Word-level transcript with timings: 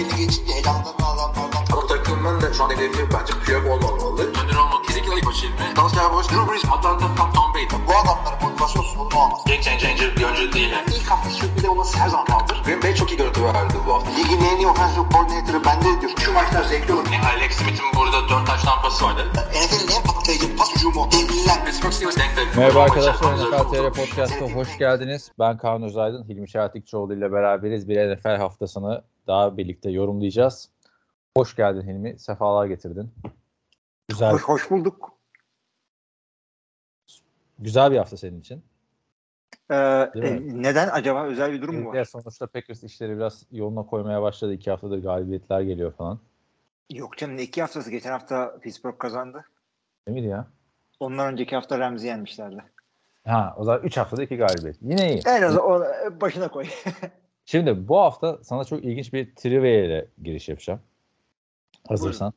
belli 0.00 0.16
geçince 0.16 0.52
elamdan 0.52 0.94
adamlardan. 1.10 1.64
Bu 1.72 1.86
takımın 1.86 2.40
da 2.40 2.52
şu 2.52 2.64
an 2.64 2.70
hedefi 2.70 3.02
bence 3.14 3.32
Piyok 3.44 3.66
olmamalı. 3.66 4.22
Önder 4.22 4.56
olmak 4.56 4.84
kesinlikle 4.84 5.14
ilk 5.16 5.26
başı 5.26 5.46
ilmi. 5.46 5.76
Dalsya 5.76 6.12
Boş, 6.12 6.26
Drew 6.30 6.52
Brees, 6.52 6.64
Atlanta, 6.64 7.06
Tom, 7.16 7.32
Tom 7.32 7.54
Brady. 7.54 7.66
Bu 7.88 7.92
adamların 8.00 8.42
motivasyon 8.42 8.82
sorunu 8.82 9.16
olmaz. 9.22 9.40
Game 9.46 9.62
changer 9.62 10.16
bir 10.16 10.24
oyuncu 10.24 10.52
değil. 10.52 10.70
Yani. 10.70 10.84
İlk 10.96 11.10
hafta 11.10 11.30
sürpriz 11.30 11.64
olması 11.64 11.98
her 11.98 12.08
zaman 12.08 12.26
kaldır. 12.26 12.62
Green 12.64 12.82
Bay 12.82 12.94
çok 12.94 13.10
iyi 13.12 13.16
görüntü 13.16 13.44
verdi 13.44 13.74
bu 13.86 13.94
hafta. 13.94 14.10
Ligin 14.10 14.40
en 14.44 14.56
iyi 14.56 14.66
offensive 14.66 15.04
coordinator'ı 15.12 15.64
bende 15.64 16.00
diyor. 16.00 16.12
Şu 16.18 16.32
maçlar 16.32 16.64
zevkli 16.64 16.92
olur. 16.94 17.06
Yani 17.12 17.26
Alex 17.26 17.52
Smith'in 17.52 17.86
burada 17.96 18.28
4 18.28 18.46
taş 18.46 18.62
tampası 18.62 19.04
vardı. 19.04 19.22
NFL'in 19.34 19.96
en 19.96 20.02
patlayıcı 20.02 20.56
pas 20.56 20.76
hücumu. 20.76 21.08
Devliler. 21.12 21.64
Pittsburgh 21.64 21.92
Steelers 21.92 22.16
denk 22.16 22.36
de. 22.36 22.60
Merhaba 22.60 22.82
arkadaşlar 22.82 23.34
NFL 23.34 23.72
TR 23.72 23.92
Podcast'a 23.92 24.44
hoş 24.44 24.78
geldiniz. 24.78 25.32
Ben 25.38 25.56
Kaan 25.56 25.82
Özaydın, 25.82 26.24
Hilmi 26.28 26.48
Şahatikçioğlu 26.48 27.14
ile 27.14 27.32
beraberiz. 27.32 27.88
Bir 27.88 28.16
NFL 28.16 28.36
haftasını 28.36 29.02
daha 29.30 29.56
birlikte 29.56 29.90
yorumlayacağız. 29.90 30.70
Hoş 31.36 31.56
geldin 31.56 31.82
Hilmi, 31.88 32.18
sefalar 32.18 32.66
getirdin. 32.66 33.10
Güzel, 34.08 34.32
Hoş, 34.32 34.42
hoş 34.42 34.70
bulduk. 34.70 35.12
güzel 37.58 37.92
bir 37.92 37.96
hafta 37.96 38.16
senin 38.16 38.40
için. 38.40 38.62
Ee, 39.70 39.74
e, 40.14 40.40
neden 40.62 40.88
acaba? 40.88 41.24
Özel 41.24 41.52
bir 41.52 41.62
durum 41.62 41.74
mu 41.82 41.94
Ya 41.96 42.00
var? 42.00 42.04
sonuçta 42.04 42.46
Packers 42.46 42.82
işleri 42.84 43.16
biraz 43.16 43.46
yoluna 43.52 43.86
koymaya 43.86 44.22
başladı. 44.22 44.52
İki 44.52 44.70
haftadır 44.70 45.02
galibiyetler 45.02 45.60
geliyor 45.60 45.92
falan. 45.92 46.18
Yok 46.92 47.16
canım 47.16 47.36
ne 47.36 47.42
iki 47.42 47.60
haftası. 47.60 47.90
Geçen 47.90 48.10
hafta 48.10 48.58
Pittsburgh 48.60 48.98
kazandı. 48.98 49.44
Değil 50.08 50.14
miydi 50.14 50.26
ya? 50.26 50.46
Ondan 51.00 51.32
önceki 51.32 51.56
hafta 51.56 51.78
Ramsey 51.78 52.08
yenmişlerdi. 52.08 52.64
Ha, 53.26 53.54
o 53.58 53.64
zaman 53.64 53.82
3 53.82 53.96
haftada 53.96 54.22
iki 54.22 54.36
galibiyet. 54.36 54.76
Yine 54.82 55.12
iyi. 55.12 55.22
En 55.26 55.42
az 55.42 55.56
o, 55.56 55.84
e, 55.84 56.20
başına 56.20 56.48
koy. 56.48 56.66
Şimdi 57.50 57.88
bu 57.88 57.98
hafta 57.98 58.38
sana 58.42 58.64
çok 58.64 58.84
ilginç 58.84 59.12
bir 59.12 59.34
trivia 59.34 59.84
ile 59.84 60.06
giriş 60.22 60.48
yapacağım. 60.48 60.80
Hazırsan. 61.88 62.32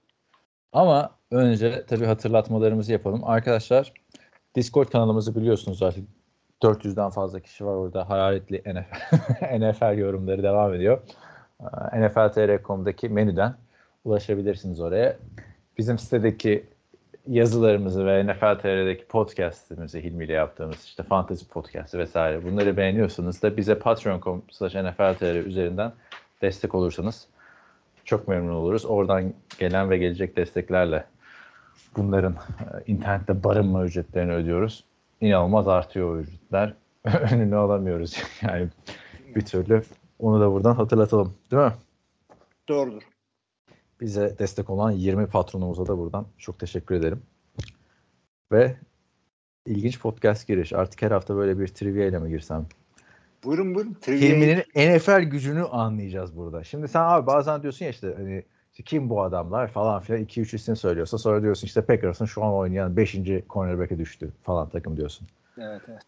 Ama 0.73 1.09
önce 1.31 1.85
tabii 1.85 2.05
hatırlatmalarımızı 2.05 2.91
yapalım. 2.91 3.21
Arkadaşlar 3.23 3.93
Discord 4.55 4.87
kanalımızı 4.87 5.35
biliyorsunuz 5.35 5.83
artık 5.83 6.03
400'den 6.63 7.09
fazla 7.09 7.39
kişi 7.39 7.65
var 7.65 7.75
orada. 7.75 8.09
Hararetli 8.09 8.63
NFL, 8.65 9.59
NFL 9.59 9.97
yorumları 9.97 10.43
devam 10.43 10.73
ediyor. 10.73 11.01
Ee, 11.61 12.01
NFL.tr.com'daki 12.01 13.09
menüden 13.09 13.55
ulaşabilirsiniz 14.05 14.79
oraya. 14.79 15.17
Bizim 15.77 15.99
sitedeki 15.99 16.65
yazılarımızı 17.27 18.05
ve 18.05 18.25
NFL 18.25 18.59
TR'deki 18.59 19.05
podcast'imizi 19.05 20.03
Hilmi 20.03 20.25
ile 20.25 20.33
yaptığımız 20.33 20.83
işte 20.83 21.03
fantasy 21.03 21.45
podcast'ı 21.45 21.99
vesaire 21.99 22.43
bunları 22.43 22.77
beğeniyorsanız 22.77 23.41
da 23.41 23.57
bize 23.57 23.79
patreon.com 23.79 24.43
slash 24.51 24.75
NFL 24.75 25.13
TR 25.13 25.45
üzerinden 25.45 25.93
destek 26.41 26.75
olursanız 26.75 27.27
çok 28.05 28.27
memnun 28.27 28.53
oluruz. 28.53 28.85
Oradan 28.85 29.33
gelen 29.59 29.89
ve 29.89 29.97
gelecek 29.97 30.37
desteklerle 30.37 31.05
bunların 31.97 32.33
e, 32.33 32.91
internette 32.91 33.43
barınma 33.43 33.85
ücretlerini 33.85 34.33
ödüyoruz. 34.33 34.83
İnanılmaz 35.21 35.67
artıyor 35.67 36.15
o 36.15 36.19
ücretler. 36.19 36.73
Önünü 37.31 37.55
alamıyoruz 37.55 38.17
yani 38.41 38.67
bir 39.35 39.45
türlü. 39.45 39.83
Onu 40.19 40.41
da 40.41 40.51
buradan 40.51 40.75
hatırlatalım. 40.75 41.33
Değil 41.51 41.63
mi? 41.63 41.73
Doğrudur. 42.69 43.12
Bize 44.01 44.35
destek 44.39 44.69
olan 44.69 44.91
20 44.91 45.27
patronumuza 45.27 45.87
da 45.87 45.97
buradan 45.97 46.25
çok 46.37 46.59
teşekkür 46.59 46.95
ederim. 46.95 47.21
Ve 48.51 48.75
ilginç 49.65 49.99
podcast 49.99 50.47
giriş. 50.47 50.73
Artık 50.73 51.01
her 51.01 51.11
hafta 51.11 51.35
böyle 51.35 51.59
bir 51.59 51.67
trivia 51.67 52.05
ile 52.05 52.19
mi 52.19 52.29
girsem? 52.29 52.65
Buyurun 53.43 53.75
buyurun. 53.75 53.97
Trivia- 54.01 54.21
Hilmi'nin 54.21 54.63
NFL 54.97 55.21
gücünü 55.21 55.63
anlayacağız 55.63 56.37
burada. 56.37 56.63
Şimdi 56.63 56.87
sen 56.87 57.01
abi 57.03 57.27
bazen 57.27 57.61
diyorsun 57.61 57.85
ya 57.85 57.91
işte 57.91 58.13
hani 58.17 58.43
kim 58.85 59.09
bu 59.09 59.21
adamlar 59.21 59.67
falan 59.67 60.01
filan 60.01 60.21
2-3 60.21 60.55
isim 60.55 60.75
söylüyorsa 60.75 61.17
sonra 61.17 61.41
diyorsun 61.41 61.67
işte 61.67 61.81
Packers'ın 61.81 62.25
şu 62.25 62.43
an 62.43 62.53
oynayan 62.53 62.97
5. 62.97 63.17
cornerback'e 63.49 63.97
düştü 63.97 64.31
falan 64.43 64.69
takım 64.69 64.97
diyorsun. 64.97 65.27
Evet 65.57 65.81
evet. 65.87 66.01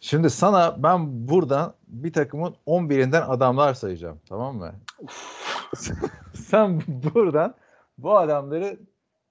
Şimdi 0.00 0.30
sana 0.30 0.82
ben 0.82 1.28
buradan 1.28 1.74
bir 1.88 2.12
takımın 2.12 2.54
11'inden 2.66 3.22
adamlar 3.22 3.74
sayacağım. 3.74 4.18
Tamam 4.28 4.56
mı? 4.56 4.72
Sen 6.34 6.82
buradan 6.88 7.54
bu 7.98 8.18
adamları 8.18 8.78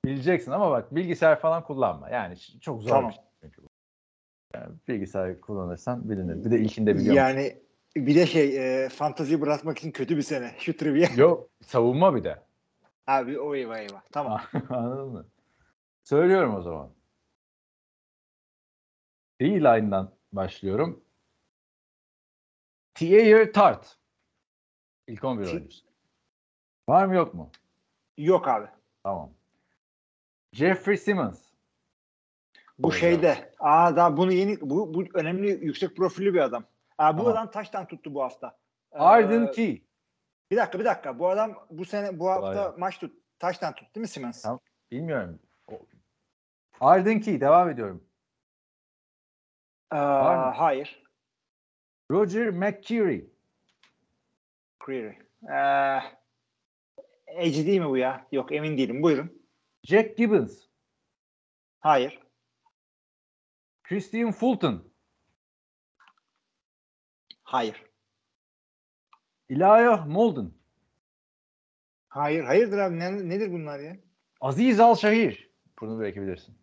bileceksin 0.05 0.51
ama 0.51 0.71
bak 0.71 0.95
bilgisayar 0.95 1.39
falan 1.39 1.63
kullanma. 1.63 2.09
Yani 2.09 2.37
çok 2.61 2.81
zor 2.81 2.89
Tamam. 2.89 3.09
bir 3.09 3.15
şey 3.15 3.23
çünkü. 3.41 3.61
Yani 4.55 4.75
bilgisayar 4.87 5.41
kullanırsan 5.41 6.09
bilinir. 6.09 6.45
Bir 6.45 6.51
de 6.51 6.59
ilkinde 6.59 6.95
biliyorum. 6.95 7.17
Yani 7.17 7.57
bir 7.95 8.15
de 8.15 8.25
şey 8.25 8.83
e, 8.83 8.89
fantaziyi 8.89 9.41
bırakmak 9.41 9.77
için 9.77 9.91
kötü 9.91 10.17
bir 10.17 10.21
sene. 10.21 10.55
Şu 10.59 10.77
trivia. 10.77 11.13
Yok 11.15 11.49
savunma 11.61 12.15
bir 12.15 12.23
de. 12.23 12.39
Abi 13.07 13.39
o 13.39 13.55
eyvah 13.55 13.79
eyvah. 13.79 14.01
Tamam. 14.11 14.41
Anladın 14.69 15.07
mı? 15.07 15.25
Söylüyorum 16.03 16.55
o 16.55 16.61
zaman. 16.61 16.89
D-line'dan 19.41 20.11
başlıyorum. 20.31 21.03
T.A. 22.93 23.51
Tart. 23.51 23.97
İlk 25.07 25.23
11 25.23 25.45
T- 25.45 25.51
oyuncusu. 25.51 25.90
Var 26.89 27.05
mı 27.05 27.15
yok 27.15 27.33
mu? 27.33 27.51
Yok 28.17 28.47
abi. 28.47 28.67
Tamam. 29.03 29.31
Jeffrey 30.53 30.97
Simmons. 30.97 31.41
Bu 32.79 32.87
Orada. 32.87 32.99
şeyde. 32.99 33.53
Aa 33.59 33.95
daha 33.95 34.17
bunu 34.17 34.31
yeni 34.31 34.61
bu, 34.61 34.93
bu 34.93 35.03
önemli 35.13 35.49
yüksek 35.65 35.97
profilli 35.97 36.33
bir 36.33 36.39
adam. 36.39 36.63
Aa, 36.97 37.13
bu 37.17 37.17
Tamam. 37.23 37.33
adam 37.33 37.51
taştan 37.51 37.87
tuttu 37.87 38.13
bu 38.13 38.23
hafta. 38.23 38.57
Ee, 38.93 38.97
Arden 38.97 39.51
Key. 39.51 39.83
Bir 40.51 40.57
dakika 40.57 40.79
bir 40.79 40.85
dakika. 40.85 41.19
Bu 41.19 41.29
adam 41.29 41.67
bu 41.69 41.85
sene 41.85 42.19
bu 42.19 42.29
hafta 42.29 42.71
Vay. 42.71 42.77
maç 42.77 42.99
tut. 42.99 43.15
Taştan 43.39 43.73
tuttu 43.75 43.95
değil 43.95 44.01
mi 44.01 44.07
Simmons? 44.07 44.41
Tamam. 44.41 44.59
Bilmiyorum. 44.91 45.39
Arden 46.79 47.19
Key. 47.19 47.41
Devam 47.41 47.69
ediyorum. 47.69 48.03
Ee, 49.93 49.97
Var 49.97 50.35
mı? 50.47 50.51
hayır. 50.55 51.03
Roger 52.11 52.49
McCreary. 52.49 53.21
Creary. 54.85 55.15
Ee, 55.49 55.99
Edge 57.35 57.65
değil 57.65 57.79
mi 57.79 57.89
bu 57.89 57.97
ya? 57.97 58.27
Yok 58.31 58.51
emin 58.51 58.77
değilim. 58.77 59.03
Buyurun. 59.03 59.41
Jack 59.83 60.17
Gibbons. 60.17 60.65
Hayır. 61.79 62.19
Christian 63.83 64.31
Fulton. 64.31 64.91
Hayır. 67.43 67.83
Elijah 69.49 70.07
Molden. 70.07 70.51
Hayır. 72.09 72.43
Hayırdır 72.43 72.77
abi. 72.77 72.99
Ne, 72.99 73.29
nedir 73.29 73.51
bunlar 73.51 73.79
ya? 73.79 73.97
Aziz 74.41 74.79
Al-Şahir. 74.79 75.51
Bunu 75.81 76.01
belki 76.01 76.21
bilirsin. 76.21 76.55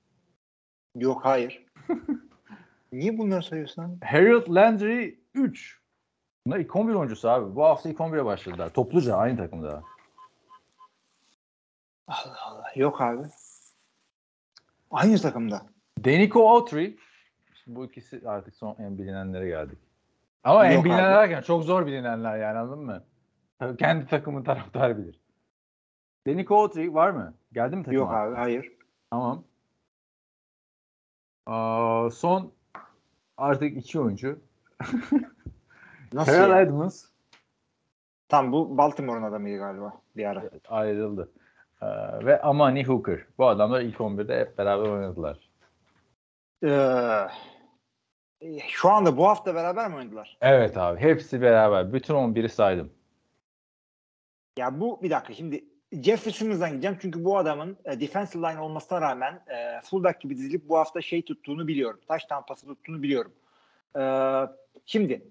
Yok 0.95 1.25
hayır. 1.25 1.67
Niye 2.93 3.19
bunları 3.19 3.43
sayıyorsun 3.43 3.83
abi? 3.83 4.07
Harold 4.07 4.55
Landry 4.55 5.19
3. 5.35 5.81
Bunlar 6.47 6.59
ilk 6.59 6.77
11 6.77 6.95
oyuncusu 6.95 7.29
abi. 7.29 7.57
Bu 7.57 7.65
hafta 7.65 7.89
ilk 7.89 7.99
11'e 7.99 8.25
başladılar. 8.25 8.73
Topluca 8.75 9.17
aynı 9.17 9.37
takımda. 9.37 9.83
Allah 12.09 12.37
Allah. 12.45 12.65
Yok 12.77 13.01
abi. 13.01 13.23
Aynı 14.91 15.19
takımda. 15.19 15.63
Denico 15.99 16.51
Autry. 16.51 16.97
Şimdi 17.55 17.77
bu 17.77 17.85
ikisi 17.85 18.23
artık 18.29 18.55
son 18.57 18.77
en 18.79 18.99
bilinenlere 18.99 19.49
geldik. 19.49 19.79
Ama 20.45 20.67
en 20.67 20.73
Yok 20.73 20.85
bilinenler 20.85 21.13
abi. 21.13 21.17
derken 21.31 21.41
çok 21.43 21.65
zor 21.65 21.87
bilinenler 21.87 22.39
yani 22.39 22.59
anladın 22.59 22.85
mı? 22.85 23.05
Tabii 23.59 23.77
Kendi 23.77 24.07
takımın 24.07 24.45
taraftarı 24.45 24.99
bilir. 24.99 25.21
Denico 26.27 26.57
Autry 26.63 26.95
var 26.95 27.11
mı? 27.11 27.35
Geldi 27.53 27.77
mi 27.77 27.83
takıma? 27.83 27.99
Yok 28.01 28.13
abi. 28.13 28.35
Hayır. 28.37 28.73
Tamam. 29.11 29.45
Aa, 31.47 32.11
son 32.13 32.53
artık 33.37 33.77
iki 33.77 34.01
oyuncu. 34.01 34.41
Nasıl 36.13 36.33
Terrell? 36.33 36.67
Edmonds 36.67 37.05
Tam 38.29 38.53
bu 38.53 38.79
Baltimore'un 38.79 39.23
adamıydı 39.23 39.59
galiba 39.59 39.93
bir 40.17 40.25
ara. 40.25 40.51
ayrıldı. 40.69 41.33
Ee, 41.83 41.87
ve 42.27 42.41
Amani 42.41 42.85
Hooker. 42.85 43.21
Bu 43.39 43.47
adamlar 43.47 43.81
ilk 43.81 43.97
11'de 43.97 44.41
hep 44.41 44.59
beraber 44.59 44.89
oynadılar. 44.89 45.39
Ee, 46.65 47.29
şu 48.69 48.91
anda 48.91 49.17
bu 49.17 49.29
hafta 49.29 49.55
beraber 49.55 49.89
mi 49.89 49.97
oynadılar? 49.97 50.39
Evet 50.41 50.77
abi. 50.77 51.01
Hepsi 51.01 51.43
beraber. 51.43 51.93
Bütün 51.93 52.15
11'i 52.15 52.49
saydım. 52.49 52.93
Ya 54.59 54.81
bu 54.81 55.03
bir 55.03 55.11
dakika 55.11 55.35
şimdi 55.35 55.65
Jeffrey 55.93 56.33
Simmons'dan 56.33 56.71
gideceğim 56.71 56.99
çünkü 57.01 57.25
bu 57.25 57.39
adamın 57.39 57.77
e, 57.85 58.01
defensive 58.01 58.49
line 58.49 58.61
olmasına 58.61 59.01
rağmen 59.01 59.33
e, 59.35 59.81
fullback 59.83 60.21
gibi 60.21 60.37
dizilip 60.37 60.69
bu 60.69 60.79
hafta 60.79 61.03
şey 61.03 61.23
tuttuğunu 61.23 61.69
biliyorum. 61.69 62.01
Taş 62.09 62.25
tampası 62.25 62.67
tuttuğunu 62.67 63.03
biliyorum. 63.03 63.33
E, 63.99 64.03
şimdi 64.87 65.31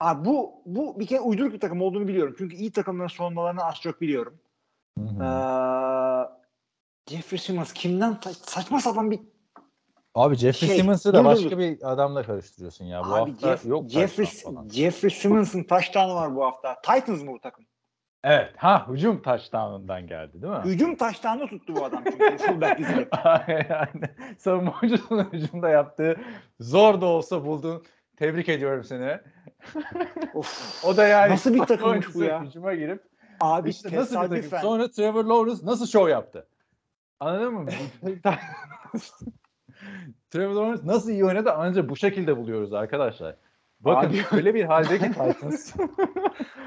Abi 0.00 0.24
bu 0.24 0.62
bu 0.66 1.00
bir 1.00 1.06
kere 1.06 1.20
uyduruk 1.20 1.52
bir 1.52 1.60
takım 1.60 1.82
olduğunu 1.82 2.08
biliyorum. 2.08 2.34
Çünkü 2.38 2.56
iyi 2.56 2.72
takımların 2.72 3.08
savunmalarını 3.08 3.64
az 3.64 3.80
çok 3.80 4.00
biliyorum. 4.00 4.38
Hı 5.08 5.24
hı. 5.24 5.24
Ee, 5.24 7.14
Jeffrey 7.14 7.38
Simmons 7.38 7.72
kimden 7.72 8.12
sa- 8.12 8.50
saçma 8.50 8.80
sapan 8.80 9.10
bir 9.10 9.20
Abi 10.14 10.36
Jeffrey 10.36 10.68
şey, 10.68 10.76
Simmons'ı 10.76 11.14
da 11.14 11.24
başka 11.24 11.58
bir 11.58 11.92
adamla 11.92 12.22
karıştırıyorsun 12.22 12.84
ya. 12.84 13.04
Bu 13.04 13.14
abi 13.14 13.30
hafta 13.30 13.48
Jeff, 13.48 13.66
yok 13.66 13.88
Jeffrey. 13.88 14.26
Jeffrey 14.70 15.10
Simmons'ın 15.10 15.62
taştanı 15.62 16.14
var 16.14 16.36
bu 16.36 16.44
hafta. 16.44 16.80
Titans 16.80 17.22
mı 17.22 17.32
bu 17.32 17.40
takım? 17.40 17.64
Evet. 18.24 18.52
Ha 18.56 18.86
hücum 18.88 19.22
touchdown'undan 19.22 20.06
geldi 20.06 20.42
değil 20.42 20.52
mi? 20.52 20.60
Hücum 20.64 20.96
taştanı 20.96 21.46
tuttu 21.46 21.76
bu 21.76 21.84
adam 21.84 22.02
çünkü 22.04 22.36
fullback 22.38 22.78
dizilip. 22.78 23.08
yani 23.48 24.36
savunma 24.38 24.74
oyuncusunun 24.82 25.28
hücumda 25.32 25.68
yaptığı 25.68 26.16
zor 26.60 27.00
da 27.00 27.06
olsa 27.06 27.44
buldun. 27.44 27.84
Tebrik 28.16 28.48
ediyorum 28.48 28.84
seni. 28.84 29.18
Of. 30.34 30.84
O 30.84 30.96
da 30.96 31.06
yani 31.06 31.32
Nasıl 31.32 31.54
bir 31.54 31.58
takımmış 31.58 32.14
bu 32.14 32.24
ya? 32.24 32.42
Hücuma 32.42 32.74
girip 32.74 33.09
Abi 33.40 33.70
işte 33.70 33.96
nasıl 33.96 34.22
bir 34.22 34.42
takım? 34.42 34.58
Sonra 34.58 34.90
Trevor 34.90 35.24
Lawrence 35.24 35.66
nasıl 35.66 35.86
şov 35.86 36.08
yaptı? 36.08 36.46
Anladın 37.20 37.54
mı? 37.54 37.66
Trevor 40.30 40.54
Lawrence 40.54 40.86
nasıl 40.86 41.10
iyi 41.10 41.24
oynadı 41.24 41.52
ancak 41.56 41.88
bu 41.88 41.96
şekilde 41.96 42.36
buluyoruz 42.36 42.72
arkadaşlar. 42.72 43.36
Bakın 43.80 44.08
Abi- 44.08 44.24
öyle 44.32 44.54
bir 44.54 44.64
halde 44.64 44.98
ki 44.98 45.08
Titans. 45.08 45.74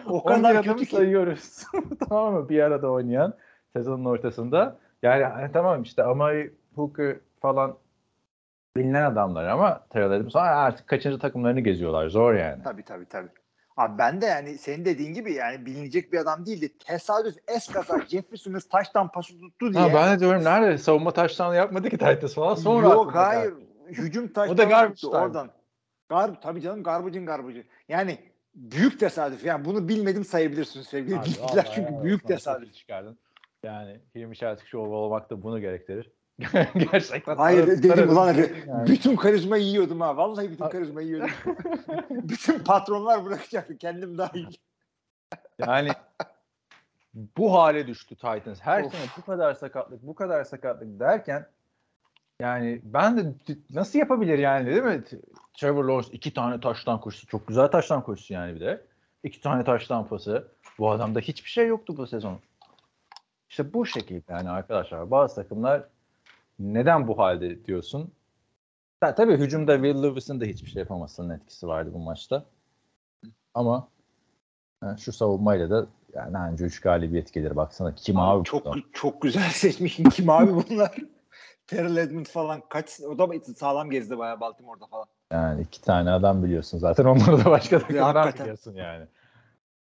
O 0.08 0.20
11 0.20 0.44
kadar 0.44 0.64
kötü 0.64 0.86
ki. 0.86 0.96
sayıyoruz. 0.96 1.64
tamam 2.10 2.34
mı? 2.34 2.50
Bir 2.50 2.60
arada 2.60 2.92
oynayan 2.92 3.34
sezonun 3.76 4.06
ortasında. 4.06 4.78
Yani 5.04 5.24
hani 5.24 5.52
tamam 5.52 5.82
işte 5.82 6.04
Amari 6.04 6.54
Hooker 6.76 7.16
falan 7.42 7.78
bilinen 8.78 9.04
adamlar 9.04 9.46
ama 9.46 9.86
Terrell 9.90 10.30
sonra 10.30 10.46
artık 10.46 10.88
kaçıncı 10.88 11.20
takımlarını 11.20 11.60
geziyorlar. 11.60 12.10
Zor 12.10 12.34
yani. 12.34 12.64
Tabii 12.64 12.84
tabii 12.84 13.06
tabii. 13.06 13.30
Abi 13.78 13.98
ben 13.98 14.22
de 14.22 14.26
yani 14.26 14.58
senin 14.58 14.86
dediğin 14.86 15.14
gibi 15.14 15.34
yani 15.34 15.66
bilinecek 15.66 16.14
bir 16.14 16.18
adam 16.18 16.46
değildi. 16.46 16.78
Tesadüf 16.78 17.36
eskasa 17.48 18.02
Jeffrey 18.08 18.38
Simmons 18.38 18.68
taştan 18.68 19.12
pası 19.12 19.40
tuttu 19.40 19.74
diye. 19.74 19.84
Ha, 19.84 19.94
ben 19.94 20.16
de 20.16 20.20
diyorum 20.20 20.44
nerede 20.44 20.78
savunma 20.78 21.12
taştan 21.12 21.54
yapmadı 21.54 21.90
ki 21.90 21.98
Titans 21.98 22.34
falan. 22.34 22.56
Sonra 22.56 22.88
Yok 22.88 23.08
aklıma 23.08 23.34
geldi. 23.34 23.36
hayır. 23.36 23.54
Hücum 23.88 24.34
taştan 24.34 24.56
O 24.56 24.58
da 24.58 24.64
garbage 24.64 24.94
tuttu 24.94 25.10
oradan. 25.10 25.50
Garb 26.10 26.36
tabii 26.42 26.62
canım 26.62 26.84
garbıcın 26.84 27.26
garbıcı. 27.26 27.64
Yani 27.90 28.20
büyük 28.56 29.00
tesadüf. 29.00 29.46
Yani 29.46 29.66
bunu 29.66 29.88
bilmedim 29.88 30.26
sayabilirsin 30.26 30.82
sevgili 30.82 31.20
Abi, 31.20 31.26
dinleyiciler. 31.26 31.72
Çünkü 31.76 31.92
helal 31.92 32.04
büyük 32.04 32.28
tesadüf. 32.28 32.74
çıkardın. 32.74 33.18
Yani 33.64 34.00
Hilmi 34.16 34.36
Şahtik 34.36 34.68
Show 34.68 34.96
olmak 34.96 35.30
da 35.30 35.42
bunu 35.42 35.60
gerektirir. 35.60 36.12
Gerçekten. 36.92 37.36
Hayır 37.36 37.68
dedim 37.68 38.10
ulan 38.10 38.34
yani. 38.34 38.50
bütün 38.88 39.16
karizma 39.16 39.58
yiyordum 39.58 40.02
ha. 40.02 40.18
Vallahi 40.18 40.52
bütün 40.52 40.70
karizma 40.70 41.02
yiyordum. 41.02 41.30
bütün 42.10 42.60
patronlar 42.60 43.26
bırakacaktı. 43.26 43.78
Kendim 43.78 44.18
dahil. 44.18 44.46
Yani 45.60 45.90
bu 47.14 47.54
hale 47.54 47.88
düştü 47.88 48.16
Titans. 48.16 48.62
Her 48.62 48.84
Of. 48.84 48.92
sene 48.92 49.02
bu 49.18 49.22
kadar 49.22 49.54
sakatlık, 49.54 50.04
bu 50.04 50.16
kadar 50.16 50.44
sakatlık 50.44 51.00
derken 51.00 51.48
yani 52.40 52.82
ben 52.84 53.18
de 53.18 53.34
nasıl 53.70 54.00
yapabilir 54.00 54.40
yani 54.40 54.66
değil 54.66 54.84
mi? 54.84 55.04
Trevor 55.54 55.84
Lawrence 55.84 56.18
iki 56.18 56.34
tane 56.34 56.60
taştan 56.60 57.02
koşusu. 57.02 57.28
Çok 57.28 57.48
güzel 57.48 57.68
taştan 57.68 58.04
koşusu 58.04 58.34
yani 58.34 58.56
bir 58.56 58.60
de. 58.60 58.82
İki 59.24 59.42
tane 59.42 59.64
taştan 59.64 60.08
pası. 60.08 60.48
Bu 60.80 60.92
adamda 60.92 61.20
hiçbir 61.20 61.50
şey 61.50 61.68
yoktu 61.68 61.98
bu 61.98 62.08
sezon. 62.08 62.40
İşte 63.50 63.74
bu 63.74 63.86
şekilde 63.86 64.34
yani 64.34 64.50
arkadaşlar. 64.50 65.12
Bazı 65.12 65.36
takımlar 65.36 65.84
neden 66.60 67.08
bu 67.08 67.18
halde 67.18 67.66
diyorsun? 67.66 68.12
Ta, 69.02 69.16
tabii 69.16 69.38
hücumda 69.38 69.76
Will 69.76 70.04
Lewis'in 70.04 70.42
de 70.42 70.50
hiçbir 70.50 70.70
şey 70.70 70.80
yapamasının 70.80 71.30
etkisi 71.30 71.68
vardı 71.68 71.90
bu 71.94 72.00
maçta. 72.00 72.46
Ama 73.54 73.88
Ha, 74.84 74.98
şu 74.98 75.14
savunmayla 75.14 75.70
da 75.70 75.88
yani 76.14 76.38
anca 76.38 76.66
3 76.66 76.82
galibiyet 76.82 77.34
gelir. 77.34 77.56
Baksana 77.56 77.96
kim 77.96 78.20
abi, 78.20 78.40
bu 78.40 78.44
çok 78.44 78.68
adam? 78.68 78.82
çok 78.94 79.22
güzel 79.22 79.50
seçmişsin. 79.54 80.04
Kim 80.04 80.30
abi 80.30 80.54
bunlar? 80.54 80.96
Terrell 81.68 81.98
Edmonds 81.98 82.32
falan 82.32 82.62
kaç 82.70 83.02
o 83.02 83.18
da 83.18 83.40
sağlam 83.56 83.90
gezdi 83.90 84.18
bayağı 84.18 84.40
Baltimore'da 84.40 84.88
falan. 84.88 85.06
Yani 85.32 85.62
iki 85.62 85.82
tane 85.82 86.12
adam 86.12 86.44
biliyorsun 86.44 86.78
zaten. 86.78 87.06
Onları 87.06 87.46
da 87.46 87.52
başka 87.52 87.80
takımdan 87.80 88.04
hakikaten. 88.16 88.44
biliyorsun 88.44 88.76
yani. 88.76 89.08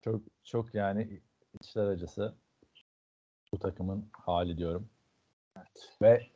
Çok 0.04 0.20
çok 0.44 0.75
yani 0.75 1.20
içler 1.61 1.87
acısı 1.87 2.34
bu 3.52 3.58
takımın 3.58 4.08
hali 4.12 4.58
diyorum. 4.58 4.88
Ve 6.02 6.26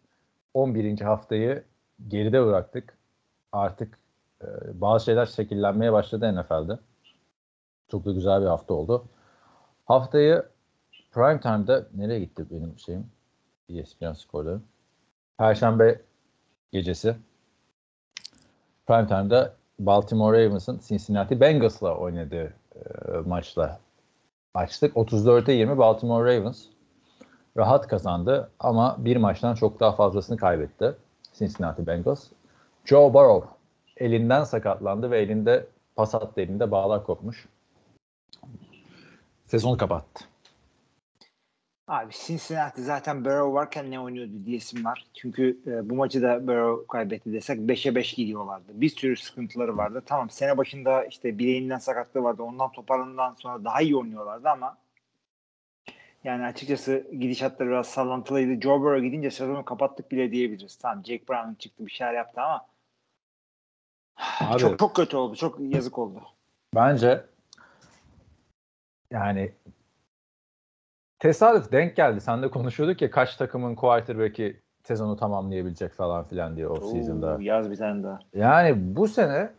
11. 0.55 1.01
haftayı 1.01 1.65
geride 2.09 2.47
bıraktık. 2.47 2.99
Artık 3.53 3.99
e, 4.43 4.47
bazı 4.81 5.05
şeyler 5.05 5.27
şekillenmeye 5.27 5.93
başladı 5.93 6.41
NFL'de. 6.41 6.79
Çok 7.91 8.05
da 8.05 8.13
güzel 8.13 8.41
bir 8.43 8.47
hafta 8.47 8.75
oldu. 8.75 9.05
Haftayı 9.85 10.45
prime 11.11 11.41
time'da 11.41 11.87
nereye 11.95 12.21
gitti 12.21 12.47
benim 12.51 12.79
şeyim? 12.79 13.07
ESPN 13.69 14.13
skorları. 14.13 14.61
Perşembe 15.39 16.01
gecesi 16.73 17.17
prime 18.87 19.07
time'da 19.07 19.55
Baltimore 19.79 20.45
Ravens'ın 20.45 20.81
Cincinnati 20.89 21.41
Bengals'la 21.41 21.97
oynadığı 21.97 22.55
e, 22.75 22.81
maçla 23.27 23.81
açtık. 24.55 24.97
34'e 24.97 25.55
20 25.55 25.79
Baltimore 25.79 26.37
Ravens 26.37 26.67
rahat 27.57 27.89
kazandı 27.89 28.51
ama 28.61 28.97
bir 28.99 29.17
maçtan 29.17 29.55
çok 29.55 29.81
daha 29.81 29.93
fazlasını 29.93 30.37
kaybetti 30.37 30.97
Cincinnati 31.33 31.87
Bengals. 31.87 32.29
Joe 32.85 33.15
Burrow 33.15 33.49
elinden 33.97 34.45
sakatlandı 34.45 35.11
ve 35.11 35.21
elinde 35.21 35.67
pas 35.97 36.15
attı 36.15 36.41
elinde 36.41 36.71
bağlar 36.71 37.05
kopmuş. 37.05 37.49
Sezonu 39.47 39.77
kapattı. 39.77 40.25
Abi 41.89 42.13
Cincinnati 42.27 42.83
zaten 42.83 43.25
Burrow 43.25 43.53
varken 43.53 43.91
ne 43.91 44.01
oynuyordu 44.01 44.45
diyesim 44.47 44.85
var. 44.85 45.07
Çünkü 45.15 45.59
e, 45.67 45.91
bu 45.91 45.95
maçı 45.95 46.23
da 46.23 46.47
Burrow 46.47 46.87
kaybetti 46.87 47.33
desek 47.33 47.59
5'e 47.61 47.95
5 47.95 48.15
gidiyorlardı. 48.15 48.81
Bir 48.81 48.89
sürü 48.89 49.17
sıkıntıları 49.17 49.77
vardı. 49.77 50.03
Tamam 50.07 50.31
sene 50.31 50.59
başında 50.59 51.05
işte 51.05 51.39
bileğinden 51.39 51.79
sakatlığı 51.79 52.23
vardı. 52.23 52.43
Ondan 52.43 52.73
toparlandıktan 52.73 53.35
sonra 53.35 53.65
daha 53.65 53.81
iyi 53.81 53.97
oynuyorlardı 53.97 54.49
ama 54.49 54.77
yani 56.25 56.45
açıkçası 56.45 57.07
gidişatları 57.13 57.69
biraz 57.69 57.87
sallantılıydı. 57.87 58.61
Joe 58.61 58.81
Burrow 58.81 59.07
gidince 59.07 59.31
sezonu 59.31 59.65
kapattık 59.65 60.11
bile 60.11 60.33
diyebiliriz. 60.33 60.77
Tamam 60.77 61.05
Jake 61.05 61.29
Brown 61.29 61.55
çıktı 61.55 61.87
bir 61.87 61.91
şeyler 61.91 62.15
yaptı 62.15 62.41
ama 62.41 62.67
Abi, 64.41 64.59
çok 64.59 64.79
çok 64.79 64.97
kötü 64.97 65.17
oldu. 65.17 65.37
Çok 65.37 65.61
yazık 65.61 65.99
oldu. 65.99 66.23
Bence 66.75 67.25
yani 69.11 69.53
tesadüf 71.19 71.73
denk 71.73 71.97
geldi. 71.97 72.21
Sen 72.21 72.43
de 72.43 72.51
konuşuyorduk 72.51 73.03
ya 73.03 73.11
kaç 73.11 73.37
takımın 73.37 73.75
quarterback'i 73.75 74.61
sezonu 74.85 75.17
tamamlayabilecek 75.17 75.93
falan 75.93 76.25
filan 76.25 76.57
diye 76.57 76.69
off 76.69 76.93
season'da. 76.93 77.39
Yaz 77.41 77.71
bir 77.71 77.77
tane 77.77 78.03
daha. 78.03 78.19
Yani 78.35 78.97
bu 78.97 79.09
sene 79.09 79.51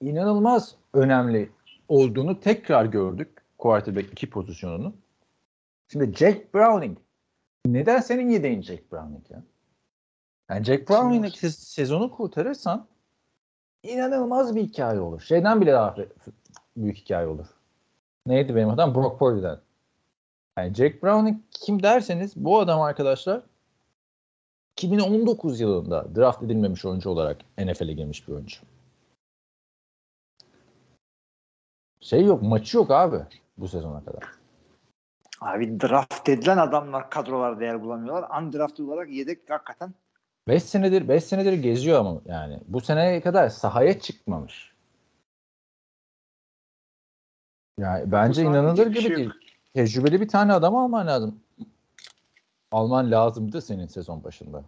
inanılmaz 0.00 0.74
önemli 0.94 1.50
olduğunu 1.88 2.40
tekrar 2.40 2.84
gördük 2.84 3.28
quarterback 3.58 4.12
iki 4.12 4.30
pozisyonunu. 4.30 4.94
Şimdi 5.92 6.16
Jack 6.16 6.54
Browning 6.54 6.98
neden 7.66 8.00
senin 8.00 8.28
yedeğin 8.28 8.62
Jack 8.62 8.92
Browning 8.92 9.30
ya? 9.30 9.42
Yani 10.50 10.64
Jack 10.64 10.88
Browning'le 10.88 11.26
se- 11.28 11.50
sezonu 11.50 12.10
kurtarırsan 12.10 12.86
inanılmaz 13.82 14.56
bir 14.56 14.62
hikaye 14.62 15.00
olur. 15.00 15.20
Şeyden 15.20 15.60
bile 15.60 15.72
daha 15.72 15.96
büyük 16.76 16.96
hikaye 16.96 17.26
olur. 17.26 17.46
Neydi 18.26 18.56
benim 18.56 18.68
adam? 18.68 18.94
Brock 18.94 19.18
Purdy'den. 19.18 19.58
Yani 20.58 20.74
Jack 20.74 21.02
Browning 21.02 21.40
kim 21.50 21.82
derseniz 21.82 22.36
bu 22.36 22.58
adam 22.60 22.80
arkadaşlar 22.80 23.42
2019 24.76 25.60
yılında 25.60 26.14
draft 26.14 26.42
edilmemiş 26.42 26.84
oyuncu 26.84 27.10
olarak 27.10 27.40
NFL'e 27.58 27.92
girmiş 27.92 28.28
bir 28.28 28.32
oyuncu. 28.32 28.56
Şey 32.00 32.24
yok, 32.24 32.42
maçı 32.42 32.76
yok 32.76 32.90
abi 32.90 33.16
bu 33.58 33.68
sezona 33.68 34.04
kadar. 34.04 34.39
Abi 35.40 35.80
draft 35.80 36.28
edilen 36.28 36.58
adamlar 36.58 37.10
kadrolarda 37.10 37.64
yer 37.64 37.82
bulamıyorlar. 37.82 38.42
Undrafted 38.42 38.84
olarak 38.84 39.10
yedek 39.10 39.50
hakikaten 39.50 39.94
5 40.48 40.62
senedir 40.62 41.08
5 41.08 41.24
senedir 41.24 41.52
geziyor 41.52 42.00
ama 42.00 42.20
yani 42.24 42.60
bu 42.66 42.80
seneye 42.80 43.20
kadar 43.20 43.48
sahaya 43.48 44.00
çıkmamış. 44.00 44.72
Yani 47.78 48.12
bence 48.12 48.42
inanılır 48.42 48.86
gibi 48.86 49.00
şey 49.00 49.16
değil. 49.16 49.26
yok. 49.26 49.36
Tecrübeli 49.74 50.20
bir 50.20 50.28
tane 50.28 50.52
adam 50.52 50.76
alman 50.76 51.06
lazım. 51.06 51.40
Alman 52.72 53.10
lazımdı 53.10 53.62
senin 53.62 53.86
sezon 53.86 54.24
başında. 54.24 54.64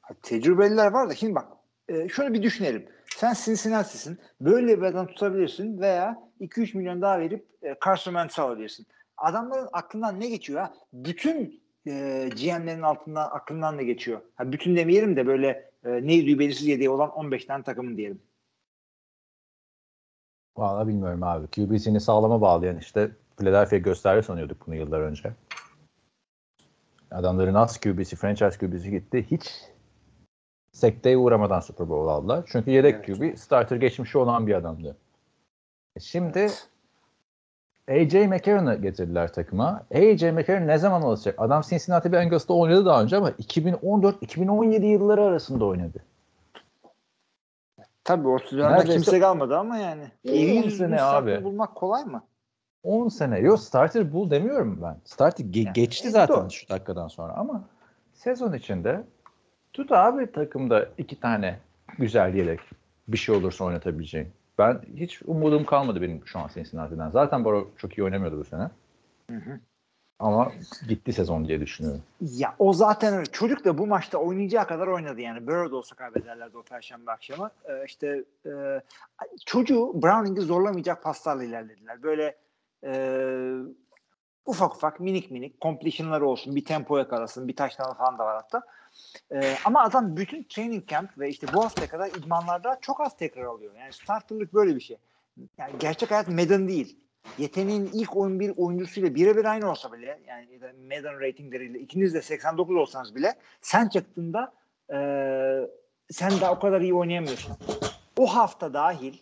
Ha, 0.00 0.14
Tecrübeliler 0.22 0.92
var 0.92 1.10
da 1.10 1.14
şimdi 1.14 1.34
bak 1.34 1.48
e, 1.88 2.08
şöyle 2.08 2.32
bir 2.32 2.42
düşünelim. 2.42 2.86
Sen 3.16 3.34
Cincinnati'sin. 3.44 4.18
Böyle 4.40 4.78
bir 4.78 4.82
adam 4.82 5.06
tutabilirsin 5.06 5.80
veya 5.80 6.22
2-3 6.40 6.76
milyon 6.76 7.02
daha 7.02 7.20
verip 7.20 7.46
e, 7.62 7.76
Carson 7.84 8.12
Wentz 8.12 8.38
alabilirsin. 8.38 8.86
Adamların 9.16 9.68
aklından 9.72 10.20
ne 10.20 10.28
geçiyor 10.28 10.60
ha? 10.60 10.74
Bütün 10.92 11.62
e, 11.86 12.28
GM'lerin 12.36 12.82
altından 12.82 13.28
aklından 13.30 13.76
ne 13.76 13.84
geçiyor? 13.84 14.20
Ha, 14.34 14.52
bütün 14.52 14.76
demeyelim 14.76 15.16
de 15.16 15.26
böyle 15.26 15.70
e, 15.84 16.06
neydi 16.06 16.38
belirsiz 16.38 16.66
yedeği 16.66 16.90
olan 16.90 17.10
15 17.10 17.44
tane 17.44 17.62
takımın 17.62 17.96
diyelim. 17.96 18.22
Valla 20.56 20.88
bilmiyorum 20.88 21.22
abi. 21.22 21.46
QB'sini 21.46 22.00
sağlama 22.00 22.40
bağlayan 22.40 22.78
işte 22.78 23.10
Philadelphia 23.38 23.76
gösterdi 23.76 24.22
sanıyorduk 24.22 24.66
bunu 24.66 24.74
yıllar 24.74 25.00
önce. 25.00 25.32
Adamların 27.10 27.54
az 27.54 27.80
QB'si, 27.80 28.16
franchise 28.16 28.58
QB'si 28.58 28.90
gitti. 28.90 29.26
Hiç 29.30 29.50
sekteye 30.72 31.16
uğramadan 31.16 31.60
Super 31.60 31.88
Bowl 31.88 32.08
aldılar. 32.08 32.44
Çünkü 32.46 32.70
yedek 32.70 32.94
Evet. 32.94 33.18
QB 33.18 33.38
starter 33.38 33.76
geçmişi 33.76 34.18
olan 34.18 34.46
bir 34.46 34.54
adamdı. 34.54 34.96
E 35.96 36.00
Şimdi 36.00 36.48
AJ 37.88 38.14
McCarron'ı 38.14 38.74
getirdiler 38.74 39.32
takıma. 39.32 39.82
AJ 39.94 40.22
McCarron 40.22 40.66
ne 40.66 40.78
zaman 40.78 41.02
alacak? 41.02 41.34
Adam 41.38 41.62
Cincinnati 41.62 42.12
Bengals'ta 42.12 42.54
oynadı 42.54 42.86
daha 42.86 43.02
önce 43.02 43.16
ama 43.16 43.30
2014-2017 43.30 44.84
yılları 44.86 45.22
arasında 45.24 45.64
oynadı. 45.64 45.98
Tabii 48.04 48.28
o 48.28 48.36
Neredeyse- 48.38 48.92
kimse 48.92 49.20
kalmadı 49.20 49.56
ama 49.58 49.76
yani. 49.76 50.02
On 50.28 50.32
İyi 50.32 50.56
yüzlü 50.56 50.70
sene 50.70 50.96
starter 50.98 51.36
abi. 51.36 51.44
bulmak 51.44 51.74
kolay 51.74 52.04
mı? 52.04 52.22
10 52.82 53.08
sene. 53.08 53.38
Yok 53.38 53.60
starter 53.60 54.12
bul 54.12 54.30
demiyorum 54.30 54.78
ben. 54.82 54.96
Starter 55.04 55.44
ge- 55.44 55.58
Yani, 55.64 55.72
geçti 55.72 56.08
e, 56.08 56.10
zaten 56.10 56.36
doğru. 56.36 56.50
şu 56.50 56.68
dakikadan 56.68 57.08
sonra 57.08 57.32
ama 57.32 57.64
sezon 58.12 58.52
içinde 58.52 59.04
tut 59.72 59.92
abi 59.92 60.32
takımda 60.32 60.86
iki 60.98 61.20
tane 61.20 61.58
güzel 61.98 62.34
yedek 62.34 62.60
bir 63.08 63.16
şey 63.16 63.34
olursa 63.34 63.64
oynatabileceğin. 63.64 64.28
Ben 64.58 64.80
hiç 64.96 65.22
umudum 65.22 65.64
kalmadı 65.64 66.02
benim 66.02 66.26
şu 66.26 66.38
an 66.38 66.48
Cincinnati'den. 66.54 67.10
Zaten 67.10 67.44
Baro 67.44 67.70
çok 67.76 67.98
iyi 67.98 68.04
oynamıyordu 68.04 68.38
bu 68.38 68.44
sene. 68.44 68.70
Hı 69.30 69.36
hı. 69.36 69.60
Ama 70.18 70.52
gitti 70.88 71.12
sezon 71.12 71.48
diye 71.48 71.60
düşünüyorum. 71.60 72.02
Ya 72.20 72.54
o 72.58 72.72
zaten 72.72 73.14
öyle. 73.14 73.26
Çocuk 73.26 73.64
da 73.64 73.78
bu 73.78 73.86
maçta 73.86 74.18
oynayacağı 74.18 74.66
kadar 74.66 74.86
oynadı 74.86 75.20
yani. 75.20 75.46
Burrow 75.46 75.72
da 75.72 75.76
olsa 75.76 75.96
kaybederlerdi 75.96 76.56
o 76.56 76.62
perşembe 76.62 77.10
akşamı. 77.10 77.50
Ee, 77.68 77.84
işte 77.86 78.24
e, 78.46 78.50
çocuğu 79.46 80.02
Browning'i 80.02 80.40
zorlamayacak 80.40 81.02
paslarla 81.02 81.44
ilerlediler. 81.44 82.02
Böyle 82.02 82.36
e, 82.84 82.92
ufak 84.46 84.74
ufak 84.76 85.00
minik 85.00 85.30
minik 85.30 85.60
completion'ları 85.60 86.26
olsun. 86.26 86.56
Bir 86.56 86.64
tempo 86.64 86.98
yakalasın. 86.98 87.48
Bir 87.48 87.56
taştan 87.56 87.94
falan 87.94 88.18
da 88.18 88.24
var 88.24 88.36
hatta. 88.36 88.62
Ee, 89.32 89.54
ama 89.64 89.82
adam 89.82 90.16
bütün 90.16 90.42
training 90.42 90.88
camp 90.88 91.18
ve 91.18 91.28
işte 91.28 91.46
bu 91.54 91.64
haftaya 91.64 91.88
kadar 91.88 92.08
idmanlarda 92.08 92.78
çok 92.80 93.00
az 93.00 93.16
tekrar 93.16 93.44
alıyor. 93.44 93.74
Yani 93.78 93.92
starterlık 93.92 94.54
böyle 94.54 94.76
bir 94.76 94.80
şey. 94.80 94.96
Yani 95.58 95.72
gerçek 95.78 96.10
hayat 96.10 96.28
Madden 96.28 96.68
değil. 96.68 96.96
Yeteneğin 97.38 97.90
ilk 97.92 98.16
11 98.16 98.52
oyuncusuyla 98.56 99.14
birebir 99.14 99.44
aynı 99.44 99.70
olsa 99.70 99.92
bile 99.92 100.20
yani 100.28 100.48
ya 100.62 100.72
Madden 100.82 101.20
ratingleriyle 101.20 101.78
ikiniz 101.78 102.14
de 102.14 102.22
89 102.22 102.76
olsanız 102.76 103.14
bile 103.14 103.34
sen 103.60 103.88
çıktığında 103.88 104.52
e, 104.90 104.98
sen 106.10 106.40
daha 106.40 106.52
o 106.52 106.58
kadar 106.58 106.80
iyi 106.80 106.94
oynayamıyorsun. 106.94 107.56
O 108.18 108.26
hafta 108.26 108.74
dahil 108.74 109.18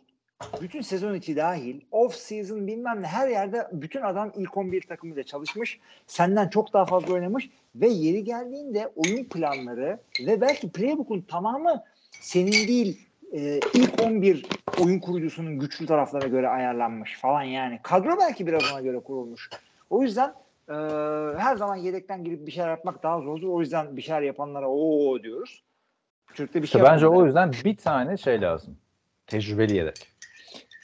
bütün 0.61 0.81
sezon 0.81 1.15
içi 1.15 1.37
dahil 1.37 1.81
off 1.91 2.15
season 2.15 2.67
bilmem 2.67 3.03
ne 3.03 3.07
her 3.07 3.29
yerde 3.29 3.69
bütün 3.73 4.03
adam 4.03 4.33
ilk 4.37 4.57
11 4.57 4.81
takımıyla 4.83 5.23
çalışmış. 5.23 5.81
Senden 6.07 6.49
çok 6.49 6.73
daha 6.73 6.85
fazla 6.85 7.15
oynamış 7.15 7.51
ve 7.75 7.89
yeri 7.89 8.25
geldiğinde 8.25 8.93
oyun 8.97 9.25
planları 9.25 9.99
ve 10.27 10.41
belki 10.41 10.71
playbook'un 10.73 11.21
tamamı 11.21 11.85
senin 12.21 12.53
değil 12.53 13.01
e, 13.33 13.61
ilk 13.75 14.03
11 14.03 14.47
oyun 14.81 14.99
kurucusunun 14.99 15.59
güçlü 15.59 15.87
taraflarına 15.87 16.29
göre 16.29 16.49
ayarlanmış 16.49 17.19
falan 17.21 17.43
yani. 17.43 17.81
Kadro 17.83 18.19
belki 18.21 18.47
biraz 18.47 18.73
ona 18.73 18.81
göre 18.81 19.01
kurulmuş. 19.01 19.51
O 19.91 20.03
yüzden 20.03 20.35
e, 20.69 20.75
her 21.39 21.57
zaman 21.57 21.77
yedekten 21.77 22.25
girip 22.25 22.47
bir 22.47 22.53
şeyler 22.53 22.71
yapmak 22.71 23.03
daha 23.03 23.21
zordur. 23.21 23.49
O 23.49 23.61
yüzden 23.61 23.97
bir 23.97 24.03
şeyler 24.03 24.23
yapanlara 24.23 24.69
o 24.69 25.23
diyoruz. 25.23 25.63
Çocukta 26.35 26.59
bir 26.59 26.65
İşte 26.65 26.79
şey 26.79 26.87
bence 26.87 27.05
yapmadı. 27.05 27.23
o 27.23 27.27
yüzden 27.27 27.53
bir 27.65 27.77
tane 27.77 28.17
şey 28.17 28.41
lazım. 28.41 28.77
Tecrübeli 29.27 29.77
yedek. 29.77 30.09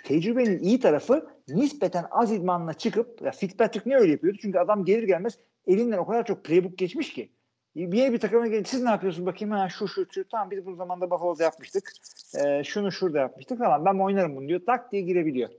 Tecrübenin 0.09 0.59
iyi 0.59 0.81
tarafı 0.81 1.27
nispeten 1.49 2.05
az 2.11 2.33
idmanla 2.33 2.75
çıkıp 2.75 3.23
ya 3.23 3.31
Fitzpatrick 3.31 3.91
niye 3.91 3.99
öyle 3.99 4.13
yapıyordu? 4.13 4.39
Çünkü 4.43 4.59
adam 4.59 4.85
gelir 4.85 5.03
gelmez 5.03 5.39
elinden 5.67 5.99
o 5.99 6.07
kadar 6.07 6.27
çok 6.27 6.45
playbook 6.45 6.79
geçmiş 6.79 7.13
ki. 7.13 7.33
Bir 7.77 7.99
yere 7.99 8.13
bir 8.13 8.21
takıma 8.21 8.47
gelip 8.47 8.69
siz 8.69 8.83
ne 8.83 8.91
yapıyorsunuz 8.91 9.27
bakayım 9.27 9.55
ha 9.55 9.69
şu 9.69 9.89
şu 9.89 10.07
şu 10.13 10.29
tamam 10.29 10.51
biz 10.51 10.67
bu 10.67 10.75
zamanda 10.75 11.11
Buffalo'da 11.11 11.43
yapmıştık. 11.43 11.93
Ee, 12.45 12.65
şunu 12.65 12.93
şurada 12.93 13.19
yapmıştık 13.19 13.59
tamam 13.59 13.85
ben 13.85 14.05
oynarım 14.05 14.37
bunu 14.37 14.49
diyor. 14.49 14.61
Tak 14.67 14.93
diye 14.93 15.03
girebiliyor. 15.03 15.51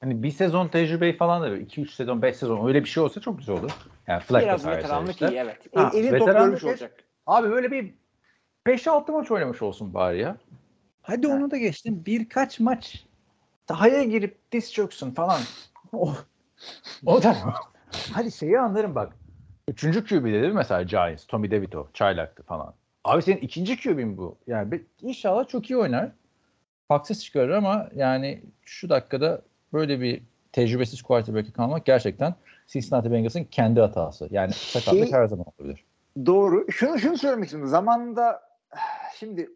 Hani 0.00 0.22
bir 0.22 0.30
sezon 0.30 0.68
tecrübeyi 0.68 1.16
falan 1.16 1.42
da 1.42 1.48
2-3 1.58 1.88
sezon 1.88 2.22
5 2.22 2.36
sezon 2.36 2.68
öyle 2.68 2.84
bir 2.84 2.88
şey 2.88 3.02
olsa 3.02 3.20
çok 3.20 3.38
güzel 3.38 3.58
olur. 3.58 3.70
Yani 4.06 4.22
flag 4.22 4.42
Biraz 4.42 4.66
veteranlık 4.66 5.10
işte. 5.10 5.28
iyi 5.28 5.36
evet. 5.38 5.58
Ha, 5.74 5.90
El, 5.94 5.98
elin 5.98 6.18
top 6.18 6.28
görmüş 6.28 6.60
geç. 6.60 6.70
olacak. 6.70 7.04
Abi 7.26 7.50
böyle 7.50 7.70
bir 7.70 7.94
5-6 8.66 9.12
maç 9.12 9.30
oynamış 9.30 9.62
olsun 9.62 9.94
bari 9.94 10.20
ya. 10.20 10.36
Hadi 11.02 11.28
onu 11.28 11.50
da 11.50 11.56
geçtim. 11.56 12.02
Birkaç 12.06 12.60
maç 12.60 13.05
sahaya 13.68 14.04
girip 14.04 14.52
diz 14.52 14.72
çöksün 14.72 15.10
falan. 15.10 15.40
O, 15.92 16.14
o 17.06 17.22
da 17.22 17.36
Hadi 18.12 18.32
şeyi 18.32 18.58
anlarım 18.58 18.94
bak. 18.94 19.16
Üçüncü 19.68 20.04
QB 20.04 20.24
dedi 20.24 20.48
mesela 20.48 20.82
Giants, 20.82 21.26
Tommy 21.26 21.50
DeVito, 21.50 21.88
çaylaktı 21.94 22.42
falan. 22.42 22.74
Abi 23.04 23.22
senin 23.22 23.36
ikinci 23.36 23.82
QB'in 23.82 24.18
bu. 24.18 24.38
Yani 24.46 24.82
inşallah 25.02 25.48
çok 25.48 25.70
iyi 25.70 25.76
oynar. 25.76 26.10
Haksız 26.88 27.24
çıkarır 27.24 27.50
ama 27.50 27.88
yani 27.94 28.42
şu 28.62 28.88
dakikada 28.88 29.42
böyle 29.72 30.00
bir 30.00 30.22
tecrübesiz 30.52 31.02
quarterback'e 31.02 31.52
kalmak 31.52 31.86
gerçekten 31.86 32.34
Cincinnati 32.66 33.12
Bengals'ın 33.12 33.44
kendi 33.44 33.80
hatası. 33.80 34.28
Yani 34.30 34.52
sakatlık 34.52 35.04
Şey- 35.04 35.12
her 35.12 35.26
zaman 35.26 35.46
olabilir. 35.58 35.84
Doğru. 36.26 36.72
Şunu 36.72 36.98
şunu 36.98 37.18
söylemek 37.18 37.44
istiyorum. 37.44 37.68
Zamanında 37.68 38.42
şimdi 39.14 39.50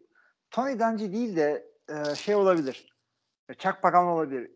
Tony 0.51 0.79
Dungy 0.79 1.13
değil 1.13 1.35
de 1.35 1.65
e, 1.89 2.15
şey 2.15 2.35
olabilir. 2.35 2.90
Chuck 3.53 3.81
Pagano 3.81 4.15
olabilir. 4.15 4.51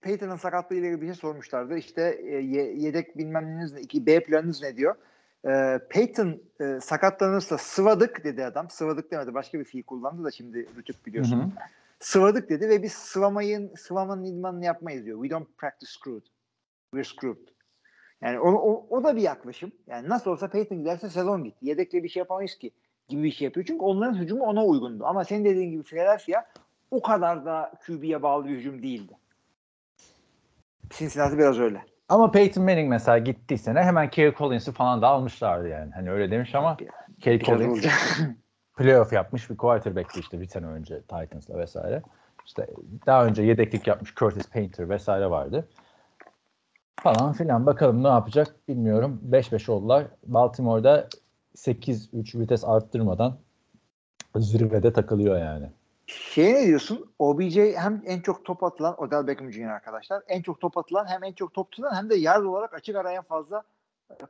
Peyton'ın 0.00 0.36
sakatlığı 0.36 0.76
ile 0.76 0.86
ilgili 0.86 1.00
bir 1.00 1.06
şey 1.06 1.14
sormuşlardı. 1.14 1.76
İşte 1.76 2.20
e, 2.22 2.36
ye- 2.36 2.74
yedek 2.76 3.18
bilmem 3.18 3.56
neniz 3.56 3.72
ne, 3.72 3.80
iki 3.80 4.06
B 4.06 4.20
planınız 4.24 4.62
ne 4.62 4.76
diyor. 4.76 4.94
E, 5.46 5.80
Peyton 5.90 6.40
e, 6.60 6.80
sakatlanırsa 6.80 7.58
sıvadık 7.58 8.24
dedi 8.24 8.44
adam. 8.44 8.70
Sıvadık 8.70 9.10
demedi. 9.10 9.34
Başka 9.34 9.58
bir 9.58 9.64
fiil 9.64 9.82
kullandı 9.82 10.24
da 10.24 10.30
şimdi 10.30 10.66
rütük 10.76 11.06
biliyorsun. 11.06 11.40
Hı 11.40 11.44
hı. 11.44 11.48
Sıvadık 12.00 12.48
dedi 12.48 12.68
ve 12.68 12.82
biz 12.82 12.92
sıvamayın, 12.92 13.74
sıvamanın 13.74 14.24
idmanını 14.24 14.64
yapmayız 14.64 15.04
diyor. 15.04 15.22
We 15.22 15.34
don't 15.34 15.58
practice 15.58 15.92
screwed. 15.92 16.26
We're 16.94 17.04
screwed. 17.04 17.48
Yani 18.22 18.40
o, 18.40 18.50
o, 18.52 18.86
o 18.90 19.04
da 19.04 19.16
bir 19.16 19.22
yaklaşım. 19.22 19.72
Yani 19.86 20.08
nasıl 20.08 20.30
olsa 20.30 20.48
Peyton 20.48 20.78
giderse 20.78 21.08
sezon 21.08 21.44
gitti. 21.44 21.58
Yedekle 21.62 22.02
bir 22.04 22.08
şey 22.08 22.20
yapamayız 22.20 22.54
ki 22.58 22.70
gibi 23.08 23.22
bir 23.22 23.30
şey 23.30 23.44
yapıyor. 23.44 23.66
Çünkü 23.66 23.82
onların 23.84 24.18
hücumu 24.18 24.44
ona 24.44 24.64
uygundu. 24.64 25.04
Ama 25.06 25.24
senin 25.24 25.44
dediğin 25.44 25.70
gibi 25.70 25.82
Philadelphia 25.82 26.44
o 26.92 27.02
kadar 27.02 27.44
da 27.44 27.72
QB'ye 27.86 28.22
bağlı 28.22 28.44
bir 28.44 28.50
hücum 28.50 28.82
değildi. 28.82 29.12
Cincinnati 30.90 31.38
biraz 31.38 31.58
öyle. 31.58 31.82
Ama 32.08 32.30
Peyton 32.30 32.64
Manning 32.64 32.88
mesela 32.90 33.18
gittiği 33.18 33.58
sene 33.58 33.82
hemen 33.82 34.10
Kerry 34.10 34.34
Collins'i 34.34 34.72
falan 34.72 35.02
da 35.02 35.08
almışlardı 35.08 35.68
yani. 35.68 35.92
Hani 35.92 36.10
öyle 36.10 36.30
demiş 36.30 36.54
ama 36.54 36.76
Kerry 37.20 37.40
Biraz 37.40 37.58
Collins 37.58 37.86
playoff 38.76 39.12
yapmış 39.12 39.50
bir 39.50 39.56
quarterback'ti 39.56 40.20
işte 40.20 40.40
bir 40.40 40.46
sene 40.46 40.66
önce 40.66 41.00
Titans'la 41.00 41.58
vesaire. 41.58 42.02
İşte 42.46 42.66
daha 43.06 43.26
önce 43.26 43.42
yedeklik 43.42 43.86
yapmış 43.86 44.14
Curtis 44.14 44.50
Painter 44.50 44.88
vesaire 44.88 45.30
vardı. 45.30 45.68
Falan 47.00 47.32
filan 47.32 47.66
bakalım 47.66 48.04
ne 48.04 48.08
yapacak 48.08 48.68
bilmiyorum. 48.68 49.20
5-5 49.30 49.70
oldular. 49.70 50.06
Baltimore'da 50.26 51.08
8-3 51.56 52.40
vites 52.40 52.64
arttırmadan 52.64 53.38
zirvede 54.36 54.92
takılıyor 54.92 55.38
yani. 55.38 55.70
Şey 56.12 56.54
ne 56.54 56.66
diyorsun? 56.66 57.12
OBJ 57.18 57.56
hem 57.56 58.02
en 58.06 58.20
çok 58.20 58.44
top 58.44 58.62
atılan 58.62 59.02
Odell 59.02 59.26
Beckham 59.26 59.52
Jr. 59.52 59.62
arkadaşlar. 59.62 60.22
En 60.28 60.42
çok 60.42 60.60
top 60.60 60.78
atılan 60.78 61.06
hem 61.06 61.24
en 61.24 61.32
çok 61.32 61.54
top 61.54 61.72
tutan 61.72 61.94
hem 61.94 62.10
de 62.10 62.16
yard 62.16 62.44
olarak 62.44 62.74
açık 62.74 62.96
ara 62.96 63.12
en 63.12 63.22
fazla 63.22 63.62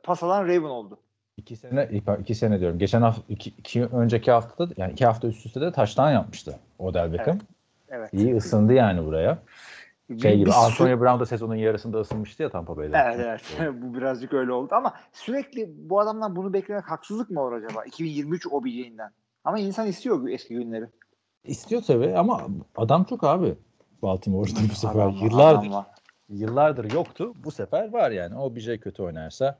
pas 0.03 0.23
alan 0.23 0.43
Raven 0.43 0.69
oldu. 0.69 0.97
İki 1.37 1.55
sene, 1.55 1.89
iki 2.19 2.35
sene 2.35 2.59
diyorum. 2.59 2.79
Geçen 2.79 3.01
hafta, 3.01 3.21
iki, 3.29 3.49
iki 3.49 3.85
önceki 3.85 4.31
haftada 4.31 4.73
yani 4.77 4.93
iki 4.93 5.05
hafta 5.05 5.27
üst 5.27 5.45
üste 5.45 5.61
de 5.61 5.71
taştan 5.71 6.11
yapmıştı 6.11 6.59
Odell 6.79 7.13
Beckham. 7.13 7.39
Evet. 7.89 8.13
İyi 8.13 8.35
ısındı 8.35 8.73
yani 8.73 9.05
buraya. 9.05 9.37
Şey 10.21 10.37
gibi 10.37 10.51
Antonio 10.51 10.99
Brown 10.99 11.19
da 11.19 11.25
sezonun 11.25 11.55
yarısında 11.55 11.99
ısınmıştı 11.99 12.43
ya 12.43 12.49
Tampa 12.49 12.77
Bay'de. 12.77 12.97
Evet 12.97 13.19
evet. 13.59 13.73
bu 13.81 13.97
birazcık 13.97 14.33
öyle 14.33 14.51
oldu 14.51 14.75
ama 14.75 14.93
sürekli 15.11 15.69
bu 15.89 15.99
adamdan 15.99 16.35
bunu 16.35 16.53
beklemek 16.53 16.91
haksızlık 16.91 17.29
mı 17.29 17.41
olur 17.41 17.51
acaba? 17.51 17.83
2023 17.83 18.47
OBJ'inden. 18.47 19.11
Ama 19.43 19.59
insan 19.59 19.87
istiyor 19.87 20.21
bu 20.21 20.29
eski 20.29 20.55
günleri. 20.55 20.85
İstiyor 21.43 21.81
tabii 21.81 22.17
ama 22.17 22.47
adam 22.75 23.03
çok 23.03 23.23
abi. 23.23 23.55
Baltimore'da 24.01 24.59
bu 24.71 24.75
sefer 24.75 24.99
Adam 24.99 25.15
yıllardır 25.21 25.67
adam 25.67 25.85
yıllardır 26.29 26.91
yoktu. 26.91 27.33
Bu 27.43 27.51
sefer 27.51 27.93
var 27.93 28.11
yani. 28.11 28.35
O 28.37 28.55
BJ 28.55 28.79
kötü 28.79 29.03
oynarsa 29.03 29.59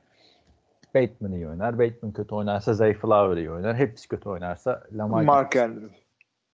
Bateman 0.94 1.32
iyi 1.32 1.48
oynar. 1.48 1.78
Bateman 1.78 2.12
kötü 2.12 2.34
oynarsa 2.34 2.74
Zay 2.74 2.94
Flower 2.94 3.36
iyi 3.36 3.50
oynar. 3.50 3.76
Hepsi 3.76 4.08
kötü 4.08 4.28
oynarsa 4.28 4.84
Lamar 4.92 5.22
Mark 5.22 5.56
Andrews. 5.56 5.92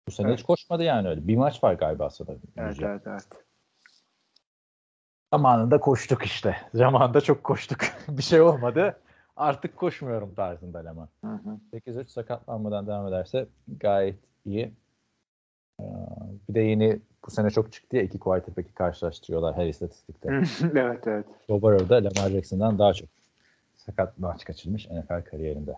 bu 0.07 0.11
sene 0.11 0.29
Evet. 0.29 0.39
hiç 0.39 0.47
koşmadı 0.47 0.83
yani 0.83 1.09
öyle. 1.09 1.29
Bir 1.29 1.37
maç 1.37 1.65
var 1.65 1.75
galiba 1.75 2.11
sana. 2.11 2.31
Evet 2.57 2.77
evet 2.83 3.03
evet. 3.07 3.29
Zamanında 5.33 5.81
koştuk 5.81 6.23
işte. 6.23 6.57
Zamanında 6.75 7.21
çok 7.21 7.45
koştuk. 7.45 7.79
bir 8.09 8.23
şey 8.23 8.41
olmadı. 8.41 9.01
Artık 9.37 9.77
koşmuyorum 9.77 10.35
tarzında 10.35 10.85
Lamar. 10.85 11.09
Hı 11.25 11.31
hı. 11.31 11.59
8-3 11.73 12.09
sakatlanmadan 12.09 12.87
devam 12.87 13.07
ederse 13.07 13.49
gayet 13.81 14.19
iyi. 14.45 14.73
Ee, 15.81 16.49
Bir 16.49 16.55
de 16.55 16.61
yeni 16.61 17.01
bu 17.27 17.31
sene 17.31 17.51
çok 17.51 17.73
çıktı 17.73 17.97
ya 17.97 18.03
iki 18.03 18.19
quarterback'i 18.19 18.75
karşılaştırıyorlar 18.75 19.57
her 19.57 19.67
istatistikte. 19.67 20.29
evet 20.75 21.07
evet. 21.07 21.27
Joe 21.49 21.63
Burrow 21.63 21.89
da 21.89 21.95
Lamar 21.95 22.31
Jackson'dan 22.31 22.79
daha 22.79 22.93
çok 22.93 23.09
sakat 23.77 24.19
maç 24.19 24.45
kaçırmış 24.45 24.91
NFL 24.91 25.25
kariyerinde 25.25 25.75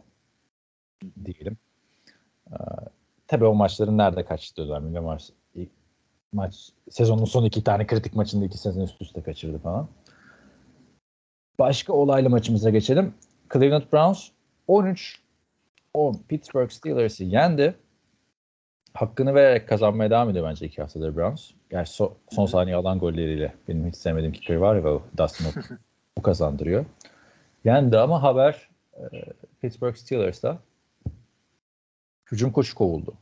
diyelim. 1.25 1.57
Ee, 2.51 2.57
tabii 3.27 3.45
o 3.45 3.55
maçların 3.55 3.99
nerede 3.99 4.25
önemli. 4.59 4.95
Lamar 4.95 5.29
ilk 5.55 5.71
maç 6.33 6.71
sezonun 6.91 7.25
son 7.25 7.45
iki 7.45 7.65
tane 7.65 7.87
kritik 7.87 8.15
maçında 8.15 8.45
iki 8.45 8.59
sezon 8.59 8.83
üst 8.83 9.03
üste 9.03 9.23
kaçırdı 9.23 9.59
falan. 9.59 9.89
Başka 11.59 11.93
olaylı 11.93 12.31
maçımıza 12.31 12.71
geçelim. 12.71 13.15
Cleveland 13.53 13.83
Browns 13.93 14.29
13 14.67 15.23
10 15.95 16.15
Pittsburgh 16.29 16.71
Steelers'ı 16.71 17.25
yendi. 17.25 17.75
Hakkını 18.95 19.35
vererek 19.35 19.69
kazanmaya 19.69 20.11
devam 20.11 20.31
ediyor 20.31 20.49
bence 20.49 20.67
iki 20.67 20.83
haftadır 20.83 21.17
Browns. 21.17 21.51
Gerçi 21.71 22.03
so- 22.03 22.13
son 22.31 22.47
saniye 22.47 22.77
alan 22.77 22.99
golleriyle 22.99 23.55
benim 23.69 23.87
hiç 23.87 23.97
sevmediğim 23.97 24.33
kicker 24.33 24.57
var 24.57 24.77
ya 24.77 24.83
o 24.83 25.03
Dustin 25.19 25.47
o 26.17 26.23
kazandırıyor. 26.23 26.85
Yendi 27.65 27.99
ama 27.99 28.23
haber 28.23 28.69
e, 28.97 29.03
Pittsburgh 29.61 29.97
Steelers'ta 29.97 30.59
hücum 32.33 32.53
koçu 32.53 32.75
kovuldu. 32.75 33.15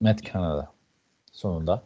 Matt 0.00 0.32
Canada 0.32 0.72
sonunda. 1.32 1.82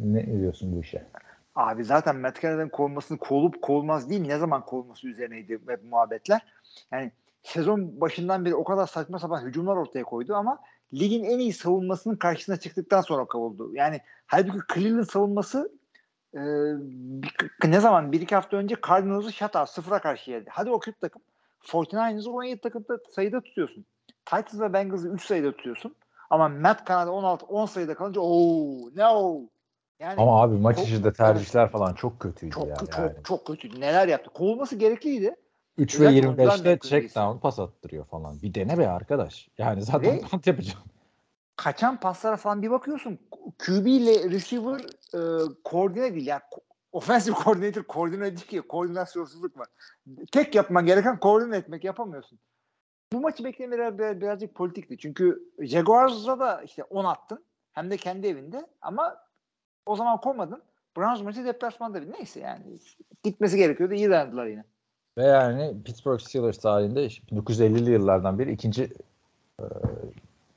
Ne 0.00 0.26
diyorsun 0.40 0.76
bu 0.76 0.80
işe? 0.80 1.06
Abi 1.54 1.84
zaten 1.84 2.16
Matt 2.16 2.42
Canada'nın 2.42 2.68
kovulmasını 2.68 3.18
kovulup 3.18 3.62
kovulmaz 3.62 4.10
değil 4.10 4.26
ne 4.26 4.38
zaman 4.38 4.64
kovulması 4.64 5.08
üzerineydi 5.08 5.58
hep 5.68 5.84
muhabbetler. 5.84 6.40
Yani 6.92 7.12
sezon 7.42 8.00
başından 8.00 8.44
beri 8.44 8.54
o 8.54 8.64
kadar 8.64 8.86
saçma 8.86 9.18
sapan 9.18 9.42
hücumlar 9.42 9.76
ortaya 9.76 10.04
koydu 10.04 10.34
ama 10.34 10.58
ligin 10.94 11.24
en 11.24 11.38
iyi 11.38 11.52
savunmasının 11.52 12.16
karşısına 12.16 12.56
çıktıktan 12.56 13.00
sonra 13.00 13.24
kovuldu. 13.24 13.70
Yani 13.74 14.00
halbuki 14.26 14.74
Cleveland 14.74 15.04
savunması 15.04 15.72
e, 16.34 16.40
ne 17.64 17.80
zaman 17.80 18.12
bir 18.12 18.20
iki 18.20 18.34
hafta 18.34 18.56
önce 18.56 18.76
Cardinals'ı 18.88 19.32
shutout 19.32 19.68
sıfıra 19.68 19.98
karşı 19.98 20.30
yedi. 20.30 20.50
Hadi 20.50 20.70
o 20.70 20.78
kötü 20.80 21.00
takım. 21.00 21.22
49ers'ı 21.64 22.30
17 22.30 22.60
takımda 22.60 22.98
sayıda 23.10 23.40
tutuyorsun. 23.40 23.84
Titans 24.24 24.60
ve 24.60 24.72
Bengals'ı 24.72 25.08
3 25.08 25.24
sayıda 25.24 25.52
tutuyorsun. 25.52 25.94
Ama 26.30 26.48
Matt 26.48 26.86
Canada 26.88 27.12
16 27.12 27.46
10 27.46 27.66
sayıda 27.66 27.94
kalınca 27.94 28.20
ooo 28.20 28.90
no. 28.96 29.40
Yani 29.98 30.20
Ama 30.20 30.42
abi 30.42 30.56
maç 30.56 30.80
içinde 30.80 31.12
tercihler 31.12 31.70
falan 31.70 31.94
çok 31.94 32.20
kötüydü 32.20 32.54
çok 32.54 32.68
yani. 32.68 32.78
çok 32.78 33.24
çok 33.24 33.46
kötü. 33.46 33.80
Neler 33.80 34.08
yaptı? 34.08 34.30
Kovulması 34.30 34.76
gerekliydi. 34.76 35.36
3 35.78 36.00
ve 36.00 36.06
Özellikle 36.06 36.28
oyuncular 36.28 36.58
25'te 36.58 36.68
mevkimiz. 36.68 36.90
check 36.90 37.16
down 37.16 37.38
pas 37.38 37.58
attırıyor 37.58 38.04
falan. 38.04 38.42
Bir 38.42 38.54
dene 38.54 38.78
be 38.78 38.88
arkadaş. 38.88 39.48
Yani 39.58 39.82
zaten 39.82 40.12
Ve- 40.16 40.20
punt 40.20 40.46
yapacağım. 40.46 40.84
Kaçan 41.56 42.00
paslara 42.00 42.36
falan 42.36 42.62
bir 42.62 42.70
bakıyorsun. 42.70 43.18
QB 43.58 43.86
ile 43.86 44.30
receiver 44.30 44.80
e, 45.14 45.20
koordine 45.64 46.14
değil. 46.14 46.26
Yani 46.26 46.42
offensive 46.92 47.36
coordinator 47.44 47.82
koordine 47.82 48.24
değil 48.24 48.46
ki. 48.46 48.60
Koordinasyonsuzluk 48.60 49.58
var. 49.58 49.68
Tek 50.32 50.54
yapman 50.54 50.86
gereken 50.86 51.20
koordine 51.20 51.56
etmek. 51.56 51.84
Yapamıyorsun. 51.84 52.38
Bu 53.12 53.20
maçı 53.20 53.44
beklemeler 53.44 53.98
biraz, 53.98 54.20
birazcık 54.20 54.54
politikti. 54.54 54.98
Çünkü 54.98 55.52
Jaguars'a 55.60 56.38
da 56.38 56.62
işte 56.62 56.84
10 56.84 57.04
attın. 57.04 57.44
Hem 57.72 57.90
de 57.90 57.96
kendi 57.96 58.26
evinde. 58.26 58.66
Ama 58.82 59.16
o 59.86 59.96
zaman 59.96 60.20
koymadın. 60.20 60.62
Browns 60.96 61.22
maçı 61.22 61.44
deplasmanda 61.44 62.02
bir. 62.02 62.12
Neyse 62.12 62.40
yani. 62.40 62.62
Gitmesi 63.22 63.56
gerekiyordu. 63.56 63.94
İyi 63.94 64.10
dayandılar 64.10 64.46
yine. 64.46 64.64
Ve 65.18 65.24
yani 65.24 65.82
Pittsburgh 65.84 66.20
Steelers 66.20 66.58
tarihinde 66.58 67.06
1950'li 67.06 67.90
yıllardan 67.90 68.38
beri 68.38 68.52
ikinci 68.52 68.92
e, 69.60 69.64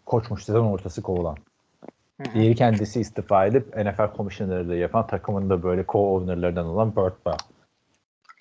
koçmuş 0.06 0.44
sezon 0.44 0.66
ortası 0.66 1.02
kovulan. 1.02 1.38
Diğeri 2.34 2.56
kendisi 2.56 3.00
istifa 3.00 3.46
edip 3.46 3.76
NFL 3.76 4.14
komisyonerliği 4.18 4.80
yapan 4.80 5.08
takımın 5.08 5.50
da 5.50 5.64
böyle 5.64 5.82
co-ownerlarından 5.82 6.66
olan 6.66 6.96
Burt 6.96 7.26
Bell. 7.26 7.38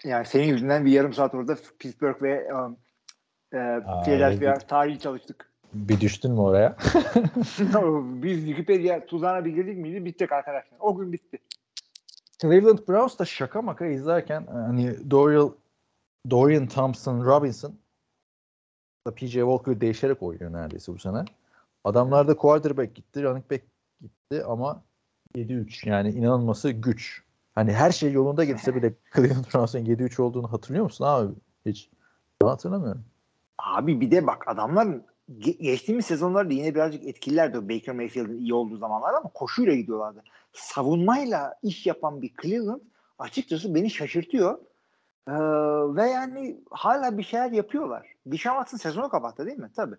Yani 0.05 0.27
senin 0.27 0.47
yüzünden 0.47 0.85
bir 0.85 0.91
yarım 0.91 1.13
saat 1.13 1.35
orada 1.35 1.57
Pittsburgh 1.79 2.23
ve 2.23 2.55
um, 2.55 2.77
e, 3.53 3.81
Philadelphia 4.05 4.59
tarihi 4.59 4.99
çalıştık. 4.99 5.51
Bir 5.73 6.01
düştün 6.01 6.33
mü 6.33 6.41
oraya? 6.41 6.77
Biz 8.23 8.47
Wikipedia 8.47 9.07
tuzağına 9.07 9.45
bir 9.45 9.53
girdik 9.53 9.79
miydi 9.79 10.05
bittik 10.05 10.33
arkadaşlar. 10.33 10.79
O 10.81 10.97
gün 10.97 11.13
bitti. 11.13 11.39
Cleveland 12.43 12.79
Browns 12.89 13.19
da 13.19 13.25
şaka 13.25 13.63
maka 13.63 13.87
izlerken 13.87 14.47
hani 14.47 15.11
Dorian, 15.11 15.55
Dorian 16.31 16.67
Thompson 16.67 17.25
Robinson 17.25 17.75
da 19.07 19.15
PJ 19.15 19.33
Walker 19.33 19.81
değişerek 19.81 20.23
oynuyor 20.23 20.53
neredeyse 20.53 20.93
bu 20.93 20.99
sene. 20.99 21.25
Adamlarda 21.85 22.37
quarterback 22.37 22.95
gitti, 22.95 23.23
running 23.23 23.51
back 23.51 23.65
gitti 24.01 24.45
ama 24.45 24.83
7-3 25.37 25.89
yani 25.89 26.11
inanılması 26.11 26.71
güç. 26.71 27.23
Hani 27.55 27.73
her 27.73 27.93
şey 27.93 28.13
yolunda 28.13 28.45
gitse 28.45 28.75
bile 28.75 28.95
Cleveland 29.15 29.45
Browns'ın 29.45 29.85
7-3 29.85 30.23
olduğunu 30.23 30.53
hatırlıyor 30.53 30.85
musun 30.85 31.05
abi? 31.05 31.35
Hiç. 31.67 31.91
Ben 32.43 32.47
hatırlamıyorum. 32.47 33.05
Abi 33.59 34.01
bir 34.01 34.11
de 34.11 34.27
bak 34.27 34.49
adamlar 34.49 34.87
ge- 35.39 35.63
geçtiğimiz 35.63 36.07
sezonlarda 36.07 36.53
yine 36.53 36.75
birazcık 36.75 37.05
etkililerdi 37.05 37.59
o 37.59 37.69
Baker 37.69 37.95
Mayfield'in 37.95 38.39
iyi 38.39 38.55
olduğu 38.55 38.77
zamanlar 38.77 39.15
ama 39.15 39.31
koşuyla 39.35 39.75
gidiyorlardı. 39.75 40.23
Savunmayla 40.53 41.55
iş 41.63 41.87
yapan 41.87 42.23
bir 42.23 42.33
Cleveland 42.43 42.81
açıkçası 43.19 43.75
beni 43.75 43.91
şaşırtıyor. 43.91 44.59
Ee, 45.29 45.33
ve 45.97 46.11
yani 46.11 46.61
hala 46.71 47.19
bir 47.19 47.23
şeyler 47.23 47.51
yapıyorlar. 47.51 48.13
Dishon 48.31 48.53
Watson 48.53 48.79
sezonu 48.79 49.09
kapattı 49.09 49.47
değil 49.47 49.59
mi? 49.59 49.71
Tabii. 49.77 49.97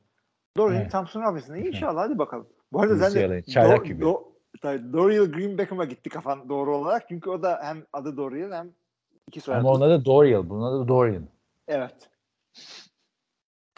Dorian 0.57 0.81
Evet. 0.81 0.91
Thompson 0.91 1.21
Robinson'a 1.21 1.57
inşallah 1.57 2.01
hadi 2.01 2.17
bakalım. 2.17 2.47
Bu 2.73 2.81
arada 2.81 3.13
de 3.13 3.43
çaylak 3.43 3.79
Do- 3.79 3.87
gibi. 3.87 4.03
Do- 4.03 4.23
tabii 4.61 4.93
Dorian 4.93 5.31
Green 5.31 5.57
Beckham'a 5.57 5.85
gitti 5.85 6.09
kafan 6.09 6.49
doğru 6.49 6.77
olarak. 6.77 7.09
Çünkü 7.09 7.29
o 7.29 7.43
da 7.43 7.59
hem 7.63 7.83
adı 7.93 8.17
Dorian 8.17 8.51
hem 8.51 8.71
iki 9.27 9.41
soyadı. 9.41 9.59
Ama 9.59 9.69
ona 9.69 9.89
da 9.89 10.05
Dorian, 10.05 10.49
buna 10.49 10.79
da 10.79 10.87
Dorian. 10.87 11.27
Evet. 11.67 12.09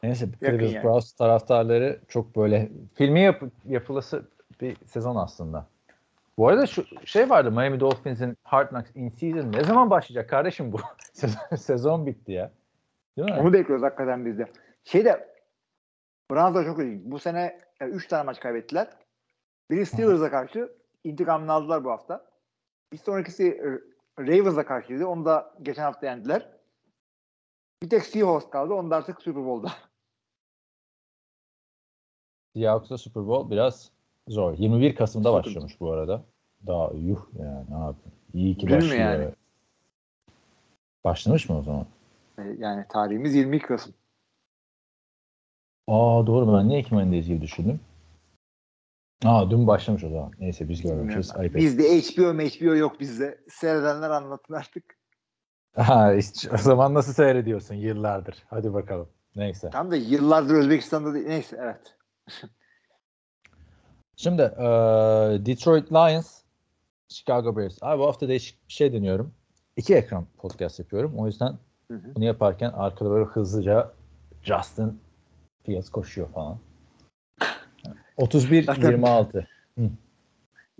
Neyse 0.03 0.29
Cleveland 0.39 0.71
yani. 0.71 0.83
Browns 0.83 1.11
taraftarları 1.13 1.99
çok 2.07 2.35
böyle 2.35 2.71
filmi 2.93 3.21
yap, 3.21 3.43
yapılası 3.65 4.29
bir 4.61 4.77
sezon 4.85 5.15
aslında. 5.15 5.67
Bu 6.39 6.47
arada 6.47 6.67
şu 6.67 6.85
şey 7.05 7.29
vardı 7.29 7.51
Miami 7.51 7.79
Dolphins'in 7.79 8.37
Hard 8.43 8.69
Knocks 8.69 8.91
in 8.95 9.09
season 9.09 9.51
ne 9.51 9.63
zaman 9.63 9.89
başlayacak 9.89 10.29
kardeşim 10.29 10.71
bu? 10.71 10.77
sezon, 11.13 11.55
sezon 11.55 12.05
bitti 12.05 12.31
ya. 12.31 12.53
Değil 13.17 13.31
mi? 13.31 13.39
Onu 13.39 13.53
bekliyoruz 13.53 13.83
hakikaten 13.83 14.25
biz 14.25 14.37
de. 14.37 14.51
Şeyde 14.83 15.35
Browns 16.31 16.55
da 16.55 16.63
çok 16.65 16.79
ilginç. 16.79 17.01
Bu 17.05 17.19
sene 17.19 17.59
3 17.81 18.07
tane 18.07 18.23
maç 18.23 18.39
kaybettiler. 18.39 18.87
Biri 19.71 19.85
Steelers'a 19.85 20.29
karşı 20.29 20.73
intikamını 21.03 21.51
aldılar 21.51 21.83
bu 21.83 21.91
hafta. 21.91 22.25
Bir 22.93 22.97
sonrakisi 22.97 23.47
e, 23.47 23.67
Ravens'a 24.23 24.65
karşıydı. 24.65 25.07
Onu 25.07 25.25
da 25.25 25.53
geçen 25.61 25.83
hafta 25.83 26.05
yendiler. 26.05 26.49
Bir 27.83 27.89
tek 27.89 28.05
Seahawks 28.05 28.49
kaldı. 28.49 28.73
Onu 28.73 28.91
da 28.91 28.95
artık 28.95 29.21
Super 29.21 29.45
Bowl'da. 29.45 29.71
Seahawks'ta 32.55 32.97
Super 32.97 33.27
Bowl 33.27 33.51
biraz 33.51 33.98
zor. 34.29 34.57
21 34.57 34.95
Kasım'da 34.95 35.29
Sıkıntı. 35.29 35.47
başlamış 35.49 35.79
bu 35.79 35.91
arada. 35.91 36.23
Daha 36.67 36.91
yuh 36.93 37.25
yani 37.39 37.65
abi. 37.75 37.97
İyi 38.33 38.57
ki 38.57 38.65
mi 38.65 38.71
başlıyor. 38.71 38.95
yani? 38.95 39.29
Başlamış 41.03 41.49
mı 41.49 41.57
o 41.57 41.63
zaman? 41.63 41.85
E, 42.37 42.41
Yani 42.57 42.85
tarihimiz 42.89 43.35
22 43.35 43.65
Kasım. 43.65 43.93
Aa 45.87 46.27
doğru 46.27 46.53
ben 46.57 46.67
niye 46.67 46.79
Ekim 46.79 46.97
ayındayız 46.97 47.27
gibi 47.27 47.41
düşündüm. 47.41 47.79
Aa 49.25 49.49
dün 49.51 49.67
başlamış 49.67 50.03
o 50.03 50.09
zaman. 50.09 50.31
Neyse 50.39 50.69
biz 50.69 50.81
görmemişiz. 50.81 51.35
Ayıp. 51.35 51.55
Bizde 51.55 51.83
HBO 51.83 52.33
HBO 52.33 52.75
yok 52.75 52.99
bizde. 52.99 53.39
Seyredenler 53.49 54.09
anlatın 54.09 54.53
artık. 54.53 54.83
Ha, 55.75 56.13
işte 56.13 56.49
o 56.53 56.57
zaman 56.57 56.93
nasıl 56.93 57.13
seyrediyorsun 57.13 57.75
yıllardır? 57.75 58.43
Hadi 58.47 58.73
bakalım. 58.73 59.09
Neyse. 59.35 59.69
Tam 59.69 59.91
da 59.91 59.95
yıllardır 59.95 60.55
Özbekistan'da 60.55 61.13
değil. 61.13 61.27
Neyse 61.27 61.57
evet. 61.61 61.95
Şimdi 64.21 64.41
e, 64.41 64.65
Detroit 65.45 65.91
Lions, 65.91 66.41
Chicago 67.09 67.57
Bears. 67.57 67.77
Abi 67.81 67.99
bu 67.99 68.07
hafta 68.07 68.27
değişik 68.27 68.67
bir 68.67 68.73
şey 68.73 68.93
deniyorum. 68.93 69.33
İki 69.77 69.95
ekran 69.95 70.25
podcast 70.37 70.79
yapıyorum. 70.79 71.13
O 71.17 71.25
yüzden 71.27 71.57
Hı 71.91 71.93
hı. 71.93 72.15
bunu 72.15 72.25
yaparken 72.25 72.69
arkada 72.69 73.09
böyle 73.09 73.25
hızlıca 73.25 73.91
Justin 74.43 74.99
Fields 75.65 75.89
koşuyor 75.89 76.27
falan. 76.29 76.57
31-26. 78.17 79.45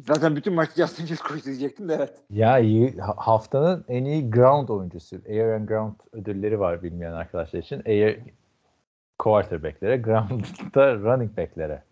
Zaten 0.07 0.35
bütün 0.35 0.53
maçı 0.53 0.71
Justin 0.75 1.05
Fields 1.05 1.21
koştu 1.21 1.45
diyecektim 1.45 1.89
de 1.89 1.93
evet. 1.93 2.13
Ya 2.29 2.59
iyi, 2.59 2.97
ha- 2.97 3.15
haftanın 3.17 3.85
en 3.87 4.05
iyi 4.05 4.31
ground 4.31 4.69
oyuncusu. 4.69 5.21
Air 5.29 5.53
and 5.53 5.67
Ground 5.67 5.95
ödülleri 6.13 6.59
var 6.59 6.83
bilmeyen 6.83 7.13
arkadaşlar 7.13 7.59
için. 7.59 7.83
Air 7.85 8.19
quarterback'lere, 9.19 9.97
ground'da 9.97 10.95
running 10.95 11.37
back'lere 11.37 11.88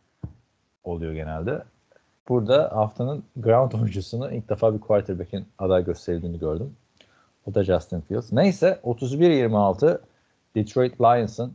oluyor 0.87 1.13
genelde. 1.13 1.63
Burada 2.29 2.75
haftanın 2.75 3.23
ground 3.37 3.71
oyuncusunu 3.71 4.31
ilk 4.31 4.49
defa 4.49 4.73
bir 4.75 4.79
quarterback'in 4.79 5.45
aday 5.59 5.85
gösterildiğini 5.85 6.39
gördüm. 6.39 6.75
O 7.45 7.53
da 7.53 7.63
Justin 7.63 8.01
Fields. 8.01 8.31
Neyse 8.33 8.79
31-26 8.83 9.99
Detroit 10.55 11.01
Lions'ın 11.01 11.53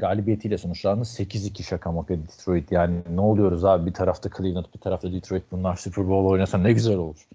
galibiyetiyle 0.00 0.58
sonuçlandı. 0.58 1.02
8-2 1.04 1.62
şaka 1.62 1.92
maka 1.92 2.14
Detroit. 2.14 2.72
Yani 2.72 2.96
ne 3.14 3.20
oluyoruz 3.20 3.64
abi? 3.64 3.86
Bir 3.86 3.94
tarafta 3.94 4.30
Cleveland, 4.36 4.64
bir 4.74 4.80
tarafta 4.80 5.12
Detroit. 5.12 5.42
Bunlar 5.52 5.76
Super 5.76 6.08
Bowl 6.08 6.30
oynasa 6.32 6.58
ne 6.58 6.72
güzel 6.72 6.96
olur. 6.96 7.26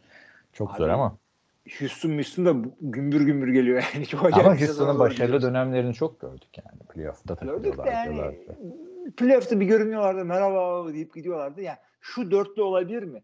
Çok 0.54 0.72
Abi, 0.72 0.78
zor 0.78 0.90
ama. 0.90 1.16
Houston 1.80 2.10
Houston 2.10 2.46
da 2.46 2.70
gümbür 2.82 3.22
gümbür 3.22 3.48
geliyor 3.54 3.84
yani. 3.94 4.06
Çok 4.08 4.26
Ama 4.26 4.60
Houston'ın 4.60 5.00
başarılı 5.00 5.24
gidiyoruz. 5.26 5.44
dönemlerini 5.44 5.94
çok 5.94 6.20
gördük 6.20 6.50
yani. 6.58 6.80
Playoff'ta 6.94 7.34
Gördük 7.34 7.48
takılıyorlar. 7.78 7.86
de 7.86 7.90
yani. 7.90 8.36
Playoff'ta 9.18 9.60
bir 9.60 9.66
görünüyorlardı 9.66 10.26
merhaba 10.26 10.94
deyip 10.94 11.14
gidiyorlardı. 11.14 11.62
Yani 11.62 11.78
şu 12.02 12.32
dörtlü 12.32 12.62
olabilir 12.62 13.04
mi? 13.04 13.24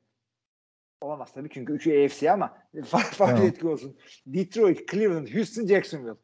Olamaz 1.02 1.34
tabii 1.34 1.50
çünkü 1.50 1.74
üçü 1.74 2.06
AFC 2.06 2.32
ama 2.32 2.58
farklı 2.86 3.18
farklı 3.18 3.36
Tamam. 3.36 3.48
etki 3.48 3.68
olsun. 3.68 3.98
Detroit, 4.26 4.92
Cleveland, 4.92 5.28
Houston, 5.28 5.66
Jacksonville. 5.66 6.16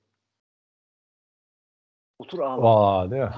Otur 2.19 2.39
ağla. 2.39 2.63
Vaa 2.63 3.11
değil 3.11 3.23
mi? 3.23 3.31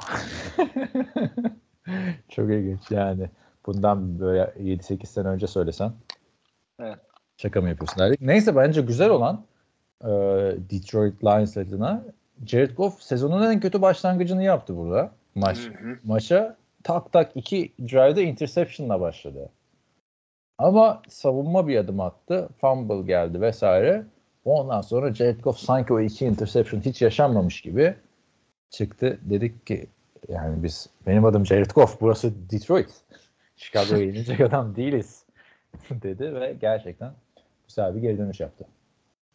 Çok 2.30 2.50
ilginç 2.50 2.92
yani. 2.92 3.30
Bundan 3.66 4.20
böyle 4.20 4.42
7-8 4.42 5.06
sene 5.06 5.28
önce 5.28 5.48
söylesen. 5.48 5.94
Evet. 6.80 7.00
Şaka 7.38 7.62
mı 7.62 7.70
yapıyorsun 7.70 8.00
derdik. 8.00 8.22
Neyse 8.22 8.56
bence 8.56 8.82
güzel 8.82 9.10
olan 9.10 9.46
e, 10.02 10.08
Detroit 10.70 11.24
Lions 11.24 11.58
adına 11.58 12.04
Jared 12.46 12.76
Goff 12.76 13.02
sezonun 13.02 13.52
en 13.52 13.60
kötü 13.60 13.82
başlangıcını 13.82 14.44
yaptı 14.44 14.78
burada. 14.78 15.12
Maç 15.36 15.58
Hı 15.58 15.90
hı. 15.90 15.98
maça 16.04 16.58
tak 16.84 17.12
tak 17.14 17.32
iki 17.36 17.74
drive'da 17.80 18.22
interception'la 18.22 19.02
başladı. 19.02 19.50
Ama 20.58 21.02
savunma 21.10 21.68
bir 21.68 21.78
adım 21.78 22.00
attı. 22.00 22.50
Fumble 22.62 23.08
geldi 23.08 23.42
vesaire. 23.42 24.06
Ondan 24.46 24.82
sonra 24.82 25.14
Jared 25.14 25.40
Goff 25.40 25.60
sanki 25.60 25.94
o 25.94 26.00
iki 26.00 26.26
interception 26.26 26.82
hiç 26.82 27.02
yaşanmamış 27.02 27.62
gibi 27.62 27.96
çıktı. 28.70 29.20
Dedik 29.22 29.68
ki 29.68 29.88
yani 30.28 30.64
biz 30.64 30.90
benim 31.08 31.26
adım 31.26 31.46
Jared 31.46 31.72
Goff 31.72 32.02
burası 32.02 32.50
Detroit. 32.52 32.90
Chicago'ya 33.56 34.02
yenilecek 34.06 34.40
adam 34.40 34.76
değiliz 34.76 35.26
dedi 35.90 36.36
ve 36.36 36.56
gerçekten 36.62 37.14
güzel 37.68 37.96
bir 37.96 38.02
geri 38.02 38.18
dönüş 38.18 38.40
yaptı. 38.40 38.66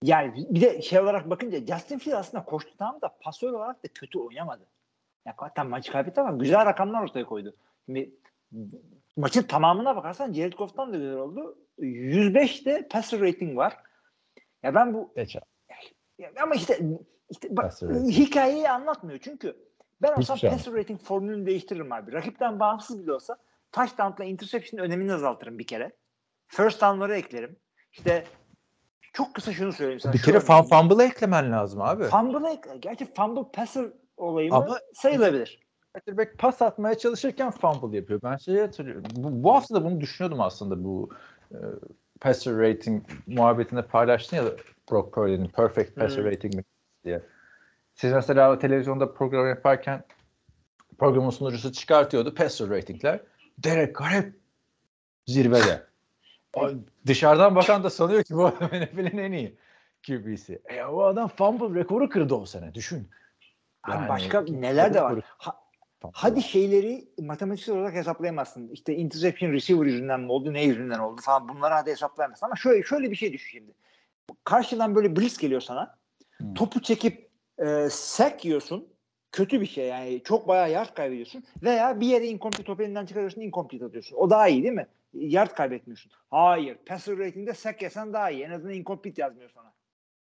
Yani 0.03 0.47
bir 0.51 0.61
de 0.61 0.83
şey 0.83 1.01
olarak 1.01 1.31
bakınca 1.31 1.59
Justin 1.59 1.99
Fields 1.99 2.19
aslında 2.19 2.45
koştu 2.45 2.71
tamam 2.79 3.01
da 3.01 3.17
pasör 3.21 3.53
olarak 3.53 3.85
da 3.85 3.89
kötü 3.95 4.19
oynamadı. 4.19 4.63
Ya 5.29 5.35
hakikaten 5.37 5.67
maçı 5.67 5.93
kaybetti 5.93 6.21
ama 6.21 6.37
güzel 6.37 6.67
rakamlar 6.67 7.03
ortaya 7.03 7.25
koydu. 7.27 7.57
Şimdi 7.87 8.15
maçın 9.17 9.43
tamamına 9.43 9.97
bakarsan 9.97 10.33
Jared 10.33 10.53
Goff'tan 10.53 10.93
da 10.93 10.97
güzel 10.97 11.17
oldu. 11.17 11.59
105 11.79 12.67
de 12.67 12.89
passer 12.89 13.21
rating 13.21 13.57
var. 13.57 13.77
Ya 14.63 14.75
ben 14.75 14.95
bu 14.95 15.13
Geç 15.17 15.37
ya 16.19 16.31
ama 16.43 16.55
işte 16.55 16.79
işte 17.31 17.57
bak, 17.57 17.73
hikayeyi 18.09 18.71
anlatmıyor 18.71 19.19
çünkü 19.19 19.57
ben 20.03 20.13
olsam 20.13 20.39
şey 20.39 20.51
passer 20.51 20.75
rating 20.75 21.01
formülünü 21.01 21.47
değiştiririm 21.47 21.93
abi. 21.93 22.13
Rakipten 22.13 22.61
bağımsız 22.61 23.03
bile 23.03 23.13
olsa 23.13 23.37
touchdown'la 23.73 24.25
interception'ın 24.25 24.83
önemini 24.83 25.13
azaltırım 25.13 25.59
bir 25.59 25.67
kere. 25.67 25.93
First 26.47 26.81
down'ları 26.81 27.17
eklerim. 27.17 27.57
İşte 27.93 28.25
çok 29.13 29.35
kısa 29.35 29.53
şunu 29.53 29.73
söyleyeyim 29.73 30.01
sana. 30.01 30.13
Bir 30.13 30.23
kere 30.23 30.37
örneği. 30.37 30.47
fum, 30.47 30.63
fumble'ı 30.63 31.07
eklemen 31.07 31.53
lazım 31.53 31.81
abi. 31.81 32.05
Fumble'a 32.05 32.51
ekle. 32.51 32.77
Gerçi 32.77 33.15
fumble 33.15 33.51
passer 33.53 33.87
olayı 34.19 34.53
Ama- 34.55 34.79
sayılabilir. 34.95 35.61
quarterback 35.95 36.39
pas 36.39 36.63
atmaya 36.63 36.99
çalışırken 36.99 37.51
fumble 37.51 37.97
yapıyor. 37.97 38.21
Ben 38.23 38.37
şeyi 38.37 38.61
hatırlıyorum. 38.61 39.05
Bu, 39.17 39.43
bu 39.43 39.55
hafta 39.55 39.75
da 39.75 39.85
bunu 39.85 40.01
düşünüyordum 40.01 40.41
aslında 40.41 40.85
bu 40.85 41.11
e, 41.53 41.57
passer 42.21 42.59
rating 42.59 43.03
muhabbetinde 43.27 43.83
paylaştın 43.83 44.37
ya 44.37 44.45
Brock 44.91 45.13
Purdy'nin 45.13 45.49
perfect 45.49 45.97
passer 45.97 46.25
Hı. 46.25 46.31
rating 46.31 46.55
diye. 47.05 47.23
Siz 47.95 48.13
mesela 48.13 48.59
televizyonda 48.59 49.15
program 49.15 49.49
yaparken 49.49 50.05
programın 50.99 51.31
sunucusu 51.31 51.73
çıkartıyordu 51.73 52.35
passer 52.35 52.71
ratingler. 52.71 53.21
Derek 53.59 53.99
Carr 53.99 54.11
hep 54.11 54.33
zirvede. 55.27 55.83
Dışarıdan 57.07 57.57
bakan 57.57 57.85
da 57.85 57.91
sanıyor 57.91 58.23
ki 58.23 58.35
bu 58.35 58.47
adam 58.47 58.69
NFL'in 58.69 59.19
en 59.19 59.33
iyi 59.33 59.57
QB'si. 60.07 60.63
E 60.65 60.85
o 60.85 61.03
adam 61.03 61.29
fumble 61.29 61.81
rekoru 61.81 62.09
kırdı 62.09 62.35
o 62.35 62.47
sene. 62.47 62.75
Düşün. 62.75 63.09
Yani- 63.95 64.09
başka 64.09 64.41
neler 64.41 64.95
de 64.95 65.03
var. 65.03 65.21
Ha- 65.27 65.61
hadi 66.13 66.43
şeyleri 66.43 67.09
matematiksel 67.21 67.75
olarak 67.77 67.95
hesaplayamazsın. 67.95 68.69
İşte 68.69 68.95
interception 68.97 69.53
receiver 69.53 69.87
yüzünden 69.87 70.21
mi 70.21 70.33
oldu, 70.33 70.53
ne 70.53 70.65
yüzünden 70.65 70.99
oldu 70.99 71.21
falan 71.21 71.49
bunları 71.49 71.75
hadi 71.75 71.91
hesaplayamazsın. 71.91 72.47
Ama 72.47 72.57
şöyle 72.57 72.83
şöyle 72.83 73.11
bir 73.11 73.17
şey 73.17 73.33
düşün 73.33 73.59
şimdi. 73.59 73.73
Karşıdan 74.45 74.95
böyle 74.95 75.17
blitz 75.17 75.39
geliyor 75.39 75.61
sana. 75.61 75.99
Hı. 76.39 76.55
Topu 76.55 76.83
çekip 76.83 77.29
e, 77.59 77.89
sack 77.91 78.45
yiyorsun. 78.45 78.89
Kötü 79.33 79.61
bir 79.61 79.67
şey 79.67 79.87
yani. 79.87 80.23
Çok 80.23 80.49
bayağı 80.49 80.71
yard 80.71 80.95
kaybediyorsun. 80.95 81.45
Veya 81.63 82.01
bir 82.01 82.07
yere 82.07 82.27
incomplete 82.27 82.65
topu 82.65 82.83
elinden 82.83 83.07
çıkarıyorsun 83.07 83.41
incomplete 83.41 83.85
atıyorsun. 83.85 84.17
O 84.17 84.31
daha 84.31 84.49
iyi 84.49 84.63
değil 84.63 84.75
mi? 84.75 84.87
Yard 85.15 85.51
kaybetmiyorsun. 85.51 86.13
Hayır. 86.31 86.77
Passer 86.87 87.19
rating'de 87.19 87.55
sack 87.55 87.83
yesen 87.83 88.13
daha 88.13 88.31
iyi. 88.31 88.43
En 88.45 88.51
azından 88.51 88.75
incomplete 88.75 89.23
yazmıyor 89.23 89.51
sana. 89.55 89.73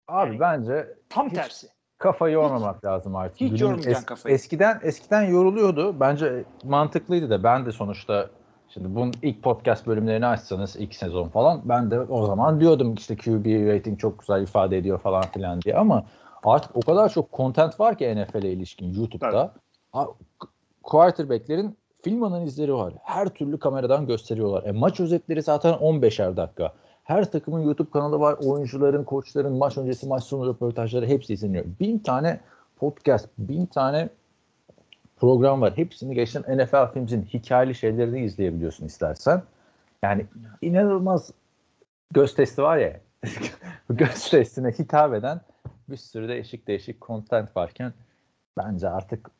Abi 0.08 0.28
Yani- 0.28 0.40
bence 0.40 0.88
Tam 1.08 1.26
Hiç- 1.28 1.34
tersi. 1.34 1.68
Kafayı 2.02 2.34
yormamak 2.34 2.84
lazım 2.84 3.16
artık. 3.16 3.40
hiç 3.40 3.50
Günün 3.50 3.60
yormayacaksın 3.60 4.06
kafayı. 4.06 4.34
Eskiden 4.34 4.80
eskiden 4.82 5.22
yoruluyordu. 5.22 6.00
Bence 6.00 6.44
mantıklıydı 6.64 7.30
da 7.30 7.42
ben 7.42 7.66
de 7.66 7.72
sonuçta 7.72 8.28
şimdi 8.68 8.94
bunun 8.94 9.12
ilk 9.22 9.42
podcast 9.42 9.86
bölümlerini 9.86 10.26
açsanız 10.26 10.76
ilk 10.76 10.94
sezon 10.94 11.28
falan 11.28 11.60
ben 11.64 11.90
de 11.90 12.00
o 12.00 12.26
zaman 12.26 12.60
diyordum 12.60 12.94
işte 12.94 13.16
QB 13.16 13.46
rating 13.74 14.00
çok 14.00 14.18
güzel 14.18 14.42
ifade 14.42 14.78
ediyor 14.78 14.98
falan 14.98 15.22
filan 15.22 15.62
diye 15.62 15.76
ama 15.76 16.04
artık 16.44 16.76
o 16.76 16.80
kadar 16.80 17.08
çok 17.08 17.32
content 17.32 17.80
var 17.80 17.98
ki 17.98 18.16
NFL'e 18.16 18.52
ilişkin 18.52 18.94
YouTube'da. 18.94 19.52
K- 19.92 20.06
Quarterback'lerin 20.82 21.76
film 22.04 22.22
analizleri 22.22 22.74
var. 22.74 22.94
Her 23.02 23.28
türlü 23.28 23.58
kameradan 23.58 24.06
gösteriyorlar. 24.06 24.64
E, 24.64 24.72
maç 24.72 25.00
özetleri 25.00 25.42
zaten 25.42 25.72
15'er 25.74 26.36
dakika. 26.36 26.72
Her 27.02 27.32
takımın 27.32 27.60
YouTube 27.60 27.90
kanalı 27.90 28.20
var. 28.20 28.36
Oyuncuların, 28.44 29.04
koçların 29.04 29.52
maç 29.52 29.78
öncesi, 29.78 30.06
maç 30.06 30.24
sonu 30.24 30.50
röportajları 30.50 31.06
hepsi 31.06 31.32
izleniyor. 31.32 31.64
Bin 31.80 31.98
tane 31.98 32.40
podcast, 32.76 33.28
bin 33.38 33.66
tane 33.66 34.08
program 35.16 35.60
var. 35.60 35.76
Hepsini 35.76 36.14
geçtim 36.14 36.42
NFL 36.48 36.92
Films'in 36.92 37.22
hikayeli 37.22 37.74
şeylerini 37.74 38.24
izleyebiliyorsun 38.24 38.86
istersen. 38.86 39.42
Yani 40.02 40.26
inanılmaz 40.62 41.30
göz 42.10 42.34
testi 42.34 42.62
var 42.62 42.76
ya. 42.76 43.00
göz 43.90 44.30
testine 44.30 44.70
hitap 44.70 45.14
eden 45.14 45.40
bir 45.88 45.96
sürü 45.96 46.28
değişik 46.28 46.68
değişik 46.68 47.02
content 47.02 47.56
varken 47.56 47.92
bence 48.58 48.88
artık 48.88 49.30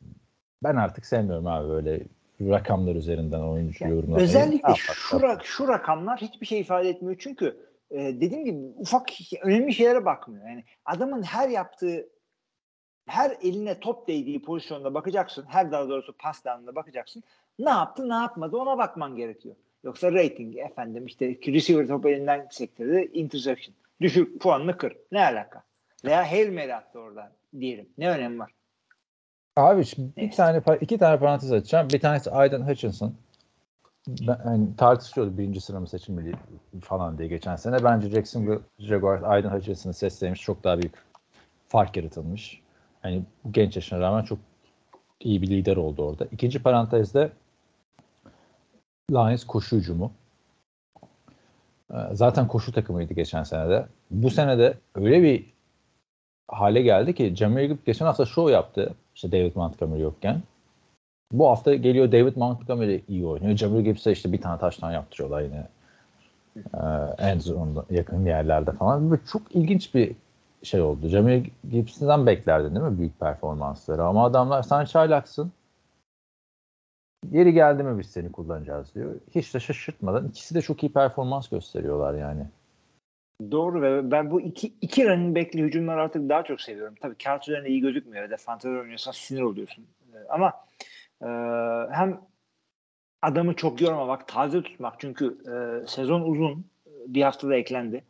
ben 0.64 0.76
artık 0.76 1.06
sevmiyorum 1.06 1.46
abi 1.46 1.68
böyle 1.68 2.02
rakamlar 2.50 2.94
üzerinden 2.94 3.40
oyuncu 3.40 3.84
Yani 3.84 3.94
yorumlamayı. 3.94 4.24
Özellikle 4.24 4.74
şu, 4.74 5.16
yapak- 5.16 5.22
ra- 5.22 5.44
şu 5.44 5.68
rakamlar 5.68 6.20
hiçbir 6.20 6.46
şey 6.46 6.60
ifade 6.60 6.88
etmiyor. 6.88 7.16
Çünkü 7.18 7.56
e, 7.90 7.98
dediğim 7.98 8.44
gibi 8.44 8.58
ufak 8.76 9.08
önemli 9.42 9.74
şeylere 9.74 10.04
bakmıyor. 10.04 10.48
Yani 10.48 10.64
adamın 10.84 11.22
her 11.22 11.48
yaptığı 11.48 12.08
her 13.06 13.36
eline 13.42 13.80
top 13.80 14.08
değdiği 14.08 14.42
pozisyonda 14.42 14.94
bakacaksın. 14.94 15.44
Her 15.48 15.72
daha 15.72 15.88
doğrusu 15.88 16.12
pas 16.18 16.44
down'da 16.44 16.74
bakacaksın. 16.74 17.22
Ne 17.58 17.70
yaptı 17.70 18.08
ne 18.08 18.14
yapmadı 18.14 18.56
ona 18.56 18.78
bakman 18.78 19.16
gerekiyor. 19.16 19.54
Yoksa 19.84 20.12
rating 20.12 20.56
efendim 20.56 21.06
işte 21.06 21.36
receiver 21.46 21.88
topu 21.88 22.08
elinden 22.08 22.46
sektirdi 22.50 23.10
interception. 23.12 23.74
Düşük 24.00 24.40
puanını 24.40 24.76
kır. 24.76 24.96
Ne 25.12 25.24
alaka? 25.24 25.62
Veya 26.04 26.30
Hail 26.30 26.52
Mary 26.52 26.74
attı 26.74 26.98
orada 26.98 27.32
diyelim. 27.60 27.88
Ne 27.98 28.10
önemi 28.10 28.38
var? 28.38 28.52
Abi 29.56 29.84
şimdi 29.84 30.16
bir 30.16 30.30
tane 30.30 30.62
iki 30.80 30.98
tane 30.98 31.18
parantez 31.18 31.52
açacağım. 31.52 31.88
Bir 31.90 32.00
tanesi 32.00 32.30
Aiden 32.30 32.60
Hutchinson. 32.68 33.14
Ben, 34.08 34.38
hani 34.44 34.76
tartışıyordu 34.76 35.38
birinci 35.38 35.60
sıra 35.60 35.80
mı 35.80 35.88
seçilmeli 35.88 36.34
falan 36.80 37.18
diye 37.18 37.28
geçen 37.28 37.56
sene. 37.56 37.84
Bence 37.84 38.10
Jacksonville 38.10 38.60
Jaguars 38.78 39.22
Aiden 39.24 39.50
Hutchinson'ı 39.50 39.94
seçseymiş 39.94 40.40
çok 40.40 40.64
daha 40.64 40.78
büyük 40.78 40.94
fark 41.68 41.96
yaratılmış. 41.96 42.62
Hani 43.02 43.22
genç 43.50 43.76
yaşına 43.76 44.00
rağmen 44.00 44.22
çok 44.22 44.38
iyi 45.20 45.42
bir 45.42 45.46
lider 45.46 45.76
oldu 45.76 46.08
orada. 46.08 46.24
İkinci 46.32 46.62
parantezde 46.62 47.32
Lions 49.10 49.44
koşu 49.44 49.76
hücumu. 49.76 50.12
Ee, 51.90 51.96
Zaten 52.12 52.48
koşu 52.48 52.72
takımıydı 52.72 53.14
geçen 53.14 53.42
senede. 53.42 53.86
Bu 54.10 54.30
sene 54.30 54.58
de 54.58 54.74
öyle 54.94 55.22
bir 55.22 55.51
hale 56.48 56.82
geldi 56.82 57.14
ki 57.14 57.36
Jameer 57.36 57.64
Gibbs 57.64 57.84
geçen 57.84 58.06
hafta 58.06 58.26
show 58.26 58.52
yaptı. 58.52 58.94
İşte 59.14 59.32
David 59.32 59.56
Montgomery 59.56 60.00
yokken. 60.00 60.42
Bu 61.32 61.48
hafta 61.48 61.74
geliyor 61.74 62.12
David 62.12 62.36
Montgomery 62.36 63.00
iyi 63.08 63.26
oynuyor. 63.26 63.56
Jameer 63.56 63.80
Gibbs'e 63.80 64.12
işte 64.12 64.32
bir 64.32 64.40
tane 64.40 64.58
taştan 64.58 64.92
yaptırıyorlar 64.92 65.42
yine. 65.42 65.66
Ee, 66.56 67.26
end 67.26 67.40
zone'da 67.40 67.84
yakın 67.90 68.26
yerlerde 68.26 68.72
falan. 68.72 69.10
Böyle 69.10 69.22
çok 69.32 69.42
ilginç 69.54 69.94
bir 69.94 70.12
şey 70.62 70.80
oldu. 70.80 71.08
Jameer 71.08 71.42
Gibbs'den 71.70 72.26
beklerdin 72.26 72.74
değil 72.74 72.86
mi 72.86 72.98
büyük 72.98 73.20
performansları? 73.20 74.04
Ama 74.04 74.24
adamlar 74.24 74.62
sen 74.62 74.84
çaylaksın. 74.84 75.52
Yeri 77.30 77.52
geldi 77.52 77.82
mi 77.82 77.98
biz 77.98 78.06
seni 78.06 78.32
kullanacağız 78.32 78.94
diyor. 78.94 79.14
Hiç 79.34 79.54
de 79.54 79.60
şaşırtmadan 79.60 80.28
ikisi 80.28 80.54
de 80.54 80.62
çok 80.62 80.82
iyi 80.82 80.92
performans 80.92 81.48
gösteriyorlar 81.48 82.14
yani. 82.14 82.46
Doğru 83.50 83.82
ve 83.82 84.10
ben 84.10 84.30
bu 84.30 84.40
iki, 84.40 84.72
iki 84.80 85.08
running 85.08 85.36
back'li 85.36 85.62
hücumları 85.62 86.00
artık 86.02 86.28
daha 86.28 86.42
çok 86.44 86.60
seviyorum. 86.60 86.94
Tabii 87.00 87.14
kağıt 87.14 87.48
üzerinde 87.48 87.68
iyi 87.68 87.80
gözükmüyor. 87.80 88.36
Fantezi 88.36 88.78
oynuyorsan 88.78 89.12
sinir 89.12 89.40
oluyorsun. 89.40 89.86
Ee, 90.14 90.16
Ama 90.28 90.52
e, 91.22 91.28
hem 91.90 92.20
adamı 93.22 93.54
çok 93.54 93.80
yormamak, 93.80 94.28
taze 94.28 94.62
tutmak. 94.62 95.00
Çünkü 95.00 95.38
e, 95.46 95.86
sezon 95.86 96.22
uzun. 96.22 96.66
Bir 97.06 97.22
haftada 97.22 97.56
eklendi. 97.56 98.04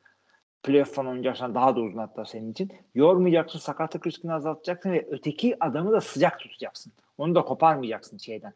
Playoff 0.63 0.95
falan 0.95 1.09
oynayacaksan 1.09 1.55
daha 1.55 1.77
da 1.77 1.81
uzun 1.81 1.99
hatta 1.99 2.25
senin 2.25 2.53
için. 2.53 2.73
Yormayacaksın, 2.95 3.59
sakatlık 3.59 4.07
riskini 4.07 4.33
azaltacaksın 4.33 4.93
ve 4.93 5.07
öteki 5.11 5.65
adamı 5.65 5.93
da 5.93 6.01
sıcak 6.01 6.41
tutacaksın. 6.41 6.93
Onu 7.19 7.35
da 7.35 7.43
koparmayacaksın 7.43 8.19
şeyden. 8.19 8.53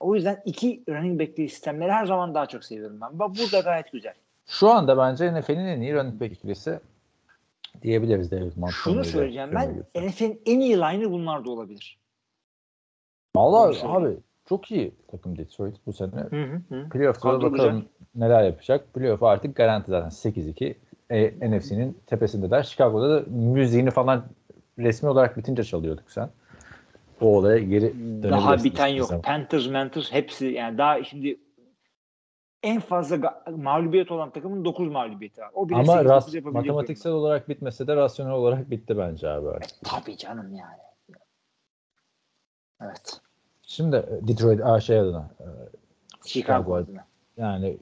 O 0.00 0.14
yüzden 0.14 0.42
iki 0.44 0.82
running 0.88 1.20
back'li 1.20 1.48
sistemleri 1.48 1.92
her 1.92 2.06
zaman 2.06 2.34
daha 2.34 2.46
çok 2.46 2.64
seviyorum 2.64 3.00
ben. 3.00 3.18
Bak 3.18 3.30
burada 3.38 3.60
gayet 3.60 3.92
güzel. 3.92 4.14
Şu 4.46 4.70
anda 4.70 4.98
bence 4.98 5.40
NFL'in 5.40 5.66
en 5.66 5.80
iyi 5.80 5.94
running 5.94 6.20
back 6.20 6.32
ikilisi 6.32 6.80
diyebiliriz 7.82 8.30
David 8.30 8.42
Montgomery. 8.42 8.72
Şunu 8.72 9.04
söyleyeceğim 9.04 9.50
ben. 9.54 9.84
NFL'in 10.08 10.40
en 10.46 10.60
iyi 10.60 10.76
line'ı 10.76 11.10
bunlar 11.10 11.44
da 11.44 11.50
olabilir. 11.50 11.98
Vallahi 13.36 13.66
Onu 13.66 13.74
söyleyeyim. 13.74 13.96
abi 13.96 14.16
çok 14.48 14.70
iyi 14.70 14.94
takım 15.10 15.38
Detroit 15.38 15.76
bu 15.86 15.92
sene. 15.92 16.10
Hı 16.10 16.60
hı. 16.70 16.88
Playoff'ta 16.88 17.32
bakalım 17.32 17.52
güzel. 17.52 17.82
neler 18.14 18.44
yapacak. 18.44 18.94
Playoff 18.94 19.22
artık 19.22 19.56
garanti 19.56 19.90
zaten 19.90 20.08
8-2. 20.08 20.74
E, 21.10 21.50
NFC'nin 21.50 21.98
tepesindeler. 22.06 22.62
Chicago'da 22.62 23.10
da 23.10 23.24
müziğini 23.30 23.90
falan 23.90 24.24
resmi 24.78 25.08
olarak 25.08 25.36
bitince 25.36 25.64
çalıyorduk 25.64 26.10
sen. 26.10 26.28
O 27.20 27.26
olaya 27.26 27.58
geri. 27.58 27.92
Daha 28.22 28.64
biten 28.64 28.86
yok. 28.86 29.08
zaman. 29.08 29.22
Panthers, 29.22 29.72
Panthers 29.72 30.12
hepsi 30.12 30.46
yani 30.46 30.78
daha 30.78 31.04
şimdi 31.04 31.36
en 32.64 32.80
fazla 32.80 33.42
mağlubiyet 33.56 34.10
olan 34.10 34.30
takımın 34.30 34.64
9 34.64 34.88
mağlubiyeti 34.88 35.40
var. 35.40 35.50
O 35.54 35.68
bile 35.68 35.76
Ama 35.78 35.92
8-9 35.92 36.04
ras, 36.04 36.34
matematiksel 36.44 37.12
olarak 37.12 37.48
bitmese 37.48 37.86
de 37.86 37.96
rasyonel 37.96 38.32
olarak 38.32 38.70
bitti 38.70 38.98
bence 38.98 39.28
abi. 39.28 39.44
durumda. 39.46 39.58
Tabii 39.84 40.16
canım 40.16 40.54
yani. 40.54 40.78
Evet. 42.82 43.20
Şimdi 43.62 43.96
e, 43.96 44.28
Detroit 44.28 44.60
a, 44.64 44.80
şey 44.80 44.98
adına 44.98 45.30
e, 45.40 45.46
Chicago 46.26 46.74
adına. 46.74 47.04
yani 47.36 47.76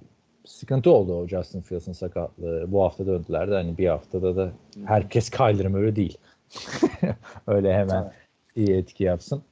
sıkıntı 0.44 0.90
oldu 0.90 1.14
o 1.14 1.26
Justin 1.28 1.60
Fields'ın 1.60 1.92
sakatlığı. 1.92 2.72
Bu 2.72 2.82
hafta 2.82 3.06
döndüler 3.06 3.50
de 3.50 3.54
hani 3.54 3.78
bir 3.78 3.88
haftada 3.88 4.36
da 4.36 4.52
herkes 4.84 5.30
Kyler 5.30 5.66
Murray 5.66 5.96
değil. 5.96 6.18
Öyle 7.46 7.74
hemen 7.74 8.02
Evet. 8.02 8.12
iyi 8.56 8.76
etki 8.76 9.04
yapsın. 9.04 9.42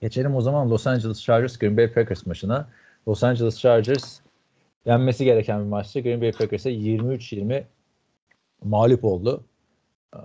Geçelim 0.00 0.34
o 0.36 0.40
zaman 0.40 0.70
Los 0.70 0.86
Angeles 0.86 1.22
Chargers 1.22 1.58
Green 1.58 1.76
Bay 1.76 1.92
Packers 1.92 2.26
maçına. 2.26 2.68
Los 3.08 3.24
Angeles 3.24 3.58
Chargers 3.60 4.20
yenmesi 4.86 5.24
gereken 5.24 5.60
bir 5.60 5.68
maçtı. 5.68 6.00
Green 6.00 6.20
Bay 6.20 6.32
Packers'a 6.32 6.70
23-20 6.70 7.64
mağlup 8.64 9.04
oldu. 9.04 9.44
Ee, 10.14 10.18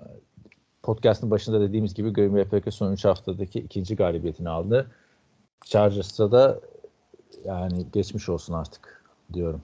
Podcast'ın 0.84 1.32
başında 1.32 1.62
dediğimiz 1.62 1.94
gibi 1.94 2.14
Green 2.14 2.34
Bay 2.34 2.44
Packers 2.44 2.76
son 2.76 2.94
3 2.94 3.06
haftadaki 3.06 3.60
ikinci 3.60 3.96
galibiyetini 3.96 4.50
aldı. 4.50 4.92
Chargers'ta 5.66 6.32
da 6.32 6.60
yani 7.46 7.86
geçmiş 7.94 8.30
olsun 8.30 8.54
artık 8.54 9.04
diyorum. 9.34 9.62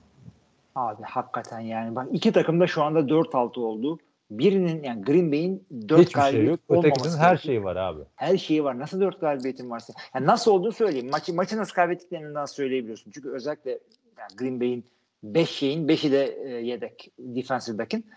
Abi 0.75 1.03
hakikaten 1.03 1.59
yani 1.59 1.95
bak 1.95 2.07
iki 2.11 2.31
takım 2.31 2.59
da 2.59 2.67
şu 2.67 2.83
anda 2.83 2.99
4-6 2.99 3.59
oldu. 3.59 3.99
Birinin 4.31 4.83
yani 4.83 5.01
Green 5.01 5.31
Bay'in 5.31 5.67
4 5.89 6.01
Hiçbir 6.01 6.13
şey 6.13 6.21
galibiyet 6.21 6.59
yok. 6.69 6.77
olmaması 6.77 7.17
her 7.17 7.37
şeyi 7.37 7.63
var 7.63 7.75
abi. 7.75 8.01
Her 8.15 8.37
şeyi 8.37 8.63
var. 8.63 8.79
Nasıl 8.79 9.01
4 9.01 9.21
galibiyetin 9.21 9.69
varsa. 9.69 9.93
Yani 10.15 10.25
nasıl 10.25 10.51
olduğunu 10.51 10.71
söyleyeyim. 10.71 11.09
Maçı, 11.11 11.33
maçı 11.33 11.57
nasıl 11.57 11.73
kaybettiklerini 11.73 12.33
nasıl 12.33 12.55
söyleyebiliyorsun. 12.55 13.11
Çünkü 13.11 13.29
özellikle 13.31 13.79
yani 14.17 14.35
Green 14.37 14.59
Bay'in 14.59 14.93
5 15.23 15.49
şeyin 15.49 15.87
5'i 15.87 16.11
de 16.11 16.25
e, 16.25 16.49
yedek 16.49 17.13
defensive 17.19 17.77
back'in. 17.77 18.11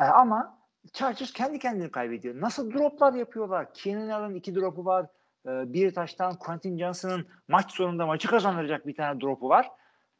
E, 0.00 0.04
ama 0.04 0.58
Chargers 0.92 1.32
kendi 1.32 1.58
kendini 1.58 1.90
kaybediyor. 1.90 2.40
Nasıl 2.40 2.72
droplar 2.72 3.12
yapıyorlar? 3.12 3.74
Keenan 3.74 4.08
Allen 4.08 4.34
2 4.34 4.54
dropu 4.54 4.84
var. 4.84 5.06
E, 5.46 5.72
bir 5.72 5.94
taştan 5.94 6.38
Quentin 6.38 6.78
Johnson'ın 6.78 7.26
maç 7.48 7.72
sonunda 7.72 8.06
maçı 8.06 8.28
kazandıracak 8.28 8.86
bir 8.86 8.94
tane 8.94 9.20
dropu 9.20 9.48
var. 9.48 9.70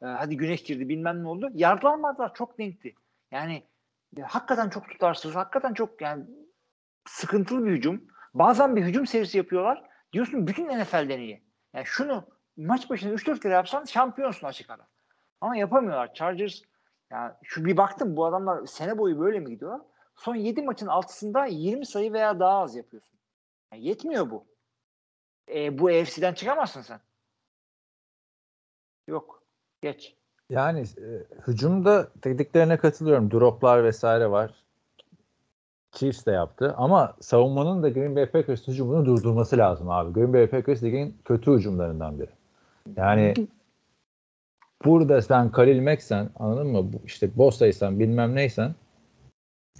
E, 0.01 0.05
hadi 0.05 0.37
güneş 0.37 0.63
girdi 0.63 0.89
bilmem 0.89 1.23
ne 1.23 1.27
oldu. 1.27 1.49
Yargılanmadılar. 1.53 2.33
Çok 2.33 2.57
denkti. 2.57 2.95
Yani 3.31 3.63
e, 4.17 4.21
hakikaten 4.21 4.69
çok 4.69 4.89
tutarsız. 4.89 5.35
Hakikaten 5.35 5.73
çok 5.73 6.01
yani 6.01 6.25
sıkıntılı 7.07 7.65
bir 7.65 7.71
hücum. 7.71 8.07
Bazen 8.33 8.75
bir 8.75 8.83
hücum 8.83 9.07
serisi 9.07 9.37
yapıyorlar. 9.37 9.83
Diyorsun 10.13 10.47
bütün 10.47 10.79
NFL'den 10.79 11.19
iyi. 11.19 11.43
Yani 11.73 11.85
şunu 11.85 12.27
maç 12.57 12.89
başına 12.89 13.13
3-4 13.13 13.39
kere 13.39 13.53
yapsan 13.53 13.85
şampiyonsun 13.85 14.47
açık 14.47 14.69
ara. 14.69 14.87
Ama 15.41 15.55
yapamıyorlar. 15.57 16.13
Chargers 16.13 16.61
yani 17.11 17.33
şu 17.43 17.65
bir 17.65 17.77
baktım 17.77 18.15
bu 18.15 18.25
adamlar 18.25 18.65
sene 18.65 18.97
boyu 18.97 19.19
böyle 19.19 19.39
mi 19.39 19.49
gidiyorlar? 19.49 19.81
Son 20.15 20.35
7 20.35 20.61
maçın 20.61 20.87
altısında 20.87 21.45
20 21.45 21.85
sayı 21.85 22.13
veya 22.13 22.39
daha 22.39 22.59
az 22.59 22.75
yapıyorsun. 22.75 23.19
Yani 23.73 23.87
yetmiyor 23.87 24.29
bu. 24.29 24.45
E, 25.53 25.79
bu 25.79 25.91
EFC'den 25.91 26.33
çıkamazsın 26.33 26.81
sen. 26.81 26.99
Yok. 29.07 29.43
Geç. 29.81 30.15
Yani 30.49 30.79
e, 30.79 31.07
hücumda 31.47 32.07
dediklerine 32.23 32.77
katılıyorum. 32.77 33.31
Droplar 33.31 33.83
vesaire 33.83 34.31
var. 34.31 34.63
Chiefs 35.91 36.25
de 36.25 36.31
yaptı 36.31 36.73
ama 36.77 37.15
savunmanın 37.21 37.83
da 37.83 37.89
Green 37.89 38.15
Bay 38.15 38.25
Packers 38.25 38.67
hücumunu 38.67 39.05
durdurması 39.05 39.57
lazım 39.57 39.89
abi. 39.89 40.13
Green 40.13 40.33
Bay 40.33 40.47
Packers 40.47 40.83
ligin 40.83 41.17
kötü 41.25 41.51
hücumlarından 41.51 42.19
biri. 42.19 42.29
Yani 42.95 43.33
burada 44.85 45.21
sen 45.21 45.51
Khalil 45.51 45.81
Mack'sen 45.81 46.29
anladın 46.39 46.67
mı? 46.67 46.91
İşte 47.05 47.37
Bosa'ysan 47.37 47.99
bilmem 47.99 48.35
neysen 48.35 48.75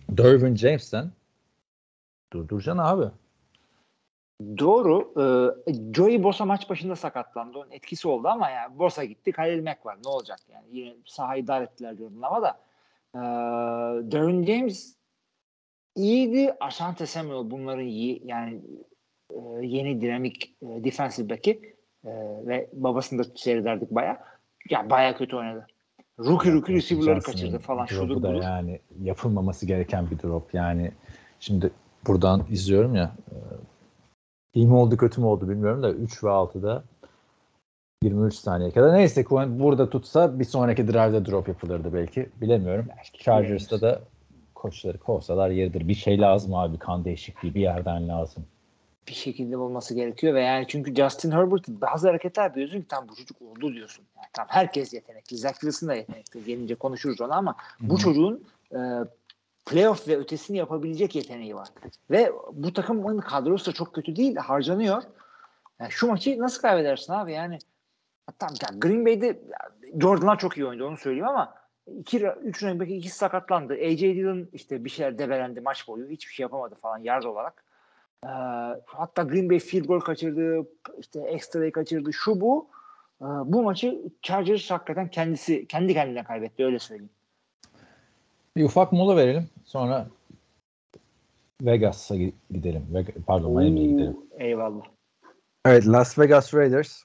Dervin 0.09 0.55
James'sen 0.55 1.11
durduracaksın 2.33 2.81
abi. 2.83 3.05
Doğru. 4.57 5.13
Ee, 5.17 5.73
Joey 5.93 6.23
Bosa 6.23 6.45
maç 6.45 6.69
başında 6.69 6.95
sakatlandı. 6.95 7.57
Onun 7.57 7.71
etkisi 7.71 8.07
oldu 8.07 8.27
ama 8.27 8.49
yani 8.49 8.79
Bosa 8.79 9.03
gitti. 9.03 9.33
Halil 9.35 9.63
Mack 9.63 9.85
var. 9.85 9.97
Ne 10.05 10.09
olacak 10.09 10.39
yani? 10.53 10.65
Yine 10.71 10.93
sahayı 11.05 11.47
dar 11.47 11.61
ettiler 11.61 11.97
diyorum 11.97 12.23
ama 12.23 12.41
da. 12.41 12.59
Ee, 13.15 13.19
Derwin 14.11 14.45
James 14.45 14.95
iyiydi. 15.95 16.53
Asante 16.59 17.05
Samuel 17.05 17.51
bunların 17.51 17.85
iyi 17.85 18.21
yani 18.25 18.61
e, 19.29 19.37
yeni 19.61 20.01
dinamik 20.01 20.55
e, 20.61 20.83
defensive 20.83 21.29
back'i 21.29 21.75
e, 22.05 22.11
ve 22.45 22.69
babasını 22.73 23.19
da 23.19 23.27
seyrederdik 23.35 23.91
baya. 23.91 24.30
Ya 24.69 24.89
baya 24.89 25.17
kötü 25.17 25.35
oynadı. 25.35 25.67
Rookie 26.19 26.53
rookie 26.53 26.75
receiver'ları 26.75 27.21
kaçırdı 27.21 27.59
falan 27.59 27.85
şudur 27.85 28.23
da 28.23 28.33
budur. 28.33 28.43
yani 28.43 28.79
yapılmaması 29.01 29.65
gereken 29.65 30.11
bir 30.11 30.19
drop. 30.19 30.53
Yani 30.53 30.91
şimdi 31.39 31.71
buradan 32.07 32.45
izliyorum 32.49 32.95
ya 32.95 33.11
e, 33.31 33.35
iyi 34.53 34.67
mi 34.67 34.73
oldu 34.73 34.97
kötü 34.97 35.21
mü 35.21 35.27
oldu 35.27 35.49
bilmiyorum 35.49 35.83
da 35.83 35.91
3 35.91 36.23
ve 36.23 36.27
6'da 36.27 36.83
23 38.03 38.35
saniye 38.35 38.71
kadar. 38.71 38.93
Neyse 38.93 39.23
Kuen 39.23 39.59
burada 39.59 39.89
tutsa 39.89 40.39
bir 40.39 40.45
sonraki 40.45 40.87
drive'da 40.87 41.25
drop 41.25 41.47
yapılırdı 41.47 41.93
belki. 41.93 42.29
Bilemiyorum. 42.41 42.85
Chargers'ta 43.13 43.81
da 43.81 44.01
koçları 44.55 44.97
kovsalar 44.97 45.49
yeridir. 45.49 45.87
Bir 45.87 45.93
şey 45.93 46.21
lazım 46.21 46.55
abi. 46.55 46.77
Kan 46.77 47.05
değişikliği 47.05 47.55
bir 47.55 47.61
yerden 47.61 48.07
lazım. 48.07 48.45
Bir 49.07 49.13
şekilde 49.13 49.57
olması 49.57 49.93
gerekiyor 49.93 50.33
ve 50.33 50.41
yani 50.41 50.65
çünkü 50.67 50.95
Justin 50.95 51.31
Herbert 51.31 51.67
bazı 51.67 52.07
hareketler 52.07 52.43
yapıyorsun 52.43 52.81
ki 52.81 52.87
tam 52.87 53.07
bu 53.09 53.15
çocuk 53.15 53.41
oldu 53.41 53.73
diyorsun. 53.73 54.05
Yani 54.17 54.27
tam 54.33 54.45
herkes 54.49 54.93
yetenekli. 54.93 55.37
Zach 55.37 55.53
Wilson 55.53 55.89
da 55.89 55.93
yetenekli. 55.93 56.43
Gelince 56.45 56.75
konuşuruz 56.75 57.21
onu 57.21 57.33
ama 57.33 57.55
bu 57.79 57.97
çocuğun 57.97 58.43
e, 58.71 58.79
playoff 59.65 60.07
ve 60.07 60.17
ötesini 60.17 60.57
yapabilecek 60.57 61.15
yeteneği 61.15 61.55
var. 61.55 61.67
Ve 62.11 62.31
bu 62.53 62.73
takımın 62.73 63.19
kadrosu 63.19 63.71
da 63.71 63.75
çok 63.75 63.95
kötü 63.95 64.15
değil. 64.15 64.35
Harcanıyor. 64.35 65.03
Yani 65.79 65.91
şu 65.91 66.07
maçı 66.07 66.39
nasıl 66.39 66.61
kaybedersin 66.61 67.13
abi? 67.13 67.33
Yani 67.33 67.59
hatta 68.25 68.45
ya 68.45 68.79
Green 68.79 69.05
Bay'de 69.05 69.41
Jordan'lar 70.01 70.39
çok 70.39 70.57
iyi 70.57 70.65
oynadı 70.65 70.87
onu 70.87 70.97
söyleyeyim 70.97 71.27
ama 71.27 71.55
iki, 71.99 72.25
üç 72.25 72.63
running 72.63 72.81
back 72.81 72.91
ikisi 72.91 73.17
sakatlandı. 73.17 73.73
AJ 73.73 74.01
Dillon 74.01 74.49
işte 74.53 74.85
bir 74.85 74.89
şeyler 74.89 75.17
debelendi 75.17 75.61
maç 75.61 75.87
boyu. 75.87 76.09
Hiçbir 76.09 76.33
şey 76.33 76.43
yapamadı 76.43 76.75
falan 76.75 76.97
yard 76.97 77.23
olarak. 77.23 77.63
Ee, 78.25 78.27
hatta 78.85 79.23
Green 79.23 79.49
Bay 79.49 79.59
field 79.59 79.85
goal 79.85 79.99
kaçırdı, 79.99 80.67
işte 80.99 81.19
extra'yı 81.21 81.71
kaçırdı, 81.71 82.13
şu 82.13 82.41
bu. 82.41 82.67
Ee, 83.21 83.25
bu 83.25 83.63
maçı 83.63 84.01
Chargers 84.21 84.71
hakikaten 84.71 85.07
kendisi 85.11 85.67
kendi 85.67 85.93
kendine 85.93 86.23
kaybetti 86.23 86.65
öyle 86.65 86.79
söyleyeyim. 86.79 87.11
Bir 88.57 88.63
ufak 88.63 88.91
mola 88.91 89.17
verelim. 89.17 89.49
Sonra 89.65 90.07
Vegas'a 91.61 92.15
gi- 92.15 92.33
gidelim. 92.51 93.05
Pardon 93.27 93.51
Miami'ye 93.51 93.87
gidelim. 93.87 94.17
Eyvallah. 94.31 94.83
Evet 95.65 95.87
Las 95.87 96.19
Vegas 96.19 96.53
Raiders 96.53 97.03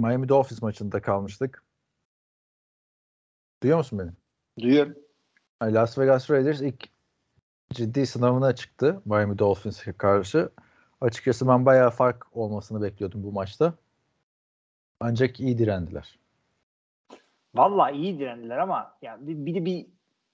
Miami 0.00 0.28
Dolphins 0.28 0.62
maçında 0.62 1.02
kalmıştık. 1.02 1.64
Duyuyor 3.62 3.78
musun 3.78 3.98
beni? 3.98 4.10
Duyuyorum. 4.60 4.94
Las 5.62 5.98
Vegas 5.98 6.30
Raiders 6.30 6.60
ilk 6.60 6.88
ciddi 7.72 8.06
sınavına 8.06 8.54
çıktı 8.54 9.02
Miami 9.04 9.38
Dolphins'e 9.38 9.92
karşı. 9.92 10.50
Açıkçası 11.00 11.48
ben 11.48 11.66
bayağı 11.66 11.90
fark 11.90 12.26
olmasını 12.32 12.82
bekliyordum 12.82 13.24
bu 13.24 13.32
maçta. 13.32 13.74
Ancak 15.00 15.40
iyi 15.40 15.58
direndiler. 15.58 16.18
Vallahi 17.54 17.96
iyi 17.96 18.18
direndiler 18.18 18.58
ama 18.58 18.94
ya 19.02 19.18
bir, 19.20 19.46
bir 19.46 19.54
de 19.54 19.64
bir 19.64 19.86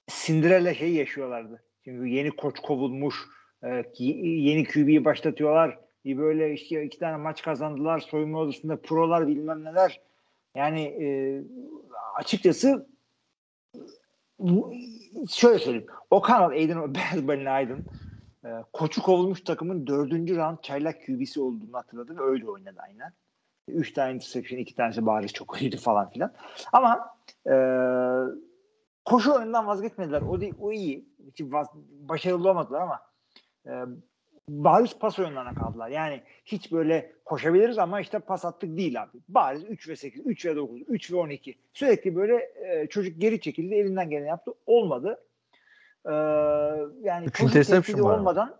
Cinderella 0.08 0.74
şey 0.74 0.94
yaşıyorlardı. 0.94 1.62
Çünkü 1.84 2.06
yeni 2.06 2.30
koç 2.30 2.60
kovulmuş, 2.60 3.14
e, 3.62 3.84
yeni 3.98 4.64
QB'yi 4.64 5.04
başlatıyorlar. 5.04 5.78
Bir 6.04 6.18
böyle 6.18 6.52
işte 6.52 6.84
iki 6.84 6.98
tane 6.98 7.16
maç 7.16 7.42
kazandılar. 7.42 7.98
Soyunma 7.98 8.38
odasında 8.38 8.80
prolar 8.82 9.28
bilmem 9.28 9.64
neler. 9.64 10.00
Yani 10.54 10.80
e, 10.82 11.06
açıkçası 12.14 12.86
şöyle 15.30 15.58
söyleyeyim. 15.58 15.86
O 16.10 16.20
kanal 16.20 16.50
Aiden 16.50 16.94
Belbalin 16.94 17.46
Aydın 17.46 17.84
e, 18.44 18.48
koçu 18.72 19.02
kovulmuş 19.02 19.40
takımın 19.40 19.86
dördüncü 19.86 20.36
round 20.36 20.58
çaylak 20.62 21.06
QB'si 21.06 21.40
olduğunu 21.40 21.76
hatırladı 21.76 22.16
ve 22.16 22.22
öyle 22.22 22.50
oynadı 22.50 22.80
aynen. 22.82 23.12
Üç 23.68 23.92
tane 23.92 24.14
interception, 24.14 24.58
iki 24.58 24.74
tanesi 24.74 25.06
bariz 25.06 25.32
çok 25.32 25.62
iyiydi 25.62 25.76
falan 25.76 26.10
filan. 26.10 26.32
Ama 26.72 27.16
e, 27.46 27.54
koşu 29.04 29.34
oyundan 29.34 29.66
vazgeçmediler. 29.66 30.22
O, 30.22 30.38
o 30.60 30.72
iyi. 30.72 31.08
Başarılı 31.90 32.50
olmadılar 32.50 32.80
ama 32.80 33.00
e, 33.66 33.72
bariz 34.48 34.98
pas 34.98 35.18
oyunlarına 35.18 35.54
kaldılar. 35.54 35.88
Yani 35.88 36.22
hiç 36.44 36.72
böyle 36.72 37.12
koşabiliriz 37.24 37.78
ama 37.78 38.00
işte 38.00 38.18
pas 38.18 38.44
attık 38.44 38.76
değil 38.76 39.02
abi. 39.02 39.18
Bariz 39.28 39.64
3 39.64 39.88
ve 39.88 39.96
8, 39.96 40.26
3 40.26 40.46
ve 40.46 40.56
9, 40.56 40.80
3 40.88 41.12
ve 41.12 41.16
12. 41.16 41.58
Sürekli 41.72 42.16
böyle 42.16 42.34
e, 42.36 42.86
çocuk 42.86 43.20
geri 43.20 43.40
çekildi, 43.40 43.74
elinden 43.74 44.10
geleni 44.10 44.28
yaptı. 44.28 44.52
Olmadı. 44.66 45.24
E, 46.06 46.12
yani 47.02 47.26
Üç 47.26 47.40
koşu 47.40 47.52
tehdidi 47.62 48.04
var 48.04 48.18
olmadan 48.18 48.56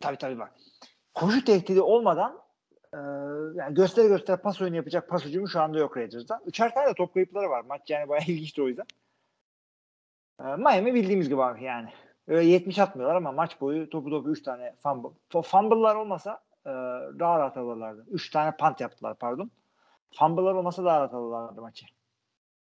tabii 0.00 0.16
tabii 0.16 0.38
bak. 0.38 0.52
Koşu 1.14 1.44
tehdidi 1.44 1.80
olmadan 1.80 2.38
e, 2.94 2.98
yani 3.54 3.74
gösteri 3.74 4.08
göster 4.08 4.42
pas 4.42 4.62
oyunu 4.62 4.76
yapacak 4.76 5.08
pas 5.08 5.24
hücumu 5.24 5.48
şu 5.48 5.60
anda 5.60 5.78
yok 5.78 5.96
Raiders'da. 5.96 6.40
Üçer 6.46 6.74
tane 6.74 6.90
de 6.90 6.94
top 6.94 7.14
kayıpları 7.14 7.50
var. 7.50 7.64
Maç 7.68 7.90
yani 7.90 8.08
bayağı 8.08 8.24
ilginçti 8.28 8.62
o 8.62 8.68
yüzden. 8.68 8.86
E, 10.40 10.44
Miami 10.44 10.94
bildiğimiz 10.94 11.28
gibi 11.28 11.42
abi 11.42 11.64
yani. 11.64 11.88
Öyle 12.28 12.48
70 12.48 12.78
atmıyorlar 12.78 13.16
ama 13.16 13.32
maç 13.32 13.60
boyu 13.60 13.90
topu 13.90 14.10
topu 14.10 14.30
3 14.30 14.42
tane 14.42 14.74
fumble. 14.82 15.08
Fumble'lar 15.42 15.94
olmasa 15.94 16.40
e, 16.66 16.70
daha 17.18 17.38
rahat 17.38 17.56
alırlardı. 17.56 18.06
3 18.10 18.30
tane 18.30 18.56
punt 18.56 18.80
yaptılar 18.80 19.18
pardon. 19.18 19.50
Fumble'lar 20.18 20.54
olmasa 20.54 20.84
daha 20.84 21.00
rahat 21.00 21.14
alırlardı 21.14 21.60
maçı. 21.60 21.86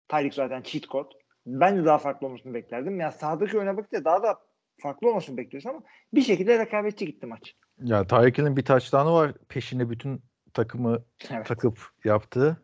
Tyreek 0.08 0.34
zaten 0.34 0.62
cheat 0.62 0.84
code. 0.84 1.08
Ben 1.46 1.76
de 1.78 1.84
daha 1.84 1.98
farklı 1.98 2.26
olmasını 2.26 2.54
beklerdim. 2.54 3.00
Ya 3.00 3.12
sahadaki 3.12 3.58
oyuna 3.58 3.76
bakınca 3.76 4.04
daha 4.04 4.22
da 4.22 4.38
farklı 4.78 5.08
olmasını 5.08 5.36
bekliyorsun 5.36 5.70
ama 5.70 5.80
bir 6.14 6.22
şekilde 6.22 6.58
rekabetçi 6.58 7.06
gitti 7.06 7.26
maç. 7.26 7.54
Ya 7.82 8.06
Tyreek 8.06 8.56
bir 8.56 8.64
touchdown'u 8.64 9.14
var. 9.14 9.32
Peşinde 9.48 9.90
bütün 9.90 10.22
takımı 10.54 10.98
Evet. 11.30 11.46
takıp 11.46 11.78
yaptığı. 12.04 12.56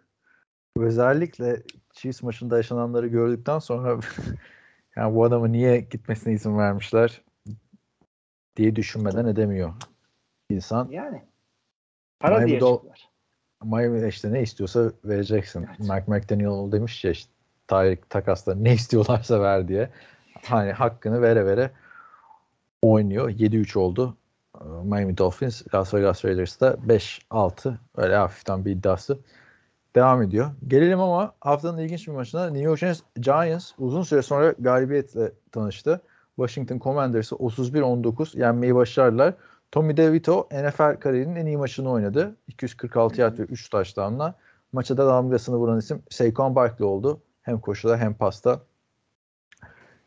Özellikle 0.76 1.62
Chiefs 1.92 2.22
maçında 2.22 2.56
yaşananları 2.56 3.06
gördükten 3.06 3.58
sonra 3.58 3.98
yani 4.96 5.14
bu 5.14 5.24
adamı 5.24 5.52
niye 5.52 5.80
gitmesine 5.80 6.32
izin 6.32 6.58
vermişler 6.58 7.22
diye 8.56 8.76
düşünmeden 8.76 9.26
edemiyor 9.26 9.72
insan. 10.50 10.88
Yani. 10.90 11.22
Para 12.20 12.34
Miami 12.34 12.50
diye 12.50 12.60
Dol- 12.60 14.08
işte 14.08 14.32
ne 14.32 14.42
istiyorsa 14.42 14.92
vereceksin. 15.04 15.66
Evet. 15.68 15.80
Mike 15.80 16.04
McDaniel 16.06 16.72
demiş 16.72 17.04
ya 17.04 17.10
işte 17.10 17.32
Tyreek 17.68 18.10
takasla 18.10 18.54
ne 18.54 18.74
istiyorlarsa 18.74 19.40
ver 19.40 19.68
diye. 19.68 19.90
Hani 20.42 20.72
hakkını 20.72 21.22
vere 21.22 21.46
vere 21.46 21.70
oynuyor. 22.82 23.30
7-3 23.30 23.78
oldu. 23.78 24.16
Miami 24.84 25.18
Dolphins, 25.18 25.74
Las 25.74 25.94
Vegas 25.94 26.24
Raiders'da 26.24 26.76
5-6 26.86 27.74
öyle 27.96 28.16
hafiften 28.16 28.64
bir 28.64 28.70
iddiası 28.70 29.18
devam 29.96 30.22
ediyor. 30.22 30.50
Gelelim 30.66 31.00
ama 31.00 31.34
haftanın 31.40 31.78
ilginç 31.78 32.08
bir 32.08 32.12
maçına 32.12 32.50
New 32.50 32.64
York 32.64 32.80
Giants, 33.20 33.72
uzun 33.78 34.02
süre 34.02 34.22
sonra 34.22 34.54
galibiyetle 34.58 35.32
tanıştı. 35.52 36.00
Washington 36.36 36.78
Commanders'ı 36.78 37.34
31-19 37.34 38.38
yenmeyi 38.38 38.74
başardılar. 38.74 39.34
Tommy 39.72 39.96
DeVito 39.96 40.48
NFL 40.52 41.00
kariyerinin 41.00 41.36
en 41.36 41.46
iyi 41.46 41.56
maçını 41.56 41.90
oynadı. 41.90 42.36
246 42.48 43.20
yard 43.20 43.38
ve 43.38 43.42
3 43.42 43.70
touchdown'la. 43.70 44.34
Maça 44.72 44.96
da 44.96 45.06
damgasını 45.06 45.56
vuran 45.56 45.78
isim 45.78 46.02
Saquon 46.10 46.54
Barkley 46.54 46.88
oldu. 46.88 47.20
Hem 47.42 47.60
koşuda 47.60 47.96
hem 47.96 48.14
pasta. 48.14 48.60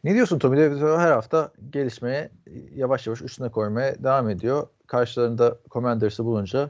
Ne 0.04 0.14
diyorsun 0.14 0.40
Tommy 0.40 0.58
DeVito 0.58 0.98
her 0.98 1.12
hafta 1.12 1.52
gelişmeye 1.70 2.30
yavaş 2.76 3.08
yavaş 3.08 3.22
üstüne 3.22 3.50
koymaya 3.50 4.04
devam 4.04 4.30
ediyor. 4.30 4.68
Karşılarında 4.88 5.58
Commanders'ı 5.72 6.26
bulunca 6.26 6.70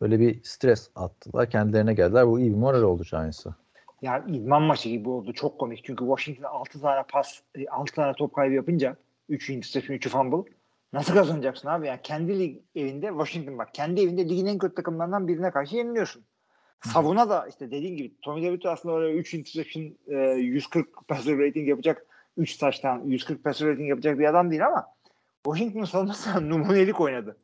böyle 0.00 0.20
bir 0.20 0.42
stres 0.42 0.90
attılar. 0.94 1.50
Kendilerine 1.50 1.94
geldiler. 1.94 2.26
Bu 2.26 2.40
iyi 2.40 2.50
bir 2.50 2.56
moral 2.56 2.82
oldu 2.82 3.02
Giants'a. 3.10 3.54
Yani 4.02 4.36
idman 4.36 4.62
maçı 4.62 4.88
gibi 4.88 5.08
oldu. 5.08 5.32
Çok 5.32 5.58
komik. 5.58 5.84
Çünkü 5.84 6.04
Washington 6.04 6.42
6 6.44 6.80
tane 6.80 7.02
pas, 7.12 7.40
6 7.70 7.94
tane 7.94 8.12
top 8.12 8.34
kaybı 8.34 8.54
yapınca 8.54 8.96
3 9.28 9.50
interception, 9.50 9.96
3 9.96 10.08
fumble. 10.08 10.50
Nasıl 10.92 11.14
kazanacaksın 11.14 11.68
abi? 11.68 11.86
Yani 11.86 12.00
kendi 12.02 12.38
lig 12.38 12.58
evinde 12.74 13.06
Washington 13.08 13.58
bak 13.58 13.74
kendi 13.74 14.00
evinde 14.00 14.28
ligin 14.28 14.46
en 14.46 14.58
kötü 14.58 14.74
takımlarından 14.74 15.28
birine 15.28 15.50
karşı 15.50 15.76
yeniliyorsun. 15.76 16.22
Savuna 16.80 17.30
da 17.30 17.46
işte 17.48 17.70
dediğin 17.70 17.96
gibi 17.96 18.14
Tommy 18.22 18.42
DeVito 18.42 18.68
aslında 18.68 18.94
oraya 18.94 19.14
3 19.14 19.34
interception, 19.34 19.94
e, 20.08 20.16
140 20.16 21.08
passer 21.08 21.38
rating 21.38 21.68
yapacak 21.68 22.06
3 22.36 22.56
taştan 22.56 23.02
140 23.04 23.44
passer 23.44 23.68
rating 23.68 23.88
yapacak 23.88 24.18
bir 24.18 24.24
adam 24.24 24.50
değil 24.50 24.66
ama 24.66 24.86
Washington 25.44 25.84
savunması 25.84 26.50
numunelik 26.50 27.00
oynadı. 27.00 27.36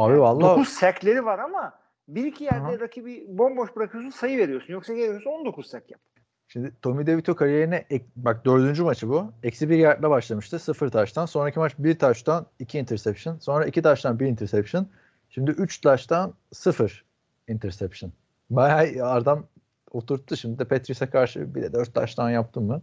Abi 0.00 0.12
Yani 0.12 0.20
vallahi 0.20 0.56
9 0.58 0.68
sekleri 0.68 1.24
var 1.24 1.38
ama 1.38 1.72
bir 2.08 2.24
iki 2.24 2.44
yerde 2.44 2.58
Aha. 2.66 2.80
rakibi 2.80 3.24
bomboş 3.28 3.76
bırakıyorsun 3.76 4.10
sayı 4.10 4.38
veriyorsun. 4.38 4.72
Yoksa 4.72 4.94
geliyorsun 4.94 5.30
19 5.30 5.70
sek 5.70 5.90
yap. 5.90 6.00
Şimdi 6.48 6.72
Tommy 6.82 7.06
DeVito 7.06 7.36
kariyerine 7.36 7.86
ek- 7.90 8.04
bak 8.16 8.44
dördüncü 8.44 8.82
maçı 8.82 9.08
bu. 9.08 9.32
Eksi 9.42 9.70
bir 9.70 9.76
yardla 9.78 10.10
başlamıştı. 10.10 10.58
Sıfır 10.58 10.88
taştan. 10.88 11.26
Sonraki 11.26 11.58
maç 11.58 11.74
bir 11.78 11.98
taştan 11.98 12.46
iki 12.58 12.78
interception. 12.78 13.38
Sonra 13.38 13.66
iki 13.66 13.82
taştan 13.82 14.18
bir 14.20 14.26
interception. 14.26 14.86
Şimdi 15.28 15.50
üç 15.50 15.80
taştan 15.80 16.34
sıfır 16.52 17.04
interception. 17.48 18.12
Bayağı 18.50 19.10
adam 19.12 19.46
oturttu. 19.90 20.36
Şimdi 20.36 20.58
de 20.58 20.64
Patrice'e 20.64 21.10
karşı 21.10 21.54
bir 21.54 21.62
de 21.62 21.72
dört 21.72 21.94
taştan 21.94 22.30
yaptın 22.30 22.62
mı? 22.62 22.82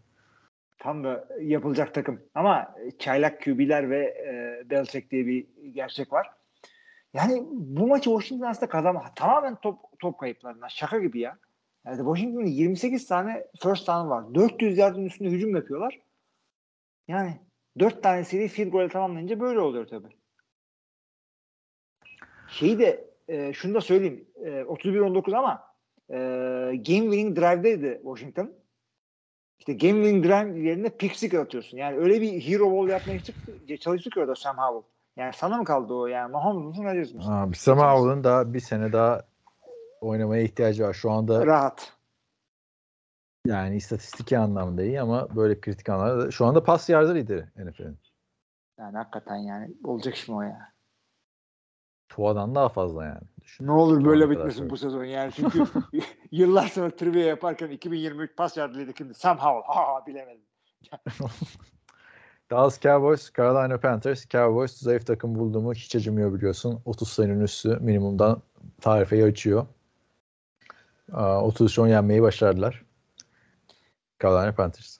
Tam 0.79 1.03
da 1.03 1.27
yapılacak 1.41 1.93
takım. 1.93 2.21
Ama 2.35 2.75
çaylak 2.99 3.41
QB'ler 3.41 3.89
ve 3.89 3.99
e, 4.05 4.69
Belichick 4.69 5.11
diye 5.11 5.25
bir 5.25 5.47
gerçek 5.73 6.13
var. 6.13 6.36
Yani 7.13 7.43
bu 7.51 7.87
maçı 7.87 8.09
Washington 8.09 8.47
aslında 8.47 8.69
kazanma. 8.69 9.13
Tamamen 9.15 9.55
top, 9.55 9.79
top 9.99 10.19
kayıplarından. 10.19 10.67
Şaka 10.67 10.99
gibi 10.99 11.19
ya. 11.19 11.37
Yani 11.85 11.97
Washington'ın 11.97 12.45
28 12.45 13.07
tane 13.07 13.47
first 13.63 13.87
down 13.87 14.09
var. 14.09 14.35
400 14.35 14.77
yardın 14.77 15.05
üstünde 15.05 15.29
hücum 15.29 15.55
yapıyorlar. 15.55 15.99
Yani 17.07 17.39
4 17.79 18.03
tanesiyle 18.03 18.47
field 18.47 18.71
goal 18.71 18.89
tamamlayınca 18.89 19.39
böyle 19.39 19.59
oluyor 19.59 19.87
tabii. 19.87 20.17
Şeyi 22.47 22.79
de 22.79 23.09
e, 23.27 23.53
şunu 23.53 23.73
da 23.73 23.81
söyleyeyim. 23.81 24.27
E, 24.35 24.49
31-19 24.49 25.37
ama 25.37 25.75
e, 26.09 26.15
game 26.75 27.11
winning 27.11 27.37
drive'daydı 27.37 28.01
Washington. 28.03 28.53
İşte 29.59 29.73
game 29.73 30.03
winning 30.03 30.25
drive 30.25 30.59
yerine 30.59 30.89
pick 30.89 31.15
six 31.15 31.33
atıyorsun. 31.33 31.77
Yani 31.77 31.97
öyle 31.97 32.21
bir 32.21 32.41
hero 32.41 32.71
ball 32.71 32.89
yapmaya 32.89 33.19
çıktı, 33.19 33.77
çalıştı 33.79 34.09
ki 34.09 34.19
orada 34.19 34.35
Sam 34.35 34.57
Howell. 34.57 34.96
Yani 35.17 35.33
sana 35.33 35.57
mı 35.57 35.65
kaldı 35.65 35.93
o 35.93 36.07
yani? 36.07 36.31
Mahomes 36.31 36.65
musun 36.65 36.83
Rodgers 36.83 37.13
mısın? 37.13 37.31
Abi 37.31 37.55
Sam 37.55 37.79
Howell'ın 37.79 38.23
daha 38.23 38.53
bir 38.53 38.59
sene 38.59 38.93
daha 38.93 39.21
oynamaya 40.01 40.43
ihtiyacı 40.43 40.83
var. 40.83 40.93
Şu 40.93 41.11
anda 41.11 41.45
Rahat. 41.45 41.93
yani 43.45 43.75
istatistiki 43.75 44.37
anlamda 44.37 44.83
iyi 44.83 45.01
ama 45.01 45.35
böyle 45.35 45.61
kritik 45.61 45.89
anlamda 45.89 46.25
da- 46.25 46.31
şu 46.31 46.45
anda 46.45 46.63
pas 46.63 46.89
yardı 46.89 47.15
lideri 47.15 47.45
NFL'in. 47.55 47.99
Yani 48.79 48.97
hakikaten 48.97 49.35
yani 49.35 49.73
olacak 49.83 50.15
mi 50.27 50.35
o 50.35 50.41
ya? 50.41 50.73
Tua'dan 52.09 52.55
daha 52.55 52.69
fazla 52.69 53.05
yani. 53.05 53.21
Düşün. 53.41 53.67
Ne 53.67 53.71
olur 53.71 54.05
böyle 54.05 54.23
ana 54.23 54.33
kadar 54.33 54.45
bitmesin 54.45 54.69
bu 54.69 54.77
sezon 54.77 55.03
yani 55.03 55.31
çünkü 55.35 55.63
yıllar 56.31 56.67
sonra 56.67 56.95
trivia 56.95 57.21
yaparken 57.25 57.69
2023 57.69 58.35
pas 58.37 58.57
yardıydı 58.57 58.91
şimdi 58.97 59.13
Sam 59.13 59.37
Howell. 59.37 59.75
Ha 59.75 60.05
bilemedim. 60.07 60.45
Dallas 62.49 62.79
Cowboys, 62.81 63.31
Carolina 63.37 63.79
Panthers. 63.79 64.29
Cowboys 64.29 64.71
zayıf 64.71 65.07
takım 65.07 65.35
bulduğumu 65.35 65.73
hiç 65.73 65.95
acımıyor 65.95 66.33
biliyorsun. 66.33 66.81
30 66.85 67.09
sayının 67.09 67.43
üstü 67.43 67.77
minimumdan 67.81 68.41
tarifeyi 68.81 69.23
açıyor. 69.23 69.67
Aa, 71.11 71.41
33 71.41 71.79
10 71.79 71.87
yenmeyi 71.87 72.21
başardılar. 72.21 72.85
Carolina 74.23 74.55
Panthers. 74.55 74.97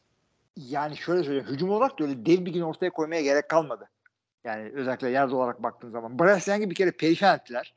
Yani 0.56 0.98
şöyle 0.98 1.24
söyleyeyim. 1.24 1.48
Hücum 1.50 1.70
olarak 1.70 2.00
da 2.00 2.04
öyle 2.04 2.26
dev 2.26 2.46
bir 2.46 2.54
gün 2.54 2.62
ortaya 2.62 2.90
koymaya 2.90 3.22
gerek 3.22 3.50
kalmadı. 3.50 3.90
Yani 4.44 4.72
özellikle 4.74 5.10
yard 5.10 5.32
olarak 5.32 5.64
baktığın 5.64 5.90
zaman. 5.90 6.20
Bryce 6.20 6.52
Young'i 6.52 6.70
bir 6.70 6.76
kere 6.76 6.92
perişan 6.92 7.38
ettiler. 7.38 7.74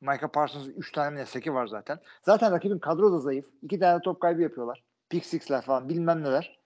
Micah 0.00 0.28
Parsons'ın 0.28 0.74
3 0.76 0.92
tane 0.92 1.24
mi 1.46 1.54
var 1.54 1.66
zaten. 1.66 1.98
Zaten 2.22 2.52
rakibin 2.52 2.78
kadro 2.78 3.12
da 3.12 3.18
zayıf. 3.18 3.46
2 3.62 3.78
tane 3.78 4.00
top 4.00 4.20
kaybı 4.20 4.42
yapıyorlar. 4.42 4.84
Pick 5.08 5.26
six'ler 5.26 5.62
falan 5.62 5.88
bilmem 5.88 6.22
neler. 6.22 6.58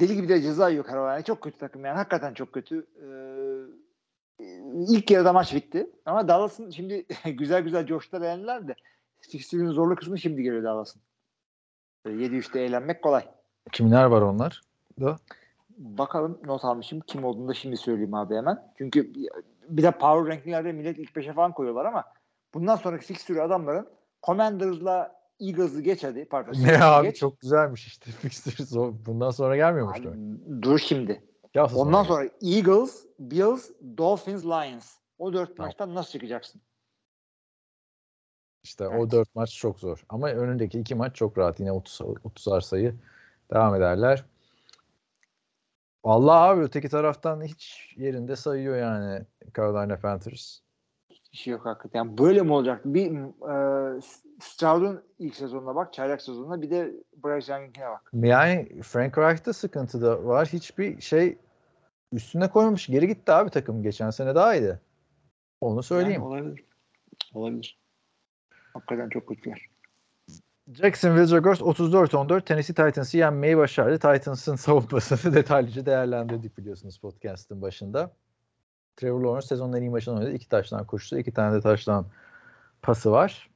Deli 0.00 0.14
gibi 0.14 0.28
de 0.28 0.42
ceza 0.42 0.68
yiyor 0.68 0.84
Carolina. 0.84 1.22
Çok 1.22 1.40
kötü 1.40 1.58
takım 1.58 1.84
yani. 1.84 1.96
Hakikaten 1.96 2.34
çok 2.34 2.52
kötü. 2.52 2.86
Ee, 3.02 4.44
ilk 4.88 5.10
yarıda 5.10 5.32
maç 5.32 5.54
bitti. 5.54 5.90
Ama 6.06 6.28
Dallas'ın 6.28 6.70
şimdi 6.70 7.06
güzel 7.24 7.62
güzel 7.62 7.86
coştular 7.86 8.22
eğlendiler 8.22 8.68
de 8.68 8.74
fikstürün 9.20 9.70
zorlu 9.70 9.96
kısmı 9.96 10.18
şimdi 10.18 10.42
geliyor 10.42 10.62
Dallas'ın. 10.62 11.02
Böyle 12.04 12.26
7-3'te 12.26 12.60
eğlenmek 12.60 13.02
kolay. 13.02 13.28
Kimler 13.72 14.04
var 14.04 14.22
onlar? 14.22 14.60
Da. 15.00 15.16
Bakalım 15.78 16.40
not 16.44 16.64
almışım. 16.64 17.00
Kim 17.00 17.24
olduğunu 17.24 17.48
da 17.48 17.54
şimdi 17.54 17.76
söyleyeyim 17.76 18.14
abi 18.14 18.34
hemen. 18.34 18.72
Çünkü 18.78 19.12
bir 19.68 19.82
de 19.82 19.90
power 19.90 20.34
rankinglerde 20.34 20.72
millet 20.72 20.98
ilk 20.98 21.10
5'e 21.10 21.32
falan 21.32 21.52
koyuyorlar 21.52 21.84
ama 21.84 22.04
bundan 22.54 22.76
sonraki 22.76 23.06
fixtürü 23.06 23.40
adamların 23.40 23.88
Commanders'la 24.22 25.17
Eagles'ı 25.40 25.80
geç 25.82 26.04
hadi. 26.04 26.24
Pardon. 26.24 26.52
Ne 26.52 26.84
abi 26.84 27.06
geç. 27.06 27.16
çok 27.16 27.40
güzelmiş 27.40 27.86
işte. 27.86 28.10
Fixtures. 28.20 28.72
Bundan 29.06 29.30
sonra 29.30 29.56
gelmiyormuş 29.56 30.00
Abi, 30.00 30.08
dur 30.62 30.78
şimdi. 30.78 31.22
Hafta 31.56 31.78
Ondan 31.78 32.02
sonra. 32.02 32.28
sonra 32.28 32.52
Eagles, 32.52 33.06
Bills, 33.18 33.70
Dolphins, 33.98 34.44
Lions. 34.44 34.94
O 35.18 35.32
dört 35.32 35.56
Tamam. 35.56 35.66
maçtan 35.68 35.94
nasıl 35.94 36.10
çıkacaksın? 36.12 36.60
İşte 38.62 38.88
o 38.88 39.00
Evet. 39.00 39.10
dört 39.12 39.34
maç 39.34 39.54
çok 39.56 39.78
zor. 39.80 40.04
Ama 40.08 40.28
önündeki 40.28 40.80
iki 40.80 40.94
maç 40.94 41.16
çok 41.16 41.38
rahat. 41.38 41.60
Yine 41.60 41.72
30 41.72 42.00
30'ar 42.00 42.60
sayı 42.60 42.94
devam 43.52 43.74
ederler. 43.74 44.24
Allah 46.04 46.32
abi 46.42 46.60
öteki 46.60 46.88
taraftan 46.88 47.42
hiç 47.42 47.94
yerinde 47.96 48.36
sayıyor 48.36 48.76
yani 48.76 49.24
Carolina 49.56 49.98
Panthers. 50.00 50.60
Bir 51.32 51.36
şey 51.36 51.52
yok 51.52 51.66
hakikaten. 51.66 51.98
Yani 51.98 52.18
böyle 52.18 52.42
mi 52.42 52.52
olacak? 52.52 52.80
Bir 52.84 53.10
e, 53.10 54.00
Stroud'un 54.40 55.02
ilk 55.18 55.36
sezonuna 55.36 55.74
bak, 55.74 55.92
çaylak 55.92 56.22
sezonuna 56.22 56.62
bir 56.62 56.70
de 56.70 56.94
Bryce 57.24 57.52
Young'inkine 57.52 57.86
bak. 57.86 58.10
Yani 58.12 58.82
Frank 58.82 59.18
Reich'ta 59.18 59.52
sıkıntı 59.52 60.02
da 60.02 60.24
var. 60.24 60.48
Hiçbir 60.48 61.00
şey 61.00 61.38
üstüne 62.12 62.50
koymamış. 62.50 62.86
Geri 62.86 63.06
gitti 63.06 63.32
abi 63.32 63.50
takım. 63.50 63.82
Geçen 63.82 64.10
sene 64.10 64.34
daha 64.34 64.54
iyiydi. 64.54 64.80
Onu 65.60 65.82
söyleyeyim. 65.82 66.22
Yani 66.22 66.28
olabilir. 66.28 66.64
Olabilir. 67.34 67.78
Hakikaten 68.74 69.08
çok 69.08 69.28
kötüler. 69.28 69.68
Jacksonville 70.72 71.26
Jaguars 71.26 71.60
34-14 71.60 72.44
Tennessee 72.44 72.74
Titans'ı 72.74 73.18
yenmeyi 73.18 73.56
başardı. 73.56 73.98
Titans'ın 73.98 74.56
savunmasını 74.56 75.34
detaylıca 75.34 75.86
değerlendirdik 75.86 76.58
biliyorsunuz 76.58 76.98
podcast'ın 76.98 77.62
başında. 77.62 78.10
Trevor 78.98 79.20
Lawrence 79.20 79.46
sezonun 79.46 79.72
en 79.76 79.82
iyi 79.82 79.90
maçını 79.90 80.14
oynadı. 80.14 80.32
İki 80.32 80.48
taştan 80.48 80.86
koştu. 80.86 81.18
iki 81.18 81.32
tane 81.32 81.56
de 81.56 81.60
taştan 81.60 82.06
pası 82.82 83.10
var. 83.10 83.50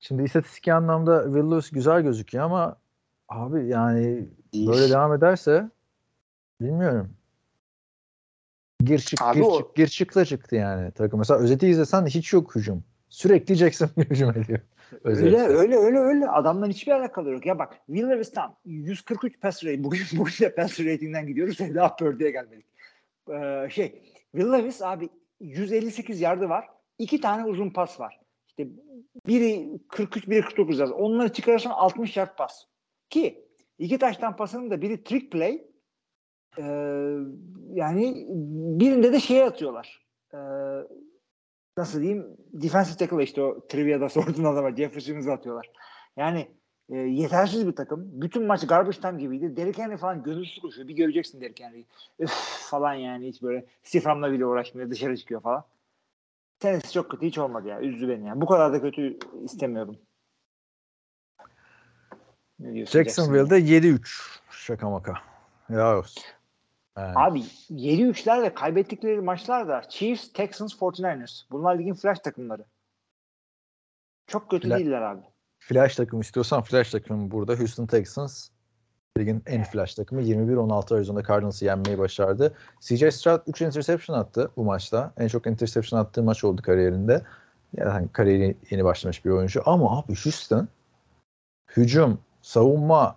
Şimdi 0.00 0.22
istatistik 0.22 0.68
anlamda 0.68 1.24
Will 1.24 1.50
Lewis 1.50 1.70
güzel 1.70 2.02
gözüküyor 2.02 2.44
ama 2.44 2.76
abi 3.28 3.66
yani 3.66 4.28
böyle 4.54 4.90
devam 4.90 5.14
ederse 5.14 5.70
bilmiyorum. 6.60 7.10
Gir 8.84 8.98
çık 8.98 9.22
Abi 9.22 9.38
gir 9.38 9.44
o- 9.44 9.58
çık 9.58 9.74
gir 9.74 9.86
çıkla 9.86 10.24
çıktı 10.24 10.56
yani 10.56 10.90
takım. 10.92 11.18
Mesela 11.18 11.40
özeti 11.40 11.68
izlesen 11.68 12.06
hiç 12.06 12.32
yok 12.32 12.54
hücum. 12.54 12.84
Sürekli 13.08 13.54
Jacksonville 13.54 14.04
hücum 14.10 14.30
ediyor. 14.30 14.60
Özette. 15.04 15.26
Öyle 15.26 15.38
öyle 15.42 15.76
öyle 15.76 15.98
öyle. 15.98 16.28
Adamdan 16.28 16.68
hiçbir 16.70 16.92
alakalı 16.92 17.30
yok. 17.30 17.46
Ya 17.46 17.58
bak 17.58 17.72
Will 17.86 18.10
Levis'tan 18.10 18.56
143 18.64 19.40
pass 19.40 19.64
rate. 19.64 19.84
Bugün, 19.84 20.02
bugün 20.12 20.32
de 20.40 20.54
pass 20.54 20.80
rating'den 20.80 21.26
gidiyoruz. 21.26 21.58
Daha 21.58 21.96
Purdy'ye 21.96 22.30
gelmedik. 22.30 22.71
Ee, 23.30 23.68
şey 23.70 24.02
Will 24.32 24.52
Levis 24.52 24.82
abi 24.82 25.08
158 25.40 26.20
yardı 26.20 26.48
var. 26.48 26.68
İki 26.98 27.20
tane 27.20 27.44
uzun 27.44 27.70
pas 27.70 28.00
var. 28.00 28.20
İşte 28.48 28.68
biri 29.26 29.68
43 29.88 30.28
biri 30.28 30.42
49 30.42 30.78
yard. 30.78 30.90
Onları 30.90 31.32
çıkarırsan 31.32 31.70
60 31.70 32.16
yard 32.16 32.36
pas. 32.36 32.64
Ki 33.10 33.48
iki 33.78 33.98
taştan 33.98 34.36
pasının 34.36 34.70
da 34.70 34.82
biri 34.82 35.04
trick 35.04 35.30
play. 35.30 35.66
Ee, 36.58 36.62
yani 37.72 38.26
birinde 38.80 39.12
de 39.12 39.20
şeye 39.20 39.44
atıyorlar. 39.44 40.06
Ee, 40.34 40.38
nasıl 41.78 42.00
diyeyim 42.00 42.36
defensive 42.38 42.96
tackle 42.96 43.24
işte 43.24 43.42
o 43.42 43.66
trivia'da 43.66 44.08
sorduğun 44.08 44.44
adama 44.44 44.76
Jefferson'ı 44.76 45.32
atıyorlar. 45.32 45.70
Yani 46.16 46.48
e, 46.92 46.96
yetersiz 46.96 47.66
bir 47.66 47.72
takım. 47.72 48.10
Bütün 48.22 48.46
maç 48.46 48.66
garbage 48.66 49.00
time 49.00 49.20
gibiydi. 49.20 49.56
Derrick 49.56 49.82
Henry 49.82 49.96
falan 49.96 50.22
gönülsüz 50.22 50.58
koşuyor. 50.58 50.88
Bir 50.88 50.96
göreceksin 50.96 51.40
Derrick 51.40 51.64
Henry'i. 51.64 51.86
Üf 52.18 52.30
falan 52.70 52.94
yani 52.94 53.28
hiç 53.28 53.42
böyle 53.42 53.66
siframla 53.82 54.32
bile 54.32 54.46
uğraşmıyor. 54.46 54.90
Dışarı 54.90 55.16
çıkıyor 55.16 55.40
falan. 55.40 55.64
Tennessee 56.58 56.92
çok 56.92 57.10
kötü. 57.10 57.26
Hiç 57.26 57.38
olmadı 57.38 57.68
ya. 57.68 57.80
Üzdü 57.80 58.08
beni 58.08 58.26
ya. 58.26 58.40
Bu 58.40 58.46
kadar 58.46 58.72
da 58.72 58.80
kötü 58.80 59.18
istemiyordum. 59.44 59.98
Jacksonville'de 62.86 63.58
7-3 63.58 64.40
şaka 64.50 64.90
maka. 64.90 65.14
Ya 65.68 65.98
olsun. 65.98 66.22
Abi 66.96 67.40
7-3'ler 67.70 68.42
ve 68.42 68.54
kaybettikleri 68.54 69.20
maçlar 69.20 69.68
da 69.68 69.82
Chiefs, 69.88 70.32
Texans, 70.32 70.74
49ers. 70.74 71.44
Bunlar 71.50 71.78
ligin 71.78 71.94
flash 71.94 72.18
takımları. 72.18 72.64
Çok 74.26 74.50
kötü 74.50 74.68
Fla- 74.68 74.78
değiller 74.78 75.02
abi. 75.02 75.31
Flash 75.68 75.96
takım 75.96 76.20
istiyorsan 76.20 76.62
flash 76.62 76.90
takımı 76.90 77.30
burada. 77.30 77.54
Houston 77.54 77.86
Texans 77.86 78.48
ligin 79.18 79.42
en 79.46 79.64
flash 79.64 79.94
takımı 79.94 80.22
21-16 80.22 80.94
Arizona 80.94 81.22
Cardinals'ı 81.22 81.64
yenmeyi 81.64 81.98
başardı. 81.98 82.54
CJ 82.80 83.14
Stroud 83.14 83.40
3 83.46 83.62
interception 83.62 84.18
attı 84.18 84.50
bu 84.56 84.64
maçta. 84.64 85.12
En 85.18 85.28
çok 85.28 85.46
interception 85.46 86.00
attığı 86.00 86.22
maç 86.22 86.44
oldu 86.44 86.62
kariyerinde. 86.62 87.22
Yani 87.76 87.90
hani 87.90 88.08
kariyeri 88.12 88.56
yeni 88.70 88.84
başlamış 88.84 89.24
bir 89.24 89.30
oyuncu. 89.30 89.62
Ama 89.66 89.98
abi 89.98 90.14
Houston 90.24 90.68
hücum, 91.76 92.20
savunma 92.42 93.16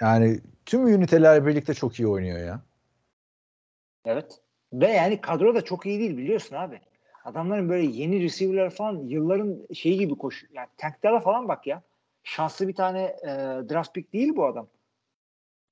yani 0.00 0.40
tüm 0.66 0.88
üniteler 0.88 1.46
birlikte 1.46 1.74
çok 1.74 2.00
iyi 2.00 2.08
oynuyor 2.08 2.38
ya. 2.38 2.60
Evet. 4.04 4.40
Ve 4.72 4.88
yani 4.88 5.20
kadro 5.20 5.54
da 5.54 5.64
çok 5.64 5.86
iyi 5.86 5.98
değil 5.98 6.16
biliyorsun 6.16 6.56
abi. 6.56 6.80
Adamların 7.24 7.68
böyle 7.68 7.86
yeni 7.86 8.22
receiver'lar 8.22 8.70
falan 8.70 8.98
yılların 8.98 9.58
şeyi 9.74 9.98
gibi 9.98 10.14
koş. 10.14 10.44
Yani 10.52 10.68
Tank 10.76 11.02
Dell'a 11.02 11.20
falan 11.20 11.48
bak 11.48 11.66
ya. 11.66 11.82
Şanslı 12.24 12.68
bir 12.68 12.74
tane 12.74 13.02
e, 13.02 13.28
draft 13.70 13.94
pick 13.94 14.12
değil 14.12 14.36
bu 14.36 14.46
adam. 14.46 14.68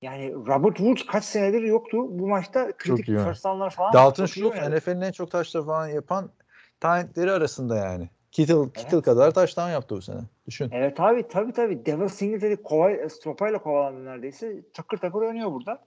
Yani 0.02 0.34
Robert 0.34 0.76
Woods 0.76 1.06
kaç 1.06 1.24
senedir 1.24 1.62
yoktu. 1.62 1.98
Bu 2.18 2.28
maçta 2.28 2.72
kritik 2.76 3.06
first 3.06 3.42
falan. 3.42 3.92
Dalton 3.92 4.26
Schultz 4.26 4.50
oynadı. 4.50 4.76
NFL'in 4.76 5.00
en 5.00 5.12
çok 5.12 5.30
taşla 5.30 5.64
falan 5.64 5.88
yapan 5.88 6.30
talentleri 6.80 7.32
arasında 7.32 7.76
yani. 7.76 8.08
Kittle, 8.32 8.72
Kittle 8.72 9.02
kadar 9.02 9.30
taştan 9.30 9.70
yaptı 9.70 9.96
bu 9.96 10.02
sene. 10.02 10.20
Düşün. 10.46 10.68
Evet 10.72 11.00
abi 11.00 11.28
tabii 11.28 11.52
tabii. 11.52 11.86
Devil 11.86 12.08
Singletary 12.08 12.56
kova, 12.56 13.08
sopayla 13.08 13.58
kovalandı 13.58 14.04
neredeyse. 14.04 14.62
Takır 14.74 14.98
takır 14.98 15.22
oynuyor 15.22 15.52
burada. 15.52 15.84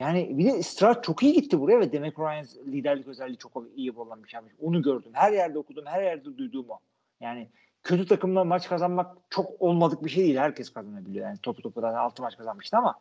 Yani 0.00 0.38
bir 0.38 0.44
de 0.44 0.62
Stroud 0.62 1.02
çok 1.02 1.22
iyi 1.22 1.32
gitti 1.32 1.60
buraya 1.60 1.80
ve 1.80 1.92
Demek 1.92 2.18
Ryan 2.18 2.46
liderlik 2.66 3.08
özelliği 3.08 3.36
çok 3.36 3.64
iyi 3.76 3.94
kullanmış 3.94 4.34
abi. 4.34 4.48
Onu 4.60 4.82
gördüm. 4.82 5.10
Her 5.14 5.32
yerde 5.32 5.58
okudum. 5.58 5.86
Her 5.86 6.02
yerde 6.02 6.38
duyduğum 6.38 6.70
o. 6.70 6.78
Yani 7.20 7.48
kötü 7.82 8.06
takımla 8.06 8.44
maç 8.44 8.68
kazanmak 8.68 9.16
çok 9.30 9.62
olmadık 9.62 10.04
bir 10.04 10.10
şey 10.10 10.24
değil. 10.24 10.36
Herkes 10.36 10.70
kazanabiliyor. 10.72 11.26
Yani 11.26 11.38
topu 11.38 11.62
topu 11.62 11.82
da 11.82 12.00
6 12.00 12.22
maç 12.22 12.36
kazanmıştı 12.36 12.76
ama 12.76 12.98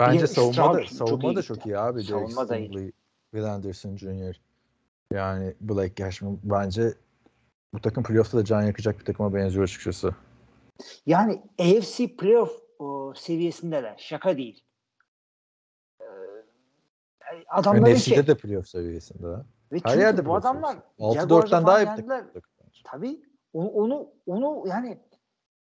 Bence 0.00 0.16
Bir 0.16 0.22
de 0.22 0.26
savunma 0.26 0.74
da, 0.74 0.86
Stroud 0.86 1.08
savunma 1.08 1.28
çok 1.28 1.36
da 1.36 1.42
çok 1.42 1.66
iyi 1.66 1.78
abi. 1.78 2.02
Savunma 2.02 2.48
da 2.48 2.56
iyi. 2.56 2.92
Will 3.30 3.44
Anderson 3.44 3.96
Jr. 3.96 4.40
Yani 5.12 5.54
Blake 5.60 5.94
Cashman 5.94 6.38
bence 6.42 6.94
bu 7.74 7.80
takım 7.80 8.02
playoff'ta 8.02 8.38
da 8.38 8.44
can 8.44 8.62
yakacak 8.62 8.98
bir 8.98 9.04
takıma 9.04 9.34
benziyor 9.34 9.64
açıkçası. 9.64 10.14
yani 11.06 11.42
AFC 11.60 12.16
playoff 12.16 12.52
o, 12.78 13.12
seviyesindeler. 13.16 13.94
Şaka 13.98 14.36
değil. 14.36 14.62
Adamların 17.48 17.94
NFC'de 17.94 18.14
şey, 18.14 18.26
de 18.26 18.34
playoff 18.34 18.68
seviyesinde. 18.68 19.28
ve 19.72 19.80
Her 19.84 19.98
yerde 19.98 20.26
bu 20.26 20.36
adamlar 20.36 20.76
seviyesinde. 20.98 21.20
Jaguars'ı 21.20 21.46
6-4'ten 21.46 21.50
falan 21.50 21.66
daha 21.66 21.80
yendiler. 21.80 22.24
Tabii 22.84 23.22
onu 23.52 23.68
onu 23.68 24.10
onu 24.26 24.68
yani 24.68 24.98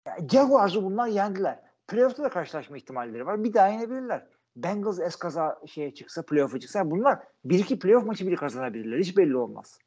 ya 0.08 0.18
Jaguars'ı 0.32 0.84
bunlar 0.84 1.08
yendiler. 1.08 1.60
Playoff'ta 1.88 2.24
da 2.24 2.30
karşılaşma 2.30 2.78
ihtimalleri 2.78 3.26
var. 3.26 3.44
Bir 3.44 3.54
daha 3.54 3.68
yenebilirler. 3.68 4.28
Bengals 4.56 5.00
eskaza 5.00 5.62
şeye 5.66 5.94
çıksa, 5.94 6.26
playoff'a 6.26 6.60
çıksa 6.60 6.92
bunlar 6.92 7.20
bir 7.46 7.60
iki 7.60 7.80
playoff 7.80 8.06
maçı 8.06 8.28
bile 8.28 8.36
kazanabilirler. 8.36 9.00
Hiç 9.00 9.18
belli 9.18 9.38
olmaz. 9.38 9.80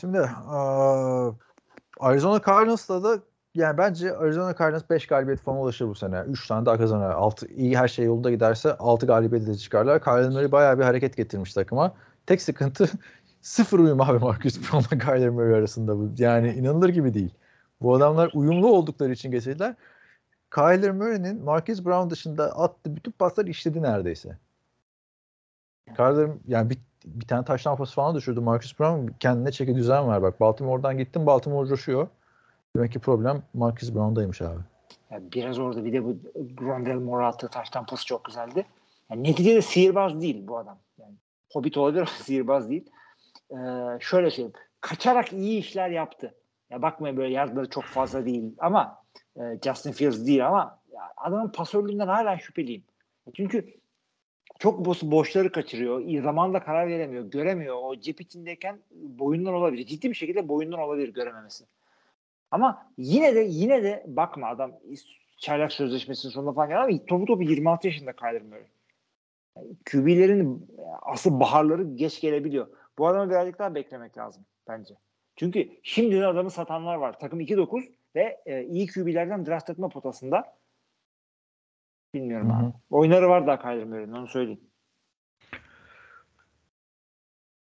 Şimdi 0.00 0.18
eee, 0.18 1.32
Arizona 2.00 2.40
Cardinals'la 2.46 3.04
da 3.04 3.22
yani 3.54 3.78
bence 3.78 4.16
Arizona 4.16 4.54
Cardinals 4.56 4.90
5 4.90 5.06
galibiyet 5.06 5.40
falan 5.40 5.58
ulaşır 5.58 5.88
bu 5.88 5.94
sene. 5.94 6.20
3 6.20 6.46
tane 6.48 6.66
daha 6.66 6.76
kazanır. 6.78 7.10
6 7.10 7.46
iyi 7.46 7.78
her 7.78 7.88
şey 7.88 8.04
yolunda 8.04 8.30
giderse 8.30 8.76
6 8.78 9.06
galibiyet 9.06 9.46
de 9.46 9.54
çıkarlar. 9.56 10.02
Kyler 10.04 10.28
Murray 10.28 10.52
bayağı 10.52 10.78
bir 10.78 10.84
hareket 10.84 11.16
getirmiş 11.16 11.54
takıma. 11.54 11.94
Tek 12.26 12.42
sıkıntı 12.42 12.90
sıfır 13.40 13.78
uyum 13.78 14.00
abi 14.00 14.18
Marcus 14.18 14.58
Brown'la 14.58 14.98
Kyler 14.98 15.30
Murray 15.30 15.54
arasında 15.54 15.98
bu. 15.98 16.12
Yani 16.18 16.52
inanılır 16.52 16.88
gibi 16.88 17.14
değil. 17.14 17.34
Bu 17.82 17.94
adamlar 17.94 18.30
uyumlu 18.34 18.68
oldukları 18.68 19.12
için 19.12 19.30
getirdiler. 19.30 19.74
Kyler 20.54 20.90
Murray'nin 20.92 21.44
Marcus 21.44 21.84
Brown 21.84 22.10
dışında 22.10 22.58
attığı 22.58 22.96
bütün 22.96 23.12
paslar 23.12 23.46
işledi 23.46 23.82
neredeyse. 23.82 24.38
Kyler 25.96 26.30
yani 26.46 26.70
bir, 26.70 26.78
bir 27.04 27.26
tane 27.26 27.44
taştan 27.44 27.76
pası 27.76 27.94
falan 27.94 28.14
düşürdü 28.16 28.40
Marcus 28.40 28.80
Brown. 28.80 29.06
Kendine 29.20 29.52
çeki 29.52 29.74
düzen 29.74 30.06
var. 30.06 30.22
Bak 30.22 30.40
Baltimore'dan 30.40 30.98
gittim. 30.98 31.26
Baltimore 31.26 31.68
coşuyor. 31.68 32.08
Demek 32.76 32.92
ki 32.92 32.98
problem 32.98 33.42
Marcus 33.54 33.94
Brown'daymış 33.94 34.42
abi. 34.42 34.60
Yani 35.10 35.32
biraz 35.32 35.58
orada 35.58 35.84
bir 35.84 35.92
de 35.92 36.04
bu 36.04 36.16
Rondell 36.60 36.94
Moore 36.94 37.26
attığı 37.26 37.48
taştan 37.48 37.86
pası 37.86 38.06
çok 38.06 38.24
güzeldi. 38.24 38.66
Yani 39.10 39.22
neticede 39.22 39.62
sihirbaz 39.62 40.20
değil 40.20 40.48
bu 40.48 40.58
adam. 40.58 40.78
Yani 40.98 41.14
Hobbit 41.52 41.76
olabilir 41.76 42.00
ama 42.00 42.10
sihirbaz 42.24 42.70
değil. 42.70 42.90
Ee, 43.50 43.56
şöyle 44.00 44.30
söyleyeyim. 44.30 44.52
Kaçarak 44.80 45.32
iyi 45.32 45.58
işler 45.58 45.90
yaptı. 45.90 46.34
Ya 46.70 46.82
bakmayın 46.82 47.16
böyle 47.16 47.34
yardları 47.34 47.70
çok 47.70 47.84
fazla 47.84 48.24
değil 48.24 48.54
ama 48.58 49.02
e, 49.36 49.40
Justin 49.64 49.92
Fields 49.92 50.26
değil 50.26 50.46
ama 50.46 50.78
ya 50.92 51.02
adamın 51.16 51.48
pasörlüğünden 51.48 52.08
hala 52.08 52.38
şüpheliyim. 52.38 52.84
Çünkü 53.34 53.74
çok 54.58 54.84
boş, 54.84 55.02
boşları 55.02 55.52
kaçırıyor. 55.52 56.00
iyi 56.00 56.20
Zamanında 56.20 56.60
karar 56.60 56.88
veremiyor. 56.88 57.24
Göremiyor. 57.24 57.76
O 57.82 58.00
cep 58.00 58.20
içindeyken 58.20 58.78
boyundan 58.90 59.54
olabilir. 59.54 59.86
Ciddi 59.86 60.10
bir 60.10 60.14
şekilde 60.14 60.48
boyundan 60.48 60.80
olabilir 60.80 61.08
görememesi. 61.08 61.64
Ama 62.50 62.86
yine 62.98 63.34
de 63.34 63.40
yine 63.40 63.82
de 63.82 64.04
bakma 64.06 64.48
adam 64.48 64.72
çaylak 65.36 65.72
sözleşmesinin 65.72 66.32
sonunda 66.32 66.52
falan 66.52 66.68
geldi 66.68 66.78
ama 66.80 67.06
topu 67.06 67.24
topu 67.24 67.42
26 67.42 67.86
yaşında 67.86 68.12
Murray. 68.22 68.66
Yani 69.56 69.76
QB'lerin 69.90 70.68
asıl 71.02 71.40
baharları 71.40 71.82
geç 71.82 72.20
gelebiliyor. 72.20 72.68
Bu 72.98 73.06
adamı 73.06 73.30
birazcık 73.30 73.58
daha 73.58 73.74
beklemek 73.74 74.18
lazım 74.18 74.44
bence. 74.68 74.94
Çünkü 75.36 75.68
şimdi 75.82 76.20
de 76.20 76.26
adamı 76.26 76.50
satanlar 76.50 76.94
var. 76.94 77.18
Takım 77.18 77.40
2-9 77.40 77.92
ve 78.14 78.40
e, 78.46 78.64
iyi 78.64 78.86
QB'lerden 78.86 79.46
draft 79.46 79.70
etme 79.70 79.88
potasında. 79.88 80.56
Bilmiyorum 82.14 82.50
Hı 82.50 82.52
hı. 82.52 82.66
abi. 82.66 82.72
Oyunları 82.90 83.28
var 83.28 83.46
daha 83.46 83.74
Murray'nin 83.84 84.12
onu 84.12 84.28
söyleyeyim. 84.28 84.60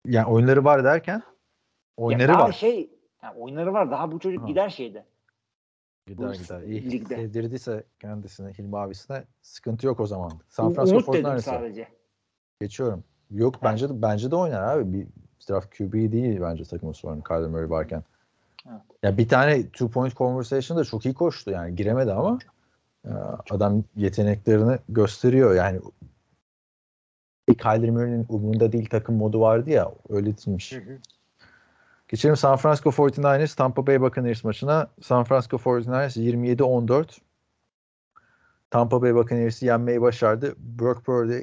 Yani 0.06 0.28
oyunları 0.28 0.66
var 0.66 0.84
derken 0.84 1.22
oyunları 1.98 2.32
ya 2.32 2.40
var. 2.40 2.52
şey 2.52 2.90
yani 3.24 3.38
oyunları 3.40 3.74
var. 3.74 3.92
Daha 3.92 4.12
bu 4.12 4.20
çocuk 4.20 4.44
Ha. 4.44 4.48
gider 4.48 4.70
şeyde. 4.70 5.06
Gider 6.08 6.34
gider. 6.34 6.62
İyi 6.62 6.92
ligde. 6.92 7.16
sevdirdiyse 7.16 7.84
kendisine 8.00 8.54
Hilmi 8.54 8.78
abisine 8.78 9.24
sıkıntı 9.42 9.88
yok 9.88 10.00
o 10.00 10.06
zaman. 10.08 10.32
San 10.50 10.74
Francisco 10.74 10.98
Umut 10.98 11.14
dedim 11.14 11.26
49ers'e 11.26 11.42
sadece. 11.42 11.88
geçiyorum. 12.62 13.04
Yok 13.32 13.56
bence 13.64 13.90
de 13.90 14.02
bence 14.02 14.32
de 14.32 14.36
oynar 14.36 14.62
abi. 14.62 14.94
Bir 14.94 15.08
draft 15.50 15.78
QB 15.78 15.94
değil 15.94 16.42
bence 16.42 16.64
takımın 16.64 16.94
sorunu 16.94 17.24
Kyler 17.24 17.50
Murray 17.50 17.70
varken. 17.70 18.04
Evet. 18.70 18.82
Ya 19.04 19.18
bir 19.18 19.28
tane 19.28 19.64
two 19.68 19.90
point 19.90 20.16
conversation'da 20.16 20.84
çok 20.84 21.06
iyi 21.06 21.14
koştu 21.14 21.52
yani 21.52 21.76
giremedi 21.76 22.12
ama 22.14 22.40
e, 23.06 23.10
adam 23.50 23.84
yeteneklerini 23.96 24.78
gösteriyor 24.90 25.56
yani 25.56 25.80
Kyler 27.58 27.90
Murray'nin 27.90 28.26
umurunda 28.30 28.72
değil 28.72 28.90
takım 28.90 29.16
modu 29.16 29.40
vardı 29.42 29.70
ya 29.70 29.92
öyle 30.10 30.38
değilmiş. 30.38 30.72
Hı 30.72 30.78
hı. 30.80 31.00
Geçelim 32.12 32.36
San 32.36 32.58
Francisco 32.58 32.90
49ers 32.90 33.56
Tampa 33.56 33.88
Bay 33.88 34.02
Buccaneers 34.02 34.44
maçına. 34.44 34.88
San 35.02 35.24
Francisco 35.24 35.58
49ers 35.58 36.20
27-14 36.20 37.18
Tampa 38.70 39.02
Bay 39.02 39.16
Buccaneers'i 39.16 39.66
yenmeyi 39.66 40.02
başardı. 40.02 40.56
Brock 40.58 41.06
Purdy 41.06 41.42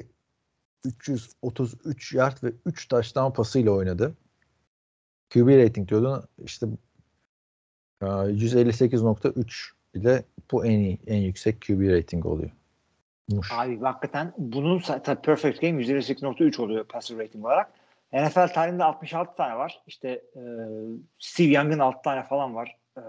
333 0.85 2.13
yard 2.13 2.43
ve 2.43 2.53
3 2.65 2.87
touchdown 2.87 3.31
pasıyla 3.31 3.71
oynadı. 3.71 4.15
QB 5.29 5.47
rating 5.47 5.89
diyordun. 5.89 6.23
İşte 6.43 6.67
e, 8.01 8.05
158.3 8.05 9.71
ile 9.93 10.23
bu 10.51 10.65
en 10.65 10.79
iyi, 10.79 10.99
en 11.07 11.17
yüksek 11.17 11.61
QB 11.61 11.89
rating 11.89 12.25
oluyor. 12.25 12.51
Abi 13.51 13.79
hakikaten 13.79 14.33
bunun 14.37 14.79
tabii 14.79 15.21
perfect 15.21 15.61
game 15.61 15.83
158.3 15.83 16.61
oluyor 16.61 16.85
passer 16.85 17.17
rating 17.17 17.45
olarak. 17.45 17.78
NFL 18.13 18.47
tarihinde 18.53 18.83
66 18.83 19.35
tane 19.35 19.57
var. 19.57 19.81
İşte 19.87 20.09
e, 20.35 20.41
Steve 21.19 21.47
Young'ın 21.47 21.79
6 21.79 22.01
tane 22.01 22.23
falan 22.23 22.55
var. 22.55 22.77
E, 22.97 23.01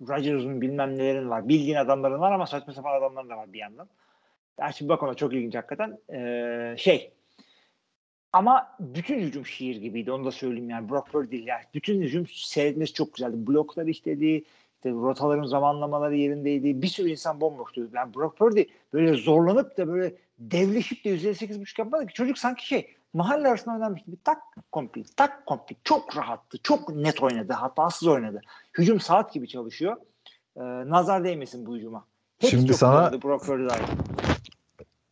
Rodgers'ın 0.00 0.60
bilmem 0.60 0.98
nelerin 0.98 1.30
var. 1.30 1.48
Bildiğin 1.48 1.76
adamların 1.76 2.20
var 2.20 2.32
ama 2.32 2.46
saçma 2.46 2.72
sapan 2.72 2.98
adamların 2.98 3.28
da 3.28 3.36
var 3.36 3.52
bir 3.52 3.58
yandan. 3.58 3.88
Gerçi 4.58 4.88
bak 4.88 5.02
ona 5.02 5.14
çok 5.14 5.32
ilginç 5.32 5.54
hakikaten. 5.54 5.98
E, 6.12 6.74
şey 6.78 7.12
ama 8.32 8.76
bütün 8.80 9.18
hücum 9.18 9.46
şiir 9.46 9.76
gibiydi. 9.76 10.12
Onu 10.12 10.24
da 10.24 10.30
söyleyeyim 10.30 10.70
yani. 10.70 10.88
Brock 10.88 11.12
Purdy. 11.12 11.36
Yani 11.36 11.62
bütün 11.74 12.02
hücum 12.02 12.26
seyretmesi 12.26 12.92
çok 12.92 13.14
güzeldi. 13.14 13.46
Bloklar 13.46 13.86
işledi. 13.86 14.44
İşte 14.76 14.90
rotaların 14.90 15.46
zamanlamaları 15.46 16.16
yerindeydi. 16.16 16.82
Bir 16.82 16.86
sürü 16.86 17.10
insan 17.10 17.40
bomboştu. 17.40 17.88
Yani 17.94 18.14
Brock 18.14 18.38
Purdy 18.38 18.62
böyle 18.92 19.14
zorlanıp 19.14 19.78
da 19.78 19.88
böyle 19.88 20.14
devleşip 20.38 21.04
de 21.04 21.10
158.5 21.10 21.80
yapmadı 21.80 22.06
ki. 22.06 22.14
Çocuk 22.14 22.38
sanki 22.38 22.66
şey 22.66 22.94
mahalle 23.12 23.48
arasında 23.48 23.74
oynamış 23.74 24.02
gibi 24.02 24.16
tak 24.24 24.42
komplit, 24.72 25.16
tak 25.16 25.46
komplit. 25.46 25.78
Çok 25.84 26.16
rahattı. 26.16 26.58
Çok 26.62 26.88
net 26.88 27.22
oynadı. 27.22 27.52
Hatasız 27.52 28.08
oynadı. 28.08 28.40
Hücum 28.78 29.00
saat 29.00 29.32
gibi 29.32 29.48
çalışıyor. 29.48 29.96
Ee, 30.56 30.60
nazar 30.90 31.24
değmesin 31.24 31.66
bu 31.66 31.76
hücuma. 31.76 32.04
Hepsi 32.38 32.56
Şimdi 32.56 32.68
çok 32.68 32.76
sana-. 32.76 33.12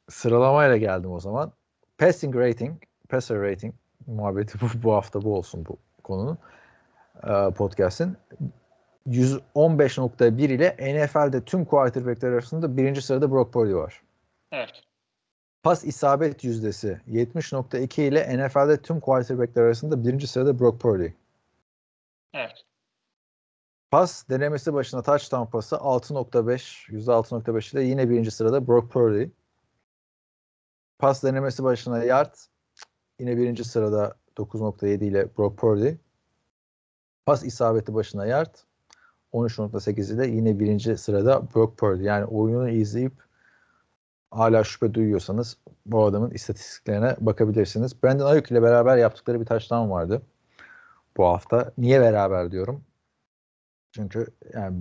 Sıralamayla 0.08 0.76
geldim 0.76 1.12
o 1.12 1.20
zaman. 1.20 1.52
Passing 1.98 2.36
rating, 2.36 2.82
passer 3.08 3.40
rating 3.40 3.74
muhabbeti 4.06 4.60
bu, 4.60 4.66
bu 4.82 4.94
hafta 4.94 5.22
bu 5.22 5.36
olsun 5.36 5.66
bu 5.68 5.76
konunun. 6.02 6.38
Ee, 7.24 7.50
podcast'in. 7.50 8.16
115.1 9.08 10.42
ile 10.42 10.76
NFL'de 10.80 11.44
tüm 11.44 11.64
quarterbackler 11.64 12.28
arasında 12.28 12.76
birinci 12.76 13.02
sırada 13.02 13.30
Brock 13.30 13.52
Purdy 13.52 13.74
var. 13.74 14.02
Evet. 14.52 14.85
Pas 15.66 15.84
isabet 15.84 16.44
yüzdesi 16.44 17.00
70.2 17.08 18.00
ile 18.00 18.46
NFL'de 18.46 18.82
tüm 18.82 19.00
quarterbackler 19.00 19.62
arasında 19.62 20.04
birinci 20.04 20.26
sırada 20.26 20.58
Brock 20.58 20.80
Purdy. 20.80 21.08
Evet. 22.34 22.64
Pas 23.90 24.28
denemesi 24.28 24.74
başına 24.74 25.02
touchdown 25.02 25.50
pası 25.50 25.76
6.5, 25.76 26.90
%6.5 26.90 27.72
ile 27.72 27.82
yine 27.82 28.10
birinci 28.10 28.30
sırada 28.30 28.66
Brock 28.66 28.92
Purdy. 28.92 29.24
Pas 30.98 31.24
denemesi 31.24 31.64
başına 31.64 32.04
yard 32.04 32.34
yine 33.18 33.36
birinci 33.36 33.64
sırada 33.64 34.14
9.7 34.36 35.04
ile 35.04 35.36
Brock 35.38 35.58
Purdy. 35.58 35.94
Pas 37.24 37.44
isabeti 37.44 37.94
başına 37.94 38.26
yard 38.26 38.54
13.8 39.32 40.14
ile 40.14 40.26
yine 40.26 40.58
birinci 40.58 40.96
sırada 40.96 41.42
Brock 41.54 41.78
Purdy. 41.78 42.04
Yani 42.04 42.24
oyunu 42.24 42.68
izleyip 42.68 43.25
hala 44.36 44.64
şüphe 44.64 44.94
duyuyorsanız 44.94 45.56
bu 45.86 46.04
adamın 46.04 46.30
istatistiklerine 46.30 47.16
bakabilirsiniz. 47.20 48.02
Brandon 48.02 48.26
Ayuk 48.26 48.50
ile 48.50 48.62
beraber 48.62 48.96
yaptıkları 48.96 49.40
bir 49.40 49.46
touchdown 49.46 49.90
vardı 49.90 50.22
bu 51.16 51.26
hafta. 51.26 51.72
Niye 51.78 52.00
beraber 52.00 52.50
diyorum? 52.50 52.84
Çünkü 53.92 54.26
yani 54.54 54.76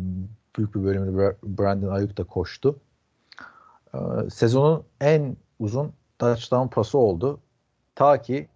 büyük 0.57 0.75
bir 0.75 0.83
bölümünü 0.83 1.17
Bra- 1.17 1.35
Brandon 1.43 1.91
Ayuk 1.91 2.17
da 2.17 2.23
koştu. 2.23 2.79
Ee, 3.93 3.97
sezonun 4.29 4.83
en 5.01 5.37
uzun 5.59 5.93
touchdown 6.19 6.67
pası 6.67 6.97
oldu. 6.97 7.39
Ta 7.95 8.21
ki 8.21 8.47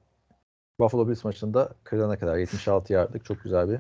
Buffalo 0.80 1.08
Bills 1.08 1.24
maçında 1.24 1.70
kırılana 1.84 2.20
kadar 2.20 2.38
76 2.38 2.94
yardlık 2.94 3.26
çok 3.26 3.44
güzel 3.44 3.70
bir 3.70 3.80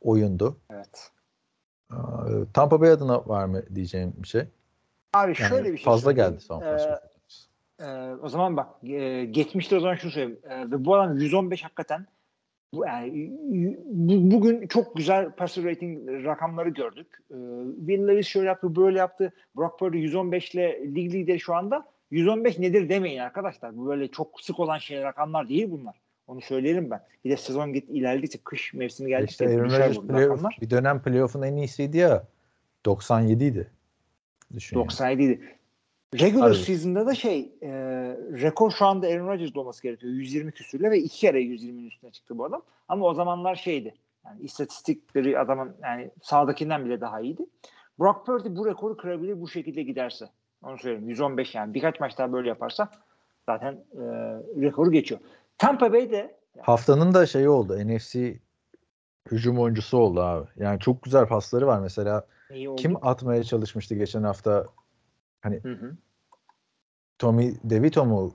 oyundu. 0.00 0.56
Evet. 0.70 1.10
Ee, 1.92 1.96
Tampa 2.54 2.80
Bay 2.80 2.90
adına 2.90 3.28
var 3.28 3.44
mı 3.44 3.62
diyeceğim 3.74 4.12
bir 4.16 4.28
şey? 4.28 4.48
Abi 5.14 5.26
Yani 5.28 5.34
şöyle 5.48 5.72
bir 5.72 5.76
şey 5.78 5.84
fazla 5.84 6.10
söyleyeyim. 6.10 6.30
geldi 6.32 6.40
San 6.44 6.60
Francisco. 6.60 6.94
Ee, 7.80 8.14
o 8.22 8.28
zaman 8.28 8.56
bak 8.56 8.68
e, 8.84 9.24
geçmişte 9.24 9.76
o 9.76 9.80
zaman 9.80 9.94
şunu 9.94 10.10
söyleyeyim. 10.10 10.38
Ee, 10.50 10.60
ve 10.70 10.84
bu 10.84 10.94
adam 10.94 11.16
115 11.18 11.64
hakikaten 11.64 12.06
bu, 12.74 12.86
yani, 12.86 13.32
bu- 13.86 14.30
bugün 14.36 14.66
çok 14.66 14.96
güzel 14.96 15.30
passer 15.30 15.64
rating 15.64 16.08
rakamları 16.24 16.68
gördük. 16.68 17.06
Ee, 17.30 17.34
Will 17.78 18.08
Levis 18.08 18.26
şöyle 18.26 18.46
yaptı, 18.48 18.76
böyle 18.76 18.98
yaptı. 18.98 19.32
Brock 19.56 19.78
Purdy 19.78 19.98
115 19.98 20.54
ile 20.54 20.80
lig 20.94 21.14
lideri 21.14 21.40
şu 21.40 21.54
anda. 21.54 21.86
115 22.10 22.58
nedir 22.58 22.88
demeyin 22.88 23.18
arkadaşlar. 23.18 23.76
Bu 23.76 23.86
böyle 23.86 24.08
çok 24.08 24.40
sık 24.40 24.60
olan 24.60 24.78
şey 24.78 25.02
rakamlar 25.02 25.48
değil 25.48 25.70
bunlar. 25.70 25.94
Onu 26.26 26.40
söyleyelim 26.40 26.90
ben. 26.90 27.00
Bir 27.24 27.30
de 27.30 27.36
sezon 27.36 27.72
git 27.72 27.90
ilerledikçe 27.90 28.38
kış 28.44 28.74
mevsimi 28.74 29.08
geldikçe 29.08 29.32
İşte 29.44 29.64
bu 29.64 29.68
playoff, 29.68 30.08
rakamlar. 30.30 30.58
bir 30.60 30.70
dönem 30.70 31.02
playoff'un 31.02 31.42
en 31.42 31.56
iyisiydi 31.56 31.96
ya. 31.98 32.24
97 32.86 33.44
idi. 33.44 33.70
Düşün 34.54 34.76
yani. 34.76 34.84
97 34.84 35.22
idi. 35.22 35.40
Regular 36.20 36.50
Abi. 36.50 36.56
season'da 36.56 37.06
da 37.06 37.14
şey 37.14 37.52
e, 37.62 37.70
rekor 38.42 38.70
şu 38.70 38.86
anda 38.86 39.06
Aaron 39.06 39.28
Rodgers'da 39.28 39.60
olması 39.60 39.82
gerekiyor. 39.82 40.12
120 40.12 40.52
küsürle 40.52 40.90
ve 40.90 40.98
iki 40.98 41.20
kere 41.20 41.42
120'nin 41.42 41.86
üstüne 41.86 42.10
çıktı 42.10 42.38
bu 42.38 42.44
adam. 42.44 42.62
Ama 42.88 43.06
o 43.06 43.14
zamanlar 43.14 43.54
şeydi. 43.54 43.94
Yani 44.24 44.42
istatistikleri 44.42 45.38
adamın 45.38 45.76
yani 45.82 46.10
sağdakinden 46.22 46.84
bile 46.84 47.00
daha 47.00 47.20
iyiydi. 47.20 47.46
Brock 47.98 48.26
Purdy 48.26 48.48
bu 48.56 48.66
rekoru 48.66 48.96
kırabilir 48.96 49.40
bu 49.40 49.48
şekilde 49.48 49.82
giderse. 49.82 50.28
Onu 50.62 50.78
söyleyeyim. 50.78 51.08
115 51.08 51.54
yani. 51.54 51.74
Birkaç 51.74 52.00
maç 52.00 52.18
daha 52.18 52.32
böyle 52.32 52.48
yaparsa 52.48 52.90
zaten 53.46 53.72
e, 53.72 54.00
rekoru 54.60 54.92
geçiyor. 54.92 55.20
Tampa 55.58 55.92
Bay'de 55.92 56.42
Haftanın 56.60 57.14
da 57.14 57.26
şeyi 57.26 57.48
oldu. 57.48 57.78
NFC 57.78 58.38
hücum 59.30 59.58
oyuncusu 59.58 59.98
oldu 59.98 60.20
abi. 60.20 60.48
Yani 60.56 60.80
çok 60.80 61.02
güzel 61.02 61.26
pasları 61.26 61.66
var 61.66 61.80
mesela. 61.80 62.26
İyi 62.54 62.68
oldu. 62.68 62.82
Kim 62.82 63.06
atmaya 63.06 63.44
çalışmıştı 63.44 63.94
geçen 63.94 64.22
hafta? 64.22 64.66
Hı 65.44 65.48
hı. 65.64 65.96
Tommy 67.18 67.54
DeVito 67.64 68.06
mu 68.06 68.32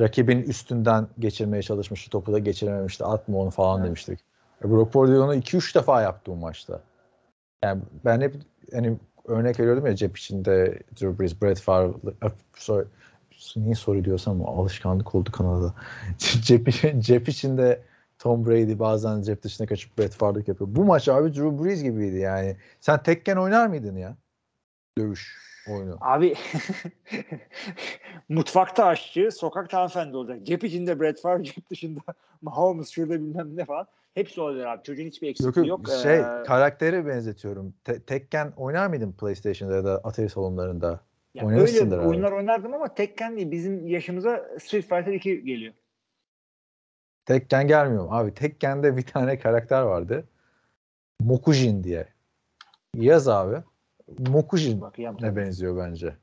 rakibin 0.00 0.42
üstünden 0.42 1.08
geçirmeye 1.18 1.62
çalışmıştı. 1.62 2.10
Topu 2.10 2.32
da 2.32 2.38
geçirememişti. 2.38 3.04
Atma 3.04 3.38
onu 3.38 3.50
falan 3.50 3.78
Evet. 3.78 3.86
demiştik. 3.86 4.20
E, 4.64 4.70
Brock 4.70 4.92
Purdy 4.92 5.18
onu 5.18 5.34
2-3 5.34 5.74
defa 5.74 6.02
yaptı 6.02 6.30
bu 6.32 6.36
maçta. 6.36 6.80
Yani 7.64 7.82
ben 8.04 8.20
hep 8.20 8.34
hani 8.72 8.96
örnek 9.24 9.60
veriyordum 9.60 9.86
ya 9.86 9.96
cep 9.96 10.18
içinde 10.18 10.82
Drew 11.00 11.18
Brees, 11.18 11.42
Brett 11.42 11.60
Favre, 11.60 11.92
e, 12.24 12.28
sorry, 12.54 12.86
niye 13.56 13.74
soru 13.74 14.04
diyorsam 14.04 14.48
alışkanlık 14.48 15.14
oldu 15.14 15.32
Kanada'da. 15.32 15.74
cep, 16.18 16.68
cep 16.98 17.28
içinde 17.28 17.82
Tom 18.18 18.46
Brady 18.46 18.78
bazen 18.78 19.22
cep 19.22 19.42
dışına 19.42 19.66
kaçıp 19.66 19.98
Brett 19.98 20.22
yapıyor. 20.22 20.56
Bu 20.60 20.84
maç 20.84 21.08
abi 21.08 21.34
Drew 21.34 21.64
Brees 21.64 21.82
gibiydi 21.82 22.16
yani. 22.16 22.56
Sen 22.80 23.02
tekken 23.02 23.36
oynar 23.36 23.66
mıydın 23.66 23.96
ya? 23.96 24.16
Dövüş 24.98 25.38
oyunu. 25.70 25.98
Abi 26.00 26.34
mutfakta 28.28 28.84
aşçı, 28.84 29.30
sokakta 29.32 29.78
hanımefendi 29.78 30.16
olacak. 30.16 30.46
Cep 30.46 30.64
içinde 30.64 31.00
Brett 31.00 31.20
Favre, 31.20 31.44
cep 31.44 31.70
dışında 31.70 32.00
Mahomes 32.42 32.90
şurada 32.90 33.12
bilmem 33.14 33.56
ne 33.56 33.64
falan. 33.64 33.86
Hepsi 34.14 34.40
olabilir 34.40 34.64
abi. 34.64 34.82
Çocuğun 34.82 35.06
hiçbir 35.06 35.28
eksikliği 35.28 35.68
yok 35.68 35.88
yok. 35.88 35.98
şey 36.02 36.18
Ee, 36.18 36.42
karakteri 36.46 37.06
benzetiyorum. 37.06 37.74
Te- 37.84 38.02
tekken 38.02 38.52
oynar 38.56 38.86
mıydın 38.86 39.12
PlayStation'da 39.12 39.76
ya 39.76 39.84
da 39.84 39.98
Atari 39.98 40.28
salonlarında? 40.28 41.00
ya 41.34 41.46
oynamışsındır 41.46 41.96
öyle 41.96 42.00
abi. 42.00 42.08
oyunlar 42.08 42.32
oynardım 42.32 42.74
ama 42.74 42.94
Tekken 42.94 43.36
değil. 43.36 43.50
Bizim 43.50 43.86
yaşımıza 43.86 44.44
Street 44.60 44.84
Fighter 44.84 45.12
2 45.12 45.44
geliyor. 45.44 45.74
Tekken 47.26 47.66
gelmiyorum. 47.66 48.12
Abi 48.12 48.34
Tekken'de 48.34 48.96
bir 48.96 49.02
tane 49.02 49.38
karakter 49.38 49.82
vardı. 49.82 50.24
Mokujin 51.20 51.84
diye. 51.84 52.08
Yaz 52.94 53.28
abi. 53.28 53.56
Mokujin 54.18 54.84
ne 55.20 55.36
benziyor 55.36 55.76
bence. 55.76 56.14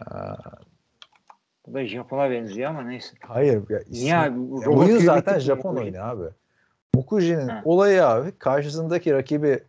Ee, 0.00 0.14
Bu 1.66 1.74
da 1.74 1.86
Japon'a 1.86 2.30
benziyor 2.30 2.70
ama 2.70 2.82
neyse. 2.82 3.16
hayır. 3.20 3.62
Ya, 3.70 3.80
ismi- 3.80 3.92
Niye 4.04 4.16
abi? 4.16 4.38
Ya 4.62 4.70
oyun 4.70 4.98
zaten 4.98 5.38
Japon 5.38 5.76
oyunu 5.76 6.02
abi. 6.02 6.24
Mokujin'in 6.94 7.48
Ha. 7.48 7.62
olayı 7.64 8.06
abi 8.06 8.32
karşısındaki 8.38 9.12
rakibi 9.12 9.64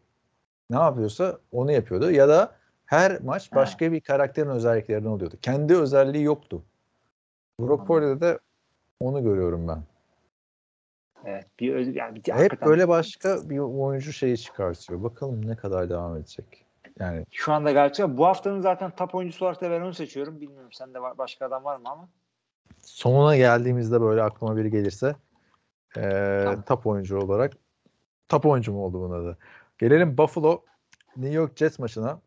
ne 0.70 0.78
yapıyorsa 0.78 1.40
onu 1.52 1.72
yapıyordu 1.72 2.12
ya 2.12 2.30
da 2.30 2.56
her 2.86 3.22
maç 3.22 3.52
Ha. 3.52 3.56
başka 3.56 3.92
bir 3.92 4.02
karakterin 4.02 4.50
özelliklerini 4.50 5.08
oluyordu. 5.08 5.36
Kendi 5.42 5.76
özelliği 5.76 6.24
yoktu. 6.24 6.64
Brock 7.60 7.88
Purdy'de 7.88 8.22
de 8.22 8.40
onu 9.00 9.24
görüyorum 9.24 9.68
ben. 9.68 9.80
Evet. 11.26 11.46
Bir, 11.60 11.76
öz- 11.76 11.96
yani 11.96 12.16
bir, 12.16 12.34
Hep 12.34 12.62
böyle 12.62 12.88
başka 12.88 13.50
bir 13.50 13.58
oyuncu 13.60 14.14
şeyi 14.14 14.38
çıkartıyor. 14.38 15.04
Bakalım 15.04 15.48
ne 15.48 15.56
kadar 15.56 15.90
devam 15.90 16.18
edecek. 16.18 16.66
Yani 17.00 17.26
Şu 17.32 17.54
anda 17.54 17.72
gerçekten 17.72 18.18
bu 18.18 18.26
haftanın 18.26 18.62
zaten 18.62 18.92
top 18.96 19.16
oyuncusu 19.16 19.46
olarak 19.46 19.62
da 19.62 19.72
ben 19.72 19.82
onu 19.82 19.94
seçiyorum. 19.94 20.42
Bilmiyorum 20.42 20.72
sende 20.74 21.02
var, 21.02 21.18
başka 21.18 21.46
adam 21.46 21.64
var 21.64 21.78
mı 21.78 21.90
ama. 21.90 22.10
sonuna 22.82 23.38
geldiğimizde 23.38 24.02
böyle 24.02 24.24
aklıma 24.24 24.58
biri 24.58 24.72
gelirse 24.72 25.16
eee 25.96 26.42
Tamam. 26.44 26.62
top 26.62 26.88
oyuncu 26.88 27.20
olarak 27.20 27.54
top 28.30 28.46
oyuncu 28.46 28.72
mu 28.74 28.84
oldu 28.86 29.02
bunun 29.02 29.22
adı? 29.24 29.38
Gelelim 29.78 30.18
Buffalo 30.18 30.64
New 31.18 31.34
York 31.36 31.58
Jets 31.58 31.80
maçına. 31.80 32.22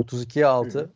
32'ye 0.00 0.46
6 0.46 0.78
Hı 0.78 0.82
hı. 0.82 0.90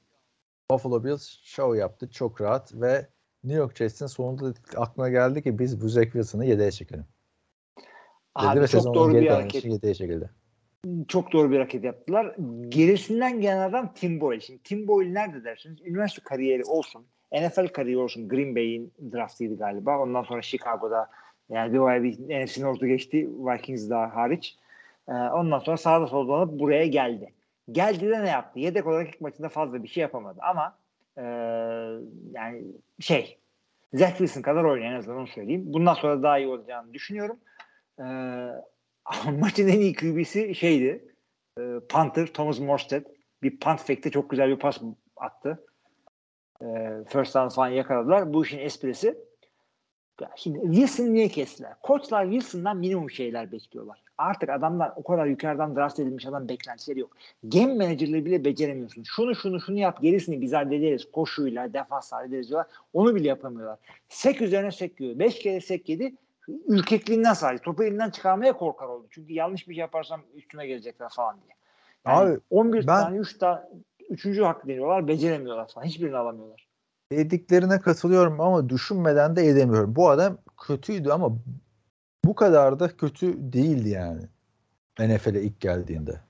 Buffalo 0.71 1.05
Bills 1.05 1.29
show 1.43 1.79
yaptı. 1.79 2.11
Çok 2.11 2.41
rahat 2.41 2.75
ve 2.75 3.09
New 3.45 3.59
York 3.59 3.77
Jets'in 3.77 4.07
sonunda 4.07 4.55
aklına 4.77 5.09
geldi 5.09 5.43
ki 5.43 5.59
biz 5.59 5.83
bu 5.83 5.89
Zach 5.89 6.05
Wilson'ı 6.05 6.45
yedeğe 6.45 6.71
çekelim. 6.71 7.05
Dedi 8.39 8.49
Abi 8.49 8.61
ve 8.61 8.67
çok 8.69 8.95
doğru 8.95 9.15
bir 9.15 9.29
hareket. 9.29 9.65
yedeğe 9.65 9.95
çekildi. 9.95 10.31
Çok 11.09 11.33
doğru 11.33 11.51
bir 11.51 11.57
hareket 11.57 11.85
yaptılar. 11.85 12.37
Gerisinden 12.69 13.41
gelen 13.41 13.71
adam 13.71 13.95
Tim 13.95 14.21
Boyle. 14.21 14.41
Şimdi 14.41 14.63
Tim 14.63 14.89
Boyle 14.89 15.15
nerede 15.15 15.45
dersiniz? 15.45 15.81
Üniversite 15.85 16.23
kariyeri 16.25 16.65
olsun. 16.65 17.07
NFL 17.33 17.69
kariyeri 17.69 17.99
olsun. 17.99 18.29
Green 18.29 18.57
Bay'in 18.57 18.93
draftıydı 19.13 19.59
galiba. 19.59 19.99
Ondan 19.99 20.23
sonra 20.23 20.43
Chicago'da 20.43 21.11
yani 21.51 21.73
bir 21.73 21.81
bayağı 21.81 22.03
bir 22.03 22.45
NFC 22.45 22.63
North'u 22.63 22.87
geçti. 22.87 23.29
Vikings 23.29 23.91
daha 23.91 24.17
hariç. 24.17 24.59
Ee, 25.09 25.13
ondan 25.13 25.59
sonra 25.59 25.77
sağda 25.77 26.07
solda 26.07 26.59
buraya 26.59 26.87
geldi. 26.87 27.33
Geldi 27.73 28.11
de 28.11 28.25
ne 28.25 28.29
yaptı? 28.29 28.59
Yedek 28.59 28.87
olarak 28.87 29.09
ilk 29.09 29.21
maçında 29.21 29.49
fazla 29.49 29.83
bir 29.83 29.89
şey 29.89 30.01
yapamadı. 30.01 30.39
Ama 30.43 30.75
ee, 31.19 31.23
yani 32.33 32.65
şey 33.01 33.39
Zach 33.95 34.11
Wilson 34.11 34.43
kadar 34.43 34.65
oynuyor 34.65 34.93
azından 34.93 35.19
onu 35.19 35.27
söyleyeyim. 35.27 35.63
Bundan 35.67 35.95
sonra 35.95 36.23
daha 36.23 36.39
iyi 36.39 36.49
olacağını 36.49 36.95
düşünüyorum. 36.95 37.39
Ee, 37.99 38.03
maçın 39.41 39.69
en 39.69 39.81
iyi 39.81 39.95
QB'si 39.95 40.55
şeydi. 40.55 41.05
E, 41.59 41.63
Panther 41.89 42.27
Thomas 42.27 42.61
Morstead. 42.61 43.05
Bir 43.43 43.61
punt 43.61 43.81
fake'te 43.81 44.11
çok 44.11 44.31
güzel 44.31 44.49
bir 44.49 44.59
pas 44.59 44.81
attı. 45.17 45.65
E, 46.63 46.67
first 47.09 47.35
down 47.35 47.49
falan 47.49 47.69
yakaladılar. 47.69 48.35
Bu 48.35 48.45
işin 48.45 48.59
esprisi. 48.59 49.19
Şimdi 50.37 50.61
Wilson 50.61 51.05
niye 51.05 51.29
kestiler? 51.29 51.73
Koçlar 51.83 52.25
Wilson'dan 52.25 52.77
minimum 52.77 53.11
şeyler 53.11 53.53
bekliyorlar. 53.53 54.03
Artık 54.23 54.49
adamlar 54.51 54.93
o 54.97 55.03
kadar 55.03 55.27
yukarıdan 55.27 55.77
draft 55.77 55.99
edilmiş 56.01 56.27
adam 56.27 56.49
beklentileri 56.49 57.01
yok. 57.01 57.11
Game 57.45 57.75
manager'lığı 57.75 58.25
bile 58.25 58.45
beceremiyorsun. 58.45 59.03
Şunu 59.03 59.35
şunu 59.35 59.61
şunu 59.61 59.79
yap 59.79 60.03
gerisini 60.03 60.41
biz 60.41 60.53
hallederiz. 60.53 61.11
Koşuyla, 61.13 61.73
defans 61.73 62.13
hallederiz 62.13 62.49
diyorlar. 62.49 62.71
Onu 62.93 63.15
bile 63.15 63.29
yapamıyorlar. 63.29 63.79
Sek 64.09 64.43
üzerine 64.43 64.73
sek 64.73 65.01
yiyor. 65.01 65.19
Beş 65.19 65.39
kere 65.39 65.61
sek 65.61 65.89
yedi. 65.89 66.15
Ürkekliğinden 66.69 67.33
sadece. 67.33 67.63
Topu 67.63 67.85
elinden 67.85 68.11
çıkarmaya 68.11 68.53
korkar 68.53 68.87
oldu. 68.87 69.07
Çünkü 69.11 69.33
yanlış 69.33 69.69
bir 69.69 69.75
şey 69.75 69.81
yaparsam 69.81 70.21
üstüme 70.35 70.67
gelecekler 70.67 71.09
falan 71.09 71.37
diye. 71.37 71.55
Yani 72.07 72.31
Abi, 72.33 72.41
11 72.51 72.79
ben- 72.79 72.87
tane 72.87 73.17
3 73.17 73.39
tane 73.39 73.61
3. 74.11 74.39
hak 74.41 74.69
deniyorlar. 74.69 75.09
Beceremiyorlar 75.09 75.69
falan. 75.69 75.87
Hiçbirini 75.87 76.17
alamıyorlar. 76.17 76.67
Dediklerine 77.13 77.81
katılıyorum 77.81 78.41
ama 78.41 78.69
düşünmeden 78.69 79.37
de 79.37 79.47
edemiyorum. 79.47 79.97
Bu 79.97 80.11
adam 80.11 80.39
kötüydü 80.67 81.11
ama 81.11 81.33
bu 82.25 82.35
kadar 82.35 82.81
da 82.81 82.97
kötü 82.97 83.53
değildi 83.53 83.89
yani. 83.89 84.23
NFL'e 84.99 85.43
ilk 85.43 85.61
geldiğinde. 85.61 86.21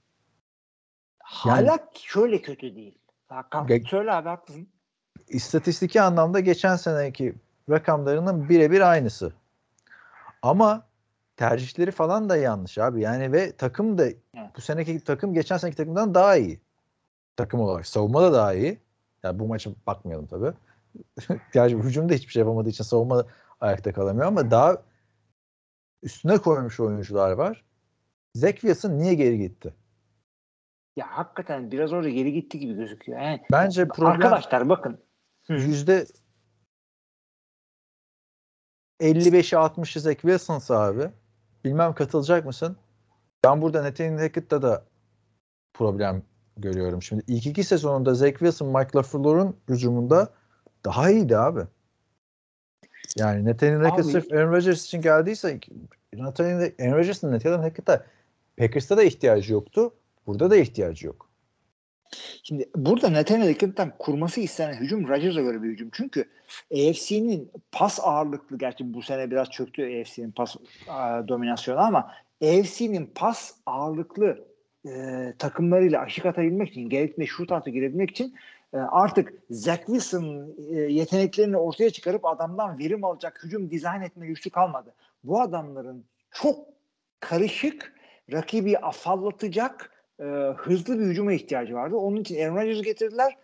Hala 1.18 1.78
şöyle 1.95 2.43
kötü 2.43 2.76
değil. 2.76 2.99
Hakan, 3.28 3.66
Ge- 3.66 3.88
söyle 3.88 4.12
abi 4.12 4.28
haklısın. 4.28 4.68
İstatistiki 5.28 6.03
anlamda 6.03 6.40
geçen 6.40 6.76
seneki 6.76 7.34
rakamlarının 7.70 8.49
birebir 8.49 8.90
aynısı. 8.90 9.32
Ama 10.43 10.86
tercihleri 11.36 11.90
falan 11.90 12.28
da 12.28 12.36
yanlış 12.36 12.78
abi. 12.78 13.01
Yani 13.01 13.32
ve 13.32 13.57
takım 13.57 13.99
da 13.99 14.09
bu 14.57 14.61
seneki 14.61 15.01
takım 15.01 15.34
geçen 15.34 15.57
seneki 15.57 15.76
takımdan 15.76 16.14
daha 16.14 16.36
iyi. 16.36 16.61
Takım 17.36 17.61
olarak. 17.61 17.86
Savunma 17.86 18.22
da 18.22 18.32
daha 18.32 18.55
iyi. 18.55 18.78
Yani 19.22 19.38
bu 19.38 19.47
maça 19.47 19.70
bakmayalım 19.86 20.26
tabii. 20.26 20.53
Gerçi 21.53 21.76
hücumda 21.76 22.14
hiçbir 22.14 22.32
şey 22.32 22.40
yapamadığı 22.40 22.68
için 22.68 22.84
savunma 22.84 23.24
ayakta 23.61 23.93
kalamıyor 23.93 24.26
ama 24.26 24.51
daha 24.51 24.82
üstüne 26.03 26.38
koymuş 26.38 26.80
oyuncular 26.80 27.32
var. 27.32 27.64
Zach 28.34 28.53
Wilson 28.55 28.98
niye 28.98 29.14
geri 29.14 29.38
gitti? 29.38 29.74
Ya 30.96 31.07
hakikaten 31.11 31.70
biraz 31.70 31.92
orada 31.92 32.09
geri 32.09 32.32
gitti 32.32 32.59
gibi 32.59 32.74
gözüküyor. 32.74 33.20
Yani 33.20 33.42
Bence 33.53 33.88
problem 33.88 34.12
arkadaşlar 34.12 34.68
bakın. 34.68 35.00
Yüzde 35.48 36.07
55'i 39.00 39.57
60'ı 39.57 40.00
Zach 40.00 40.14
Wilson'sa 40.20 40.80
abi 40.80 41.11
bilmem 41.64 41.94
katılacak 41.94 42.46
mısın? 42.46 42.76
Ben 43.44 43.62
burada 43.62 43.84
Nathaniel 43.84 44.18
Hackett'ta 44.18 44.62
da 44.62 44.84
problem 45.74 46.22
görüyorum. 46.57 47.03
Şimdi 47.03 47.22
ilk 47.26 47.46
iki 47.46 47.64
sezonunda 47.64 48.14
Zach 48.14 48.30
Wilson 48.30 48.68
Mike 48.68 48.90
LaFleur'un 48.94 49.57
hücumunda 49.68 50.28
daha 50.84 51.11
iyiydi 51.11 51.36
abi. 51.36 51.61
Yani 53.18 53.44
Nathaniel 53.44 53.82
Hackett 53.82 54.06
sırf 54.06 54.32
Aaron 54.32 54.52
Rodgers 54.52 54.84
için 54.84 55.00
geldiyse 55.00 55.58
Nathaniel 56.14 56.72
Rodgers'ın 56.80 57.32
Nathaniel 57.32 57.60
Hackett'a 57.60 58.06
Packers'ta 58.56 58.96
da 58.96 59.02
ihtiyacı 59.02 59.52
yoktu. 59.52 59.94
Burada 60.26 60.50
da 60.50 60.56
ihtiyacı 60.56 61.06
yok. 61.06 61.28
Şimdi 62.42 62.70
burada 62.76 63.12
Nathaniel 63.12 63.48
Hackett'ten 63.48 63.92
kurması 63.98 64.40
istenen 64.40 64.74
hücum 64.74 65.08
Rodgers'a 65.08 65.40
göre 65.40 65.62
bir 65.62 65.68
hücum. 65.68 65.90
Çünkü 65.92 66.24
AFC'nin 66.72 67.50
pas 67.72 68.00
ağırlıklı 68.02 68.58
gerçi 68.58 68.94
bu 68.94 69.02
sene 69.02 69.30
biraz 69.30 69.50
çöktü 69.50 70.00
AFC'nin 70.00 70.30
pas 70.30 70.56
a, 70.88 71.28
dominasyonu 71.28 71.80
ama 71.80 72.10
AFC'nin 72.42 73.10
pas 73.14 73.54
ağırlıklı 73.66 74.44
e, 74.86 74.92
takımlarıyla 75.38 76.00
aşık 76.00 76.26
atabilmek 76.26 76.68
için 76.68 76.88
gerektiğinde 76.88 77.26
şut 77.26 77.52
atı 77.52 77.70
girebilmek 77.70 78.10
için 78.10 78.26
e, 78.26 78.34
artık 78.79 79.35
Zach 79.51 79.79
Wilson'ın 79.79 80.57
e, 80.70 80.77
yeteneklerini 80.77 81.57
ortaya 81.57 81.91
çıkarıp 81.91 82.25
adamdan 82.25 82.79
verim 82.79 83.05
alacak 83.05 83.45
hücum 83.45 83.70
dizayn 83.70 84.03
etme 84.03 84.29
lüksü 84.29 84.51
kalmadı. 84.51 84.95
Bu 85.25 85.41
adamların 85.41 86.05
çok 86.31 86.68
karışık, 87.20 87.95
rakibi 88.33 88.79
afallatacak 88.79 89.93
e, 90.20 90.25
hızlı 90.57 90.99
bir 90.99 91.05
hücuma 91.05 91.33
ihtiyacı 91.33 91.75
vardı. 91.75 91.97
Onun 91.97 92.20
için 92.20 92.43
Aaron 92.43 92.57
Rodgers'ı 92.57 92.83
getirdiler. 92.83 93.37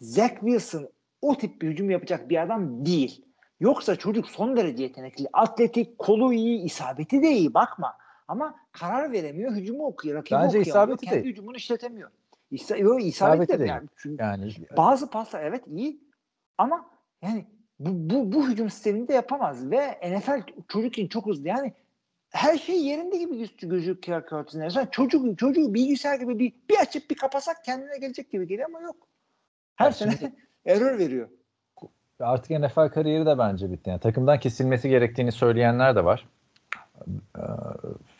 Zach 0.00 0.34
Wilson 0.40 0.88
o 1.22 1.38
tip 1.38 1.62
bir 1.62 1.68
hücum 1.68 1.90
yapacak 1.90 2.28
bir 2.28 2.42
adam 2.42 2.86
değil. 2.86 3.24
Yoksa 3.60 3.96
çocuk 3.96 4.28
son 4.28 4.56
derece 4.56 4.82
yetenekli. 4.82 5.26
Atletik, 5.32 5.98
kolu 5.98 6.32
iyi, 6.32 6.62
isabeti 6.62 7.22
de 7.22 7.30
iyi 7.30 7.54
bakma. 7.54 7.96
Ama 8.28 8.54
karar 8.72 9.12
veremiyor, 9.12 9.52
hücumu 9.52 9.86
okuyor, 9.86 10.16
rakibi 10.16 10.38
Bence 10.38 10.58
okuyamıyor, 10.58 10.66
isabeti 10.66 11.06
kendi 11.06 11.24
değil. 11.24 11.32
hücumunu 11.32 11.56
işletemiyor. 11.56 12.10
İsa, 12.50 12.76
yo, 12.76 12.98
İsabeti 12.98 13.58
de 13.58 13.64
yani. 13.66 13.88
Çünkü 13.96 14.22
Yani 14.22 14.52
bazı 14.76 15.10
paslar 15.10 15.42
evet 15.44 15.64
iyi 15.66 16.00
ama 16.58 16.90
yani 17.22 17.46
bu, 17.78 17.90
bu, 18.14 18.32
bu 18.32 18.48
hücum 18.48 18.70
sisteminde 18.70 19.12
yapamaz 19.14 19.70
ve 19.70 19.98
NFL 20.18 20.42
çocuk 20.68 20.92
için 20.92 21.08
çok 21.08 21.26
hızlı. 21.26 21.48
Yani 21.48 21.72
her 22.30 22.58
şey 22.58 22.84
yerinde 22.84 23.16
gibi 23.18 23.38
gözü- 23.38 23.68
gözüküyor 23.68 24.26
Curtis'in. 24.28 24.68
Sen 24.68 24.86
çocuk, 24.86 25.38
çocuğu 25.38 25.74
bilgisayar 25.74 26.18
gibi 26.20 26.38
bir, 26.38 26.52
bir 26.70 26.76
açıp 26.80 27.10
bir 27.10 27.14
kapasak 27.16 27.64
kendine 27.64 27.98
gelecek 27.98 28.32
gibi 28.32 28.46
geliyor 28.48 28.68
ama 28.68 28.80
yok. 28.80 28.96
Her 29.76 29.86
Ya 29.86 29.92
sene 29.92 30.10
şimdi- 30.16 30.32
error 30.66 30.98
veriyor. 30.98 31.28
artık 32.20 32.50
NFL 32.50 32.88
kariyeri 32.88 33.26
de 33.26 33.38
bence 33.38 33.70
bitti. 33.72 33.90
Yani 33.90 34.00
takımdan 34.00 34.40
kesilmesi 34.40 34.88
gerektiğini 34.88 35.32
söyleyenler 35.32 35.96
de 35.96 36.04
var. 36.04 36.28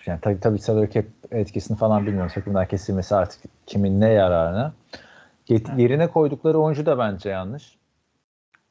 Yani 0.06 0.20
tabii 0.20 0.40
tabii 0.40 0.58
salary 0.58 1.02
etkisini 1.30 1.76
falan 1.76 2.06
bilmiyorum. 2.06 2.30
Takımdan 2.34 2.66
kesilmesi 2.68 3.14
artık 3.14 3.40
kimin 3.66 4.00
ne 4.00 4.08
yararına. 4.08 4.72
Yerine 5.76 6.06
koydukları 6.08 6.58
oyuncu 6.58 6.86
da 6.86 6.98
bence 6.98 7.30
yanlış. 7.30 7.78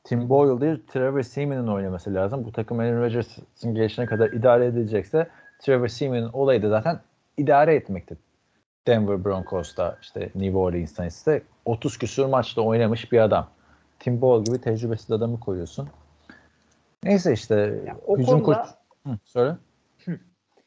Tim 0.03 0.29
Boyle 0.29 0.61
değil, 0.61 0.83
Trevor 0.87 1.21
Seaman'ın 1.21 1.67
oynaması 1.67 2.13
lazım. 2.13 2.45
Bu 2.45 2.51
takım 2.51 2.79
Aaron 2.79 3.01
Rodgers'ın 3.01 3.75
gelişine 3.75 4.05
kadar 4.05 4.31
idare 4.31 4.65
edilecekse 4.65 5.27
Trevor 5.59 5.87
Seaman'ın 5.87 6.29
olayı 6.33 6.63
da 6.63 6.69
zaten 6.69 6.99
idare 7.37 7.75
etmekti. 7.75 8.17
Denver 8.87 9.25
Broncos'ta 9.25 9.97
işte 10.01 10.29
New 10.35 10.57
Orleans'ta 10.57 11.05
ise 11.05 11.41
30 11.65 11.97
küsur 11.97 12.25
maçta 12.25 12.61
oynamış 12.61 13.11
bir 13.11 13.19
adam. 13.19 13.47
Tim 13.99 14.21
Boyle 14.21 14.43
gibi 14.43 14.61
tecrübesiz 14.61 15.11
adamı 15.11 15.39
koyuyorsun. 15.39 15.89
Neyse 17.03 17.33
işte 17.33 17.55
Ya 17.87 17.97
o 18.07 18.17
hücum 18.17 18.43
konuda- 18.43 18.61
koç... 18.61 18.69
Hı, 19.07 19.17
söyle. 19.25 19.55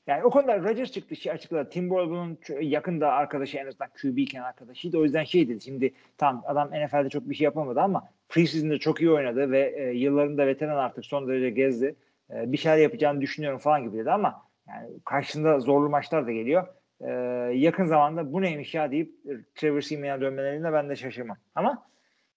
Yani 0.07 0.25
o 0.25 0.31
konuda 0.31 0.59
Rodgers 0.59 0.93
çıktı 0.93 1.17
şey 1.17 1.33
açıkladı. 1.33 1.71
Tim 1.71 1.91
Bowles'un 1.91 2.61
yakında 2.61 3.13
arkadaşı 3.13 3.59
en 3.59 3.67
azından 3.67 3.89
QB 4.03 4.19
iken 4.19 4.43
arkadaşıydı. 4.43 4.99
O 4.99 5.05
yüzden 5.05 5.25
şey 5.25 5.49
dedi. 5.49 5.61
Şimdi 5.61 5.93
tam 6.19 6.43
adam 6.47 6.71
NFL'de 6.71 7.09
çok 7.09 7.31
bir 7.31 7.35
şey 7.35 7.45
yapamadı 7.45 7.81
ama 7.81 8.09
preseason'da 8.29 8.79
çok 8.79 9.01
iyi 9.01 9.11
oynadı 9.11 9.51
ve 9.51 9.75
e, 9.77 9.83
yıllarında 9.97 10.47
veteran 10.47 10.77
artık 10.77 11.05
son 11.05 11.29
derece 11.29 11.51
gezdi. 11.51 11.95
E, 12.31 12.53
bir 12.53 12.57
şeyler 12.57 12.77
yapacağını 12.77 13.21
düşünüyorum 13.21 13.59
falan 13.59 13.83
gibi 13.83 13.99
dedi 13.99 14.11
ama 14.11 14.43
yani 14.69 14.89
karşısında 15.05 15.61
zorlu 15.61 15.91
maçlar 15.91 16.27
da 16.27 16.33
geliyor. 16.33 16.67
E, 17.01 17.11
yakın 17.55 17.85
zamanda 17.85 18.33
bu 18.33 18.43
neymiş 18.43 18.75
ya 18.75 18.91
deyip 18.91 19.15
Trevor 19.55 19.81
Simeon'a 19.81 20.21
dönmelerine 20.21 20.73
ben 20.73 20.89
de 20.89 20.97
şaşırmam. 20.97 21.37
Ama 21.55 21.87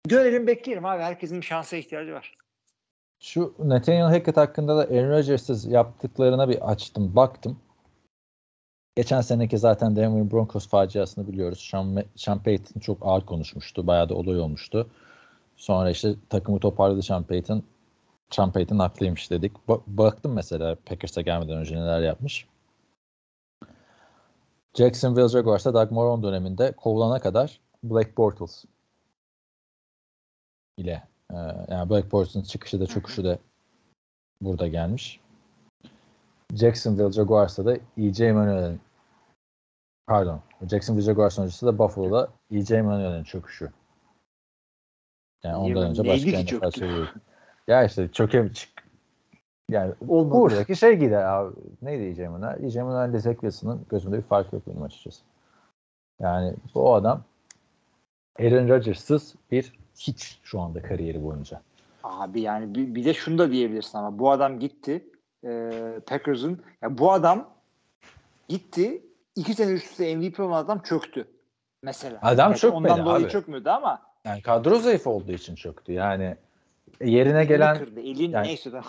görelim 0.08 0.48
bekleyelim 0.48 0.86
abi. 0.86 1.04
Herkesin 1.04 1.42
şansa 1.42 1.78
ihtiyacı 1.78 2.14
var. 2.14 2.36
Şu 3.26 3.54
Nathaniel 3.60 4.08
Hackett 4.08 4.38
hakkında 4.38 4.78
da 4.78 4.82
Aaron 4.82 5.10
Rodgers'ız 5.10 5.66
yaptıklarına 5.66 6.50
bir 6.50 6.72
açtım, 6.72 7.16
baktım. 7.16 7.60
Geçen 8.96 9.22
seneki 9.22 9.58
zaten 9.58 9.96
Denver 9.96 10.32
Broncos 10.32 10.68
faciasını 10.68 11.28
biliyoruz. 11.28 11.68
Sean, 11.72 12.04
Sean 12.16 12.44
Payton 12.44 12.80
çok 12.80 12.98
ağır 13.02 13.26
konuşmuştu. 13.26 13.88
Bayağı 13.88 14.10
da 14.10 14.16
olay 14.16 14.40
olmuştu. 14.40 14.90
Sonra 15.56 15.90
işte 15.90 16.16
takımı 16.30 16.60
toparladı 16.60 17.04
Sean 17.04 17.24
Payton. 17.24 17.64
Sean 18.30 18.52
Payton 18.52 18.80
haklıymış 18.80 19.32
dedik. 19.32 19.52
Ba- 19.68 19.82
baktım 19.88 20.34
mesela 20.34 20.76
Packers'a 20.86 21.22
gelmeden 21.22 21.58
önce 21.58 21.76
neler 21.76 22.02
yapmış. 22.02 22.48
Jacksonville 24.78 25.28
Jaguars'ta 25.30 25.74
Doug 25.74 25.92
Moron 25.92 26.24
döneminde 26.24 26.72
kovulana 26.72 27.20
kadar 27.20 27.60
Black 27.84 28.18
Bortles 28.18 28.66
ile 30.78 31.15
e, 31.32 31.38
yani 31.68 31.90
Black 31.90 32.12
Bortles'ın 32.12 32.42
çıkışı 32.42 32.80
da 32.80 32.86
çöküşü 32.86 33.24
de 33.24 33.40
burada 34.42 34.68
gelmiş. 34.68 35.20
Jacksonville 36.54 37.12
Jaguars'ta 37.12 37.66
da 37.66 37.78
E.J. 37.98 38.32
Manuel'in 38.32 38.82
pardon 40.08 40.42
Jacksonville 40.70 41.06
Jaguars 41.06 41.40
öncesi 41.40 41.66
de 41.66 41.78
Buffalo'da 41.78 42.30
E.J. 42.52 42.82
Manuel'in 42.82 43.24
çöküşü. 43.24 43.72
Yani 45.44 45.56
ondan 45.56 45.76
Neydi 45.76 45.80
önce 45.80 46.08
başka? 46.08 46.58
NFL 46.58 46.72
söylüyor. 46.72 47.08
Ya 47.68 47.84
işte 47.84 48.12
çöke 48.12 48.54
çık. 48.54 48.86
Yani 49.70 49.94
Olmadı. 50.08 50.32
buradaki 50.32 50.76
şey 50.76 50.96
gider 50.96 51.24
abi. 51.24 51.56
Neydi 51.82 52.04
E.J. 52.04 52.28
Manuel? 52.28 52.64
E.J. 52.64 52.84
Manuel 52.84 53.10
ile 53.10 53.20
Zach 53.20 53.34
Wilson'ın 53.34 53.86
gözümde 53.90 54.18
bir 54.18 54.24
fark 54.24 54.54
yok 54.54 54.68
benim 54.68 54.84
açıkçası. 54.84 55.22
Yani 56.22 56.54
bu 56.76 56.96
adam 56.96 57.24
Aaron 58.40 58.70
Rodgers'sız 58.70 59.36
bir 59.52 59.74
hiç 60.00 60.40
şu 60.44 60.60
anda 60.60 60.82
kariyeri 60.82 61.24
boyunca. 61.24 61.62
Abi 62.04 62.42
yani 62.42 62.76
bir, 62.76 62.96
bir 62.96 63.06
de 63.06 63.14
şunu 63.14 63.38
da 63.38 63.52
diyebilirsin 63.52 63.98
ama 63.98 64.20
bu 64.20 64.32
adam 64.32 64.60
gitti 64.60 65.06
e, 65.44 65.72
Packers'ın 66.06 66.62
ya 66.82 66.98
bu 66.98 67.12
adam 67.12 67.50
gitti 68.50 69.02
iki 69.36 69.54
sene 69.54 69.72
üst 69.72 69.92
üste 69.92 70.16
MVP 70.16 70.40
olan 70.40 70.64
adam 70.64 70.80
çöktü 70.80 71.28
mesela. 71.82 72.20
Adam 72.22 72.52
Yani 72.52 72.60
çökmedi 72.60 72.92
Ondan 72.94 73.06
dolayı 73.06 73.26
abi. 73.26 73.32
çökmüyordu 73.32 73.70
ama 73.70 74.02
Yani 74.26 74.42
kadro 74.42 74.76
zayıf 74.76 75.08
olduğu 75.08 75.32
için 75.32 75.56
çöktü. 75.56 75.94
Yani 75.94 76.36
yerine 77.02 77.46
gelen 77.46 77.78
kırdı. 77.78 78.00
Elin 78.00 78.32
yani- 78.32 78.48
neyse 78.48 78.82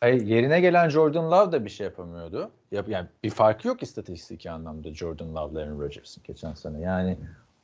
hayır, 0.00 0.22
yerine 0.22 0.60
gelen 0.60 0.88
Jordan 0.88 1.30
Love 1.30 1.52
da 1.52 1.64
bir 1.64 1.70
şey 1.70 1.84
yapamıyordu. 1.84 2.50
Yap, 2.72 2.88
yani 2.88 3.08
bir 3.24 3.30
farkı 3.30 3.68
yok 3.68 3.82
istatistik 3.82 4.46
anlamda 4.46 4.94
Jordan 4.94 5.34
Love'la 5.34 5.60
Aaron 5.60 5.80
Rodgers'ın 5.80 6.22
geçen 6.26 6.54
sene. 6.54 6.80
Yani 6.80 7.16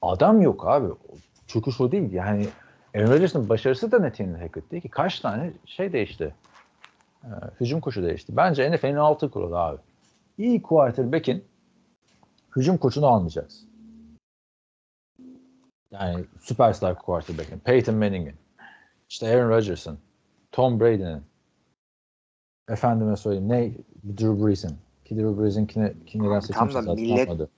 adam 0.02 0.42
yok 0.42 0.68
abi. 0.68 0.86
Çöküş 1.52 1.80
o 1.80 1.92
değil. 1.92 2.12
Yani 2.12 2.48
Aaron 2.94 3.10
Rodgers'ın 3.10 3.48
başarısı 3.48 3.92
da 3.92 4.02
Nathaniel 4.02 4.40
Hackett 4.40 4.70
değil 4.70 4.82
ki. 4.82 4.88
Kaç 4.88 5.20
tane 5.20 5.52
şey 5.66 5.92
değişti. 5.92 6.34
Ee, 7.24 7.28
hücum 7.60 7.80
koşu 7.80 8.02
değişti. 8.02 8.36
Bence 8.36 8.72
NFL'in 8.72 8.96
altı 8.96 9.30
kuralı 9.30 9.58
abi. 9.58 9.78
İyi 10.38 10.62
quarterback'in 10.62 11.44
hücum 12.56 12.76
koçunu 12.76 13.06
almayacaksın. 13.06 13.68
Yani 15.90 16.24
süperstar 16.40 16.98
quarterback'in, 16.98 17.58
Peyton 17.58 17.94
Manning'in, 17.94 18.34
işte 19.08 19.28
Aaron 19.28 19.48
Rodgers'ın, 19.50 19.98
Tom 20.52 20.80
Brady'nin, 20.80 21.22
efendime 22.68 23.16
söyleyeyim 23.16 23.48
ne 23.48 23.72
Drew 24.16 24.46
Brees'in. 24.46 24.76
Ki 25.04 25.16
Drew 25.16 25.42
Brees'inkini 25.42 25.94
kim 26.06 26.22
neden 26.22 26.38
Abi 26.38 26.46
tam 26.46 26.74
da 26.74 26.94
millet-. 26.94 27.48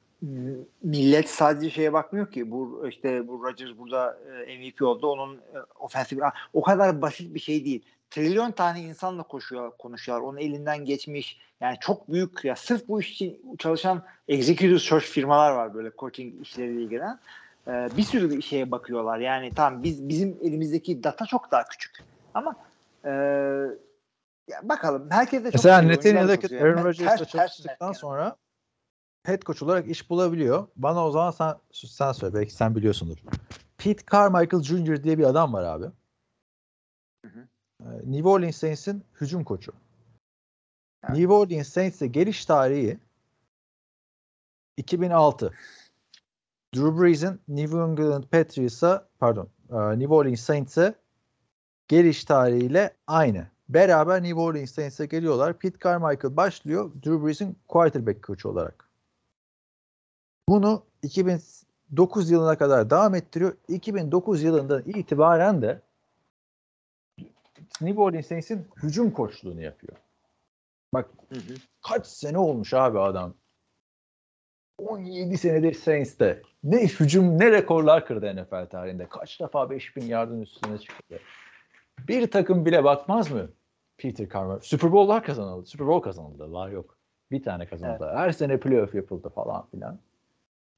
Millet 0.82 1.28
sadece 1.28 1.70
şeye 1.70 1.92
bakmıyor 1.92 2.30
ki. 2.30 2.50
Bu 2.50 2.86
işte 2.88 3.28
bu 3.28 3.44
Rodgers 3.44 3.78
burada 3.78 4.18
e, 4.46 4.58
MVP 4.58 4.82
oldu. 4.82 5.10
Onun 5.10 5.36
e, 5.36 5.58
ofensif 5.78 6.18
o 6.52 6.62
kadar 6.62 7.02
basit 7.02 7.34
bir 7.34 7.40
şey 7.40 7.64
değil. 7.64 7.84
Trilyon 8.10 8.50
tane 8.50 8.80
insanla 8.80 9.22
koşuyor, 9.22 9.72
konuşuyorlar. 9.78 10.26
Onun 10.26 10.38
elinden 10.38 10.84
geçmiş. 10.84 11.40
Yani 11.60 11.76
çok 11.80 12.12
büyük 12.12 12.44
ya 12.44 12.56
sırf 12.56 12.88
bu 12.88 13.00
iş 13.00 13.12
için 13.12 13.56
çalışan 13.58 14.02
executive 14.28 14.78
search 14.78 15.04
firmalar 15.04 15.52
var 15.52 15.74
böyle 15.74 15.90
coaching 15.98 16.42
işleriyle 16.42 16.82
ilgilenen. 16.82 17.20
E, 17.68 17.88
bir 17.96 18.02
sürü 18.02 18.42
şeye 18.42 18.70
bakıyorlar. 18.70 19.18
Yani 19.18 19.52
tamam 19.54 19.82
biz 19.82 20.08
bizim 20.08 20.38
elimizdeki 20.42 21.04
data 21.04 21.26
çok 21.26 21.50
daha 21.50 21.64
küçük. 21.64 21.98
Ama 22.34 22.56
e, 23.04 23.10
ya 24.48 24.60
bakalım. 24.62 25.06
Herkes 25.10 25.44
de 25.44 25.44
çok 25.44 25.54
Mesela 25.54 25.80
konuşuyor. 25.80 26.62
Aaron 26.62 26.84
Rodgers'la 26.84 27.24
çalıştıktan 27.24 27.86
yani. 27.86 27.94
sonra 27.94 28.36
head 29.22 29.42
coach 29.42 29.62
olarak 29.62 29.88
iş 29.88 30.10
bulabiliyor. 30.10 30.66
Bana 30.76 31.06
o 31.06 31.10
zaman 31.10 31.30
sen, 31.30 31.54
sen 31.72 32.12
söyle 32.12 32.34
belki 32.34 32.54
sen 32.54 32.74
biliyorsundur. 32.76 33.16
Pete 33.78 34.04
Carmichael 34.12 34.62
Jr. 34.62 35.04
diye 35.04 35.18
bir 35.18 35.24
adam 35.24 35.52
var 35.52 35.64
abi. 35.64 35.86
Hı 37.24 37.28
hı. 37.28 37.48
Ee, 37.80 38.12
New 38.12 38.28
Orleans 38.28 38.56
Saints'in 38.56 39.04
hücum 39.20 39.44
koçu. 39.44 39.72
Evet. 41.04 41.18
New 41.18 41.32
Orleans 41.32 41.68
Saints'e 41.68 42.06
geliş 42.06 42.46
tarihi 42.46 42.98
2006. 44.76 45.54
Drew 46.74 47.00
Brees'in 47.00 47.40
New 47.48 47.78
England 47.78 48.24
Patriots'a 48.24 49.08
pardon 49.18 49.48
e, 49.70 49.98
New 49.98 50.14
Orleans 50.14 50.40
Saints'e 50.40 50.94
geliş 51.88 52.24
tarihiyle 52.24 52.96
aynı. 53.06 53.46
Beraber 53.68 54.22
New 54.22 54.40
Orleans 54.40 54.70
Saints'e 54.70 55.06
geliyorlar. 55.06 55.58
Pete 55.58 55.78
Carmichael 55.84 56.36
başlıyor 56.36 56.92
Drew 56.94 57.26
Brees'in 57.26 57.56
quarterback 57.68 58.22
koçu 58.22 58.48
olarak. 58.48 58.91
Bunu 60.52 60.82
2009 61.02 62.30
yılına 62.30 62.58
kadar 62.58 62.90
devam 62.90 63.14
ettiriyor. 63.14 63.56
2009 63.68 64.42
yılından 64.42 64.82
itibaren 64.86 65.62
de 65.62 65.80
New 67.80 68.00
Orleans 68.00 68.26
Saints'in 68.26 68.66
hücum 68.82 69.10
koçluğunu 69.10 69.62
yapıyor. 69.62 69.96
Bak 70.94 71.10
Hı 71.28 71.34
hı. 71.34 71.54
kaç 71.82 72.06
sene 72.06 72.38
olmuş 72.38 72.74
abi 72.74 72.98
adam. 72.98 73.34
17 74.78 75.38
senedir 75.38 75.74
Saints'te. 75.74 76.42
Ne 76.64 76.86
hücum 76.86 77.38
ne 77.38 77.50
rekorlar 77.50 78.06
kırdı 78.06 78.36
NFL 78.36 78.66
tarihinde. 78.66 79.08
Kaç 79.08 79.40
defa 79.40 79.70
5000 79.70 80.02
yardın 80.02 80.40
üstüne 80.40 80.78
çıktı. 80.78 81.20
Bir 82.08 82.30
takım 82.30 82.66
bile 82.66 82.84
bakmaz 82.84 83.30
mı? 83.30 83.50
Peter 83.98 84.28
Carmichael. 84.28 84.60
Super 84.60 84.92
Bowl'lar 84.92 85.24
kazanıldı. 85.24 85.66
Super 85.66 85.86
Bowl 85.86 86.04
kazanıldılar 86.04 86.68
yok. 86.68 86.96
Bir 87.30 87.42
tane 87.42 87.66
kazanıldı. 87.66 88.12
Her 88.14 88.32
sene 88.32 88.60
playoff 88.60 88.94
yapıldı 88.94 89.28
falan 89.28 89.66
filan. 89.70 89.98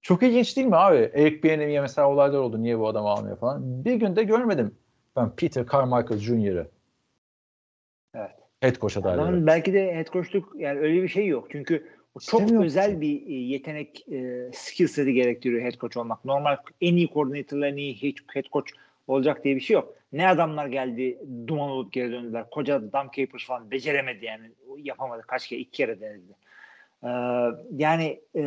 Çok 0.04 0.22
ilginç 0.22 0.56
değil 0.56 0.66
mi 0.66 0.76
abi? 0.76 0.96
Eric 0.96 1.42
Bieniem'e 1.42 1.80
mesela 1.80 2.10
olaylar 2.10 2.38
oldu. 2.38 2.62
Niye 2.62 2.78
bu 2.78 2.88
adam 2.88 3.06
almıyor 3.06 3.36
falan. 3.36 3.84
Bir 3.84 3.94
günde 3.94 4.22
görmedim 4.22 4.74
ben 5.16 5.30
Peter 5.36 5.66
Carmichael 5.72 6.18
Jr.'ı. 6.18 6.70
Evet. 8.14 8.30
Head 8.60 8.76
coach 8.76 8.96
adayları. 8.96 9.46
Belki 9.46 9.74
de 9.74 9.94
head 9.94 10.06
coachluk 10.06 10.52
yani 10.56 10.80
öyle 10.80 11.02
bir 11.02 11.08
şey 11.08 11.26
yok. 11.26 11.48
Çünkü 11.50 11.86
o 12.14 12.20
çok 12.20 12.52
özel 12.52 13.00
bir 13.00 13.26
e, 13.26 13.32
yetenek 13.32 14.08
e, 14.08 14.50
skill 14.54 14.86
set'i 14.86 15.12
gerektiriyor 15.12 15.62
head 15.62 15.74
coach 15.80 15.96
olmak. 15.96 16.24
Normal 16.24 16.56
en 16.80 16.96
iyi 16.96 17.08
koordinatörler 17.08 17.68
en 17.68 17.76
iyi 17.76 17.94
head- 17.94 18.34
head 18.34 18.44
coach 18.52 18.70
olacak 19.06 19.44
diye 19.44 19.56
bir 19.56 19.60
şey 19.60 19.74
yok. 19.74 19.94
Ne 20.12 20.28
adamlar 20.28 20.66
geldi 20.66 21.18
duman 21.46 21.70
olup 21.70 21.92
geri 21.92 22.12
döndüler. 22.12 22.50
Koca 22.50 22.92
Dam 22.92 23.10
Capers 23.16 23.46
falan 23.46 23.70
beceremedi 23.70 24.24
yani. 24.24 24.50
Yapamadı. 24.78 25.22
Kaç 25.26 25.48
kere? 25.48 25.60
iki 25.60 25.70
kere 25.70 26.00
denedi. 26.00 26.36
Ee, 27.04 27.08
yani 27.70 28.20
e, 28.36 28.42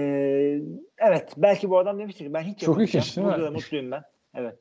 evet 0.97 1.33
belki 1.37 1.69
bu 1.69 1.79
adam 1.79 1.99
demiştir 1.99 2.25
ki 2.25 2.33
ben 2.33 2.41
hiç 2.41 2.59
Çok 2.59 2.81
ilginç? 2.81 3.17
Burada 3.17 3.43
da 3.43 3.51
mutluyum 3.51 3.91
ben. 3.91 4.03
Evet. 4.35 4.55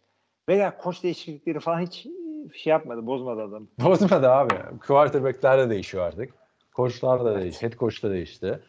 Veya 0.49 0.77
koç 0.79 1.03
değişiklikleri 1.03 1.61
falan 1.61 1.81
hiç 1.81 2.07
e, 2.07 2.11
şey 2.59 2.71
yapmadı. 2.71 3.07
Bozmadı 3.07 3.43
adamı. 3.43 3.67
Bozmadı 3.85 4.31
abi. 4.31 4.55
Quarterback'ler 4.87 5.59
de 5.59 5.71
değişiyor 5.71 6.07
artık. 6.07 6.35
Koçlar 6.75 7.25
da 7.25 7.41
değişti. 7.41 7.67
Head 7.67 7.73
coach 7.73 8.03
da 8.03 8.11
değişti. 8.11 8.61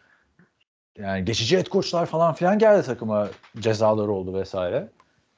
Yani 0.97 1.25
geçici 1.25 1.57
head 1.57 1.65
coachlar 1.65 2.05
falan 2.05 2.33
filan 2.33 2.59
geldi 2.59 2.85
takıma. 2.85 3.27
Cezaları 3.59 4.11
oldu 4.11 4.33
vesaire. 4.33 4.87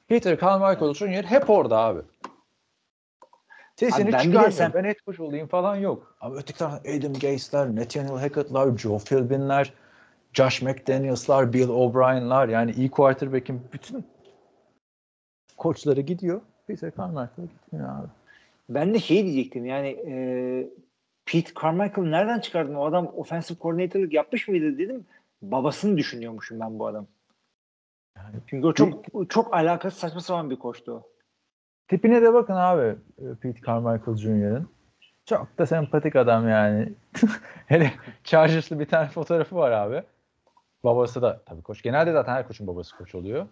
Peter 0.08 0.40
Carmichael 0.40 0.94
Jr. 0.94 1.24
hep 1.24 1.50
orada 1.50 1.78
abi. 1.78 2.00
Sesini 3.76 4.04
Abi 4.04 4.12
ben 4.12 4.18
çıkarmıyor. 4.18 4.50
sen- 4.50 4.72
Ben 4.74 4.84
head 4.84 4.96
coach 5.06 5.20
olayım 5.20 5.48
falan 5.48 5.76
yok. 5.76 6.16
Ama 6.20 6.34
öteki 6.36 6.58
taraftan 6.58 6.92
Adam 6.98 7.12
Gase'ler, 7.12 7.76
Nathaniel 7.76 8.18
Hackett'lar, 8.18 8.76
Joe 8.78 8.98
Philbin'ler, 8.98 9.72
Josh 10.32 10.62
McDaniels'lar, 10.62 11.52
Bill 11.52 11.68
O'Brien'lar 11.68 12.48
yani 12.48 12.72
iyi 12.72 12.90
quarterback'in 12.90 13.62
bütün 13.72 14.04
koçları 15.56 16.00
gidiyor. 16.00 16.40
Peter 16.66 16.92
Carmichael 16.96 17.48
gitmiyor 17.48 17.88
abi. 17.88 18.08
Ben 18.68 18.94
de 18.94 18.98
şey 18.98 19.24
diyecektim 19.24 19.64
yani 19.64 19.88
e, 19.88 20.14
Pete 21.24 21.52
Carmichael 21.62 22.08
nereden 22.08 22.40
çıkardın? 22.40 22.74
O 22.74 22.84
adam 22.84 23.06
offensive 23.06 23.58
coordinator'lık 23.58 24.12
yapmış 24.12 24.48
mıydı 24.48 24.78
dedim. 24.78 25.06
Babasını 25.42 25.96
düşünüyormuşum 25.96 26.60
ben 26.60 26.78
bu 26.78 26.86
adam. 26.86 27.06
Yani 28.16 28.36
Çünkü 28.46 28.66
o 28.66 28.72
çok 28.72 29.04
çok 29.30 29.54
alakasız 29.54 30.00
saçma 30.00 30.20
sapan 30.20 30.50
bir 30.50 30.56
koçtu 30.56 30.92
o. 30.92 31.02
Tipine 31.88 32.22
de 32.22 32.34
bakın 32.34 32.54
abi 32.54 32.96
e, 33.18 33.34
Pete 33.40 33.60
Carmichael 33.66 34.16
Jr.'ın. 34.16 34.68
Çok 35.26 35.58
da 35.58 35.66
sempatik 35.66 36.16
adam 36.16 36.48
yani. 36.48 36.92
Hele 37.66 37.92
Chargers'lı 38.24 38.80
bir 38.80 38.86
tane 38.86 39.08
fotoğrafı 39.08 39.56
var 39.56 39.70
abi. 39.70 40.02
Babası 40.84 41.22
da 41.22 41.42
tabii 41.46 41.62
koç. 41.62 41.82
Genelde 41.82 42.12
zaten 42.12 42.32
her 42.32 42.48
koçun 42.48 42.66
babası 42.66 42.96
koç 42.96 43.14
oluyor. 43.14 43.46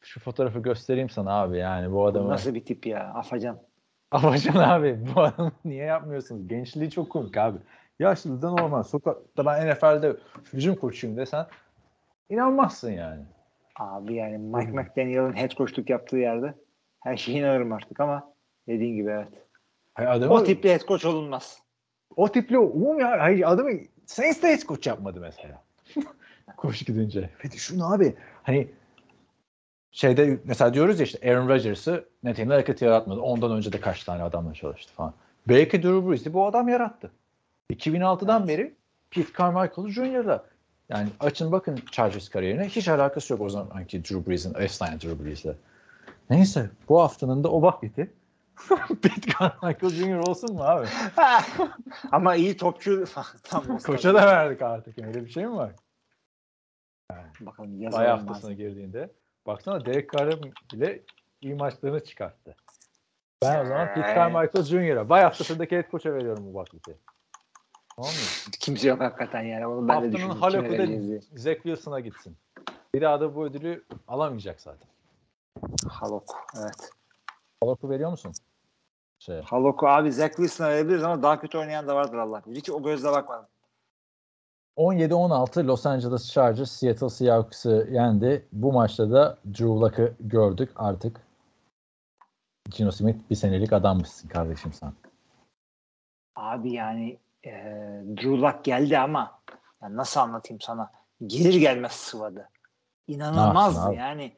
Şu 0.00 0.20
fotoğrafı 0.20 0.58
göstereyim 0.58 1.10
sana 1.10 1.40
abi 1.40 1.58
yani 1.58 1.90
bu 1.90 1.94
Bu 1.94 2.06
adamı. 2.06 2.28
Nasıl 2.28 2.54
bir 2.54 2.64
tip 2.64 2.86
ya? 2.86 3.12
Afacan. 3.14 3.58
Afacan 4.10 4.54
abi 4.54 5.06
bu 5.14 5.20
adamı 5.20 5.52
niye 5.64 5.84
yapmıyorsunuz? 5.84 6.48
Gençliği 6.48 6.90
çok 6.90 7.10
komik 7.10 7.36
abi. 7.36 7.58
Yaşlı 7.98 8.42
da 8.42 8.50
normal. 8.50 8.82
Sokakta 8.82 9.46
ben 9.46 9.70
NFL'de 9.70 10.16
hücum 10.52 10.74
koçuyum 10.74 11.16
desen 11.16 11.46
inanmazsın 12.28 12.90
yani. 12.92 13.22
Abi 13.76 14.14
yani 14.14 14.38
Mike 14.38 14.72
McDaniel'ın 14.72 15.36
head 15.36 15.50
coachluk 15.50 15.90
yaptığı 15.90 16.16
yerde 16.16 16.54
her 17.00 17.16
şeyi 17.16 17.38
inanırım 17.38 17.72
artık 17.72 18.00
ama 18.00 18.32
dediğin 18.68 18.96
gibi 18.96 19.10
evet. 19.10 19.28
Hayır, 19.94 20.10
adamı, 20.10 20.32
O 20.32 20.44
tiple 20.44 20.72
head 20.72 20.86
coach 20.86 21.06
olunmaz. 21.06 21.62
O 22.16 22.28
tipli 22.28 22.58
umum 22.58 23.00
ya. 23.00 23.20
Hayır 23.20 23.52
adamı 23.52 23.70
Saints 24.06 24.42
de 24.42 24.56
hiç 24.56 24.64
koç 24.66 24.86
yapmadı 24.86 25.20
mesela. 25.20 25.62
koç 26.56 26.86
gidince. 26.86 27.30
Ve 27.44 27.50
düşün 27.50 27.80
abi. 27.80 28.14
Hani 28.42 28.68
şeyde 29.92 30.38
mesela 30.44 30.74
diyoruz 30.74 31.00
ya 31.00 31.06
işte 31.06 31.30
Aaron 31.30 31.48
Rodgers'ı 31.48 32.04
Nathaniel 32.22 32.56
Hackett 32.56 32.82
yaratmadı. 32.82 33.20
Ondan 33.20 33.52
önce 33.52 33.72
de 33.72 33.80
kaç 33.80 34.04
tane 34.04 34.22
adamla 34.22 34.54
çalıştı 34.54 34.92
falan. 34.92 35.14
Belki 35.48 35.82
Drew 35.82 36.08
Brees'i 36.08 36.32
bu 36.32 36.46
adam 36.46 36.68
yarattı. 36.68 37.10
2006'dan 37.72 38.40
Evet. 38.40 38.48
beri 38.48 38.74
Pete 39.10 39.32
Carmichael 39.38 39.88
Jr.'la 39.88 40.44
yani 40.88 41.08
açın 41.20 41.52
bakın 41.52 41.78
Chargers 41.90 42.28
kariyerine 42.28 42.68
hiç 42.68 42.88
alakası 42.88 43.32
yok 43.32 43.42
o 43.42 43.48
zamanki 43.48 44.04
Drew 44.04 44.30
Brees'in, 44.30 44.54
efsane 44.54 45.00
Drew 45.00 45.24
Brees'le. 45.24 45.56
Neyse 46.30 46.70
bu 46.88 47.00
haftanın 47.00 47.44
da 47.44 47.48
o 47.48 47.62
vakti 47.62 48.10
Pete 49.02 49.30
Carmichael 49.38 49.92
Jr. 49.92 50.28
olsun 50.28 50.54
mu 50.54 50.62
abi? 50.64 50.86
ama 52.12 52.34
iyi 52.34 52.56
topçu 52.56 53.04
tam 53.42 53.78
Koça 53.78 54.14
da 54.14 54.26
verdik 54.26 54.62
artık. 54.62 54.98
Öyle 54.98 55.24
bir 55.24 55.30
şey 55.30 55.46
mi 55.46 55.56
var? 55.56 55.72
Bakalım 57.40 57.92
Bay 57.92 58.06
haftasına 58.06 58.52
girdiğinde. 58.52 59.12
Baksana 59.46 59.86
Derek 59.86 60.12
Carr'ın 60.12 60.52
bile 60.72 61.02
iyi 61.40 61.54
maçlarını 61.54 62.04
çıkarttı. 62.04 62.56
Ben 63.42 63.64
o 63.64 63.66
zaman 63.66 63.94
Pete 63.94 64.14
Carmichael 64.14 64.64
Jr.'a 64.64 65.08
bay 65.08 65.22
haftasındaki 65.22 65.76
head 65.76 65.90
coach'a 65.90 66.14
veriyorum 66.14 66.54
bu. 66.54 66.64
Tamam 67.96 68.10
mı? 68.10 68.50
Kimse 68.60 68.88
yok 68.88 69.00
hakikaten 69.00 69.42
yani. 69.42 69.66
Onu 69.66 69.88
ben 69.88 69.94
Haftanın 69.94 70.40
haloku 70.40 70.78
da 70.78 71.20
Zach 71.36 71.56
Wilson'a 71.56 72.00
gitsin. 72.00 72.36
Bir 72.94 73.00
daha 73.00 73.20
da 73.20 73.34
bu 73.34 73.44
ödülü 73.44 73.84
alamayacak 74.08 74.60
zaten. 74.60 74.88
Halok. 75.88 76.46
Evet. 76.58 76.90
Haloku 77.62 77.90
veriyor 77.90 78.10
musun? 78.10 78.32
Şey, 79.18 79.42
Halok'u 79.42 79.86
abi 79.88 80.12
Zach 80.12 80.28
Wilson'a 80.30 80.68
verebiliriz 80.68 81.02
ama 81.02 81.22
daha 81.22 81.40
kötü 81.40 81.58
oynayan 81.58 81.88
da 81.88 81.96
vardır 81.96 82.18
Allah. 82.18 82.42
Hiç 82.46 82.70
o 82.70 82.82
gözle 82.82 83.12
bakmadım. 83.12 83.46
17-16 84.76 85.66
Los 85.66 85.86
Angeles 85.86 86.32
Chargers 86.32 86.70
Seattle 86.70 87.08
Seahawks'ı 87.08 87.88
yendi. 87.90 88.48
Bu 88.52 88.72
maçta 88.72 89.10
da 89.10 89.38
Drew 89.46 89.64
Luck'ı 89.64 90.14
gördük 90.20 90.72
artık. 90.76 91.20
Gino 92.70 92.90
Smith 92.90 93.30
bir 93.30 93.34
senelik 93.34 93.72
adammışsın 93.72 94.28
kardeşim 94.28 94.72
sen. 94.72 94.92
Abi 96.36 96.72
yani 96.72 97.18
e, 97.44 97.50
Drew 98.16 98.30
Luck 98.30 98.64
geldi 98.64 98.98
ama 98.98 99.40
yani 99.82 99.96
nasıl 99.96 100.20
anlatayım 100.20 100.60
sana? 100.60 100.92
Gelir 101.26 101.54
gelmez 101.54 101.92
sıvadı. 101.92 102.48
İnanılmazdı 103.06 103.80
abi? 103.80 103.96
yani. 103.96 104.32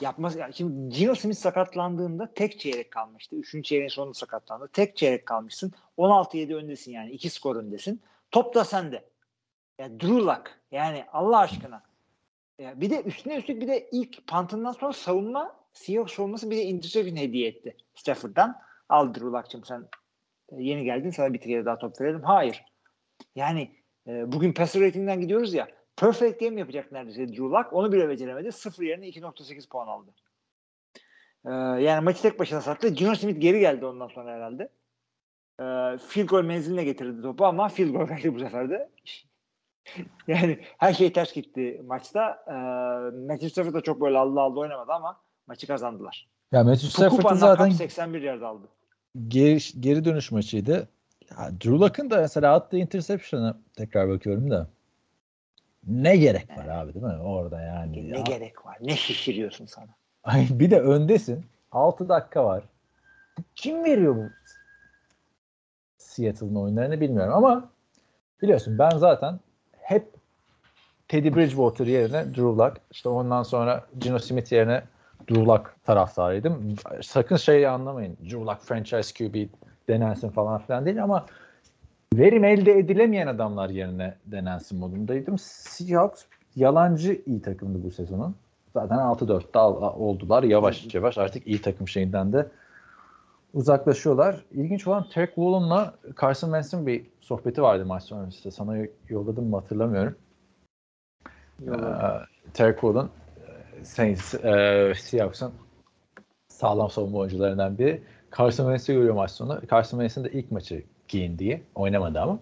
Yapmaz. 0.00 0.36
Yani 0.36 0.54
şimdi 0.54 0.94
Gino 0.96 1.14
Smith 1.14 1.38
sakatlandığında 1.38 2.34
tek 2.34 2.60
çeyrek 2.60 2.90
kalmıştı. 2.90 3.36
Üçüncü 3.36 3.62
çeyreğin 3.62 3.88
sonunda 3.88 4.14
sakatlandı. 4.14 4.68
Tek 4.72 4.96
çeyrek 4.96 5.26
kalmışsın. 5.26 5.72
16-7 5.98 6.54
öndesin 6.54 6.92
yani. 6.92 7.10
iki 7.10 7.30
skor 7.30 7.56
öndesin. 7.56 8.00
Top 8.30 8.54
da 8.54 8.64
sende. 8.64 9.04
Ya 9.78 9.90
Drew 9.90 10.20
Luck. 10.20 10.60
Yani 10.70 11.04
Allah 11.12 11.38
aşkına. 11.38 11.82
Ya 12.58 12.80
bir 12.80 12.90
de 12.90 13.02
üstüne 13.02 13.36
üstlük 13.36 13.62
bir 13.62 13.68
de 13.68 13.88
ilk 13.92 14.26
pantından 14.26 14.72
sonra 14.72 14.92
savunma 14.92 15.56
Seahawks 15.72 16.14
savunması 16.14 16.50
bir 16.50 16.56
de 16.56 16.62
interception 16.62 17.16
hediye 17.16 17.48
etti 17.48 17.76
Stafford'dan. 17.94 18.60
Al 18.88 19.14
Drew 19.14 19.26
Luck'cığım 19.26 19.64
sen 19.64 19.88
yeni 20.58 20.84
geldin 20.84 21.10
sana 21.10 21.32
bir 21.32 21.40
kere 21.40 21.64
daha 21.64 21.78
top 21.78 22.00
verelim. 22.00 22.22
Hayır. 22.22 22.64
Yani 23.36 23.70
e, 24.06 24.32
bugün 24.32 24.52
passer 24.52 24.82
rating'den 24.82 25.20
gidiyoruz 25.20 25.54
ya 25.54 25.68
perfect 26.02 26.40
game 26.40 26.60
yapacak 26.60 26.92
neredeyse 26.92 27.28
Drew 27.28 27.42
Luck. 27.42 27.72
Onu 27.72 27.92
bile 27.92 28.08
beceremedi. 28.08 28.52
Sıfır 28.52 28.82
yerine 28.82 29.08
2.8 29.08 29.68
puan 29.68 29.86
aldı. 29.86 30.10
E, 31.46 31.50
yani 31.82 32.04
maçı 32.04 32.22
tek 32.22 32.38
başına 32.38 32.60
sattı. 32.60 32.88
Gino 32.88 33.14
Smith 33.14 33.40
geri 33.40 33.60
geldi 33.60 33.86
ondan 33.86 34.08
sonra 34.08 34.32
herhalde. 34.32 34.62
E, 35.60 35.98
field 35.98 36.28
goal 36.28 36.44
menziline 36.44 36.84
getirdi 36.84 37.22
topu 37.22 37.44
ama 37.44 37.68
field 37.68 37.90
goal 37.90 38.08
verdi 38.08 38.34
bu 38.34 38.38
sefer 38.38 38.70
de. 38.70 38.90
yani 40.26 40.58
her 40.78 40.92
şey 40.92 41.12
ters 41.12 41.32
gitti 41.32 41.82
maçta. 41.86 42.44
E, 42.46 42.52
Matthew 43.16 43.48
Stafford 43.48 43.74
da 43.74 43.80
çok 43.80 44.00
böyle 44.00 44.18
Allah 44.18 44.40
Allah 44.40 44.60
oynamadı 44.60 44.92
ama 44.92 45.20
maçı 45.46 45.66
kazandılar. 45.66 46.28
Ya 46.52 46.64
Matthew 46.64 47.08
Kupa'ndan 47.08 47.36
zaten 47.36 47.68
kap 47.68 47.76
81 47.76 48.22
yard 48.22 48.42
aldı. 48.42 48.68
geri, 49.28 49.58
geri 49.80 50.04
dönüş 50.04 50.30
maçıydı. 50.30 50.88
Ya, 51.30 51.50
Drew 51.50 51.70
Luck'ın 51.70 52.10
da 52.10 52.20
mesela 52.20 52.54
attığı 52.54 52.76
interception'a 52.76 53.58
tekrar 53.76 54.08
bakıyorum 54.08 54.50
da 54.50 54.68
ne 55.86 56.16
gerek 56.16 56.48
var 56.58 56.66
abi 56.66 56.94
değil 56.94 57.06
mi 57.06 57.22
orada 57.22 57.60
yani. 57.60 58.10
Ne 58.10 58.16
Ya- 58.16 58.22
gerek 58.22 58.66
var? 58.66 58.76
Ne 58.80 58.96
şişiriyorsun 58.96 59.66
sana? 59.66 59.88
Ay, 60.24 60.46
bir 60.50 60.70
de 60.70 60.80
öndesin. 60.80 61.44
6 61.72 62.08
dakika 62.08 62.44
var. 62.44 62.64
Kim 63.54 63.84
veriyor 63.84 64.16
bu 64.16 64.30
Seattle'ın 65.98 66.54
oyunlarını 66.54 67.00
bilmiyorum 67.00 67.34
ama 67.34 67.70
biliyorsun 68.42 68.78
ben 68.78 68.90
zaten 68.90 69.40
hep 69.78 70.08
Teddy 71.08 71.34
Bridgewater 71.34 71.86
yerine 71.86 72.24
Drew 72.26 72.42
Luck 72.42 72.80
işte 72.90 73.08
ondan 73.08 73.42
sonra 73.42 73.86
Gino 73.98 74.18
Smith 74.18 74.52
yerine 74.52 74.82
Drew 75.30 75.44
Luck 75.46 75.76
taraftarıydım. 75.84 76.76
Sakın 77.02 77.36
şeyi 77.36 77.68
anlamayın. 77.68 78.16
Drew 78.22 78.40
Luck 78.40 78.60
franchise 78.62 79.14
QB 79.14 79.48
denensin 79.88 80.28
falan 80.28 80.60
filan 80.60 80.86
değil 80.86 81.02
ama 81.04 81.26
verim 82.18 82.44
elde 82.44 82.78
edilemeyen 82.78 83.26
adamlar 83.26 83.70
yerine 83.70 84.14
denensin 84.26 84.78
modundaydım. 84.78 85.38
Seahawks 85.38 86.24
yalancı 86.56 87.22
iyi 87.26 87.42
takımdı 87.42 87.84
bu 87.84 87.90
sezonun. 87.90 88.36
Zaten 88.74 88.96
6-4'te 88.96 89.58
al- 89.58 90.00
oldular. 90.00 90.42
Yavaş 90.42 90.94
yavaş 90.94 91.18
artık 91.18 91.46
iyi 91.46 91.62
takım 91.62 91.88
şeyinden 91.88 92.32
de 92.32 92.46
uzaklaşıyorlar. 93.54 94.44
İlginç 94.52 94.86
olan 94.86 95.08
Terry 95.08 95.26
Woolen'la 95.26 95.94
Carson 96.20 96.48
Wentz'in 96.48 96.86
bir 96.86 97.06
sohbeti 97.20 97.62
vardı 97.62 97.86
maç 97.86 98.02
sonrasında. 98.02 98.50
Sana 98.50 98.76
yolladım 99.08 99.44
mı 99.44 99.56
hatırlamıyorum. 99.56 100.16
Ee, 101.62 101.72
Terry 102.54 102.72
Woolen 102.72 103.08
e, 103.80 103.84
Saints, 103.84 104.34
e, 104.34 104.92
Seahawks'ın 104.96 105.52
sağlam 106.48 106.90
savunma 106.90 107.18
oyuncularından 107.18 107.78
biri. 107.78 108.02
Carson 108.38 108.64
Wentz'i 108.64 108.92
görüyor 108.92 109.14
maç 109.14 109.30
sonu. 109.30 109.60
Carson 109.70 109.98
Wentz'in 109.98 110.24
de 110.24 110.38
ilk 110.38 110.52
maçı 110.52 110.82
giyindiği, 111.12 111.62
oynamadı 111.74 112.20
ama. 112.20 112.38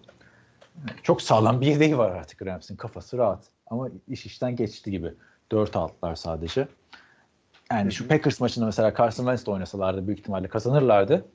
Çok 1.03 1.21
sağlam 1.21 1.61
bir 1.61 1.67
yedeği 1.67 1.97
var 1.97 2.11
artık 2.11 2.45
Rams'in. 2.45 2.75
Kafası 2.75 3.17
rahat. 3.17 3.43
Ama 3.67 3.89
iş 4.07 4.25
işten 4.25 4.55
geçti 4.55 4.91
gibi. 4.91 5.13
4 5.51 5.75
altılar 5.75 6.15
sadece. 6.15 6.67
Yani 7.71 7.91
şu 7.91 8.07
Packers 8.07 8.41
maçında 8.41 8.65
mesela 8.65 8.93
Carson 8.97 9.23
Wentz 9.23 9.47
oynasalardı 9.47 10.07
büyük 10.07 10.19
ihtimalle 10.19 10.47
kazanırlardı. 10.47 11.25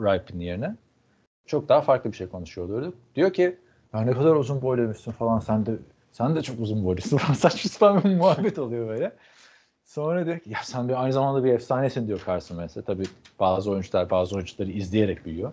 Ripin 0.00 0.40
yerine. 0.40 0.76
Çok 1.46 1.68
daha 1.68 1.80
farklı 1.80 2.12
bir 2.12 2.16
şey 2.16 2.28
konuşuyor 2.28 2.68
olurduk. 2.68 2.94
Diyor 3.14 3.32
ki 3.32 3.58
ya 3.94 4.00
ne 4.00 4.12
kadar 4.12 4.34
uzun 4.34 4.62
boyluymuşsun 4.62 5.12
falan 5.12 5.38
sen 5.38 5.66
de 5.66 5.72
sen 6.12 6.36
de 6.36 6.42
çok 6.42 6.60
uzun 6.60 6.84
boylusun 6.84 7.16
falan 7.16 7.34
saçma 7.38 7.70
sapan 7.70 8.04
bir 8.04 8.16
muhabbet 8.16 8.58
oluyor 8.58 8.88
böyle. 8.88 9.12
Sonra 9.84 10.26
diyor 10.26 10.38
ki 10.38 10.50
ya 10.50 10.58
sen 10.62 10.88
bir 10.88 11.02
aynı 11.02 11.12
zamanda 11.12 11.44
bir 11.44 11.52
efsanesin 11.52 12.06
diyor 12.06 12.22
Carson 12.26 12.54
Wentz'e. 12.54 12.82
Tabii 12.82 13.06
bazı 13.40 13.70
oyuncular 13.70 14.10
bazı 14.10 14.36
oyuncuları 14.36 14.70
izleyerek 14.70 15.26
büyüyor. 15.26 15.52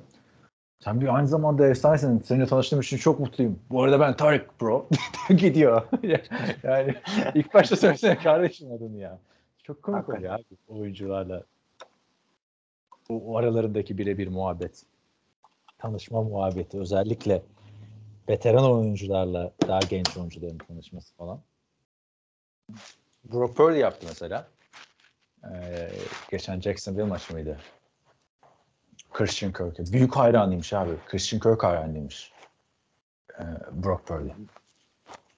Sen 0.83 1.01
bir 1.01 1.15
aynı 1.15 1.27
zamanda 1.27 1.67
efsanesin. 1.67 2.19
Seninle 2.19 2.45
tanıştığım 2.45 2.81
için 2.81 2.97
çok 2.97 3.19
mutluyum. 3.19 3.59
Bu 3.69 3.83
arada 3.83 3.99
ben 3.99 4.15
Tarık 4.15 4.61
bro. 4.61 4.87
Gidiyor. 5.29 5.87
yani 6.63 6.95
ilk 7.35 7.53
başta 7.53 7.75
söylesene 7.75 8.17
kardeşim 8.17 8.71
adını 8.71 8.97
ya. 8.97 9.19
Çok 9.63 9.83
komik 9.83 9.97
Hakikaten. 9.97 10.19
oluyor 10.19 10.33
abi 10.35 10.43
oyuncularla. 10.67 11.43
O, 13.09 13.15
o 13.15 13.37
aralarındaki 13.37 13.97
birebir 13.97 14.27
muhabbet. 14.27 14.83
Tanışma 15.77 16.21
muhabbeti. 16.21 16.79
Özellikle 16.79 17.41
veteran 18.29 18.71
oyuncularla 18.71 19.51
daha 19.67 19.79
genç 19.79 20.17
oyuncuların 20.17 20.57
tanışması 20.57 21.15
falan. 21.15 21.39
Brock 23.23 23.57
Purdy 23.57 23.77
yaptı 23.77 24.05
mesela. 24.09 24.47
Ee, 25.43 25.89
geçen 26.31 26.61
Jacksonville 26.61 27.03
maçı 27.03 27.33
mıydı? 27.33 27.57
Christian 29.13 29.53
Kirk'e. 29.53 29.93
Büyük 29.93 30.15
hayranıymış 30.15 30.73
abi. 30.73 30.91
Christian 31.07 31.39
Kirk 31.39 31.63
hayranıymış. 31.63 32.33
Ee, 33.39 33.43
Brock 33.71 34.07
Purdy. 34.07 34.29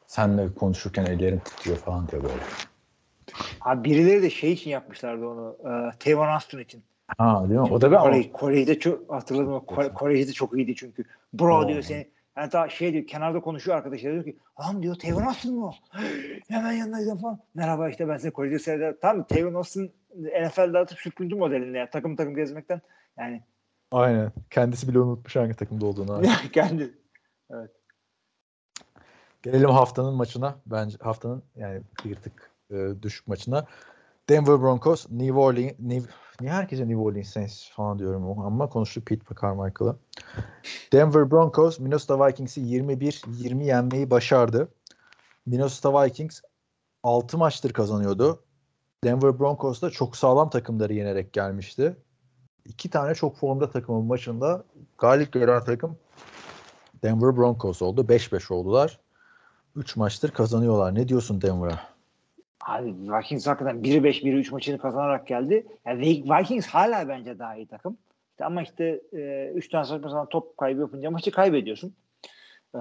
Senle 0.07 0.53
konuşurken 0.53 1.05
ellerim 1.05 1.39
titriyor 1.39 1.77
falan 1.77 2.07
diyor 2.07 2.23
böyle. 2.23 2.35
Abi 3.61 3.89
birileri 3.89 4.23
de 4.23 4.29
şey 4.29 4.51
için 4.51 4.69
yapmışlardı 4.69 5.27
onu. 5.27 5.57
E, 5.59 5.97
Tavon 5.99 6.27
Austin 6.27 6.59
için. 6.59 6.83
Ha 7.17 7.45
değil 7.49 7.59
mi? 7.59 7.67
O 7.71 7.81
da 7.81 7.91
bir 7.91 7.97
Kore, 7.97 8.31
Kore'yi 8.31 8.67
de 8.67 8.79
çok 8.79 9.13
hatırladım. 9.13 9.59
Kore, 9.59 9.93
Kore'yi 9.93 10.27
de 10.27 10.31
çok 10.31 10.57
iyiydi 10.57 10.75
çünkü. 10.75 11.05
Bro 11.33 11.67
diyor 11.67 11.81
seni. 11.81 12.07
Yani 12.37 12.51
daha 12.51 12.69
şey 12.69 12.93
diyor 12.93 13.07
kenarda 13.07 13.39
konuşuyor 13.39 13.77
arkadaşlar 13.77 14.11
diyor 14.11 14.23
ki 14.23 14.37
lan 14.61 14.83
diyor 14.83 14.95
Tavon 14.95 15.21
Austin 15.21 15.59
mı? 15.59 15.71
Hemen 16.47 16.71
yanına 16.71 17.17
falan. 17.17 17.39
Merhaba 17.55 17.89
işte 17.89 18.07
ben 18.07 18.17
seni 18.17 18.31
Kore'de 18.31 18.59
seyrederim. 18.59 18.97
Tamam 19.01 19.23
Tavon 19.27 19.53
Austin 19.53 19.91
NFL'de 20.15 20.77
artık 20.77 20.99
süpürdü 20.99 21.35
modelinde 21.35 21.77
ya. 21.77 21.89
Takım 21.89 22.15
takım 22.15 22.35
gezmekten. 22.35 22.81
Yani 23.17 23.41
Aynen. 23.95 24.31
Kendisi 24.49 24.87
bile 24.87 24.99
unutmuş 24.99 25.35
hangi 25.35 25.53
takımda 25.53 25.85
olduğunu. 25.85 26.13
abi. 26.17 26.27
kendi. 26.53 26.93
Gelelim 29.43 29.69
haftanın 29.69 30.13
maçına. 30.13 30.55
Bence 30.65 30.97
haftanın 31.01 31.43
yani 31.55 31.81
bir 32.05 32.15
tık 32.15 32.51
e, 32.71 32.89
düşük 33.01 33.27
maçına. 33.27 33.65
Denver 34.29 34.61
Broncos, 34.61 35.11
New 35.11 35.39
Orleans, 35.39 35.73
New, 35.79 36.11
niye 36.41 36.53
herkese 36.53 36.83
New 36.87 36.97
Orleans 36.97 37.27
Saints 37.27 37.69
falan 37.69 37.99
diyorum 37.99 38.39
ama 38.39 38.69
konuştuk 38.69 39.05
Pete 39.05 39.35
Carmichael'ı. 39.41 39.95
Denver 40.93 41.31
Broncos, 41.31 41.79
Minnesota 41.79 42.27
Vikings'i 42.27 42.61
21-20 42.61 43.63
yenmeyi 43.63 44.11
başardı. 44.11 44.67
Minnesota 45.45 46.03
Vikings 46.03 46.41
6 47.03 47.37
maçtır 47.37 47.73
kazanıyordu. 47.73 48.43
Denver 49.03 49.39
Broncos 49.39 49.81
da 49.81 49.89
çok 49.89 50.17
sağlam 50.17 50.49
takımları 50.49 50.93
yenerek 50.93 51.33
gelmişti. 51.33 51.95
İki 52.65 52.89
tane 52.89 53.15
çok 53.15 53.37
formda 53.37 53.69
takımın 53.69 54.05
maçında 54.05 54.63
galip 54.97 55.33
gelen 55.33 55.63
takım 55.63 55.97
Denver 57.03 57.37
Broncos 57.37 57.81
oldu. 57.81 58.01
5-5 58.01 58.53
oldular. 58.53 58.99
3 59.75 59.95
maçtır 59.95 60.31
kazanıyorlar. 60.31 60.95
Ne 60.95 61.07
diyorsun 61.07 61.41
Denver'a? 61.41 61.79
Abi 62.65 62.93
Vikings 62.93 63.47
hakikaten 63.47 63.77
1-5 63.83 64.23
1-3 64.23 64.51
maçını 64.51 64.77
kazanarak 64.77 65.27
geldi. 65.27 65.67
Yani 65.85 66.01
Vikings 66.01 66.67
hala 66.67 67.07
bence 67.07 67.39
daha 67.39 67.55
iyi 67.55 67.67
takım. 67.67 67.97
İşte 68.31 68.45
ama 68.45 68.61
işte 68.61 69.01
3 69.55 69.69
tane 69.69 69.85
saçma 69.85 70.09
sapan 70.09 70.29
top 70.29 70.57
kaybı 70.57 70.81
yapınca 70.81 71.11
maçı 71.11 71.31
kaybediyorsun. 71.31 71.93
Ee, 72.75 72.79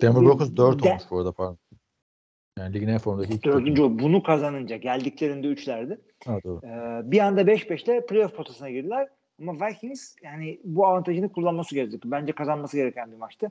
Denver 0.00 0.22
Broncos 0.24 0.56
4 0.56 0.82
de- 0.82 0.88
olmuş 0.88 1.02
bu 1.10 1.18
arada 1.18 1.32
pardon. 1.32 1.58
Yani 2.58 2.74
ligin 2.74 2.88
en 2.88 2.98
formdaki 2.98 3.32
ilk 3.34 3.44
Dördüncü. 3.44 3.82
Bunu 3.82 4.22
kazanınca 4.22 4.76
geldiklerinde 4.76 5.46
üçlerdi. 5.46 6.00
Ha, 6.26 6.38
doğru. 6.44 6.60
Ee, 6.66 7.10
bir 7.10 7.18
anda 7.18 7.40
5-5 7.42 7.84
ile 7.84 8.06
playoff 8.06 8.36
potasına 8.36 8.70
girdiler. 8.70 9.08
Ama 9.40 9.66
Vikings 9.66 10.16
yani 10.22 10.60
bu 10.64 10.86
avantajını 10.86 11.32
kullanması 11.32 11.74
gerekti. 11.74 11.98
Bence 12.04 12.32
kazanması 12.32 12.76
gereken 12.76 13.12
bir 13.12 13.16
maçtı. 13.16 13.50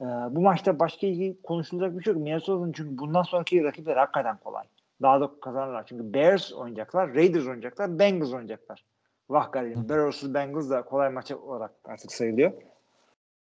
Ee, 0.00 0.04
bu 0.04 0.40
maçta 0.40 0.78
başka 0.78 1.06
ilgi 1.06 1.42
konuşulacak 1.42 1.98
bir 1.98 2.04
şey 2.04 2.12
yok. 2.12 2.22
Minnesota'nın 2.22 2.72
çünkü 2.72 2.98
bundan 2.98 3.22
sonraki 3.22 3.64
rakipleri 3.64 3.98
hakikaten 3.98 4.36
kolay. 4.36 4.64
Daha 5.02 5.20
da 5.20 5.30
kazanırlar. 5.40 5.86
Çünkü 5.86 6.14
Bears 6.14 6.52
oynayacaklar, 6.52 7.14
Raiders 7.14 7.46
oynayacaklar, 7.46 7.98
Bengals 7.98 8.32
oynayacaklar. 8.32 8.84
Vah 9.30 9.52
garibim. 9.52 9.88
Bears'ız 9.88 10.34
Bengals 10.34 10.70
da 10.70 10.82
kolay 10.82 11.10
maç 11.10 11.32
olarak 11.32 11.72
artık 11.84 12.12
sayılıyor. 12.12 12.52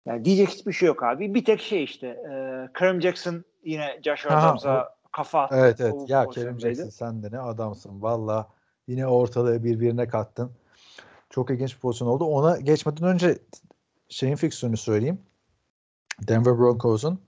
Yani 0.07 0.25
diyecek 0.25 0.49
hiçbir 0.49 0.73
şey 0.73 0.87
yok 0.87 1.03
abi. 1.03 1.35
Bir 1.35 1.45
tek 1.45 1.61
şey 1.61 1.85
işte. 1.85 2.07
E, 2.07 2.33
Kareem 2.73 3.03
Jackson 3.03 3.45
yine 3.65 4.01
Josh 4.03 4.27
Adams'a 4.27 4.95
kafa 5.13 5.49
Evet 5.53 5.81
evet. 5.81 5.95
o 5.95 6.07
Ya 6.09 6.25
pozisyondaydı. 6.25 6.75
Jackson 6.75 6.89
sen 6.89 7.23
de 7.23 7.37
ne 7.37 7.41
adamsın. 7.41 8.03
Valla 8.03 8.49
yine 8.87 9.07
ortalığı 9.07 9.65
birbirine 9.65 10.09
kattın. 10.09 10.51
Çok 11.31 11.51
ilginç 11.51 11.75
bir 11.75 11.81
pozisyon 11.81 12.09
oldu. 12.09 12.25
Ona 12.25 12.57
geçmeden 12.57 13.09
önce 13.09 13.39
şeyin 14.09 14.37
fiksiyonu 14.37 14.77
söyleyeyim. 14.77 15.19
Denver 16.29 16.59
Broncos'un 16.59 17.21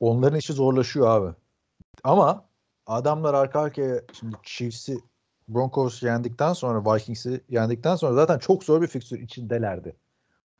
onların 0.00 0.38
işi 0.38 0.52
zorlaşıyor 0.52 1.08
abi. 1.08 1.34
Ama 2.04 2.44
adamlar 2.86 3.34
arka 3.34 3.60
arkaya 3.60 4.02
şimdi 4.12 4.36
Chiefs'i 4.42 4.98
Broncos 5.48 6.02
yendikten 6.02 6.52
sonra 6.52 6.94
Vikings'i 6.94 7.40
yendikten 7.48 7.96
sonra 7.96 8.14
zaten 8.14 8.38
çok 8.38 8.64
zor 8.64 8.82
bir 8.82 8.86
fikstür 8.86 9.20
içindelerdi. 9.20 9.96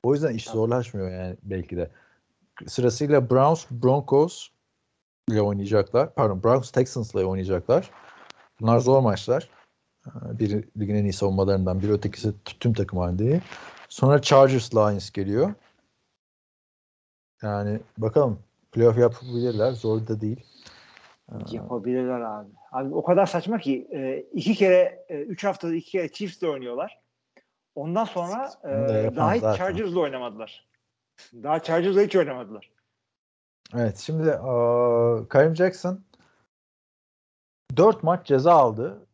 O 0.03 0.15
yüzden 0.15 0.35
iş 0.35 0.45
zorlaşmıyor 0.45 1.11
yani 1.11 1.37
belki 1.43 1.77
de. 1.77 1.91
Sırasıyla 2.67 3.31
Browns, 3.31 3.67
Broncos 3.71 4.49
ile 5.31 5.43
oynayacaklar. 5.43 6.15
Pardon 6.15 6.45
Browns 6.45 6.71
Texans 6.71 7.15
ile 7.15 7.25
oynayacaklar. 7.25 7.91
Bunlar 8.61 8.79
zor 8.79 9.01
maçlar. 9.01 9.49
Ee, 10.07 10.39
Biri 10.39 10.65
ligin 10.81 10.95
en 10.95 11.05
iyi 11.05 11.13
savunmalarından 11.13 11.83
biri 11.83 11.93
ötekisi 11.93 12.33
tüm 12.61 12.73
takım 12.73 12.99
halinde. 12.99 13.41
Sonra 13.89 14.23
Chargers 14.23 14.75
Lions 14.75 15.11
geliyor. 15.11 15.55
Yani 17.43 17.81
bakalım 17.99 18.39
playoff 18.73 18.99
yapabilirler. 18.99 19.73
Zor 19.73 20.07
da 20.07 20.21
değil. 20.21 20.45
Yapabilirler 21.51 22.21
abi. 22.21 22.51
Abi 22.73 22.95
o 22.95 23.05
kadar 23.05 23.27
saçma 23.27 23.59
ki 23.59 23.89
e, 23.93 24.27
iki 24.33 24.55
kere 24.55 25.05
e, 25.09 25.21
üç 25.21 25.45
haftada 25.45 25.75
iki 25.75 25.91
kere 25.91 26.13
Chiefs'le 26.13 26.43
oynuyorlar. 26.43 27.01
Ondan 27.75 28.05
sonra 28.05 28.53
e, 28.65 29.17
daha 29.17 29.35
hiç 29.35 29.41
zaten. 29.41 29.57
Chargers'la 29.57 30.01
oynamadılar. 30.01 30.69
Daha 31.33 31.63
Chargers'la 31.63 32.01
hiç 32.03 32.17
oynamadılar. 32.17 32.71
Evet 33.75 33.99
şimdi 33.99 34.29
eee 34.29 35.29
Kareem 35.29 35.57
Jackson 35.57 36.05
4 37.77 38.03
maç 38.03 38.27
ceza 38.27 38.53
aldı. 38.55 39.06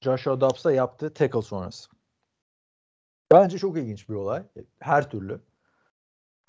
Joshua 0.00 0.40
Dobbs'a 0.40 0.72
yaptığı 0.72 1.14
tackle 1.14 1.42
sonrası. 1.42 1.90
Bence 3.32 3.58
çok 3.58 3.76
ilginç 3.76 4.08
bir 4.08 4.14
olay. 4.14 4.42
Her 4.78 5.10
türlü. 5.10 5.40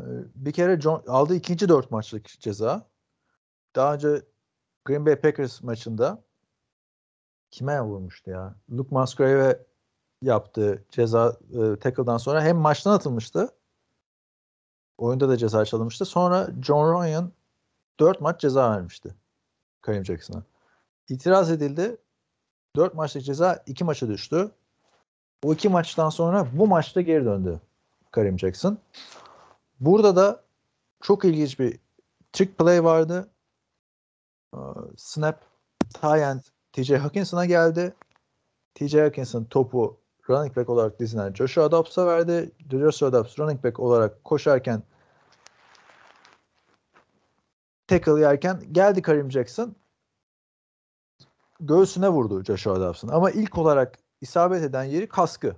Ee, 0.02 0.04
Bir 0.36 0.54
kere 0.54 0.82
John, 0.82 1.04
aldığı 1.08 1.36
ikinci 1.36 1.70
4 1.70 1.92
maçlık 1.92 2.28
ceza. 2.40 2.90
Daha 3.76 3.94
önce 3.94 4.22
Green 4.86 5.06
Bay 5.06 5.16
Packers 5.16 5.64
maçında 5.64 6.24
kime 7.52 7.82
vurmuştu 7.82 8.30
ya? 8.32 8.56
Luke 8.72 8.96
Musgrave 8.96 9.66
yaptığı 10.22 10.86
ceza 10.90 11.38
e, 11.50 11.80
tackle'dan 11.80 12.18
sonra 12.18 12.44
hem 12.44 12.58
maçtan 12.58 12.92
atılmıştı 12.94 13.50
Oyunda 14.98 15.30
da 15.30 15.38
ceza 15.38 15.66
çalınmıştı. 15.66 16.06
Sonra 16.06 16.50
John 16.64 17.04
Ryan 17.04 17.32
4 18.00 18.22
maç 18.22 18.42
ceza 18.42 18.72
vermişti 18.72 19.16
Kareem 19.82 20.06
Jackson'a. 20.06 20.44
İtiraz 21.10 21.52
edildi. 21.52 21.98
4 22.78 22.94
maçlık 22.94 23.24
ceza 23.24 23.64
2 23.66 23.84
maça 23.84 24.08
düştü. 24.08 24.52
O 25.44 25.54
2 25.54 25.70
maçtan 25.70 26.10
sonra 26.10 26.48
bu 26.54 26.68
maçta 26.68 27.02
geri 27.02 27.26
döndü 27.26 27.62
Kareem 28.12 28.40
Jackson. 28.40 28.78
Burada 29.80 30.16
da 30.16 30.44
çok 31.02 31.26
ilginç 31.26 31.60
bir 31.60 31.80
trick 32.34 32.54
play 32.58 32.84
vardı. 32.84 33.30
Ee, 34.54 34.58
Snap 34.98 35.42
tie 36.02 36.22
end 36.22 36.40
TJ 36.74 36.92
Hawkinson'a 36.92 37.46
geldi. 37.46 37.94
TJ 38.76 38.96
Hawkinson 38.96 39.44
topu 39.44 40.00
running 40.30 40.58
back 40.58 40.70
olarak 40.70 41.00
dizinen 41.00 41.34
Joshua 41.34 41.72
Dobbs'a 41.72 42.08
verdi. 42.08 42.52
Joshua 42.72 43.14
Dobbs 43.14 43.40
running 43.40 43.64
back 43.64 43.80
olarak 43.80 44.24
koşarken 44.24 44.84
tackle 47.88 48.20
yerken 48.22 48.62
geldi 48.72 49.02
Kareem 49.02 49.32
Jackson 49.32 49.76
göğsüne 51.60 52.10
vurdu 52.10 52.44
Joshua 52.44 52.80
Dobbs'ın. 52.80 53.08
Ama 53.08 53.32
ilk 53.32 53.58
olarak 53.58 54.00
isabet 54.22 54.64
eden 54.64 54.84
yeri 54.84 55.08
kaskı. 55.08 55.56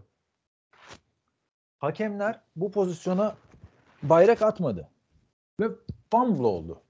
Hakemler 1.80 2.42
bu 2.56 2.72
pozisyona 2.72 3.36
bayrak 4.04 4.42
atmadı. 4.42 4.90
Ve 5.60 5.70
fumble 6.12 6.48
oldu. 6.48 6.82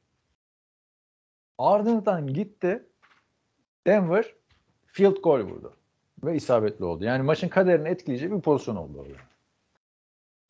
Ardından 1.58 2.28
gitti 2.28 2.86
Denver 3.88 4.34
field 4.86 5.18
goal 5.18 5.40
vurdu. 5.40 5.74
Ve 6.24 6.36
isabetli 6.36 6.86
oldu. 6.86 7.04
Yani 7.04 7.24
maçın 7.24 7.48
kaderini 7.48 7.88
etkileyecek 7.88 8.32
bir 8.32 8.42
pozisyon 8.42 8.76
oldu 8.76 9.00
orada. 9.00 9.14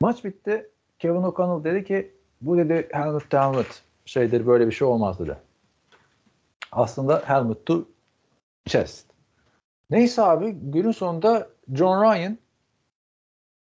Maç 0.00 0.24
bitti. 0.24 0.70
Kevin 0.98 1.22
O'Connell 1.22 1.64
dedi 1.64 1.84
ki 1.84 2.14
bu 2.40 2.56
dedi 2.56 2.88
helmet 2.92 3.30
to 3.30 3.38
helmet 3.38 3.82
şeydir 4.04 4.46
böyle 4.46 4.66
bir 4.66 4.72
şey 4.72 4.88
olmaz 4.88 5.18
dedi. 5.18 5.36
Aslında 6.72 7.22
helmet 7.26 7.66
to 7.66 7.84
chest. 8.64 9.06
Neyse 9.90 10.22
abi 10.22 10.50
günün 10.52 10.92
sonunda 10.92 11.48
John 11.74 12.02
Ryan 12.04 12.38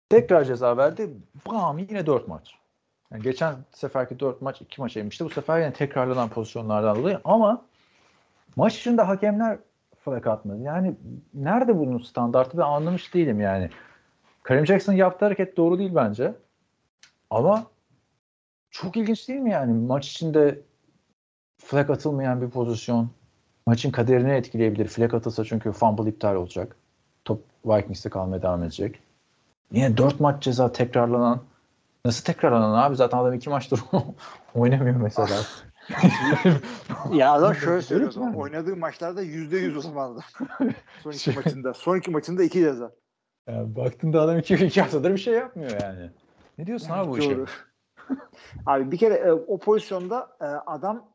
tekrar 0.09 0.43
ceza 0.43 0.77
verdi. 0.77 1.09
Bam 1.47 1.77
yine 1.77 2.05
4 2.05 2.27
maç. 2.27 2.55
Yani 3.11 3.23
geçen 3.23 3.55
seferki 3.71 4.19
4 4.19 4.41
maç 4.41 4.61
2 4.61 4.81
maç 4.81 4.95
yemişti. 4.95 5.25
Bu 5.25 5.29
sefer 5.29 5.59
yine 5.59 5.73
tekrarlanan 5.73 6.29
pozisyonlardan 6.29 6.95
dolayı 6.95 7.21
ama 7.23 7.65
maç 8.55 8.77
içinde 8.77 9.01
hakemler 9.01 9.59
flag 9.99 10.27
atmadı. 10.27 10.61
Yani 10.61 10.95
nerede 11.33 11.79
bunun 11.79 11.97
standartı 11.97 12.57
ben 12.57 12.63
anlamış 12.63 13.13
değilim 13.13 13.41
yani. 13.41 13.69
Kareem 14.43 14.65
Jackson 14.65 14.93
yaptığı 14.93 15.25
hareket 15.25 15.57
doğru 15.57 15.79
değil 15.79 15.95
bence. 15.95 16.33
Ama 17.29 17.65
çok 18.71 18.97
ilginç 18.97 19.27
değil 19.27 19.39
mi 19.39 19.51
yani? 19.51 19.73
Maç 19.73 20.07
içinde 20.07 20.61
flag 21.57 21.89
atılmayan 21.89 22.41
bir 22.41 22.49
pozisyon 22.49 23.09
maçın 23.65 23.91
kaderini 23.91 24.31
etkileyebilir. 24.31 24.87
Flag 24.87 25.13
atılsa 25.13 25.45
çünkü 25.45 25.71
fumble 25.71 26.09
iptal 26.09 26.35
olacak. 26.35 26.75
Top 27.25 27.41
Vikings'te 27.65 28.09
kalmaya 28.09 28.41
devam 28.41 28.63
edecek. 28.63 28.99
Niye 29.71 29.97
dört 29.97 30.19
maç 30.19 30.43
ceza 30.43 30.71
tekrarlanan? 30.71 31.39
Nasıl 32.05 32.23
tekrarlanan 32.23 32.73
abi? 32.73 32.95
Zaten 32.95 33.17
adam 33.17 33.33
iki 33.33 33.49
maçtır 33.49 33.79
oynamıyor 34.55 34.95
mesela. 34.95 35.35
Ya 37.13 37.31
adam 37.33 37.55
şöyle 37.55 37.81
söylüyor. 37.81 38.13
yani. 38.15 38.37
Oynadığı 38.37 38.75
maçlarda 38.75 39.21
yüzde 39.21 39.57
yüz 39.57 39.77
o 39.77 39.81
zaman 39.81 40.11
adam. 40.11 40.23
Son 41.03 41.11
iki 41.11 41.19
Şey- 41.19 41.35
maçında. 41.35 41.73
Son 41.73 41.97
iki 41.97 42.11
maçında 42.11 42.43
iki 42.43 42.59
ceza. 42.59 42.91
Yani 43.47 43.75
baktığında 43.75 44.21
adam 44.21 44.37
iki, 44.39 44.53
iki 44.53 44.81
haftadır 44.81 45.11
bir 45.11 45.17
şey 45.17 45.33
yapmıyor 45.33 45.71
yani. 45.81 46.09
Ne 46.57 46.65
diyorsun 46.67 46.89
abi 46.91 47.09
bu 47.09 47.17
işe? 47.17 47.37
Abi 48.65 48.91
bir 48.91 48.97
kere 48.97 49.13
e, 49.13 49.31
o 49.31 49.57
pozisyonda 49.59 50.29
e, 50.41 50.45
adam 50.45 51.05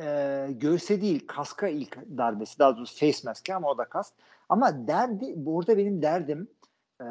e, 0.00 0.46
göğse 0.50 1.00
değil 1.00 1.26
kaska 1.26 1.68
ilk 1.68 1.96
darbesi. 1.96 2.58
Daha 2.58 2.76
doğrusu 2.76 2.98
face 2.98 3.18
mask'e 3.24 3.54
ama 3.54 3.68
o 3.68 3.78
da 3.78 3.84
kask. 3.84 4.14
Ama 4.48 4.86
derdi 4.86 5.32
burada 5.36 5.78
benim 5.78 6.02
derdim 6.02 6.48
e, 7.00 7.04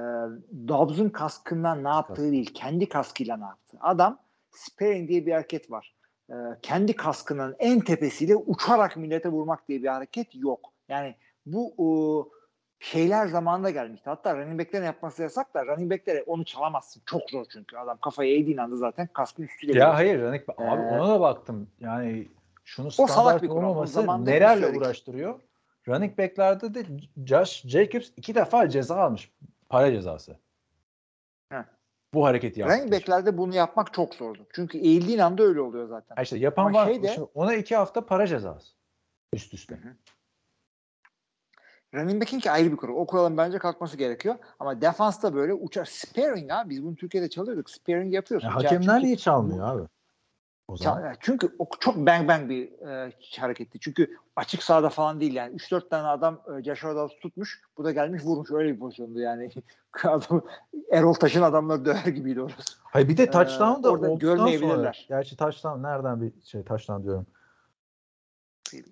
Dobbs'un 0.67 1.09
kaskından 1.09 1.83
ne 1.83 1.89
yaptığı 1.89 2.31
değil. 2.31 2.53
Kendi 2.53 2.89
kaskıyla 2.89 3.37
ne 3.37 3.43
yaptı. 3.45 3.77
Adam 3.81 4.19
sparing 4.51 5.09
diye 5.09 5.25
bir 5.25 5.31
hareket 5.31 5.71
var. 5.71 5.93
E, 6.29 6.35
kendi 6.61 6.95
kaskının 6.95 7.55
en 7.59 7.79
tepesiyle 7.79 8.35
uçarak 8.35 8.97
millete 8.97 9.29
vurmak 9.29 9.67
diye 9.67 9.83
bir 9.83 9.87
hareket 9.87 10.35
yok. 10.35 10.73
Yani 10.89 11.15
bu 11.45 11.73
e, 11.79 11.87
şeyler 12.79 13.27
zamanında 13.27 13.69
gelmişti. 13.69 14.09
Hatta 14.09 14.37
running 14.37 14.59
back'lerin 14.59 14.85
yapması 14.85 15.21
yasak 15.21 15.53
da 15.53 15.65
running 15.65 15.91
back'lere 15.91 16.23
onu 16.23 16.45
çalamazsın. 16.45 17.01
Çok 17.05 17.29
zor 17.29 17.45
çünkü. 17.49 17.77
Adam 17.77 17.97
kafayı 17.97 18.39
eğdiğin 18.39 18.57
anda 18.57 18.75
zaten 18.75 19.07
kaskın 19.13 19.43
üstüyle. 19.43 19.79
Ya 19.79 19.95
hayır 19.95 20.21
Ranik 20.21 20.49
abi 20.49 20.81
Ee, 20.81 20.99
ona 20.99 21.09
da 21.09 21.21
baktım. 21.21 21.67
Yani 21.79 22.27
şunu 22.71 22.91
salak 22.91 23.11
standart 23.11 23.43
bir 23.43 23.47
kural. 23.47 23.63
O 23.63 23.69
olmaması 23.69 24.25
nelerle 24.25 24.77
uğraştırıyor. 24.77 25.39
Running 25.87 26.17
back'lerde 26.17 26.73
de 26.73 26.85
Josh 27.25 27.67
Jacobs 27.67 28.09
iki 28.17 28.35
defa 28.35 28.69
ceza 28.69 28.95
almış. 28.95 29.31
Para 29.69 29.91
cezası. 29.91 30.37
Heh. 31.49 31.63
Bu 32.13 32.25
hareketi 32.25 32.59
yaptı. 32.59 32.75
Running 32.75 32.93
back'lerde 32.93 33.37
bunu 33.37 33.55
yapmak 33.55 33.93
çok 33.93 34.15
zordu. 34.15 34.47
Çünkü 34.53 34.77
eğildiğin 34.77 35.19
anda 35.19 35.43
öyle 35.43 35.61
oluyor 35.61 35.87
zaten. 35.87 36.15
Ha 36.15 36.21
işte 36.21 36.37
yapan 36.37 36.65
Ama 36.65 36.79
var. 36.79 36.85
şey 36.85 37.03
de- 37.03 37.21
ona 37.33 37.55
iki 37.55 37.75
hafta 37.75 38.05
para 38.05 38.27
cezası. 38.27 38.73
Üst 39.33 39.53
üste. 39.53 39.79
Running 41.93 42.21
back'in 42.21 42.39
ki 42.39 42.51
ayrı 42.51 42.71
bir 42.71 42.77
kural. 42.77 42.95
O 42.95 43.05
kuralın 43.05 43.37
bence 43.37 43.57
kalkması 43.59 43.97
gerekiyor. 43.97 44.35
Ama 44.59 44.81
defansta 44.81 45.33
böyle 45.33 45.53
uçar. 45.53 45.85
Sparing 45.85 46.51
ha. 46.51 46.69
Biz 46.69 46.83
bunu 46.83 46.95
Türkiye'de 46.95 47.29
çalıyorduk. 47.29 47.69
Sparing 47.69 48.13
yapıyorsun. 48.13 48.47
Ya 48.47 48.55
hakemler 48.55 49.03
niye 49.03 49.17
çalmıyor 49.17 49.67
abi? 49.67 49.87
O 50.71 50.77
zaman. 50.77 51.13
Çünkü 51.19 51.55
o 51.59 51.67
çok 51.79 51.95
bang 51.95 52.27
bang 52.27 52.49
bir 52.49 52.71
e, 52.87 53.11
hareketti. 53.39 53.79
Çünkü 53.79 54.17
açık 54.35 54.63
sahada 54.63 54.89
falan 54.89 55.19
değil 55.19 55.33
yani. 55.33 55.55
3-4 55.55 55.89
tane 55.89 56.07
adam 56.07 56.41
e, 56.59 56.63
Joshua 56.63 56.95
Dobbs 56.95 57.13
tutmuş. 57.21 57.61
Bu 57.77 57.83
da 57.83 57.91
gelmiş 57.91 58.23
vurmuş. 58.23 58.51
Öyle 58.51 58.73
bir 58.73 58.79
pozisyondu 58.79 59.19
yani. 59.19 59.49
adam, 60.03 60.41
Erol 60.91 61.13
Taş'ın 61.13 61.41
adamları 61.41 61.85
döver 61.85 62.05
gibiydi 62.05 62.41
orası. 62.41 62.77
Hayır 62.83 63.07
bir 63.07 63.17
de 63.17 63.23
Ee, 63.23 63.31
touchdown 63.31 63.83
da 63.83 63.91
orada 63.91 64.11
olduktan 64.11 64.19
görmeyebilirler. 64.19 65.05
sonra. 65.07 65.17
Gerçi 65.17 65.37
touchdown 65.37 65.83
nereden 65.83 66.21
bir 66.21 66.31
şey 66.43 66.63
touchdown 66.63 67.03
diyorum. 67.03 67.25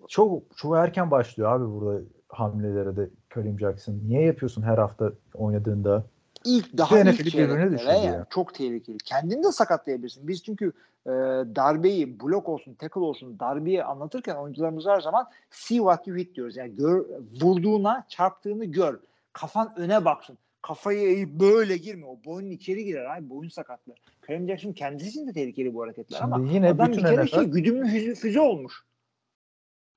Çok 0.08 0.44
çok 0.58 0.78
erken 0.78 1.12
başlıyor 1.12 1.52
abi 1.52 1.74
burada 1.74 2.02
hamlelere 2.30 2.96
de 2.96 3.10
Kareem 3.30 3.60
Jackson. 3.60 4.00
Niye 4.04 4.22
yapıyorsun 4.22 4.62
her 4.62 4.78
hafta 4.78 5.12
oynadığında? 5.34 6.04
İlk 6.46 6.78
daha 6.78 6.96
Bir 6.96 7.06
ilk 7.06 7.14
NFL'i 7.14 7.26
birbirine 7.26 7.84
yani 7.84 8.06
ya. 8.06 8.26
çok 8.30 8.54
tehlikeli. 8.54 8.98
Kendini 8.98 9.44
de 9.44 9.52
sakatlayabilirsin. 9.52 10.28
Biz 10.28 10.44
çünkü 10.44 10.72
e, 11.06 11.10
darbeyi 11.56 12.20
blok 12.20 12.50
olsun, 12.50 12.74
tackle 12.74 13.02
olsun 13.02 13.40
darbeyi 13.40 13.84
anlatırken 13.84 14.36
oyuncularımız 14.36 14.86
her 14.86 15.02
zaman 15.02 15.28
see 15.50 15.78
what 15.78 16.08
you 16.08 16.18
hit 16.18 16.36
diyoruz. 16.36 16.58
Yani 16.58 16.76
gör, 16.76 17.06
vurduğuna, 17.42 18.06
çarptığını 18.10 18.66
gör. 18.66 19.00
Kafan 19.34 19.74
öne 19.78 20.06
baksın. 20.06 20.38
Kafayı 20.62 21.02
eğip 21.02 21.30
böyle 21.30 21.78
girme. 21.78 22.06
O 22.06 22.20
boynun 22.26 22.50
içeri 22.50 22.86
girer. 22.86 23.06
Ay 23.06 23.30
boyun 23.30 23.50
sakatlı. 23.50 23.94
Kareem 24.22 24.48
Jackson 24.48 24.74
kendisi 24.74 25.10
için 25.10 25.28
de 25.28 25.34
tehlikeli 25.34 25.74
bu 25.74 25.82
hareketler 25.82 26.18
Şimdi 26.18 26.36
ama 26.36 26.52
yine 26.52 26.70
adam 26.70 26.88
bütün 26.88 27.04
bir 27.04 27.10
kere 27.10 27.24
NFL 27.24 27.36
şey 27.36 27.44
güdümlü 27.44 27.88
füze, 27.88 28.16
füze 28.16 28.42
olmuş. 28.42 28.84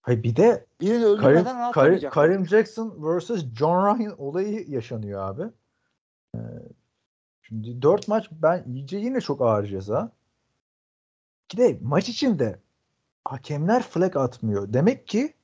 Hayır 0.02 0.22
bir 0.22 0.36
de 0.36 0.66
Birini 0.80 1.02
Karim, 1.02 1.36
öldürmeden 1.36 1.72
Karim. 1.72 2.10
Karim 2.10 2.46
Jackson 2.46 2.94
vs. 2.98 3.30
John 3.58 3.98
Ryan 3.98 4.20
olayı 4.20 4.64
yaşanıyor 4.68 5.28
abi. 5.28 5.42
Ee, 7.52 7.64
şimdi 7.64 7.82
4 7.82 8.08
maç 8.08 8.28
ben 8.30 8.64
iyice 8.66 8.98
yine 8.98 9.20
çok 9.20 9.40
ağır 9.40 9.66
ceza. 9.66 10.10
Bir 11.52 11.56
de 11.58 11.78
maç 11.82 12.08
içinde 12.08 12.58
hakemler 13.24 13.82
flag 13.82 14.16
atmıyor. 14.16 14.72
Demek 14.72 15.08
ki 15.08 15.34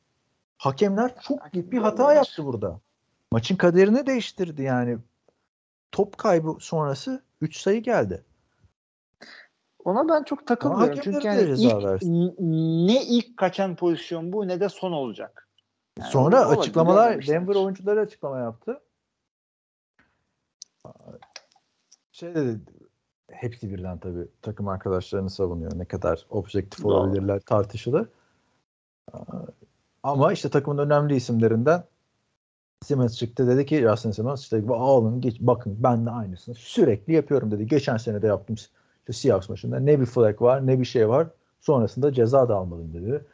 hakemler 0.58 1.14
çok 1.22 1.52
büyük 1.52 1.72
bir 1.72 1.78
hata 1.78 2.14
yaptı 2.14 2.44
burada. 2.44 2.80
Maçın 3.32 3.56
kaderini 3.56 4.06
değiştirdi 4.06 4.62
yani. 4.62 4.98
Top 5.92 6.18
kaybı 6.18 6.56
sonrası 6.60 7.22
3 7.40 7.56
sayı 7.56 7.82
geldi. 7.82 8.24
Ona 9.84 10.08
ben 10.08 10.22
çok 10.22 10.46
takılmıyorum. 10.46 11.00
Çünkü 11.02 11.26
yani 11.26 11.42
ilk, 11.42 11.84
versin. 11.84 12.34
ne 12.86 13.04
ilk 13.04 13.36
kaçan 13.36 13.76
pozisyon 13.76 14.32
bu 14.32 14.48
ne 14.48 14.60
de 14.60 14.68
son 14.68 14.92
olacak. 14.92 15.48
Yani 15.98 16.10
Sonra 16.10 16.46
açıklamalar. 16.46 17.26
Denver 17.26 17.54
oyuncuları 17.54 18.00
açıklama 18.00 18.38
yaptı. 18.38 18.80
Şey 22.18 22.34
dedi 22.34 22.60
hepsi 23.30 23.70
birden 23.70 23.98
tabii 23.98 24.28
takım 24.42 24.68
arkadaşlarını 24.68 25.30
savunuyor. 25.30 25.78
Ne 25.78 25.84
kadar 25.84 26.26
objektif 26.30 26.84
Doğru. 26.84 26.94
olabilirler 26.94 27.40
tartışılır. 27.40 28.08
Ama 30.02 30.32
işte 30.32 30.48
takımın 30.48 30.78
önemli 30.78 31.16
isimlerinden 31.16 31.84
Simmons 32.82 33.16
çıktı 33.16 33.48
dedi 33.48 33.66
ki 33.66 33.80
Justin 33.80 34.10
Simmons 34.10 34.42
işte 34.42 34.62
alın 34.68 35.20
geç 35.20 35.36
bakın 35.40 35.76
ben 35.78 36.06
de 36.06 36.10
aynısını 36.10 36.54
sürekli 36.54 37.12
yapıyorum 37.12 37.50
dedi. 37.50 37.66
Geçen 37.66 37.96
sene 37.96 38.22
de 38.22 38.26
yaptım 38.26 38.56
işte 38.56 39.12
Seahawks 39.12 39.48
maçında 39.48 39.80
ne 39.80 40.00
bir 40.00 40.06
flag 40.06 40.42
var 40.42 40.66
ne 40.66 40.80
bir 40.80 40.84
şey 40.84 41.08
var. 41.08 41.26
Sonrasında 41.60 42.12
ceza 42.12 42.48
da 42.48 42.56
almalıyım 42.56 42.94
dedi. 42.94 43.24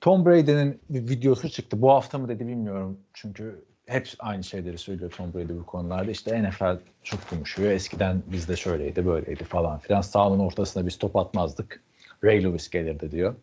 Tom 0.00 0.26
Brady'nin 0.26 0.80
videosu 0.90 1.48
çıktı. 1.48 1.82
Bu 1.82 1.90
hafta 1.90 2.18
mı 2.18 2.28
dedi 2.28 2.48
bilmiyorum. 2.48 2.98
Çünkü 3.12 3.64
hep 3.90 4.08
aynı 4.18 4.44
şeyleri 4.44 4.78
söylüyor 4.78 5.10
Tom 5.10 5.34
Brady 5.34 5.52
bu 5.52 5.66
konularda. 5.66 6.10
İşte 6.10 6.42
NFL 6.42 6.78
çok 7.02 7.30
konuşuyor. 7.30 7.70
Eskiden 7.72 8.22
bizde 8.26 8.56
şöyleydi 8.56 9.06
böyleydi 9.06 9.44
falan 9.44 9.78
filan. 9.78 10.00
Sahanın 10.00 10.38
ortasına 10.38 10.86
biz 10.86 10.98
top 10.98 11.16
atmazdık. 11.16 11.82
Ray 12.24 12.44
Lewis 12.44 12.70
gelirdi 12.70 13.10
diyor. 13.10 13.34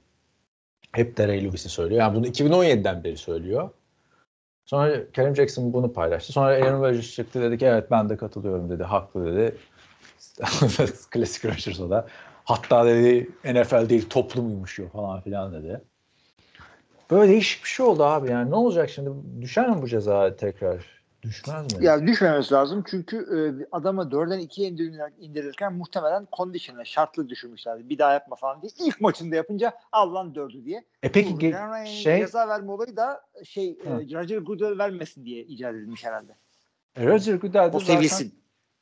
Hep 0.92 1.18
de 1.18 1.28
Ray 1.28 1.44
Lewis'i 1.44 1.70
söylüyor. 1.70 2.02
Yani 2.02 2.16
bunu 2.16 2.28
2017'den 2.28 3.04
beri 3.04 3.18
söylüyor. 3.18 3.70
Sonra 4.66 5.12
Karim 5.12 5.36
Jackson 5.36 5.74
bunu 5.74 5.94
paylaştı. 5.94 6.34
Sonra 6.34 6.54
Aaron 6.54 6.84
Rodgers 6.84 7.12
çıktı 7.12 7.42
dedi 7.42 7.58
ki 7.58 7.66
evet 7.66 7.92
ben 7.92 8.10
de 8.10 8.18
katılıyorum 8.18 8.70
dedi. 8.70 8.84
Haklı 8.84 9.26
dedi. 9.26 9.56
Klasik 11.12 11.46
Rodgers 11.46 11.80
o 11.80 11.90
da. 11.90 12.08
Hatta 12.44 12.86
dedi 12.86 13.30
NFL 13.44 13.90
değil 13.90 14.10
toplum 14.10 14.48
uyumuşuyor 14.48 14.90
falan 14.90 15.22
filan 15.22 15.54
dedi. 15.54 15.82
Böyle 17.12 17.32
değişik 17.32 17.64
bir 17.64 17.70
şey 17.70 17.86
oldu 17.86 18.04
abi 18.04 18.32
yani. 18.32 18.52
Ne 18.52 18.56
olacak 18.56 18.90
şimdi? 18.90 19.10
Düşer 19.42 19.70
mi 19.70 19.82
bu 19.82 19.88
ceza 19.88 20.36
tekrar? 20.36 20.98
Düşmez 21.22 21.76
mi? 21.80 21.86
Ya 21.86 22.08
düşmemesi 22.08 22.54
lazım 22.54 22.84
çünkü 22.90 23.18
e, 23.18 23.68
adamı 23.72 24.02
4'den 24.02 24.40
2'ye 24.40 24.70
indirir- 24.70 25.12
indirirken 25.20 25.74
muhtemelen 25.74 26.28
condition'e 26.38 26.86
şartlı 26.86 27.30
düşürmüşlerdi. 27.30 27.90
Bir 27.90 27.98
daha 27.98 28.14
yapma 28.14 28.36
falan 28.36 28.62
diye. 28.62 28.72
İlk 28.80 29.02
maçında 29.02 29.36
yapınca 29.36 29.74
al 29.92 30.14
lan 30.14 30.34
4'ü 30.34 30.66
diye. 30.66 30.84
e 31.04 31.12
peki 31.12 31.34
Bu 31.34 31.40
ge- 31.40 31.86
şey 31.86 32.18
ceza 32.20 32.48
verme 32.48 32.72
olayı 32.72 32.98
da 32.98 33.22
şey 33.44 33.70
e. 33.70 33.90
Roger 34.20 34.38
Goodell 34.38 34.78
vermesin 34.78 35.26
diye 35.26 35.44
icat 35.44 35.76
edilmiş 35.76 36.06
herhalde. 36.06 36.36
e, 36.96 37.06
Roger 37.08 37.36
Goodell 37.36 37.74
de 37.74 37.78
O 37.78 37.80
zaten 37.80 37.94
seviyesi. 37.94 38.32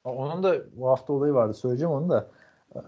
onun 0.03 0.43
da 0.43 0.55
bu 0.75 0.89
hafta 0.89 1.13
olayı 1.13 1.33
vardı. 1.33 1.53
Söyleyeceğim 1.53 1.91
onu 1.93 2.09
da. 2.09 2.27
Ee, 2.75 2.79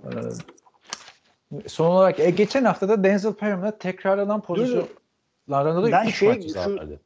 son 1.67 1.85
olarak 1.91 2.19
e, 2.19 2.29
geçen 2.29 2.65
hafta 2.65 2.89
da 2.89 3.03
Denzel 3.03 3.33
Perriman'a 3.33 3.77
tekrarlanan 3.77 4.41
pozisyonlarında 5.47 5.83
da 5.83 5.91
Ben 5.91 6.07
3 6.07 6.15
şey- 6.15 6.49
şu-. 6.49 6.99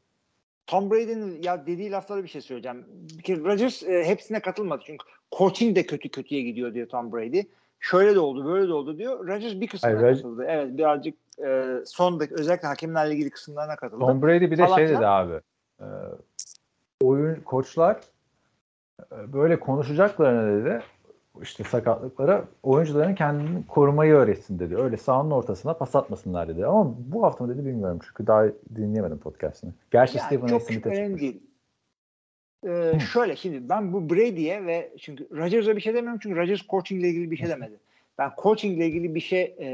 Tom 0.67 0.91
Brady'nin 0.91 1.41
ya 1.43 1.65
dediği 1.65 1.91
laflara 1.91 2.23
bir 2.23 2.27
şey 2.27 2.41
söyleyeceğim. 2.41 2.85
Bir 3.17 3.23
kere 3.23 3.39
Rodgers 3.39 3.83
e, 3.83 4.03
hepsine 4.03 4.39
katılmadı 4.39 4.83
çünkü 4.85 5.05
coaching 5.37 5.75
de 5.75 5.85
kötü 5.85 6.09
kötüye 6.09 6.41
gidiyor 6.41 6.73
diyor 6.73 6.87
Tom 6.87 7.13
Brady. 7.13 7.41
Şöyle 7.79 8.15
de 8.15 8.19
oldu, 8.19 8.45
böyle 8.45 8.67
de 8.67 8.73
oldu 8.73 8.97
diyor. 8.97 9.27
Rodgers 9.27 9.61
bir 9.61 9.67
kısmına 9.67 10.01
Hayır, 10.01 10.15
katıldı. 10.15 10.45
Evet, 10.47 10.77
birazcık 10.77 11.17
e, 11.45 11.77
son 11.85 12.19
dakika 12.19 12.41
özellikle 12.41 12.67
hakemlerle 12.67 13.13
ilgili 13.13 13.29
kısımlarına 13.29 13.75
katıldı. 13.75 13.99
Tom 13.99 14.21
Brady 14.21 14.51
bir 14.51 14.57
de 14.57 14.65
Falan 14.65 14.77
şey 14.77 14.89
dedi 14.89 15.07
abi. 15.07 15.33
E, 15.79 15.85
oyun 17.01 17.35
koçlar 17.35 17.97
e, 19.11 19.33
böyle 19.33 19.59
konuşacaklarına 19.59 20.61
dedi 20.61 20.83
işte 21.41 21.63
sakatlıklara 21.63 22.45
oyuncuların 22.63 23.15
kendini 23.15 23.67
korumayı 23.67 24.13
öğretsin 24.13 24.59
dedi. 24.59 24.77
Öyle 24.77 24.97
sahanın 24.97 25.31
ortasına 25.31 25.73
pas 25.73 25.95
atmasınlar 25.95 26.47
dedi. 26.47 26.65
Ama 26.65 26.93
bu 26.97 27.23
hafta 27.23 27.43
mı 27.43 27.53
dedi 27.55 27.65
bilmiyorum 27.65 27.99
çünkü 28.07 28.27
daha 28.27 28.45
dinleyemedim 28.75 29.19
podcast'ını. 29.19 29.73
Gerçi 29.91 30.17
Yani 30.17 30.25
Stephen 30.25 30.45
A. 30.45 30.49
çok 30.49 30.61
Smith'e 30.61 30.95
çıkmış. 30.95 31.21
değil. 31.21 31.43
Ee, 32.67 32.99
şöyle 33.13 33.35
şimdi 33.35 33.69
ben 33.69 33.93
bu 33.93 34.09
Brady'ye 34.09 34.65
ve 34.65 34.93
çünkü 34.99 35.27
Rodgers'a 35.37 35.75
bir 35.75 35.81
şey 35.81 35.93
demiyorum 35.93 36.19
çünkü 36.23 36.35
Rodgers 36.39 36.67
coaching 36.67 37.01
ile 37.01 37.09
ilgili 37.09 37.31
bir 37.31 37.37
şey 37.37 37.49
demedi. 37.49 37.79
Ben 38.17 38.31
coaching 38.43 38.77
ile 38.77 38.87
ilgili 38.87 39.15
bir 39.15 39.19
şey 39.19 39.55
e, 39.59 39.67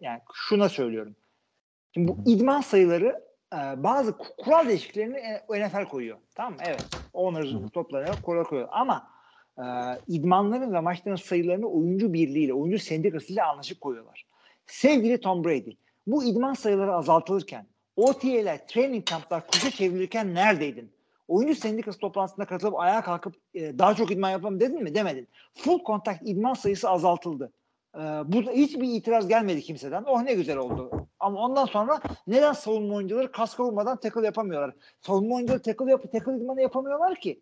yani 0.00 0.20
şuna 0.34 0.68
söylüyorum. 0.68 1.16
Şimdi 1.94 2.08
bu 2.08 2.18
idman 2.26 2.60
sayıları 2.60 3.22
e, 3.54 3.82
bazı 3.82 4.10
ku- 4.10 4.36
kural 4.44 4.68
değişikliklerini 4.68 5.16
e, 5.16 5.68
NFL 5.68 5.84
koyuyor. 5.88 6.18
Tamam 6.34 6.52
mı? 6.52 6.58
Evet. 6.66 6.84
Owners 7.12 7.72
toplanıyor, 7.72 8.14
kural 8.22 8.44
koyuyor. 8.44 8.68
Ama 8.72 9.11
e, 9.58 9.64
idmanların 10.08 10.72
ve 10.72 10.80
maçların 10.80 11.16
sayılarını 11.16 11.66
oyuncu 11.66 12.12
birliğiyle, 12.12 12.54
oyuncu 12.54 12.78
sendikasıyla 12.78 13.48
anlaşıp 13.50 13.80
koyuyorlar. 13.80 14.26
Sevgili 14.66 15.20
Tom 15.20 15.44
Brady, 15.44 15.70
bu 16.06 16.24
idman 16.24 16.54
sayıları 16.54 16.94
azaltılırken, 16.94 17.66
OTA'ler, 17.96 18.66
training 18.66 19.06
camplar 19.06 19.46
kuşa 19.46 19.70
çevrilirken 19.70 20.34
neredeydin? 20.34 20.90
Oyuncu 21.28 21.54
sendikası 21.54 21.98
toplantısına 21.98 22.44
katılıp 22.44 22.80
ayağa 22.80 23.02
kalkıp 23.02 23.34
e, 23.54 23.78
daha 23.78 23.94
çok 23.94 24.10
idman 24.10 24.30
yapalım 24.30 24.60
dedin 24.60 24.82
mi? 24.82 24.94
Demedin. 24.94 25.28
Full 25.54 25.84
contact 25.84 26.22
idman 26.24 26.54
sayısı 26.54 26.90
azaltıldı. 26.90 27.52
Ee, 27.94 28.00
burada 28.00 28.50
hiçbir 28.50 28.88
itiraz 28.88 29.28
gelmedi 29.28 29.62
kimseden. 29.62 30.04
Oh 30.04 30.22
ne 30.22 30.34
güzel 30.34 30.56
oldu. 30.56 30.90
Ama 31.20 31.40
ondan 31.40 31.66
sonra 31.66 32.00
neden 32.26 32.52
savunma 32.52 32.94
oyuncuları 32.94 33.32
kaska 33.32 33.64
vurmadan 33.64 34.00
tackle 34.00 34.24
yapamıyorlar? 34.24 34.74
Savunma 35.00 35.34
oyuncuları 35.34 35.62
tackle, 35.62 35.90
yap 35.90 36.12
tackle 36.12 36.36
idmanı 36.36 36.60
yapamıyorlar 36.62 37.14
ki. 37.14 37.40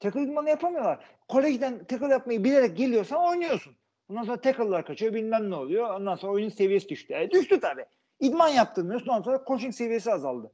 Tackle 0.00 0.22
idmanı 0.22 0.48
yapamıyorlar. 0.48 0.98
Kolejden 1.28 1.84
tackle 1.84 2.06
yapmayı 2.08 2.44
bilerek 2.44 2.76
geliyorsan 2.76 3.28
oynuyorsun. 3.28 3.76
Ondan 4.10 4.22
sonra 4.22 4.40
tackle'lar 4.40 4.86
kaçıyor 4.86 5.14
bilmem 5.14 5.50
ne 5.50 5.54
oluyor. 5.54 5.94
Ondan 5.94 6.16
sonra 6.16 6.32
oyunun 6.32 6.50
seviyesi 6.50 6.88
düştü. 6.88 7.14
E, 7.14 7.30
düştü 7.30 7.60
tabii. 7.60 7.84
İdman 8.20 8.48
yaptırmıyorsun 8.48 9.08
ondan 9.08 9.22
sonra 9.22 9.44
coaching 9.46 9.74
seviyesi 9.74 10.12
azaldı. 10.12 10.52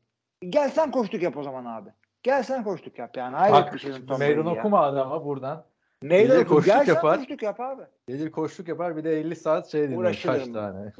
Gel 0.49 0.71
sen 0.71 0.91
koştuk 0.91 1.23
yap 1.23 1.37
o 1.37 1.43
zaman 1.43 1.65
abi. 1.65 1.91
Gel 2.23 2.43
sen 2.43 2.65
koştuk 2.65 2.99
yap 2.99 3.17
yani. 3.17 3.37
Hayret 3.37 3.55
Bak 3.55 3.75
bir 3.75 3.79
şey. 3.79 3.93
Brady 3.93 4.49
ya. 4.49 4.61
okuma 4.61 4.81
adama 4.81 5.25
buradan. 5.25 5.65
De 6.03 6.39
oku. 6.39 6.49
koştuk 6.49 6.75
Gel 6.75 6.85
sen 6.85 6.95
yapar. 6.95 7.17
koştuk 7.19 7.43
yap 7.43 7.61
abi. 7.61 7.83
Gelir 8.09 8.31
koşluk 8.31 8.69
yapar 8.69 8.97
bir 8.97 9.05
de 9.05 9.21
50 9.21 9.37
saat 9.37 9.69
şey 9.69 9.91
dinler 9.91 10.23
kaç 10.27 10.49
tane. 10.49 10.93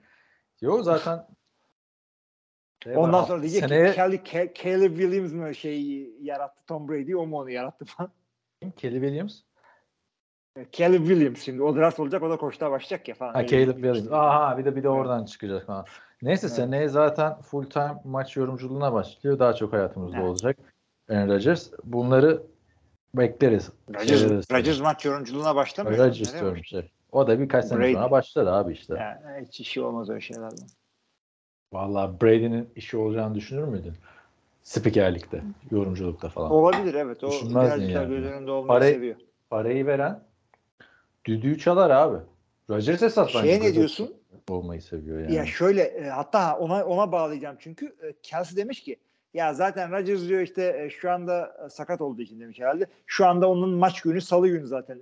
Yok 0.60 0.84
zaten 0.84 1.26
şey 2.84 2.96
var, 2.96 3.02
Ondan 3.02 3.24
sonra 3.24 3.42
diyecek 3.42 3.60
seneye 3.60 3.90
ki 3.90 3.96
Kelly, 3.96 4.16
Ke- 4.16 4.54
Caleb 4.62 4.96
Williams 4.96 5.32
mı 5.32 5.54
şey 5.54 6.10
yarattı 6.20 6.62
Tom 6.66 6.88
Brady 6.88 7.16
o 7.16 7.26
mu 7.26 7.38
onu 7.38 7.50
yarattı 7.50 7.84
falan. 7.84 8.10
Kelly 8.76 9.00
Williams. 9.00 9.40
Caleb 10.72 10.98
Williams 11.06 11.42
şimdi 11.42 11.62
o 11.62 11.76
draft 11.76 12.00
olacak 12.00 12.22
o 12.22 12.30
da 12.30 12.36
koştuğa 12.36 12.70
başlayacak 12.70 13.08
ya 13.08 13.14
falan. 13.14 13.34
Ha 13.34 13.46
Caleb 13.46 13.74
Williams. 13.74 13.98
şey. 13.98 14.08
Aha 14.12 14.58
bir 14.58 14.64
de 14.64 14.76
bir 14.76 14.82
de 14.82 14.88
oradan 14.88 15.24
çıkacak 15.24 15.66
falan. 15.66 15.84
Neyse 16.22 16.46
Evet. 16.46 16.56
seneye 16.56 16.88
zaten 16.88 17.40
full 17.40 17.64
time 17.64 17.94
maç 18.04 18.36
yorumculuğuna 18.36 18.92
başlıyor. 18.92 19.38
Daha 19.38 19.54
çok 19.54 19.72
hayatımızda 19.72 20.16
Evet. 20.16 20.26
olacak. 20.28 20.56
Aaron 21.10 21.28
Rodgers. 21.28 21.70
Bunları 21.84 22.42
bekleriz. 23.14 23.70
Rodgers. 23.94 24.50
Rodgers 24.52 24.80
maç 24.80 25.04
yorumculuğuna 25.04 25.56
başlamıyor. 25.56 25.98
Rodgers 25.98 26.32
diyorum 26.40 26.56
işte. 26.56 26.88
O 27.12 27.26
da 27.26 27.40
birkaç 27.40 27.64
sene 27.64 27.78
Brady. 27.78 27.92
sonra 27.92 28.10
başlar 28.10 28.46
abi 28.46 28.72
işte. 28.72 28.94
Yani 28.94 29.46
hiç 29.46 29.60
işi 29.60 29.80
olmaz 29.80 30.10
öyle 30.10 30.20
şeylerden. 30.20 30.66
Vallahi 31.72 32.20
Brady'nin 32.22 32.68
işi 32.76 32.96
olacağını 32.96 33.34
düşünür 33.34 33.64
müydün? 33.64 33.94
Spikerlikte, 34.62 35.42
yorumculukta 35.70 36.28
falan. 36.28 36.50
Olabilir 36.50 36.94
evet. 36.94 37.24
O 37.24 37.30
Düşünmezdin 37.30 37.88
yani. 37.88 38.08
göz 38.08 38.24
önünde 38.24 38.50
olmayı 38.50 38.68
Parayı- 38.80 38.94
seviyor. 38.94 39.16
Parayı 39.50 39.86
veren 39.86 40.20
düdüğü 41.24 41.58
çalar 41.58 41.90
abi. 41.90 42.18
Rodgers 42.70 43.02
esas 43.02 43.28
bence 43.34 43.38
Şeye 43.48 43.60
ne 43.60 43.74
diyorsun? 43.74 44.14
olmayı 44.50 44.82
seviyor 44.82 45.20
yani. 45.20 45.34
Ya 45.34 45.46
şöyle 45.46 45.82
e, 45.82 46.04
hatta 46.08 46.56
ona 46.58 46.84
ona 46.84 47.12
bağlayacağım 47.12 47.56
çünkü 47.60 47.86
e, 47.86 48.12
Kelsey 48.22 48.56
demiş 48.56 48.82
ki 48.82 48.96
ya 49.34 49.54
zaten 49.54 49.92
Rodgers 49.92 50.28
diyor 50.28 50.40
işte 50.40 50.82
e, 50.84 50.90
şu 50.90 51.10
anda 51.10 51.56
e, 51.66 51.68
sakat 51.70 52.00
olduğu 52.00 52.22
için 52.22 52.40
demiş 52.40 52.60
herhalde. 52.60 52.86
Şu 53.06 53.26
anda 53.26 53.48
onun 53.50 53.70
maç 53.70 54.02
günü 54.02 54.20
salı 54.20 54.48
günü 54.48 54.66
zaten 54.66 55.00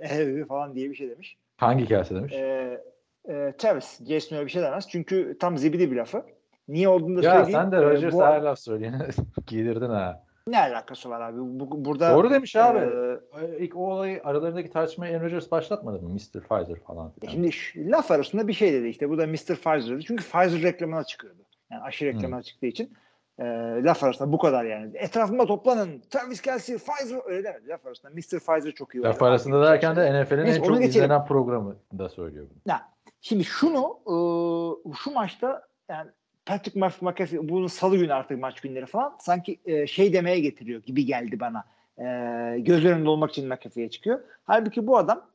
falan 0.49 0.75
diye 0.75 0.91
bir 0.91 0.95
şey 0.95 1.11
demiş. 1.11 1.37
Hangi 1.57 1.89
kase 1.89 2.15
demiş? 2.15 2.33
e, 2.33 2.81
e, 3.29 3.53
Travis 3.59 4.01
Jason 4.09 4.37
öyle 4.37 4.47
bir 4.47 4.51
şey 4.51 4.63
demez. 4.63 4.89
Çünkü 4.89 5.37
tam 5.41 5.59
zibidi 5.59 5.91
bir 5.91 5.97
lafı. 5.97 6.23
Niye 6.69 6.89
olduğunu 6.89 7.23
da 7.23 7.27
ya 7.27 7.33
söyleyeyim. 7.33 7.53
sen 7.63 7.73
de 7.73 7.77
E, 7.77 7.81
Rodgers'a 7.83 8.17
bu- 8.19 8.23
her 8.25 8.43
laf 8.43 8.59
söyleyene 8.59 8.99
giydirdin 9.47 9.91
ha. 9.91 10.23
ne 10.47 10.59
alakası 10.61 11.11
var 11.11 11.21
abi? 11.21 11.39
Bu, 11.41 11.85
burada 11.85 12.15
Doğru 12.15 12.31
demiş 12.31 12.57
abi. 12.57 12.79
e, 12.79 13.59
İlk 13.59 13.77
o 13.77 13.81
olayı 13.93 14.21
aralarındaki 14.25 14.71
tartışmayı 14.71 15.17
Aaron 15.17 15.25
Rodgers 15.25 15.51
başlatmadı 15.51 16.03
mı? 16.03 16.09
Mr. 16.09 16.41
Pfizer 16.41 16.81
falan. 16.87 17.13
filan. 17.21 17.51
şimdi 17.51 17.91
laf 17.91 18.11
arasında 18.11 18.49
bir 18.49 18.53
şey 18.53 18.73
dedi 18.73 18.89
işte. 18.89 19.11
Bu 19.11 19.19
da 19.19 19.27
Mr. 19.27 19.37
Pfizer 19.37 19.87
dedi. 19.97 20.05
Çünkü 20.05 20.25
Pfizer 20.25 20.63
reklamına 20.63 21.05
çıkıyordu. 21.05 21.39
Yani 21.71 21.83
aşı 21.83 22.05
reklamına 22.05 22.43
çıktığı 22.43 22.67
için 22.67 22.93
e, 23.39 23.45
laf 23.85 24.05
arasında 24.05 24.33
bu 24.33 24.39
kadar 24.39 24.65
yani. 24.65 24.91
Etrafıma 24.95 25.47
toplanın. 25.47 26.03
Travis 26.11 26.41
Kelsey, 26.43 26.77
Pfizer 26.77 27.19
öyle 27.27 27.45
demedi. 27.45 27.69
Laf 27.69 27.87
arasında 27.87 28.11
Mr. 28.13 28.39
Pfizer 28.39 28.73
çok 28.73 28.95
iyi. 28.95 29.03
Laf 29.03 29.23
arasında 29.23 29.63
derken 29.67 29.97
de 29.97 30.23
NFL'in 30.23 30.39
en 30.39 30.55
çok 30.57 30.67
geçelim. 30.69 30.83
izlenen 30.89 31.25
programı 31.25 31.77
da 31.99 32.09
söylüyor 32.09 32.47
bunu. 32.51 32.59
Ya, 32.73 32.83
şimdi 33.21 33.45
şunu 33.45 33.99
e, 34.07 34.15
şu 35.05 35.11
maçta 35.15 35.63
yani 35.91 36.11
Patrick 36.47 36.81
McAfee 37.01 37.49
bunun 37.49 37.67
salı 37.67 37.97
günü 37.97 38.15
artık 38.15 38.39
maç 38.39 38.61
günleri 38.61 38.87
falan 38.87 39.17
sanki 39.21 39.59
e, 39.65 39.87
şey 39.87 40.13
demeye 40.13 40.41
getiriyor 40.41 40.83
gibi 40.83 41.07
geldi 41.07 41.41
bana. 41.41 41.65
E, 41.99 42.05
göz 42.61 42.85
önünde 42.85 43.09
olmak 43.09 43.31
için 43.31 43.49
McAfee'ye 43.49 43.91
çıkıyor. 43.91 44.21
Halbuki 44.45 44.87
bu 44.87 44.99
adam 44.99 45.27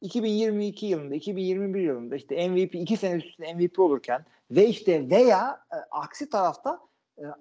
2022 0.00 0.86
yılında, 0.86 1.14
2021 1.14 1.80
yılında 1.80 2.16
işte 2.16 2.48
MVP 2.48 2.74
iki 2.74 2.96
sene 2.96 3.16
üst 3.16 3.26
üste 3.26 3.54
MVP 3.54 3.78
olurken 3.78 4.24
ve 4.50 4.66
işte 4.66 5.10
veya 5.10 5.60
e, 5.72 5.76
aksi 5.90 6.30
tarafta 6.30 6.80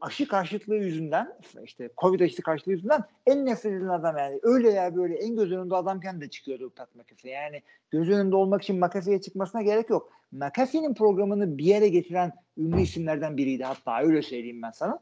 aşı 0.02 0.28
karşıtlığı 0.28 0.76
yüzünden 0.76 1.34
işte 1.64 1.90
Covid 1.98 2.20
aşısı 2.20 2.42
karşıtlığı 2.42 2.72
yüzünden 2.72 3.04
en 3.26 3.46
nefret 3.46 3.74
edilen 3.74 3.90
adam 3.90 4.18
yani 4.18 4.40
öyle 4.44 4.70
ya 4.70 4.96
böyle 4.96 5.16
en 5.16 5.36
göz 5.36 5.52
önünde 5.52 5.76
adamken 5.76 6.22
de 6.22 6.30
çıkıyordu 6.30 6.70
Pat 6.70 6.96
McAfee. 6.96 7.32
Yani 7.32 7.62
göz 7.92 8.10
önünde 8.10 8.36
olmak 8.36 8.62
için 8.62 8.80
McAfee'ye 8.80 9.22
çıkmasına 9.22 9.62
gerek 9.62 9.90
yok. 9.90 10.12
McAfee'nin 10.32 10.94
programını 10.94 11.58
bir 11.58 11.66
yere 11.66 11.88
getiren 11.88 12.34
ünlü 12.58 12.82
isimlerden 12.82 13.38
biriydi 13.38 13.64
hatta 13.64 14.02
öyle 14.02 14.22
söyleyeyim 14.22 14.62
ben 14.62 14.72
sana. 14.72 15.00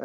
Ee, 0.00 0.04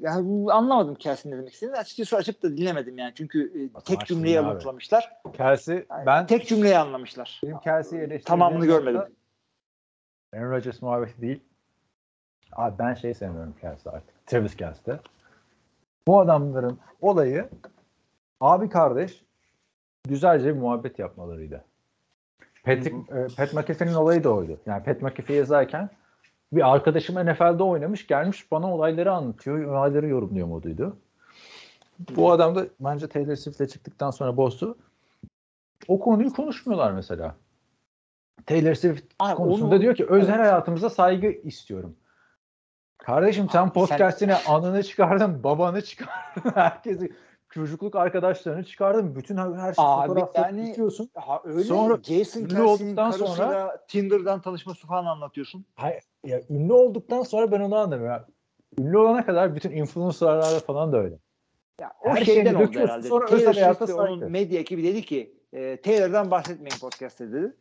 yani 0.00 0.52
anlamadım 0.52 0.94
Kelsey'nin 0.94 1.36
ne 1.36 1.40
demek 1.40 1.54
istediğini. 1.54 1.76
Açıkçası 1.76 2.16
açıp 2.16 2.42
da 2.42 2.56
dinlemedim 2.56 2.98
yani. 2.98 3.12
Çünkü 3.14 3.70
e, 3.76 3.80
tek 3.80 4.06
cümleyi 4.06 4.40
alıntılamışlar. 4.40 5.12
Kelsey 5.32 5.86
Yani 5.90 6.06
ben 6.06 6.26
tek 6.26 6.48
cümleyi 6.48 6.78
anlamışlar. 6.78 7.40
benim 7.44 7.58
eleştirdiğim 7.94 8.20
Tamamını 8.24 8.66
görmedim. 8.66 9.02
Aaron 10.32 10.50
Rodgers 10.50 10.82
muhabbeti 10.82 11.20
değil. 11.20 11.40
Abi 12.52 12.78
ben 12.78 12.94
şey 12.94 13.14
sevmiyorum 13.14 13.54
Kelsey 13.60 13.92
artık. 13.92 14.26
Travis 14.26 14.56
Kelsey'de. 14.56 15.00
Bu 16.06 16.20
adamların 16.20 16.78
olayı 17.00 17.48
abi 18.40 18.68
kardeş 18.68 19.24
güzelce 20.08 20.54
bir 20.54 20.60
muhabbet 20.60 20.98
yapmalarıydı. 20.98 21.64
Patrick, 22.64 22.96
e, 22.96 23.26
Pat 23.36 23.54
McAfee'nin 23.54 23.94
olayı 23.94 24.24
da 24.24 24.34
oydu. 24.34 24.58
Yani 24.66 24.82
Pat 24.84 25.02
McAfee 25.02 25.36
yazarken 25.36 25.90
bir 26.52 26.74
arkadaşım 26.74 27.16
NFL'de 27.26 27.62
oynamış 27.62 28.06
gelmiş 28.06 28.50
bana 28.52 28.74
olayları 28.74 29.12
anlatıyor, 29.12 29.64
olayları 29.64 30.08
yorumluyor 30.08 30.46
moduydu. 30.46 30.96
Bu 32.16 32.32
adam 32.32 32.54
da 32.54 32.66
bence 32.80 33.08
Taylor 33.08 33.34
Swift'le 33.36 33.72
çıktıktan 33.72 34.10
sonra 34.10 34.36
bozdu. 34.36 34.78
O 35.88 36.00
konuyu 36.00 36.32
konuşmuyorlar 36.32 36.92
mesela. 36.92 37.34
Taylor 38.46 38.74
Swift 38.74 39.04
Abi 39.18 39.34
konusunda 39.34 39.74
onu- 39.74 39.80
diyor 39.80 39.94
ki 39.94 40.06
özel 40.06 40.28
Evet. 40.34 40.40
hayatımıza 40.40 40.90
saygı 40.90 41.26
istiyorum. 41.26 41.96
Kardeşim 43.04 43.48
sen 43.52 43.62
Abi 43.62 43.72
podcast'ine 43.72 44.34
anını 44.48 44.82
çıkardın, 44.82 45.44
babanı 45.44 45.82
çıkardın, 45.82 46.50
herkesi 46.54 47.12
çocukluk 47.50 47.96
arkadaşlarını 47.96 48.64
çıkardın. 48.64 49.16
Bütün 49.16 49.36
her, 49.36 49.74
şey 49.74 49.84
Abi 49.84 50.08
fotoğrafları 50.08 50.56
yani- 50.56 50.68
tutuyorsun. 50.68 51.10
Ha, 51.14 51.40
öyle 51.44 51.64
Sonra 51.64 51.98
Jason 52.02 52.40
ünlü 52.40 52.62
olduktan 52.62 53.10
sonra- 53.10 53.84
Tinder'dan 53.88 54.40
tanışması 54.40 54.86
falan 54.86 55.06
anlatıyorsun. 55.06 55.64
Hayır, 55.74 56.02
ya 56.24 56.40
ünlü 56.50 56.72
olduktan 56.72 57.22
sonra 57.22 57.52
ben 57.52 57.60
onu 57.60 57.76
anlamıyorum. 57.76 58.06
Ya, 58.06 58.26
ünlü 58.78 58.98
olana 58.98 59.26
kadar 59.26 59.54
bütün 59.54 59.70
influencerlarla 59.70 60.60
falan 60.60 60.92
da 60.92 60.98
öyle. 60.98 61.18
Ya, 61.80 61.92
o 62.04 62.08
Her 62.08 62.24
şeyden 62.24 62.54
oldu 62.54 62.78
herhalde. 62.78 63.08
sonra 63.08 63.26
Taylor 63.26 63.52
Swift 63.74 63.90
onun 63.94 64.30
medya 64.30 64.60
ekibi 64.60 64.84
dedi 64.84 65.02
ki 65.02 65.34
e, 65.52 65.80
Taylor'dan 65.80 66.30
bahsetmeyin 66.30 66.78
podcast'te 66.80 67.32
dedi. 67.32 67.56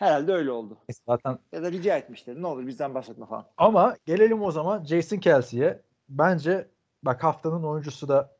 Herhalde 0.00 0.32
öyle 0.32 0.50
oldu. 0.50 0.76
Zaten 1.08 1.38
Ya 1.52 1.62
da 1.62 1.72
rica 1.72 1.96
etmişler. 1.96 2.36
Ne 2.36 2.46
olur 2.46 2.66
bizden 2.66 2.94
bahsetme 2.94 3.26
falan. 3.26 3.46
Ama 3.56 3.96
gelelim 4.06 4.42
o 4.42 4.50
zaman 4.50 4.84
Jason 4.84 5.16
Kelsey'e. 5.16 5.80
Bence 6.08 6.68
bak 7.02 7.24
haftanın 7.24 7.62
oyuncusu 7.62 8.08
da 8.08 8.30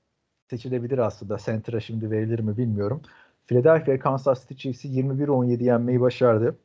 seçilebilir 0.51 0.99
aslında. 0.99 1.39
Center'a 1.39 1.81
şimdi 1.81 2.11
verilir 2.11 2.39
mi 2.39 2.57
bilmiyorum. 2.57 3.03
Philadelphia 3.47 3.99
Kansas 3.99 4.41
City 4.41 4.55
Chiefs'i 4.55 4.89
21-17 4.89 5.63
yenmeyi 5.63 6.01
başardı. 6.01 6.57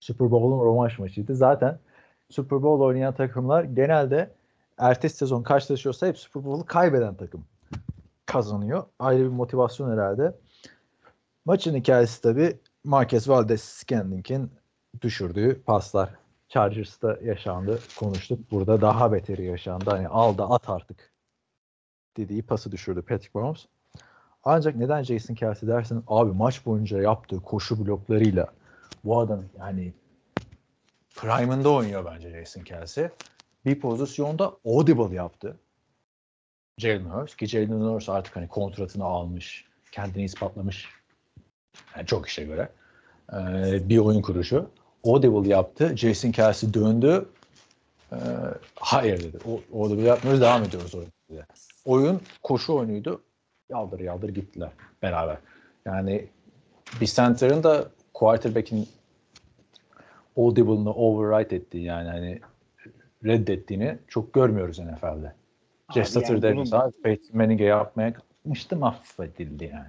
Super 0.00 0.30
Bowl'un 0.30 0.64
rövanş 0.64 0.98
maçıydı. 0.98 1.34
Zaten 1.34 1.78
Super 2.30 2.62
Bowl 2.62 2.84
oynayan 2.84 3.14
takımlar 3.14 3.64
genelde 3.64 4.30
ertesi 4.78 5.16
sezon 5.16 5.42
karşılaşıyorsa 5.42 6.06
hep 6.06 6.18
Super 6.18 6.44
Bowl'u 6.44 6.66
kaybeden 6.66 7.14
takım 7.14 7.44
kazanıyor. 8.26 8.84
Ayrı 8.98 9.22
bir 9.24 9.28
motivasyon 9.28 9.92
herhalde. 9.92 10.34
Maçın 11.44 11.74
hikayesi 11.74 12.22
tabii 12.22 12.58
Marquez 12.84 13.28
Valdez-Scantlink'in 13.28 14.50
düşürdüğü 15.02 15.62
paslar. 15.62 16.10
Chargers'ta 16.48 17.18
yaşandı. 17.24 17.80
Konuştuk. 17.98 18.50
Burada 18.50 18.80
daha 18.80 19.12
beteri 19.12 19.44
yaşandı. 19.44 19.90
Hani 19.90 20.08
al 20.08 20.38
da 20.38 20.50
at 20.50 20.68
artık 20.68 21.12
dediği 22.16 22.42
pası 22.42 22.72
düşürdü 22.72 23.02
Patrick 23.02 23.30
Mahomes. 23.34 23.66
Ancak 24.44 24.76
neden 24.76 25.02
Jason 25.02 25.34
Kelsey 25.34 25.68
dersin? 25.68 26.04
Abi 26.06 26.32
maç 26.32 26.66
boyunca 26.66 27.02
yaptığı 27.02 27.40
koşu 27.40 27.86
bloklarıyla 27.86 28.46
bu 29.04 29.20
adam 29.20 29.44
yani 29.58 29.92
prime'ında 31.16 31.70
oynuyor 31.70 32.04
bence 32.04 32.30
Jason 32.30 32.62
Kelsey. 32.62 33.08
Bir 33.64 33.80
pozisyonda 33.80 34.56
audible 34.64 35.14
yaptı. 35.14 35.56
Jalen 36.78 37.04
Hurts 37.04 37.36
ki 37.36 37.46
Jalen 37.46 37.80
Hurts 37.80 38.08
artık 38.08 38.36
hani 38.36 38.48
kontratını 38.48 39.04
almış. 39.04 39.64
kendini 39.92 40.24
ispatlamış. 40.24 40.88
Yani 41.96 42.06
çok 42.06 42.28
işe 42.28 42.44
göre. 42.44 42.68
Ee, 43.32 43.88
bir 43.88 43.98
oyun 43.98 44.22
kuruşu. 44.22 44.70
Audible 45.04 45.48
yaptı. 45.48 45.96
Jason 45.96 46.30
Kelsey 46.30 46.74
döndü. 46.74 47.28
Ee, 48.12 48.16
hayır 48.74 49.20
dedi. 49.20 49.38
O, 49.48 49.78
Audible 49.82 50.02
yapmıyoruz. 50.02 50.40
Devam 50.40 50.62
ediyoruz 50.64 50.94
oyun. 50.94 51.08
Dedi. 51.30 51.46
Oyun 51.84 52.20
koşu 52.42 52.74
oyunuydu. 52.74 53.22
Yaldır 53.70 54.00
yaldır 54.00 54.28
gittiler 54.28 54.70
beraber. 55.02 55.36
Yani 55.86 56.26
bir 57.00 57.06
center'ın 57.06 57.62
da 57.62 57.84
quarterback'in 58.14 58.88
audible'ını 60.36 60.92
override 60.92 61.56
ettiği 61.56 61.84
yani 61.84 62.08
hani 62.08 62.40
reddettiğini 63.24 63.98
çok 64.08 64.32
görmüyoruz 64.32 64.78
NFL'de. 64.78 65.32
Jeff 65.94 65.96
yani 65.96 66.06
Saturday 66.06 66.52
bunu- 66.52 66.60
mesela 66.60 66.90
Peyton 67.02 67.36
Manning'e 67.36 67.64
yapmaya 67.64 68.12
kalkmıştı 68.12 68.76
mahvedildi 68.76 69.64
yani. 69.64 69.86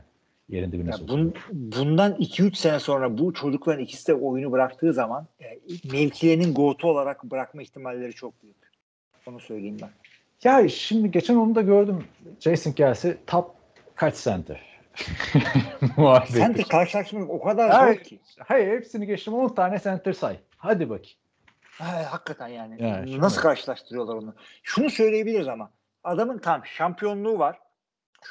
Yerin 0.50 0.72
dibine 0.72 0.90
Ya 0.90 0.98
soktu. 0.98 1.14
bun, 1.14 1.34
bundan 1.52 2.12
2-3 2.14 2.56
sene 2.56 2.80
sonra 2.80 3.18
bu 3.18 3.34
çocukların 3.34 3.84
ikisi 3.84 4.08
de 4.08 4.14
oyunu 4.14 4.52
bıraktığı 4.52 4.94
zaman 4.94 5.28
e, 5.42 5.46
mevkilerinin 5.92 6.54
go'tu 6.54 6.88
olarak 6.90 7.24
bırakma 7.24 7.62
ihtimalleri 7.62 8.14
çok 8.14 8.44
büyük. 8.44 8.56
Onu 9.28 9.40
söyleyeyim 9.40 9.78
ben. 9.82 9.90
Ya 10.44 10.70
şimdi 10.70 11.12
geçen 11.12 11.36
onu 11.36 11.56
da 11.56 11.62
gördüm. 11.62 12.04
Jason 12.40 12.72
Kelsey 12.72 13.14
top 13.28 13.52
kaç 13.96 14.24
center? 14.24 14.62
Muhabbeti. 15.98 16.34
Center 16.34 16.64
karşılaşmak 16.66 17.30
o 17.30 17.42
kadar 17.44 17.72
Hayır. 17.72 17.98
zor 17.98 18.04
ki. 18.04 18.20
Hayır 18.46 18.68
hepsini 18.68 19.06
geçtim 19.06 19.34
10 19.34 19.50
tane 19.56 19.80
center 19.80 20.14
say. 20.14 20.38
Hadi 20.58 20.90
bakayım. 20.90 21.18
Ha, 21.72 22.06
hakikaten 22.10 22.48
yani. 22.48 22.84
Yani 22.84 23.08
şimdi- 23.10 23.22
Nasıl 23.22 23.42
karşılaştırıyorlar 23.42 24.16
onu? 24.16 24.34
Şunu 24.64 24.90
söyleyebiliriz 24.90 25.48
ama 25.48 25.70
adamın 26.04 26.38
tam 26.38 26.66
şampiyonluğu 26.66 27.40
var. 27.40 27.60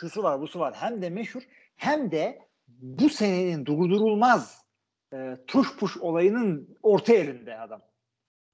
Şusu 0.00 0.22
var, 0.22 0.40
busu 0.40 0.60
var. 0.60 0.74
Hem 0.76 1.02
de 1.02 1.10
meşhur 1.10 1.42
hem 1.76 2.10
de 2.10 2.38
bu 2.68 3.08
senenin 3.08 3.66
durdurulmaz 3.66 4.64
e, 5.12 5.36
tuş 5.46 5.76
puş 5.76 5.96
olayının 5.96 6.76
orta 6.82 7.12
yerinde 7.12 7.58
adam. 7.58 7.80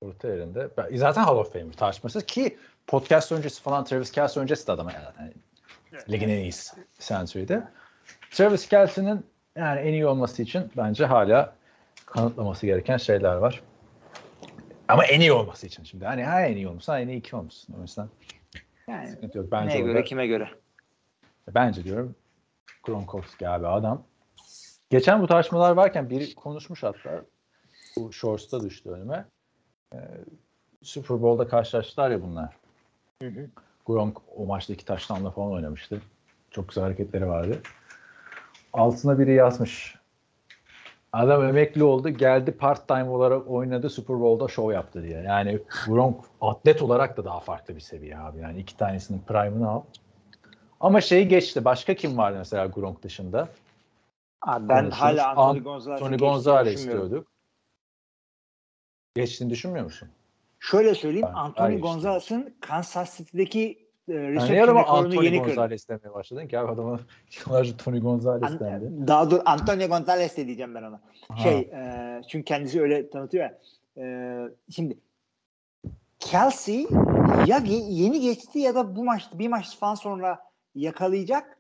Orta 0.01 0.29
yerinde. 0.29 0.69
Zaten 0.95 1.23
Hall 1.23 1.37
of 1.37 1.53
Famer 1.53 1.73
tartışmasız 1.73 2.25
ki 2.27 2.57
podcast 2.87 3.33
öncesi 3.33 3.63
falan 3.63 3.85
Travis 3.85 4.11
Kelsey 4.13 4.43
öncesi 4.43 4.67
de 4.67 4.73
adama 4.73 4.93
yani. 4.93 5.33
Ligin 6.11 6.29
en 6.29 6.39
iyisi 6.39 6.77
center'ıydı. 6.99 7.69
Travis 8.31 8.69
Kelsey'nin 8.69 9.27
yani 9.57 9.81
en 9.81 9.93
iyi 9.93 10.07
olması 10.07 10.43
için 10.43 10.71
bence 10.77 11.05
hala 11.07 11.57
kanıtlaması 12.07 12.67
gereken 12.67 12.97
şeyler 12.97 13.35
var. 13.35 13.63
Ama 14.89 15.05
en 15.05 15.21
iyi 15.21 15.33
olması 15.33 15.67
için 15.67 15.85
şimdi. 15.85 16.05
Hani 16.05 16.25
ha 16.25 16.41
en 16.43 16.57
iyi 16.57 16.69
olmuşsun, 16.69 16.93
en 16.95 17.09
iyi 17.09 17.21
kim 17.23 17.39
olmuşsun. 17.39 17.75
O 17.79 17.83
yüzden 17.83 18.09
Yani 18.89 19.09
sıkıntı 19.09 19.39
yok. 19.39 19.53
Bence 19.53 19.69
neye 19.75 19.83
orada- 19.83 19.93
göre, 19.93 20.05
kime 20.05 20.27
göre? 20.27 20.49
Bence 21.49 21.85
diyorum 21.85 22.15
Gronkowski 22.83 23.49
abi 23.49 23.67
adam. 23.67 24.03
Geçen 24.91 25.23
bu 25.23 25.27
tartışmalar 25.27 25.73
varken 25.73 26.11
biri 26.11 26.35
konuşmuş 26.35 26.83
hatta. 26.83 27.25
Bu 27.97 28.13
Shorts'ta 28.13 28.63
düştü 28.63 28.91
önüme. 28.91 29.25
Ee, 29.95 29.99
Super 30.83 31.23
Bowl'da 31.23 31.49
karşılaştılar 31.49 32.11
ya 32.11 32.23
bunlar. 32.23 32.57
Hı 33.23 33.29
hı. 33.29 33.51
Gronk 33.87 34.19
o 34.37 34.47
maçta 34.47 34.73
iki 34.73 34.85
taştanla 34.85 35.31
falan 35.31 35.53
oynamıştı. 35.53 36.03
Çok 36.51 36.69
güzel 36.69 36.85
hareketleri 36.85 37.29
vardı. 37.29 37.63
Altına 38.73 39.19
biri 39.19 39.35
yazmış. 39.35 40.01
Adam 41.13 41.45
emekli 41.45 41.85
oldu. 41.85 42.09
Geldi 42.09 42.53
part 42.53 42.89
time 42.89 43.11
olarak 43.11 43.51
oynadı. 43.51 43.91
Super 43.91 44.21
Bowl'da 44.21 44.49
show 44.49 44.75
yaptı 44.75 45.03
diye. 45.03 45.23
Yani 45.23 45.59
Gronk 45.87 46.25
atlet 46.41 46.83
olarak 46.83 47.17
da 47.17 47.25
daha 47.25 47.41
farklı 47.41 47.77
bir 47.77 47.81
seviye 47.81 48.19
abi. 48.19 48.39
Yani 48.39 48.61
iki 48.61 48.77
tanesinin 48.77 49.23
prime'ını 49.27 49.71
al. 49.71 49.83
Ama 50.81 51.01
şeyi 51.01 51.29
geçti. 51.29 51.65
Başka 51.65 51.95
kim 51.95 52.19
vardı 52.19 52.39
mesela 52.39 52.67
Gronk 52.67 53.03
dışında? 53.03 53.49
Abi 54.43 54.69
ben 54.69 54.77
Konuşuruz. 54.85 55.01
hala 55.03 55.29
Anthony 55.29 55.59
An- 55.59 55.65
Gonzalez'in 55.65 56.05
Tony 56.05 56.11
geçtiğini 56.11 56.31
Gonzalez 56.33 56.87
diyorduk. 56.89 57.29
Geçtiğini 59.15 59.51
düşünmüyor 59.51 59.85
musun? 59.85 60.09
Şöyle 60.61 60.95
söyleyeyim. 60.95 61.27
Ben- 61.31 61.35
Anthony. 61.35 61.81
Gonzalez'in 61.81 62.57
Kansas 62.61 63.17
City'deki 63.19 63.87
e, 64.09 64.13
Yani 64.13 64.51
rekorunu 64.57 64.91
Anthony 64.91 65.25
yeni 65.25 65.39
kırdı. 65.39 65.49
Gonzalez 65.49 65.89
demeye 65.89 66.15
başladın 66.15 66.47
ki 66.49 66.59
abi 66.59 66.73
adama 66.73 67.01
yıllarca 67.47 67.77
Tony 67.77 68.01
Gonzalez 68.01 68.53
An- 68.53 68.61
dendi. 68.61 69.09
daha 69.09 69.31
dur 69.31 69.41
Antonio 69.45 69.89
Gonzalez 69.89 70.37
de 70.37 70.47
diyeceğim 70.47 70.75
ben 70.75 70.83
ona. 70.83 71.01
Ha. 71.29 71.37
Şey 71.37 71.59
e, 71.59 72.23
çünkü 72.29 72.45
kendisi 72.45 72.81
öyle 72.83 73.11
tanıtıyor 73.11 73.45
ya. 73.45 73.59
E, 74.05 74.05
şimdi 74.71 74.99
Kelsey 76.19 76.87
ya 77.47 77.57
yeni 77.67 78.21
geçti 78.21 78.59
ya 78.59 78.75
da 78.75 78.97
bu 78.97 79.05
maç 79.05 79.29
bir 79.35 79.49
maç 79.49 79.79
falan 79.79 79.95
sonra 79.95 80.50
yakalayacak 80.75 81.59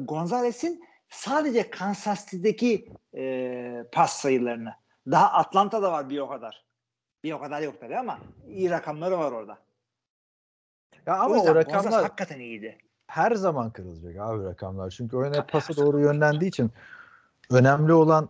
Gonzalez'in 0.00 0.84
sadece 1.08 1.70
Kansas 1.70 2.24
City'deki 2.30 2.92
e, 3.16 3.84
pas 3.92 4.12
sayılarını. 4.12 4.72
Daha 5.10 5.32
Atlanta'da 5.32 5.92
var 5.92 6.10
bir 6.10 6.18
o 6.18 6.28
kadar. 6.28 6.64
Bir 7.24 7.32
o 7.32 7.40
kadar 7.40 7.62
yok 7.62 7.80
tabii 7.80 7.96
ama 7.98 8.18
iyi 8.48 8.70
rakamları 8.70 9.18
var 9.18 9.32
orada. 9.32 9.58
Ya 11.06 11.16
O 11.20 11.20
ama 11.24 11.36
yüzden 11.36 11.50
o 11.50 11.54
Gonzalez 11.54 11.66
rakamlar 11.76 12.02
hakikaten 12.02 12.40
iyiydi. 12.40 12.78
her 13.06 13.32
zaman 13.32 13.70
kırılacak 13.70 14.16
abi 14.18 14.44
rakamlar. 14.44 14.90
Çünkü 14.90 15.16
oyun 15.16 15.34
hep 15.34 15.48
pasa 15.48 15.76
doğru 15.76 16.00
yönlendiği 16.00 16.48
için 16.48 16.70
önemli 17.50 17.92
olan 17.92 18.28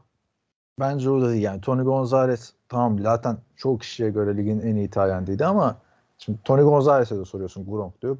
bence 0.80 1.10
o 1.10 1.20
da 1.22 1.30
değil. 1.30 1.42
Yani 1.42 1.60
Tony 1.60 1.82
Gonzalez 1.82 2.52
tamam 2.68 2.98
zaten 2.98 3.38
çok 3.56 3.80
kişiye 3.80 4.10
göre 4.10 4.36
ligin 4.36 4.60
en 4.60 4.76
iyi 4.76 4.90
tayyendiydi 4.90 5.44
ama 5.46 5.82
şimdi 6.18 6.38
Tony 6.44 6.62
Gonzalez'e 6.62 7.18
de 7.18 7.24
soruyorsun 7.24 7.66
Gronk 7.70 8.02
diyor. 8.02 8.18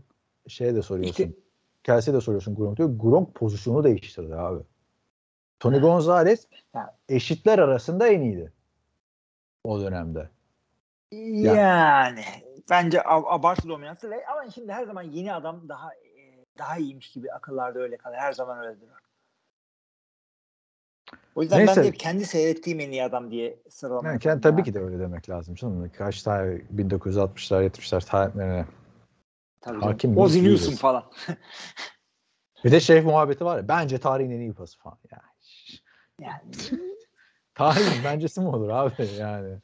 Şeye 0.49 0.75
de 0.75 0.83
soruyorsun. 0.83 1.25
İşte- 1.25 1.40
Kelsey'e 1.83 2.17
de 2.17 2.21
soruyorsun 2.21 2.55
Gronk 2.55 2.77
diyor. 2.77 2.91
Gronk 2.97 3.35
pozisyonu 3.35 3.85
değiştirdi 3.85 4.35
abi. 4.35 4.63
Tony 5.61 5.79
Gonzalez 5.81 6.49
eşitler 7.09 7.59
arasında 7.59 8.09
en 8.09 8.21
iyiydi. 8.21 8.53
O 9.65 9.81
dönemde. 9.81 10.29
Yani 11.13 12.25
bence 12.71 12.99
ab- 12.99 13.29
abartı 13.29 13.69
dominantı 13.69 14.11
ve 14.11 14.27
ama 14.27 14.51
şimdi 14.51 14.73
her 14.73 14.85
zaman 14.85 15.03
yeni 15.03 15.35
adam 15.35 15.69
daha 15.69 15.95
e, 15.95 16.45
daha 16.59 16.77
iyiymiş 16.77 17.13
gibi 17.13 17.33
akıllarda 17.33 17.79
öyle 17.79 17.97
kalır. 17.97 18.17
Her 18.17 18.33
zaman 18.33 18.59
öyledir. 18.59 18.89
o. 18.89 18.95
O 21.35 21.43
yüzden 21.43 21.59
Neyse. 21.59 21.77
ben 21.77 21.85
de 21.85 21.93
kendi 21.93 22.27
seyrettiğim 22.27 22.81
en 22.81 22.91
iyi 22.91 23.05
adam 23.05 23.31
diye 23.31 23.59
sıralamaya 23.69 24.11
Yani 24.13 24.21
kendi, 24.21 24.41
tabii 24.41 24.63
ki 24.63 24.75
de 24.75 24.81
öyle 24.81 24.99
demek 24.99 25.29
lazım. 25.31 25.55
Canım. 25.55 25.91
Kaç 25.99 26.23
tane 26.23 26.55
1960'lar 26.77 27.65
70'ler 27.65 28.07
tarihlerine. 28.07 28.67
Tabii 29.61 29.81
hakim 29.81 30.19
Ozzy. 30.19 30.45
Newsome 30.45 30.77
falan. 30.77 31.05
Bir 32.65 32.73
de 32.73 32.81
şey 32.81 33.01
muhabbeti 33.01 33.45
var 33.45 33.57
ya. 33.57 33.69
Bence 33.69 33.99
tarihin 33.99 34.31
en 34.31 34.41
iyi 34.41 34.53
pası 34.53 34.79
falan. 34.79 34.99
Ya. 35.11 35.23
Yani 36.21 36.41
Tarihin 37.55 38.05
bencesi 38.05 38.41
mi 38.41 38.49
olur 38.49 38.69
abi 38.69 39.09
yani. 39.19 39.59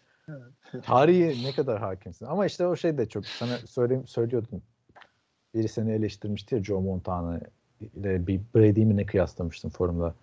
Tarihi 0.82 1.44
ne 1.44 1.52
kadar 1.52 1.78
hakimsin. 1.78 2.26
Ama 2.26 2.46
işte 2.46 2.66
o 2.66 2.76
şey 2.76 2.98
de 2.98 3.08
çok 3.08 3.26
sana 3.26 3.58
söyleyeyim, 3.58 4.06
söylüyordun. 4.06 4.62
Biri 5.54 5.68
seni 5.68 5.92
eleştirmişti 5.92 6.54
ya 6.54 6.64
Joe 6.64 6.80
Montana 6.80 7.40
ile 7.80 8.26
bir 8.26 8.40
Brady'yi 8.54 8.86
mi 8.86 8.96
ne 8.96 9.06
kıyaslamıştın 9.06 9.68
forumda. 9.68 10.14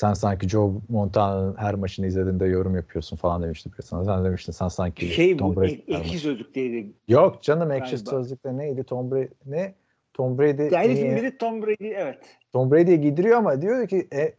Sen 0.00 0.14
sanki 0.14 0.48
Joe 0.48 0.72
Montana'nın 0.88 1.56
her 1.56 1.74
maçını 1.74 2.06
izlediğinde 2.06 2.46
yorum 2.46 2.76
yapıyorsun 2.76 3.16
falan 3.16 3.42
demişti 3.42 3.70
bir 3.78 3.82
sana. 3.82 4.04
Sen 4.04 4.24
demiştin 4.24 4.52
sen 4.52 4.68
sanki 4.68 5.06
şey 5.06 5.36
Tom 5.36 5.56
bu 5.56 5.60
Brady 5.60 5.72
ek, 5.72 5.84
ekşi 5.88 6.18
sözlükteydi. 6.18 6.92
Yok 7.08 7.42
canım 7.42 7.70
ekşi 7.70 7.98
sözlükte 7.98 8.56
neydi? 8.56 8.84
Tom 8.84 9.10
Brady 9.10 9.28
ne? 9.46 9.74
Tom 10.14 10.38
Brady 10.38 10.68
iyi- 10.86 11.16
biri 11.16 11.38
Tom 11.38 11.62
Brady 11.62 11.92
evet. 11.94 12.18
Tom 12.52 12.70
Brady'ye 12.70 12.96
giydiriyor 12.96 13.38
ama 13.38 13.62
diyor 13.62 13.88
ki 13.88 14.08
e, 14.12 14.34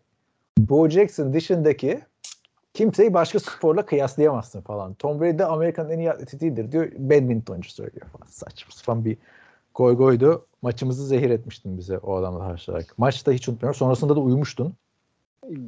Bo 0.58 0.90
Jackson 0.90 1.34
dışındaki 1.34 2.00
kimseyi 2.74 3.14
başka 3.14 3.40
sporla 3.40 3.86
kıyaslayamazsın 3.86 4.62
falan. 4.62 4.94
Tom 4.94 5.22
Brady 5.22 5.38
de 5.40 5.46
Amerika'nın 5.46 5.90
en 5.90 6.00
iyi 6.00 6.12
atleti 6.12 6.40
değildir 6.40 6.72
diyor. 6.72 6.92
Badmintoncu 6.98 7.72
söylüyor 7.72 8.08
falan. 8.08 8.28
Saçma 8.30 8.72
sapan 8.72 9.06
bir 9.06 9.18
goy 9.76 9.96
goydu. 9.98 10.46
Maçımızı 10.62 11.08
zehir 11.08 11.30
etmiştin 11.30 11.78
bize 11.78 11.98
o 11.98 12.16
adamla 12.16 12.40
karşılayarak. 12.40 12.98
Maçta 12.98 13.32
hiç 13.32 13.50
unutmuyorum. 13.50 13.78
Sonrasında 13.78 14.16
da 14.16 14.20
uyumuştun. 14.20 14.74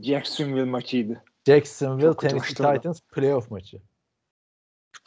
Jacksonville 0.01 0.63
maçıydı. 0.63 1.23
Jacksonville 1.47 2.07
Çok 2.07 2.21
Tennessee. 2.21 2.75
Titans 2.75 3.01
playoff 3.01 3.51
maçı. 3.51 3.81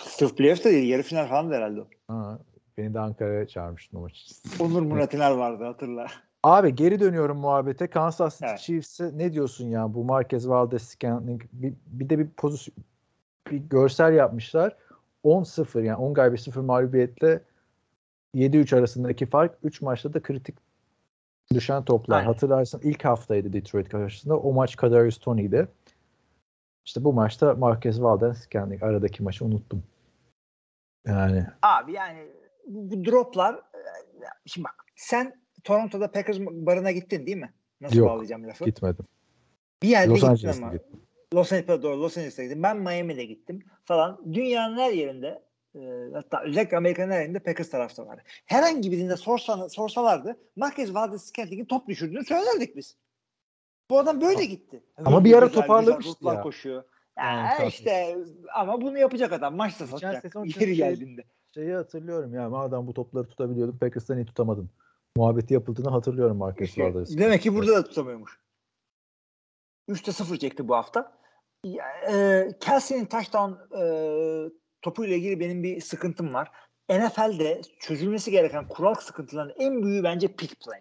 Sırf 0.03 0.37
playoff 0.37 0.65
da 0.65 0.71
değil. 0.71 0.89
Yarı 0.89 1.03
final 1.03 1.29
falan 1.29 1.51
da 1.51 1.55
herhalde. 1.55 1.81
Ha, 2.09 2.39
beni 2.79 2.95
de 2.95 3.01
Ankara'ya 3.01 3.49
çağırmıştın 3.49 3.97
o 3.97 4.01
maç 4.01 4.19
için. 4.19 4.65
Onur 4.65 4.83
Murat 4.87 5.15
İner 5.15 5.31
vardı 5.31 5.65
hatırla. 5.65 6.07
Abi 6.43 6.75
geri 6.75 7.01
dönüyorum 7.01 7.39
muhabbete. 7.39 7.87
Kansas 7.87 8.35
City 8.39 8.47
Evet. 8.51 8.59
Chiefs'e 8.59 9.19
ne 9.19 9.33
diyorsun 9.33 9.69
ya? 9.69 9.95
Bu 9.95 10.05
Marquez 10.05 10.49
Valdez 10.49 10.83
Scantling 10.83 11.43
bir, 11.53 11.75
bir 11.87 12.11
de 12.11 12.19
bir 12.19 12.29
pozisyon 12.29 12.75
bir 13.51 13.57
görsel 13.57 14.13
yapmışlar. 14.13 14.77
10-0 15.25 15.83
yani 15.85 15.97
10 15.97 16.15
galibiyet 16.15 16.41
0 16.41 16.61
mağlubiyetle 16.61 17.41
7-3 18.35 18.79
arasındaki 18.79 19.27
fark 19.27 19.59
3 19.63 19.83
maçta 19.83 20.15
da 20.15 20.23
kritik 20.23 20.55
düşen 21.55 21.85
toplar. 21.85 22.17
Aynen. 22.17 22.27
Hatırlarsın 22.27 22.81
ilk 22.85 23.05
haftaydı 23.05 23.53
Detroit 23.53 23.89
karşısında. 23.89 24.39
O 24.39 24.53
maç 24.53 24.77
Kadarius 24.77 25.19
Tony'di. 25.19 25.69
İşte 26.85 27.05
bu 27.05 27.13
maçta 27.13 27.55
Marquez 27.55 28.03
Valdez 28.03 28.39
Scantling 28.39 28.83
aradaki 28.83 29.23
maçı 29.23 29.45
unuttum. 29.45 29.83
Yani 31.07 31.47
Abi 31.63 31.93
yani 31.93 32.29
bu, 32.67 33.05
droplar 33.05 33.55
e, 33.55 33.81
şimdi 34.47 34.65
bak 34.65 34.85
sen 34.97 35.43
Toronto'da 35.65 36.11
Packers 36.11 36.39
barına 36.41 36.91
gittin 36.91 37.27
değil 37.27 37.37
mi? 37.37 37.53
Nasıl 37.81 37.97
Yok, 37.97 38.09
bağlayacağım 38.09 38.49
lafı? 38.49 38.65
Gitmedim. 38.65 39.05
Bir 39.83 39.89
yerde 39.89 40.11
Los 40.11 40.21
gittim 40.21 40.51
ama. 40.63 40.73
gittim. 40.73 41.01
Los 41.35 41.53
Angeles'e 41.53 41.83
doğru 41.83 42.03
Los 42.03 42.17
Angeles'e 42.17 42.45
gittim. 42.45 42.63
Ben 42.63 42.77
Miami'de 42.77 43.25
gittim 43.25 43.63
falan. 43.85 44.35
Dünyanın 44.35 44.77
her 44.77 44.93
yerinde 44.93 45.43
e, 45.77 46.11
hatta 46.15 46.43
özellikle 46.43 46.77
Amerika'nın 46.77 47.13
her 47.13 47.21
yerinde 47.21 47.39
Packers 47.39 47.71
taraftarı 47.71 48.07
var. 48.07 48.21
Herhangi 48.47 48.93
birinde 48.93 49.17
sorsan, 49.17 49.69
sorsalardı 49.69 50.37
Marquez 50.57 50.91
Valdez-Scantling'in 50.95 51.65
top 51.65 51.89
düşürdüğünü 51.89 52.25
söylerdik 52.25 52.77
biz. 52.77 52.97
Bu 53.91 53.99
adam 53.99 54.21
böyle 54.21 54.45
gitti. 54.45 54.85
Ama 55.05 55.25
bir 55.25 55.33
ara 55.39 55.51
toparlamıştı 55.53 56.25
ya. 56.25 56.41
koşuyor. 56.43 56.85
Ya 57.19 57.25
Yani 57.25 57.69
işte 57.69 58.17
ama 58.55 58.81
bunu 58.81 58.99
yapacak 58.99 59.33
adam. 59.33 59.57
Maçta 59.57 59.87
satacak. 59.87 60.25
Yeri 60.35 60.53
çünkü- 60.53 60.73
geldiğinde. 60.73 61.25
Şeyi 61.55 61.73
hatırlıyorum 61.75 62.35
ya 62.35 62.49
madem 62.51 62.87
bu 62.87 62.95
topları 62.95 63.29
tutabiliyordun 63.29 63.79
Packers'tan 63.79 64.17
iyi 64.19 64.27
tutamadın. 64.27 64.71
Muhabbeti 65.17 65.55
yapıldığını 65.55 65.91
hatırlıyorum 65.91 66.37
Marcus 66.37 66.69
İşte, 66.69 66.85
Valdez. 66.85 67.19
demek 67.19 67.43
ki 67.43 67.55
burada 67.55 67.73
da 67.77 67.85
tutamıyormuş. 67.85 68.41
3'te 69.89 70.13
0 70.13 70.37
çekti 70.37 70.69
bu 70.69 70.75
hafta. 70.77 71.13
Ya, 71.65 71.85
E, 72.13 72.49
Kelsey'nin 72.61 73.05
touchdown 73.07 73.53
e, 73.79 73.83
topuyla 74.83 75.17
ilgili 75.17 75.41
benim 75.41 75.63
bir 75.63 75.81
sıkıntım 75.81 76.35
var. 76.35 76.51
NFL'de 76.91 77.61
çözülmesi 77.81 78.31
gereken 78.31 78.69
kural 78.69 78.95
sıkıntılarının 78.95 79.55
en 79.59 79.83
büyüğü 79.83 80.05
bence 80.05 80.29
pick 80.29 80.61
play. 80.65 80.81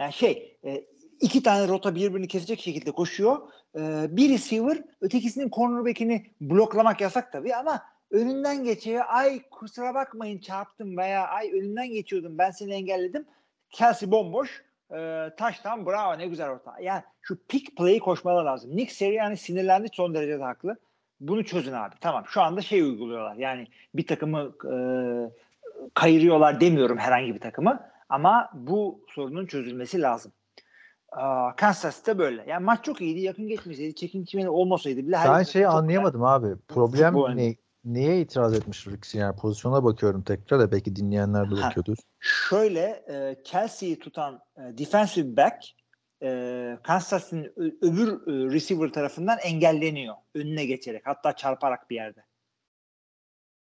Yani 0.00 0.12
şey 0.12 0.58
e, 0.64 0.86
iki 1.20 1.42
tane 1.42 1.68
rota 1.68 1.94
birbirini 1.94 2.28
kesecek 2.28 2.60
şekilde 2.60 2.90
koşuyor. 2.90 3.48
E, 3.78 4.06
bir 4.16 4.30
receiver 4.30 4.84
ötekisinin 5.00 5.50
cornerback'ini 5.50 6.26
bloklamak 6.40 7.00
yasak 7.00 7.32
tabii 7.32 7.54
ama 7.54 7.82
önünden 8.10 8.64
geçiyor. 8.64 9.04
Ay 9.08 9.42
kusura 9.50 9.94
bakmayın 9.94 10.38
çarptım 10.38 10.96
veya 10.96 11.28
ay 11.28 11.52
önünden 11.52 11.90
geçiyordum 11.90 12.38
ben 12.38 12.50
seni 12.50 12.72
engelledim. 12.72 13.26
Kelsey 13.70 14.10
bomboş. 14.10 14.64
E, 14.90 15.30
touchdown 15.38 15.86
bravo 15.86 16.18
ne 16.18 16.26
güzel 16.26 16.50
orta. 16.50 16.74
Yani 16.80 17.02
şu 17.22 17.46
pick 17.48 17.76
play'i 17.76 17.98
koşmalar 17.98 18.44
lazım. 18.44 18.76
Nick 18.76 18.94
Sirianni 18.94 19.36
sinirlendi 19.36 19.88
son 19.92 20.14
derece 20.14 20.38
de 20.38 20.42
haklı. 20.42 20.76
Bunu 21.20 21.44
çözün 21.44 21.72
abi. 21.72 21.94
Tamam 22.00 22.24
şu 22.26 22.42
anda 22.42 22.60
şey 22.60 22.82
uyguluyorlar. 22.82 23.36
Yani 23.36 23.66
bir 23.94 24.06
takımı 24.06 24.52
e, 24.64 24.74
kayırıyorlar 25.94 26.60
demiyorum 26.60 26.98
herhangi 26.98 27.34
bir 27.34 27.40
takımı. 27.40 27.80
Ama 28.08 28.50
bu 28.54 29.00
sorunun 29.08 29.46
çözülmesi 29.46 30.00
lazım. 30.02 30.32
Aa, 31.12 31.56
Kansas 31.56 31.96
City 31.96 32.18
böyle. 32.18 32.44
Yani 32.48 32.64
maç 32.64 32.84
çok 32.84 33.00
iyiydi. 33.00 33.20
Yakın 33.20 33.48
geçmeseydi, 33.48 33.94
çekin 33.94 34.24
çimeni 34.24 34.48
olmasaydı 34.48 35.06
bile. 35.06 35.16
Ben 35.24 35.42
şeyi 35.42 35.68
anlayamadım 35.68 36.22
abi. 36.22 36.56
Problem 36.68 37.12
Futbol 37.12 37.28
ne? 37.30 37.54
Niye 37.84 38.20
itiraz 38.20 38.54
etmiş 38.54 38.86
Rixi? 38.86 39.18
Yani 39.18 39.36
pozisyona 39.36 39.84
bakıyorum 39.84 40.22
tekrar 40.22 40.60
da 40.60 40.72
belki 40.72 40.96
dinleyenler 40.96 41.50
de 41.50 41.54
Ha. 41.54 41.66
bakıyordur. 41.66 41.96
Şöyle 42.20 42.80
e, 42.80 43.42
Kelsey'yi 43.44 43.98
tutan 43.98 44.40
e, 44.56 44.78
defensive 44.78 45.36
back 45.36 45.56
e, 46.22 46.78
Kansas 46.82 47.24
City'nin 47.24 47.52
öbür 47.82 48.08
e, 48.08 48.54
receiver 48.54 48.88
tarafından 48.92 49.38
engelleniyor. 49.38 50.14
Önüne 50.34 50.66
geçerek. 50.66 51.02
Hatta 51.06 51.36
çarparak 51.36 51.90
bir 51.90 51.94
yerde. 51.96 52.20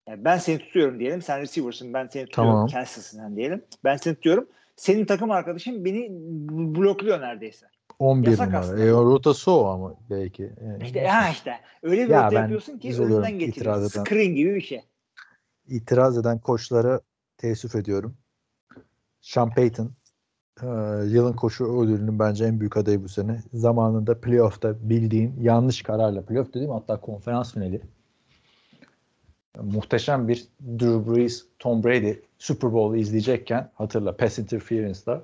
Yani 0.07 0.25
ben 0.25 0.37
seni 0.37 0.59
tutuyorum 0.59 0.99
diyelim. 0.99 1.21
Sen 1.21 1.41
receiver'sın. 1.41 1.93
Ben 1.93 2.07
seni 2.07 2.25
tutuyorum. 2.25 2.53
Tamam. 2.53 2.69
Sen 2.69 3.35
diyelim. 3.35 3.65
Ben 3.83 3.97
seni 3.97 4.15
tutuyorum. 4.15 4.47
Senin 4.75 5.05
takım 5.05 5.31
arkadaşın 5.31 5.85
beni 5.85 6.07
blokluyor 6.75 7.21
neredeyse. 7.21 7.65
11 7.99 8.27
Yasak 8.27 8.47
numara. 8.47 8.61
aslında. 8.63 8.83
E, 8.83 8.89
rotası 8.89 9.51
o 9.51 9.65
ama 9.65 9.95
belki. 10.09 10.51
Yani 10.65 10.83
İşte 10.83 11.07
ha 11.07 11.29
işte. 11.29 11.59
Öyle 11.83 12.05
bir 12.05 12.09
Ya 12.09 12.25
rota 12.25 12.39
yapıyorsun 12.39 12.79
ki 12.79 12.95
önünden 13.01 13.39
eden. 13.39 14.03
Screen 14.03 14.35
gibi 14.35 14.55
bir 14.55 14.61
şey. 14.61 14.81
itiraz 15.67 16.17
eden 16.17 16.39
koçlara 16.39 17.01
teessüf 17.37 17.75
ediyorum. 17.75 18.17
Sean 19.21 19.49
Payton 19.53 19.91
e, 20.61 20.67
yılın 21.05 21.33
koşu 21.33 21.81
ödülünün 21.81 22.19
bence 22.19 22.45
en 22.45 22.59
büyük 22.59 22.77
adayı 22.77 23.03
bu 23.03 23.09
sene. 23.09 23.43
Zamanında 23.53 24.21
playoff'ta 24.21 24.75
bildiğin 24.89 25.33
yanlış 25.41 25.83
kararla 25.83 26.21
playoff 26.21 26.49
dediğim 26.49 26.71
hatta 26.71 27.01
konferans 27.01 27.53
finali 27.53 27.81
muhteşem 29.59 30.27
bir 30.27 30.45
Drew 30.79 31.11
Brees, 31.11 31.45
Tom 31.59 31.83
Brady 31.83 32.13
Super 32.39 32.73
Bowl 32.73 32.99
izleyecekken 32.99 33.71
hatırla 33.75 34.17
pass 34.17 34.39
interference'da 34.39 35.23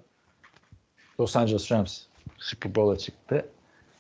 Los 1.20 1.36
Angeles 1.36 1.72
Rams 1.72 2.02
Super 2.38 2.76
Bowl'a 2.76 2.98
çıktı. 2.98 3.46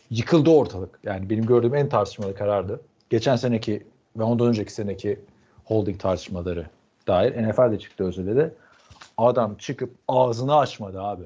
Yıkıldı 0.10 0.49
ortalık. 0.49 0.99
Yani 1.04 1.30
benim 1.30 1.45
gördüğüm 1.45 1.76
en 1.76 1.90
tartışmalı 1.90 2.36
karardı. 2.36 2.82
Geçen 3.10 3.36
seneki 3.36 3.84
ve 4.18 4.24
ondan 4.24 4.48
önceki 4.48 4.74
seneki 4.74 5.20
holding 5.66 5.99
tartışmaları 5.99 6.66
dair 7.08 7.48
NFL'de 7.48 7.80
çıktı 7.80 8.04
özür 8.04 8.28
dedi. 8.28 8.54
Adam 9.18 9.56
çıkıp 9.57 9.95
ağzını 10.07 10.57
açmadı 10.57 11.02
abi. 11.02 11.23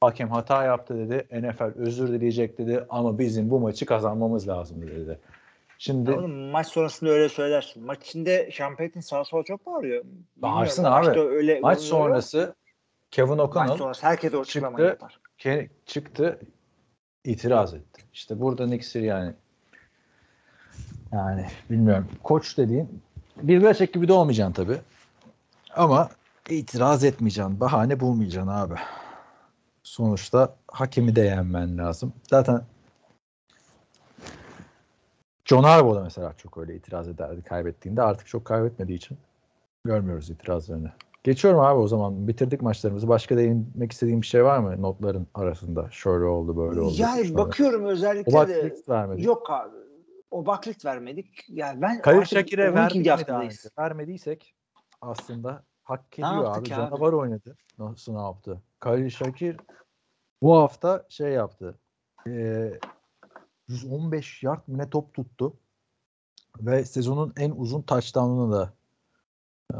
Hakem 0.00 0.30
hata 0.30 0.64
yaptı 0.64 0.98
dedi. 0.98 1.26
NFL 1.46 1.62
özür 1.62 2.08
dileyecek 2.08 2.58
dedi 2.58 2.86
ama 2.90 3.18
bizim 3.18 3.50
bu 3.50 3.60
maçı 3.60 3.86
kazanmamız 3.86 4.48
lazım 4.48 4.82
dedi. 4.82 5.18
Şimdi 5.78 6.10
Oğlum, 6.12 6.32
maç 6.32 6.66
sonrasında 6.66 7.10
öyle 7.10 7.28
söylersin. 7.28 7.84
Maç 7.84 8.06
içinde 8.06 8.50
Payton 8.78 9.00
sağa 9.00 9.24
sola 9.24 9.42
çok 9.42 9.66
bağırıyor. 9.66 10.04
Bağırsın 10.36 10.84
abi. 10.84 11.06
maçta 11.06 11.20
Öyle 11.20 11.60
maç 11.60 11.80
sonrası 11.80 12.54
Kevin 13.10 13.36
maç 13.36 13.40
O'Connell 13.40 13.76
sonrası 13.76 14.06
herkes 14.06 14.34
o 14.34 14.44
çıktı. 14.44 14.82
yapar. 14.82 15.20
ke- 15.38 15.68
çıktı 15.86 16.38
itiraz 17.24 17.74
etti. 17.74 18.02
İşte 18.12 18.40
burada 18.40 18.66
Nick 18.66 18.84
Sirianni 18.84 19.32
yani 21.12 21.46
bilmiyorum 21.70 22.08
koç 22.22 22.58
dediğin 22.58 23.02
bir 23.36 23.62
Belichick 23.62 23.94
gibi 23.94 24.08
de 24.08 24.12
olmayacaksın 24.12 24.64
tabii. 24.64 24.78
Ama 25.76 26.08
itiraz 26.50 27.04
etmeyeceksin. 27.04 27.60
Bahane 27.60 28.00
bulmayacaksın 28.00 28.50
abi. 28.50 28.74
Sonuçta 29.82 30.56
hakemi 30.68 31.16
de 31.16 31.20
yenmen 31.20 31.78
lazım. 31.78 32.12
Zaten 32.30 32.62
John 35.44 35.64
Harbaugh 35.64 35.96
da 35.96 36.02
mesela 36.02 36.34
çok 36.36 36.58
öyle 36.58 36.74
itiraz 36.74 37.08
ederdi 37.08 37.42
kaybettiğinde. 37.42 38.02
Artık 38.02 38.26
çok 38.26 38.44
kaybetmediği 38.44 38.98
için 38.98 39.18
görmüyoruz 39.84 40.30
itirazlarını. 40.30 40.92
Geçiyorum 41.24 41.60
abi 41.60 41.78
o 41.78 41.88
zaman. 41.88 42.28
Bitirdik 42.28 42.62
maçlarımızı. 42.62 43.08
Başka 43.08 43.36
değinmek 43.36 43.92
istediğim 43.92 44.22
bir 44.22 44.26
şey 44.26 44.44
var 44.44 44.58
mı 44.58 44.82
notların 44.82 45.26
arasında? 45.34 45.88
Şöyle 45.90 46.24
oldu, 46.24 46.56
böyle 46.56 46.80
oldu. 46.80 46.94
Yani 46.98 47.22
şöyle. 47.24 47.34
bakıyorum 47.34 47.84
özellikle 47.84 48.32
Obak 48.32 48.48
de 48.48 48.74
vermedik. 48.88 49.24
yok 49.26 49.50
abi. 49.50 49.76
O 50.30 50.46
baklit 50.46 50.84
vermedik. 50.84 51.44
Yani 51.48 51.82
ben 51.82 52.00
artık 52.04 52.26
Şakir'e 52.26 52.62
12. 52.64 52.74
verdik 52.74 52.96
mi 52.96 53.04
daha 53.04 53.16
haftadayız. 53.16 53.64
önce? 53.66 53.68
Vermediysek 53.78 54.54
aslında 55.00 55.62
hak 55.82 56.12
ediyor 56.14 56.56
abi. 56.56 56.64
ki 56.64 56.74
abi? 56.74 56.80
Canavar 56.90 57.12
oynadı. 57.12 57.56
Nasıl 57.78 58.12
ne 58.12 58.20
yaptı? 58.20 58.62
Kalil 58.80 59.10
Şakir 59.10 59.56
bu 60.42 60.56
hafta 60.56 61.06
şey 61.08 61.32
yaptı. 61.32 61.78
Ee, 62.26 62.78
115 63.68 64.42
yard 64.42 64.68
mı 64.68 64.78
ne 64.78 64.90
top 64.90 65.14
tuttu. 65.14 65.56
Ve 66.60 66.84
sezonun 66.84 67.32
en 67.36 67.50
uzun 67.50 67.82
touchdown'unu 67.82 68.52
da 68.52 68.72
e, 69.74 69.76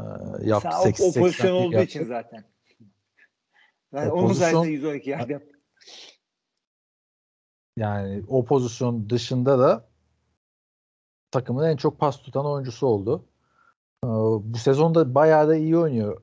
yaptı. 0.47 0.69
Sen 0.71 0.77
o, 0.77 0.81
o 0.81 1.11
80 1.11 1.21
pozisyon 1.21 1.53
olduğu 1.55 1.73
yaptı. 1.73 1.85
için 1.89 2.03
zaten. 2.03 2.43
Ben 3.93 4.09
O 4.09 4.13
onun 4.13 4.27
pozisyon- 4.29 4.33
sayesinde 4.51 4.67
112 4.69 5.09
yard 5.09 5.29
yaptım. 5.29 5.59
Yani 7.77 8.23
o 8.27 8.45
pozisyon 8.45 9.09
dışında 9.09 9.59
da 9.59 9.89
takımın 11.31 11.63
en 11.69 11.77
çok 11.77 11.99
pas 11.99 12.17
tutan 12.21 12.45
oyuncusu 12.45 12.87
oldu. 12.87 13.25
Bu 14.43 14.57
sezonda 14.57 15.15
bayağı 15.15 15.47
da 15.47 15.55
iyi 15.55 15.77
oynuyor 15.77 16.21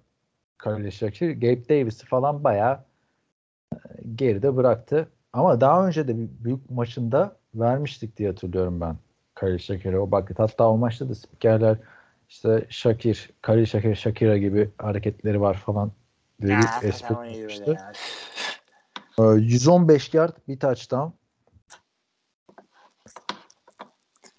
Khalil 0.59 0.91
Şakir. 0.91 1.31
Gabe 1.31 1.69
Davis'i 1.69 2.07
falan 2.07 2.45
bayağı 2.45 2.85
e, 3.75 3.79
geride 4.15 4.57
bıraktı. 4.57 5.09
Ama 5.33 5.61
daha 5.61 5.87
önce 5.87 6.09
de 6.09 6.17
büyük 6.45 6.71
maçında 6.71 7.37
vermiştik 7.55 8.17
diye 8.17 8.29
hatırlıyorum 8.29 8.81
ben 8.81 8.97
Khalil 9.35 9.59
Şakir'e 9.59 9.99
o 9.99 10.11
bakit. 10.11 10.39
Hatta 10.39 10.69
o 10.69 10.77
maçta 10.77 11.09
da 11.09 11.15
spikerler 11.15 11.77
işte 12.29 12.67
Şakir, 12.69 13.31
Khalil 13.43 13.67
Şakir, 13.67 13.95
Şakira 13.95 14.39
gibi 14.39 14.71
hareketleri 14.79 15.41
var 15.41 15.55
falan 15.55 15.93
diye 16.43 16.53
bir 16.59 16.89
espri 16.89 17.09
tamam, 17.09 17.25
iyi 17.25 17.39
yapmıştı. 17.39 17.67
böyle 17.67 17.81
ya. 17.81 17.93
Ee, 19.19 19.41
115 19.41 20.15
yard 20.15 20.37
bir 20.49 20.59
touchdown. 20.59 21.20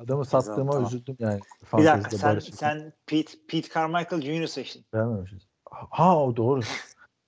Adamı 0.02 0.26
sattığıma 0.26 0.72
tamam. 0.74 0.88
üzüldüm 0.88 1.16
yani. 1.20 1.42
Bir 1.78 1.86
dakika 1.86 2.18
sen, 2.18 2.40
sen 2.40 2.94
Pete, 3.06 3.34
Pete 3.48 3.70
Carmichael 3.74 4.22
Jr. 4.22 4.48
seçtin. 4.48 4.86
Vermemişiz. 4.94 5.48
Ha 5.70 6.24
o 6.26 6.36
doğru. 6.36 6.62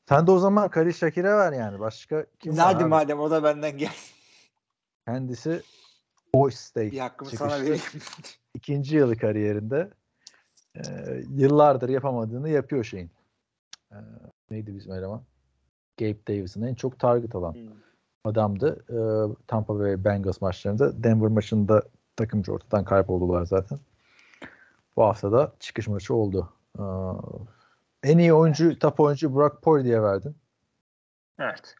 Sen 0.09 0.27
de 0.27 0.31
o 0.31 0.39
zaman 0.39 0.69
Khalil 0.69 0.91
Şakir'e 0.93 1.33
ver 1.37 1.53
yani. 1.53 1.79
Başka 1.79 2.25
kim 2.39 2.57
var 2.57 2.63
Hadi 2.63 2.85
madem 2.85 3.19
o 3.19 3.31
da 3.31 3.43
benden 3.43 3.77
gel. 3.77 3.93
Kendisi 5.07 5.63
Boise 6.35 6.57
State 6.57 6.91
Bir 6.91 6.99
hakkımı 6.99 7.31
çıkışlı. 7.31 7.49
sana 7.49 7.61
vereyim. 7.63 7.81
ikinci 8.53 8.95
yılı 8.95 9.17
kariyerinde 9.17 9.89
e, 10.75 10.81
yıllardır 11.29 11.89
yapamadığını 11.89 12.49
yapıyor 12.49 12.83
şeyin. 12.83 13.11
E, 13.91 13.97
neydi 14.49 14.75
bizim 14.75 14.93
eleman? 14.93 15.23
Gabe 15.99 16.27
Davis'in 16.27 16.61
en 16.61 16.75
çok 16.75 16.99
target 16.99 17.35
alan 17.35 17.53
Hmm. 17.53 17.71
adamdı. 18.25 18.85
E, 18.89 18.97
Tampa 19.47 19.79
Bay 19.79 20.03
Bengals 20.03 20.41
maçlarında. 20.41 21.03
Denver 21.03 21.29
maçında 21.29 21.83
takımcı 22.15 22.53
ortadan 22.53 22.85
kayboldular 22.85 23.45
zaten. 23.45 23.79
Bu 24.97 25.03
hafta 25.03 25.31
da 25.31 25.53
çıkış 25.59 25.87
maçı 25.87 26.15
oldu. 26.15 26.53
E, 26.79 26.83
en 28.03 28.17
iyi 28.17 28.33
oyuncu, 28.33 28.79
top 28.79 28.99
oyuncu 28.99 29.35
Brock 29.35 29.61
Purdy 29.61 29.83
diye 29.83 30.01
verdin. 30.01 30.35
Evet. 31.39 31.75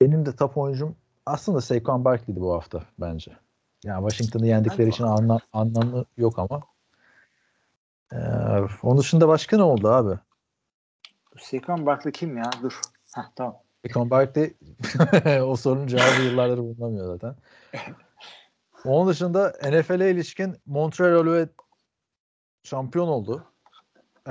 Benim 0.00 0.26
de 0.26 0.36
top 0.36 0.56
oyuncum 0.56 0.96
aslında 1.26 1.60
Saquon 1.60 2.04
Barkley'di 2.04 2.40
bu 2.40 2.54
hafta 2.54 2.82
bence. 2.98 3.36
Yani 3.84 4.10
Washington'ı 4.10 4.46
yendikleri 4.46 4.88
için 4.88 5.04
anlam, 5.04 5.40
anlamı 5.52 6.04
yok 6.16 6.38
ama. 6.38 6.62
Ee, 8.12 8.16
onun 8.82 8.98
dışında 8.98 9.28
başka 9.28 9.56
ne 9.56 9.62
oldu 9.62 9.88
abi? 9.88 10.18
Saquon 11.38 11.86
Barkley 11.86 12.12
kim 12.12 12.36
ya? 12.36 12.50
Dur. 12.62 12.80
Heh, 13.14 13.22
tamam. 13.36 13.56
Saquon 13.86 14.10
Barkley 14.10 14.54
o 15.42 15.56
sorunun 15.56 15.86
cevabı 15.86 16.22
yıllardır 16.22 16.58
bulunamıyor 16.58 17.06
zaten. 17.06 17.36
Onun 18.84 19.08
dışında 19.08 19.52
NFL'e 19.70 20.10
ilişkin 20.10 20.56
Montreal 20.66 21.12
Alouette 21.12 21.54
şampiyon 22.62 23.08
oldu. 23.08 23.44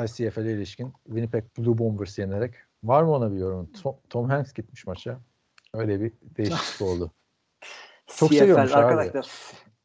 ICFL'e 0.04 0.52
ilişkin 0.52 0.94
Winnipeg 1.06 1.44
Blue 1.58 1.78
Bombers 1.78 2.18
yenerek. 2.18 2.54
Var 2.84 3.04
mı 3.04 3.12
ona 3.12 3.32
bir 3.32 3.38
yorum? 3.38 3.72
Tom, 3.72 3.98
Tom 4.10 4.30
Hanks 4.30 4.54
gitmiş 4.54 4.88
maça. 4.88 5.20
Öyle 5.74 6.02
bir 6.02 6.12
değişiklik 6.38 6.82
oldu. 6.82 7.12
Çok 8.08 8.34
seviyormuş 8.34 8.72
abi. 8.72 8.78
arkadaşlar. 8.78 9.28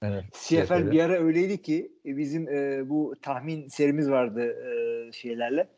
Yani 0.02 0.22
CFL 0.32 0.90
bir 0.90 1.00
ara 1.00 1.18
öyleydi 1.18 1.62
ki 1.62 1.92
bizim 2.04 2.48
e, 2.48 2.88
bu 2.88 3.14
tahmin 3.22 3.68
serimiz 3.68 4.10
vardı 4.10 4.42
e, 4.42 5.12
şeylerle 5.12 5.68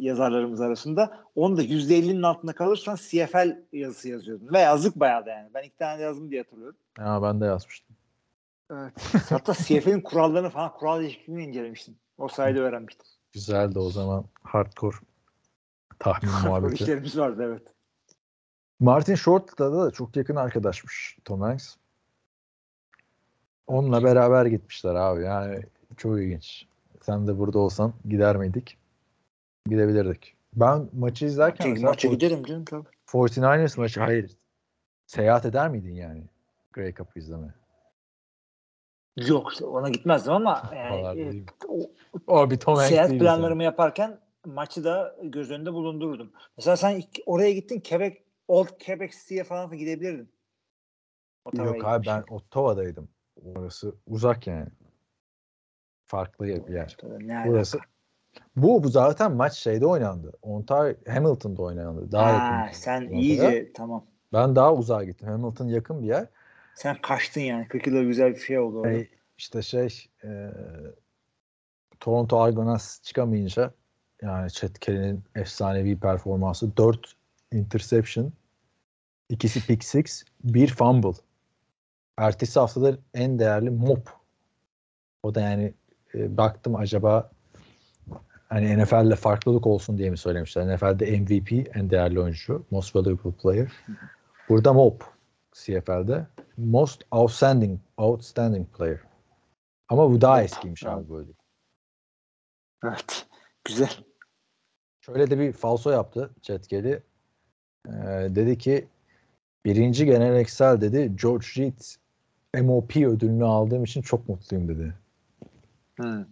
yazarlarımız 0.00 0.60
arasında. 0.60 1.18
Onda 1.34 1.62
%50'nin 1.62 2.22
altında 2.22 2.52
kalırsan 2.52 2.96
CFL 2.96 3.56
yazısı 3.72 4.08
yazıyordun. 4.08 4.52
Ve 4.52 4.58
yazık 4.58 4.96
bayağı 4.96 5.26
da 5.26 5.30
yani. 5.30 5.50
Ben 5.54 5.62
iki 5.62 5.76
tane 5.76 6.02
yazdım 6.02 6.30
diye 6.30 6.42
hatırlıyorum. 6.42 6.76
Ha, 6.98 7.22
ben 7.22 7.40
de 7.40 7.44
yazmıştım. 7.44 7.91
Evet. 8.72 8.92
Hatta 9.30 9.54
CFL'in 9.54 10.00
kurallarını 10.00 10.50
falan 10.50 10.72
kural 10.72 11.00
değişikliğini 11.00 11.44
incelemiştim. 11.44 11.96
O 12.18 12.28
sayede 12.28 12.60
öğrenmiştim. 12.60 13.06
Güzeldi 13.32 13.78
o 13.78 13.90
zaman 13.90 14.24
hardcore 14.42 14.96
tahmin 15.98 16.30
muhabbeti. 16.30 16.82
İşlerimiz 16.82 17.18
vardı 17.18 17.42
evet. 17.46 17.62
Martin 18.80 19.14
Short'la 19.14 19.72
da 19.72 19.90
çok 19.90 20.16
yakın 20.16 20.36
arkadaşmış 20.36 21.18
Tom 21.24 21.40
Hanks. 21.40 21.76
Onunla 23.66 24.04
beraber 24.04 24.46
gitmişler 24.46 24.94
abi. 24.94 25.22
Yani 25.22 25.62
çok 25.96 26.18
ilginç. 26.18 26.66
Sen 27.02 27.26
de 27.26 27.38
burada 27.38 27.58
olsan 27.58 27.92
gider 28.08 28.36
miydik? 28.36 28.78
Gidebilirdik. 29.66 30.34
Ben 30.54 30.88
maçı 30.92 31.26
izlerken 31.26 31.80
maça 31.80 32.08
For- 32.08 32.12
giderim 32.12 32.44
canım 32.44 32.64
tabii. 32.64 32.88
49ers 33.06 33.80
maçı 33.80 34.00
hayır. 34.00 34.30
Seyahat 35.06 35.44
eder 35.44 35.68
miydin 35.68 35.94
yani? 35.94 36.24
Grey 36.72 36.94
Cup'ı 36.94 37.18
izlemeye. 37.18 37.61
Yok 39.16 39.52
ona 39.62 39.88
gitmezdim 39.88 40.32
ama 40.32 40.70
yani, 40.76 41.20
e, 41.20 41.44
o, 41.68 41.90
O 42.26 42.50
bir 42.50 42.56
Tom 42.56 42.76
seyahat 42.76 43.10
değil 43.10 43.20
planlarımı 43.20 43.62
yaparken 43.62 44.20
maçı 44.46 44.84
da 44.84 45.16
göz 45.22 45.50
önünde 45.50 45.72
bulundururdum. 45.72 46.32
Mesela 46.56 46.76
sen 46.76 47.02
oraya 47.26 47.52
gittin 47.52 47.80
Quebec, 47.80 48.16
Old 48.48 48.68
Quebec 48.86 49.12
City'ye 49.12 49.44
falan 49.44 49.76
gidebilirdin. 49.76 50.32
Ottawa'ya 51.44 51.74
Yok 51.74 51.84
abi 51.84 52.06
ben. 52.06 52.24
Ottawa'daydım. 52.30 53.08
Orası 53.44 53.94
uzak 54.06 54.46
yani. 54.46 54.68
Farklı 56.04 56.46
bir 56.46 56.74
yer. 56.74 56.96
Ne 57.18 57.44
Burası. 57.46 57.78
Bu, 58.56 58.84
bu 58.84 58.88
zaten 58.88 59.32
maç 59.32 59.52
şeyde 59.52 59.86
oynandı. 59.86 60.32
Ontario 60.42 60.94
Hamilton'da 61.08 61.62
oynandı. 61.62 62.12
Daha 62.12 62.26
Ha, 62.26 62.64
yakın. 62.64 62.78
sen 62.78 63.08
iyice 63.08 63.72
tamam. 63.72 64.06
Ben 64.32 64.56
daha 64.56 64.74
uzağa 64.74 65.04
gittim. 65.04 65.28
Hamilton 65.28 65.66
yakın 65.66 66.02
bir 66.02 66.06
yer. 66.06 66.26
Sen 66.74 66.96
kaçtın 67.02 67.40
yani. 67.40 67.68
40 67.68 67.86
yılda 67.86 68.02
güzel 68.02 68.34
bir 68.34 68.40
şey 68.40 68.58
oldu 68.58 68.78
orada. 68.78 68.92
Şey, 68.92 69.08
işte 69.38 69.62
şey 69.62 70.06
e, 70.24 70.50
Toronto 72.00 72.40
Argonauts 72.40 73.02
çıkamayınca 73.02 73.74
yani 74.22 74.50
Chet 74.50 74.78
Kelly'nin 74.78 75.24
efsanevi 75.34 76.00
performansı 76.00 76.76
4 76.76 77.14
interception 77.52 78.32
ikisi 79.28 79.66
pick 79.66 79.84
six 79.84 80.24
bir 80.44 80.68
fumble. 80.68 81.12
Ertesi 82.16 82.60
haftada 82.60 82.96
en 83.14 83.38
değerli 83.38 83.70
mop. 83.70 84.10
O 85.22 85.34
da 85.34 85.40
yani 85.40 85.74
e, 86.14 86.36
baktım 86.36 86.76
acaba 86.76 87.30
hani 88.48 88.82
NFL'le 88.82 89.14
farklılık 89.16 89.66
olsun 89.66 89.98
diye 89.98 90.10
mi 90.10 90.18
söylemişler? 90.18 90.74
NFL'de 90.74 91.20
MVP 91.20 91.76
en 91.76 91.90
değerli 91.90 92.20
oyuncu. 92.20 92.64
Most 92.70 92.96
valuable 92.96 93.32
player. 93.32 93.72
Burada 94.48 94.72
mop 94.72 95.04
CFL'de. 95.52 96.26
Most 96.56 97.04
outstanding 97.10 97.80
outstanding 97.96 98.68
player. 98.76 99.00
Ama 99.88 100.10
bu 100.10 100.20
daha 100.20 100.42
eskiymiş 100.42 100.86
abi 100.86 101.10
böyle. 101.10 101.30
Evet. 102.84 103.26
Güzel. 103.64 103.90
Şöyle 105.00 105.30
de 105.30 105.38
bir 105.38 105.52
falso 105.52 105.90
yaptı 105.90 106.30
Chetgeli. 106.42 107.02
Ee, 107.88 107.92
dedi 108.30 108.58
ki 108.58 108.88
birinci 109.64 110.06
geleneksel 110.06 110.80
dedi 110.80 111.12
George 111.22 111.46
Reed 111.56 111.78
MOP 112.64 112.96
ödülünü 112.96 113.44
aldığım 113.44 113.84
için 113.84 114.02
çok 114.02 114.28
mutluyum 114.28 114.68
dedi. 114.68 114.94
Hı. 116.00 116.26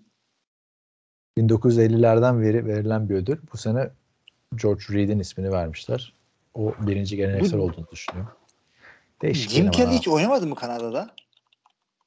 1950'lerden 1.38 2.42
beri 2.42 2.66
verilen 2.66 3.08
bir 3.08 3.14
ödül. 3.14 3.38
Bu 3.52 3.56
sene 3.56 3.90
George 4.54 4.82
Reed'in 4.90 5.18
ismini 5.18 5.52
vermişler. 5.52 6.14
O 6.54 6.74
birinci 6.80 7.16
geleneksel 7.16 7.58
olduğunu 7.58 7.86
düşünüyorum. 7.90 8.32
Değişik 9.22 9.50
Jim 9.50 9.70
Kelly 9.70 9.90
hiç 9.92 10.08
oynamadı 10.08 10.46
mı 10.46 10.54
Kanada'da? 10.54 11.10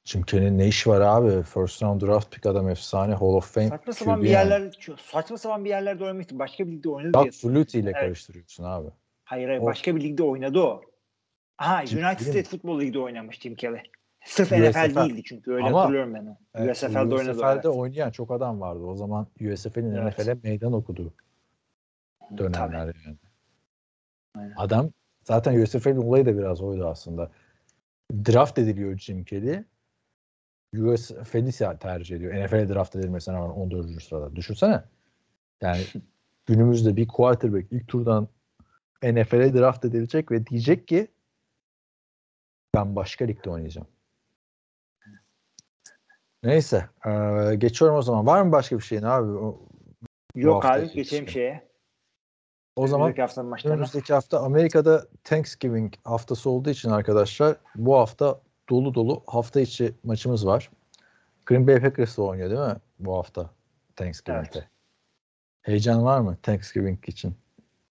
Jim 0.04 0.22
Kelly'nin 0.22 0.58
ne 0.58 0.66
işi 0.68 0.90
var 0.90 1.00
abi? 1.00 1.42
First 1.42 1.82
round 1.82 2.00
draft 2.02 2.30
pick 2.32 2.46
adam 2.46 2.68
efsane. 2.68 3.14
Hall 3.14 3.26
of 3.34 3.54
Fame. 3.54 3.68
Saçma 3.68 3.92
sapan 3.92 4.22
bir 4.22 4.28
yani. 4.30 4.50
yerler 4.50 4.72
saçma 5.12 5.38
sapan 5.38 5.64
bir 5.64 5.70
yerlerde 5.70 6.04
oynamıştı. 6.04 6.38
Başka 6.38 6.66
bir 6.66 6.72
ligde 6.72 6.88
oynadı. 6.88 7.14
Doug 7.14 7.30
Flutie 7.32 7.80
ile 7.80 7.90
Evet. 7.90 8.00
karıştırıyorsun 8.00 8.64
abi. 8.64 8.88
Hayır 9.24 9.48
hayır 9.48 9.60
O- 9.60 9.64
başka 9.64 9.96
bir 9.96 10.00
ligde 10.00 10.22
oynadı 10.22 10.60
o. 10.60 10.82
Aha 11.58 11.86
Jim 11.86 11.98
United 11.98 12.26
States 12.26 12.48
Football 12.50 12.80
Ligi'de 12.80 12.98
oynamış 12.98 13.40
Jim 13.40 13.54
Kelly. 13.54 13.78
Sırf 14.24 14.52
USFL. 14.52 14.68
NFL 14.68 14.94
değildi 15.08 15.22
çünkü 15.24 15.52
öyle 15.52 15.66
Ama- 15.66 15.80
hatırlıyorum 15.80 16.14
ben. 16.14 16.36
Evet, 16.54 16.76
USFL'de 16.76 16.98
oynadı. 17.14 17.30
USFL'de 17.30 17.50
evet. 17.54 17.66
oynayan 17.66 18.10
çok 18.10 18.30
adam 18.30 18.60
vardı. 18.60 18.84
O 18.84 18.94
zaman 18.96 19.26
USFL'in 19.40 19.94
Evet. 19.94 20.18
NFL'e 20.18 20.36
meydan 20.42 20.72
okuduğu 20.72 21.12
dönemler 22.38 22.94
yani. 23.06 23.16
Aynen. 24.38 24.54
Adam 24.56 24.90
zaten 25.24 25.62
USFL'in 25.62 25.96
olayı 25.96 26.26
da 26.26 26.38
biraz 26.38 26.62
oydu 26.62 26.86
aslında. 26.86 27.30
Draft 28.12 28.58
ediliyor 28.58 28.98
Jim 28.98 29.24
Kelly. 29.24 29.64
USFL'i 30.78 31.78
tercih 31.78 32.16
ediyor. 32.16 32.44
NFL'e 32.44 32.68
draft 32.68 32.96
edilmesine 32.96 33.34
rağmen 33.34 33.54
14. 33.54 34.02
sırada. 34.02 34.36
Düşünsene. 34.36 34.84
Yani 35.60 35.82
günümüzde 36.46 36.96
bir 36.96 37.08
quarterback 37.08 37.72
ilk 37.72 37.88
turdan 37.88 38.28
NFL'e 39.02 39.54
draft 39.54 39.84
edilecek 39.84 40.30
ve 40.30 40.46
diyecek 40.46 40.88
ki 40.88 41.08
ben 42.74 42.96
başka 42.96 43.24
ligde 43.24 43.50
oynayacağım. 43.50 43.88
Neyse. 46.42 46.88
eee, 47.06 47.54
geçiyorum 47.54 47.96
o 47.96 48.02
zaman. 48.02 48.26
Var 48.26 48.42
mı 48.42 48.52
başka 48.52 48.78
bir 48.78 48.82
şeyin 48.82 49.02
abi? 49.02 49.30
O, 49.30 49.68
Yok 50.34 50.64
abi 50.64 50.92
geçelim 50.92 51.28
şeye. 51.28 51.68
O 52.76 52.86
zaman 52.86 53.12
Önümüzdeki 53.12 53.40
maçlarına. 53.42 53.74
önümüzdeki 53.76 54.12
hafta 54.14 54.40
Amerika'da 54.40 55.06
Thanksgiving 55.24 55.94
haftası 56.04 56.50
olduğu 56.50 56.70
için 56.70 56.90
arkadaşlar 56.90 57.56
bu 57.76 57.96
hafta 57.96 58.40
dolu 58.68 58.94
dolu 58.94 59.22
hafta 59.26 59.60
içi 59.60 59.94
maçımız 60.04 60.46
var. 60.46 60.70
Green 61.46 61.66
Bay 61.66 61.80
Packers'la 61.80 62.22
oynuyor 62.22 62.50
değil 62.50 62.60
mi 62.60 62.76
bu 62.98 63.16
hafta 63.16 63.50
Thanksgiving'de? 63.96 64.48
Evet. 64.58 64.68
Heyecan 65.62 66.04
var 66.04 66.20
mı 66.20 66.36
Thanksgiving 66.42 67.08
için? 67.08 67.34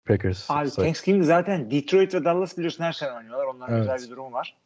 Packers. 0.05 0.51
Abi 0.51 0.69
say- 0.69 0.85
Thanksgiving 0.85 1.23
zaten 1.25 1.71
Detroit 1.71 2.13
ve 2.13 2.25
Dallas 2.25 2.57
biliyorsun 2.57 2.83
her 2.83 2.91
sene 2.93 3.11
oynuyorlar. 3.11 3.45
Onların 3.45 3.75
Evet. 3.75 3.83
güzel 3.91 4.05
bir 4.07 4.11
durumu 4.11 4.33
var. 4.35 4.57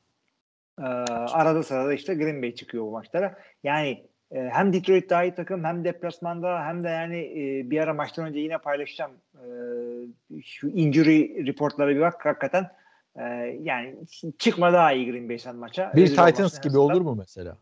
Ee, 0.80 0.84
arada 0.84 1.64
sırada 1.64 1.94
işte 1.94 2.15
Green 2.15 2.41
Bay 2.41 2.56
çıkıyor 2.56 2.84
bu 2.85 2.91
maçlara. 2.91 3.38
Yani 3.64 4.07
e, 4.31 4.39
hem 4.39 4.73
Detroit 4.73 5.09
daha 5.09 5.23
iyi 5.23 5.35
takım 5.35 5.63
hem 5.63 5.83
deplasmanda 5.83 6.65
hem 6.65 6.83
de 6.83 6.89
yani 6.89 7.17
e, 7.17 7.69
bir 7.69 7.79
ara 7.79 7.93
maçtan 7.93 8.27
önce 8.27 8.39
yine 8.39 8.57
paylaşacağım. 8.57 9.11
E, 9.35 10.41
şu 10.41 10.67
injury 10.67 11.47
reportlara 11.47 11.89
bir 11.89 12.01
bak 12.01 12.25
hakikaten 12.25 12.71
e, 13.15 13.23
yani 13.61 13.95
çıkma 14.39 14.73
daha 14.73 14.93
iyi 14.93 15.11
Green 15.11 15.29
Bay 15.29 15.39
sen 15.39 15.55
maça. 15.55 15.93
bir 15.95 16.01
Rezil 16.01 16.15
Titans 16.15 16.61
gibi 16.61 16.77
olur 16.77 17.01
mu 17.01 17.15
mesela? 17.15 17.57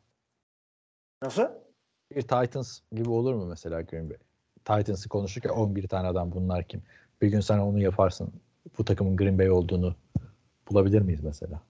Nasıl? 1.21 1.47
Bir 2.15 2.21
Titans 2.21 2.79
gibi 2.91 3.09
olur 3.09 3.33
mu 3.33 3.45
mesela 3.45 3.81
Green 3.81 4.09
Bay? 4.09 4.17
Titans'ı 4.65 5.09
konuşurken 5.09 5.49
11 5.49 5.87
tane 5.87 6.07
adam 6.07 6.31
bunlar 6.31 6.63
kim? 6.63 6.81
Bir 7.21 7.27
gün 7.27 7.39
sen 7.39 7.57
onu 7.57 7.81
yaparsın. 7.81 8.33
Bu 8.77 8.85
takımın 8.85 9.17
Green 9.17 9.39
Bay 9.39 9.51
olduğunu 9.51 9.95
bulabilir 10.69 11.01
miyiz 11.01 11.23
mesela? 11.23 11.61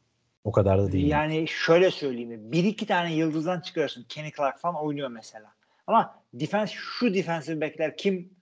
O 0.45 0.51
kadar 0.51 0.80
da 0.80 0.91
değil. 0.91 1.07
Yani 1.07 1.47
şöyle 1.47 1.91
söyleyeyim. 1.91 2.51
Bir 2.51 2.63
iki 2.63 2.85
tane 2.85 3.15
yıldızdan 3.15 3.61
çıkarırsın. 3.61 4.05
Kenny 4.09 4.31
Clark 4.31 4.59
falan 4.59 4.76
oynuyor 4.76 5.09
mesela. 5.09 5.53
Ama 5.88 6.23
defense 6.34 6.73
şu 6.76 7.13
defensive 7.13 7.61
backler 7.61 7.97
kim 7.97 8.34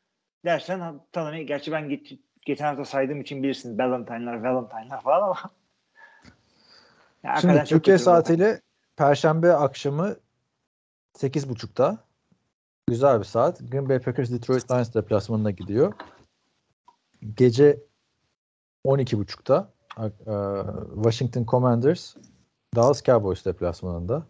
dersen 0.46 1.02
tanımayı. 1.12 1.48
Gerçi 1.48 1.72
ben 1.72 1.90
geç, 1.90 2.14
geçen 2.46 2.66
hafta 2.66 2.86
saydığım 2.86 3.22
için 3.22 3.44
bilirsin. 3.44 3.78
Valentine'lar, 3.78 4.44
Valentine'lar 4.44 5.02
falan 5.02 5.22
ama. 5.22 5.38
Ya 7.24 7.36
Şimdi 7.36 7.64
Türkiye 7.64 7.98
saatiyle 7.98 8.62
Perşembe 8.96 9.54
akşamı 9.54 10.16
8.30'da 11.18 11.98
güzel 12.88 13.20
bir 13.20 13.26
saat. 13.26 13.60
Green 13.60 13.90
Bay 13.90 14.00
Packers 14.00 14.32
Detroit 14.32 14.72
Lions 14.72 14.94
deplasmanına 14.94 15.52
gidiyor. 15.52 15.94
Gece 17.36 17.80
12.30'da 18.86 19.70
e, 19.70 19.73
Washington 20.96 21.46
Commanders 21.46 22.16
Dallas 22.76 23.04
Cowboys 23.04 23.46
deplasmanında. 23.46 24.24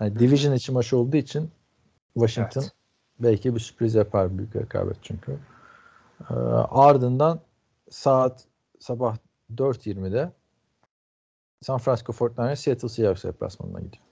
Yani 0.00 0.18
division 0.18 0.54
içi 0.54 0.72
maç 0.72 0.92
olduğu 0.92 1.16
için 1.16 1.50
Washington 2.14 2.60
Evet. 2.60 2.72
belki 3.20 3.54
bir 3.54 3.60
sürpriz 3.60 3.94
yapar 3.94 4.38
büyük 4.38 4.56
rekabet 4.56 4.96
çünkü. 5.02 5.38
E, 6.30 6.34
ardından 6.70 7.40
saat 7.90 8.44
sabah 8.80 9.16
4.20'de 9.56 10.32
San 11.62 11.78
Francisco 11.78 12.12
49ers 12.12 12.56
Seattle 12.56 12.88
Seahawks 12.88 13.24
deplasmanına 13.24 13.80
gidiyor. 13.80 14.02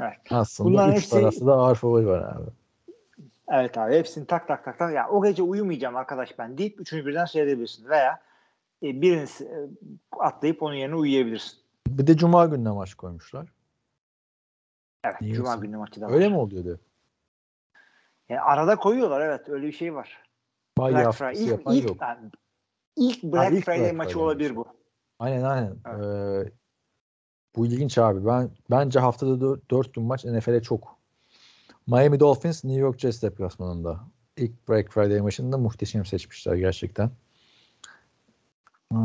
Evet. 0.00 0.18
Aslında 0.30 0.70
Bunların 0.70 0.92
üç 0.92 0.96
hepsi- 0.96 1.10
tarafta 1.10 1.46
da 1.46 1.52
ağır 1.52 1.74
favori 1.74 2.06
var 2.06 2.18
abi. 2.36 2.50
Evet 3.48 3.78
abi 3.78 3.94
hepsini 3.94 4.26
tak 4.26 4.48
tak 4.48 4.64
tak 4.64 4.78
tak. 4.78 4.94
Ya 4.94 5.08
o 5.08 5.22
gece 5.22 5.42
uyumayacağım 5.42 5.96
arkadaş 5.96 6.38
ben 6.38 6.58
deyip 6.58 6.80
üçünü 6.80 7.06
birden 7.06 7.24
seyredebilirsin. 7.24 7.88
Veya 7.88 8.20
e, 8.84 9.00
birini 9.02 9.22
e, 9.22 9.56
atlayıp 10.18 10.62
onun 10.62 10.74
yerine 10.74 10.94
uyuyabilirsin. 10.94 11.58
Bir 11.88 12.06
de 12.06 12.16
Cuma 12.16 12.46
gününe 12.46 12.70
maç 12.70 12.94
koymuşlar. 12.94 13.48
Evet. 15.04 15.20
Niye 15.20 15.34
Cuma 15.34 15.50
yoksa? 15.50 15.66
günü 15.66 15.76
maçı 15.76 16.00
da 16.00 16.06
var. 16.06 16.12
Öyle 16.12 16.28
mi 16.28 16.36
oluyordu? 16.36 16.80
Yani 18.28 18.40
arada 18.40 18.76
koyuyorlar 18.76 19.20
evet 19.20 19.48
öyle 19.48 19.66
bir 19.66 19.72
şey 19.72 19.94
var. 19.94 20.22
Bay 20.78 20.94
Black 20.94 21.12
Friday. 21.12 21.44
İlk, 21.44 21.60
ilk, 21.70 21.88
yok. 21.88 21.96
yani 22.00 22.30
ilk 22.96 23.22
Black 23.22 23.52
ilk 23.52 23.64
Friday 23.64 23.80
Black 23.80 23.94
maçı 23.94 24.10
Friday 24.10 24.24
olabilir 24.24 24.56
bu. 24.56 24.66
Aynen 25.18 25.42
aynen. 25.42 25.76
Ee, 25.86 26.52
bu 27.56 27.66
ilginç 27.66 27.98
abi. 27.98 28.26
Ben 28.26 28.50
bence 28.70 29.00
haftada 29.00 29.40
4, 29.70 29.94
gün 29.94 30.04
maç 30.04 30.24
NFL'e 30.24 30.62
çok. 30.62 30.98
Miami 31.86 32.20
Dolphins 32.20 32.64
New 32.64 32.80
York 32.80 32.98
Jets 32.98 33.22
deplasmanında. 33.22 34.00
İlk 34.36 34.68
Black 34.68 34.92
Friday 34.92 35.20
maçında 35.20 35.58
muhteşem 35.58 36.04
seçmişler 36.04 36.54
gerçekten. 36.54 37.10
Ee, 38.92 38.96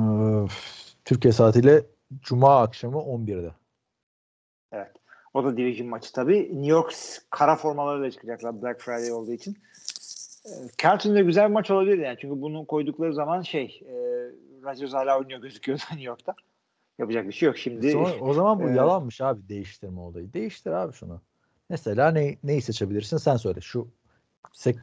Türkiye 1.05 1.33
saatiyle 1.33 1.83
Cuma 2.21 2.61
akşamı 2.61 2.97
11'de. 2.97 3.51
Evet. 4.71 4.91
O 5.33 5.43
da 5.43 5.57
division 5.57 5.89
maçı 5.89 6.13
tabii. 6.13 6.39
New 6.39 6.67
York 6.67 6.95
kara 7.29 7.55
formalarıyla 7.55 8.11
çıkacaklar 8.11 8.61
Black 8.61 8.81
Friday 8.81 9.11
olduğu 9.11 9.33
için. 9.33 9.57
E, 10.45 10.51
Carlton'da 10.83 11.21
güzel 11.21 11.47
bir 11.47 11.53
maç 11.53 11.71
olabilir 11.71 11.97
yani. 11.97 12.17
Çünkü 12.21 12.41
bunu 12.41 12.65
koydukları 12.65 13.13
zaman 13.13 13.41
şey 13.41 13.81
e, 13.85 13.93
Rodgers 14.63 14.93
hala 14.93 15.19
oynuyor 15.19 15.41
gözüküyor 15.41 15.79
New 15.91 16.03
York'ta. 16.03 16.35
Yapacak 16.99 17.27
bir 17.27 17.33
şey 17.33 17.47
yok 17.47 17.57
şimdi. 17.57 17.91
Sonra, 17.91 18.19
o 18.21 18.33
zaman 18.33 18.59
bu 18.59 18.63
e, 18.69 18.73
yalanmış 18.73 19.21
abi 19.21 19.49
değiştirme 19.49 19.99
olayı. 19.99 20.33
Değiştir 20.33 20.71
abi 20.71 20.93
şunu. 20.93 21.21
Mesela 21.69 22.11
ne, 22.11 22.37
neyi 22.43 22.61
seçebilirsin 22.61 23.17
sen 23.17 23.37
söyle. 23.37 23.61
Şu 23.61 23.87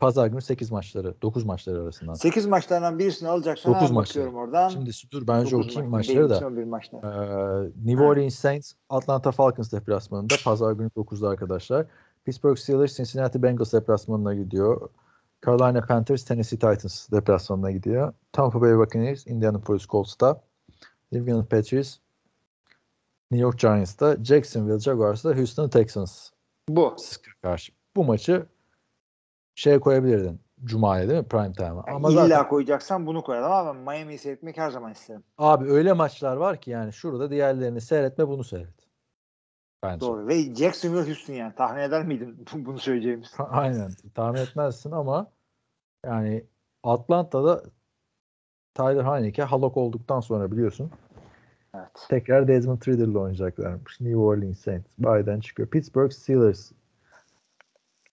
pazar 0.01 0.27
günü 0.27 0.43
8 0.43 0.71
maçları 0.71 1.15
9 1.23 1.45
maçları 1.45 1.83
arasından. 1.83 2.15
8 2.15 2.47
maçlardan 2.47 2.99
birisini 2.99 3.29
alacaksan 3.29 3.73
Dokuz 3.75 3.83
hemen 3.83 3.95
maçları. 3.95 4.27
bakıyorum 4.27 4.49
oradan. 4.49 4.69
Şimdi 4.69 4.91
dur 5.13 5.27
ben 5.27 5.41
önce 5.41 5.51
Dokuz 5.51 5.67
okuyayım 5.67 5.91
maç. 5.91 6.09
maçları 6.09 6.31
da. 6.31 6.35
Benim 6.35 6.37
için 6.37 6.47
11 6.47 6.65
maçta. 6.65 6.97
Ee, 6.97 7.89
New 7.91 8.05
Orleans 8.05 8.35
Saints 8.35 8.73
Atlanta 8.89 9.33
Falcons 9.33 9.73
deplasmanında 9.73 10.35
pazar 10.45 10.73
günü 10.73 10.89
9'da 10.89 11.29
arkadaşlar. 11.29 11.87
Pittsburgh 12.25 12.59
Steelers 12.59 12.97
Cincinnati 12.97 13.43
Bengals 13.43 13.73
deplasmanına 13.73 14.35
gidiyor. 14.35 14.89
Carolina 15.47 15.87
Panthers 15.87 16.25
Tennessee 16.25 16.59
Titans 16.59 17.11
deplasmanına 17.11 17.71
gidiyor. 17.71 18.13
Tampa 18.33 18.61
Bay 18.61 18.79
Buccaneers 18.79 19.27
Indianapolis 19.27 19.87
Colts'ta. 19.87 20.41
New 21.13 21.31
England 21.31 21.47
Patriots 21.47 21.97
New 23.31 23.43
York 23.43 23.59
Giants'ta. 23.59 24.25
Jacksonville 24.25 24.79
Jaguars'ta 24.79 25.37
Houston 25.37 25.69
Texans 25.69 26.31
Bu. 26.69 26.97
karşı. 27.43 27.73
Bu 27.97 28.05
maçı 28.05 28.47
şeye 29.57 29.81
koyabilirdin. 29.81 30.41
Cuma'ya 30.65 31.09
değil 31.09 31.21
mi? 31.21 31.29
Prime 31.29 31.53
time'a. 31.53 31.85
Yani 31.87 31.97
Ama 31.97 32.11
illa 32.11 32.27
zaten 32.29 32.49
koyacaksan 32.49 33.07
bunu 33.07 33.23
koyalım 33.23 33.53
ama 33.53 33.75
ben 33.75 33.81
Miami'yi 33.83 34.19
seyretmek 34.19 34.59
her 34.59 34.71
zaman 34.71 34.93
isterim. 34.93 35.23
abi 35.39 35.71
öyle 35.71 35.93
maçlar 35.93 36.37
var 36.37 36.61
ki 36.61 36.71
yani 36.71 36.93
şurada 36.93 37.31
diğerlerini 37.31 37.81
seyretme 37.81 38.29
bunu 38.29 38.45
seyret. 38.45 38.87
Bence. 39.83 40.01
Doğru. 40.07 40.27
Ve 40.29 40.55
Jacksonville 40.55 41.07
Houston 41.07 41.35
yani. 41.35 41.55
Tahmin 41.55 41.81
eder 41.81 42.07
miydin 42.07 42.47
bunu 42.55 42.79
söyleyeceğimiz? 42.79 43.35
Aynen. 43.39 43.91
Tahmin 44.15 44.41
etmezsin 44.41 44.91
ama 44.91 45.31
yani 46.07 46.45
Atlanta'da 46.83 47.63
Tyler 48.75 49.05
Heineke 49.05 49.43
halok 49.43 49.77
olduktan 49.77 50.21
sonra 50.21 50.53
biliyorsun 50.53 50.91
Evet. 51.75 52.07
tekrar 52.09 52.49
Desmond 52.49 52.83
Ridder'la 52.89 53.19
oynayacaklarmış. 53.19 54.01
New 54.01 54.17
Orleans 54.17 54.59
Saints. 54.59 54.87
Bay'den 54.99 55.41
çıkıyor. 55.41 55.69
Pittsburgh 55.69 56.11
Steelers. 56.13 56.73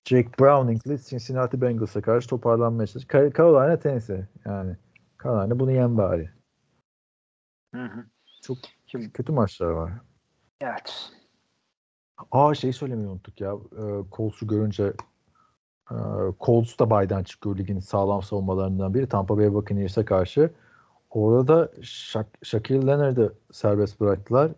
Jake 0.05 0.29
Browning'li 0.39 1.03
Cincinnati 1.03 1.61
Bengals'a 1.61 2.01
karşı 2.01 2.29
toparlanmaya 2.29 2.87
çalışıyor. 2.87 3.23
Car- 3.23 3.37
Carolina 3.37 3.79
Tennessee. 3.79 4.27
Yani 4.45 4.77
Carolina 5.23 5.59
bunu 5.59 5.71
yen 5.71 5.97
bari. 5.97 6.29
Hı 7.75 7.83
hı. 7.83 8.05
Çok 8.41 8.57
Şimdi, 8.87 9.11
kötü 9.13 9.31
maçlar 9.31 9.67
var. 9.67 9.91
evet. 10.61 11.11
Aa 12.31 12.53
şey 12.53 12.73
söylemeyi 12.73 13.07
unuttuk 13.07 13.41
ya. 13.41 13.51
E, 13.53 13.83
Colts'u 14.11 14.47
görünce 14.47 14.93
e, 15.91 15.95
Colts 16.39 16.79
da 16.79 16.89
baydan 16.89 17.23
çıkıyor 17.23 17.57
ligin 17.57 17.79
sağlam 17.79 18.23
savunmalarından 18.23 18.93
biri. 18.93 19.09
Tampa 19.09 19.37
Bay 19.37 19.53
Buccaneers'e 19.53 20.05
karşı. 20.05 20.51
Orada 21.09 21.47
da 21.47 21.71
Shak- 21.81 22.45
Shaquille 22.45 22.87
Leonard'ı 22.87 23.33
serbest 23.51 23.99
bıraktılar. 23.99 24.51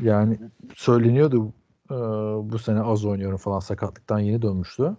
Yani 0.00 0.38
söyleniyordu 0.74 1.52
e, 1.92 2.52
bu 2.52 2.58
sene 2.58 2.80
az 2.80 3.04
oynuyorum 3.04 3.38
falan 3.38 3.60
sakatlıktan 3.60 4.18
yeni 4.18 4.42
dönmüştü. 4.42 4.96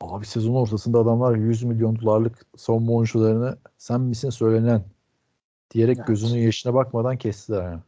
Abi 0.00 0.26
sezon 0.26 0.54
ortasında 0.54 0.98
adamlar 0.98 1.36
100 1.36 1.62
milyon 1.62 2.00
dolarlık 2.00 2.46
savunma 2.56 2.92
oyuncularını 2.92 3.58
sen 3.78 4.00
misin 4.00 4.30
söylenen 4.30 4.84
diyerek 5.70 5.96
Evet. 5.96 6.06
gözünün 6.08 6.40
yaşına 6.40 6.74
bakmadan 6.74 7.16
kestiler 7.16 7.62
yani. 7.62 7.80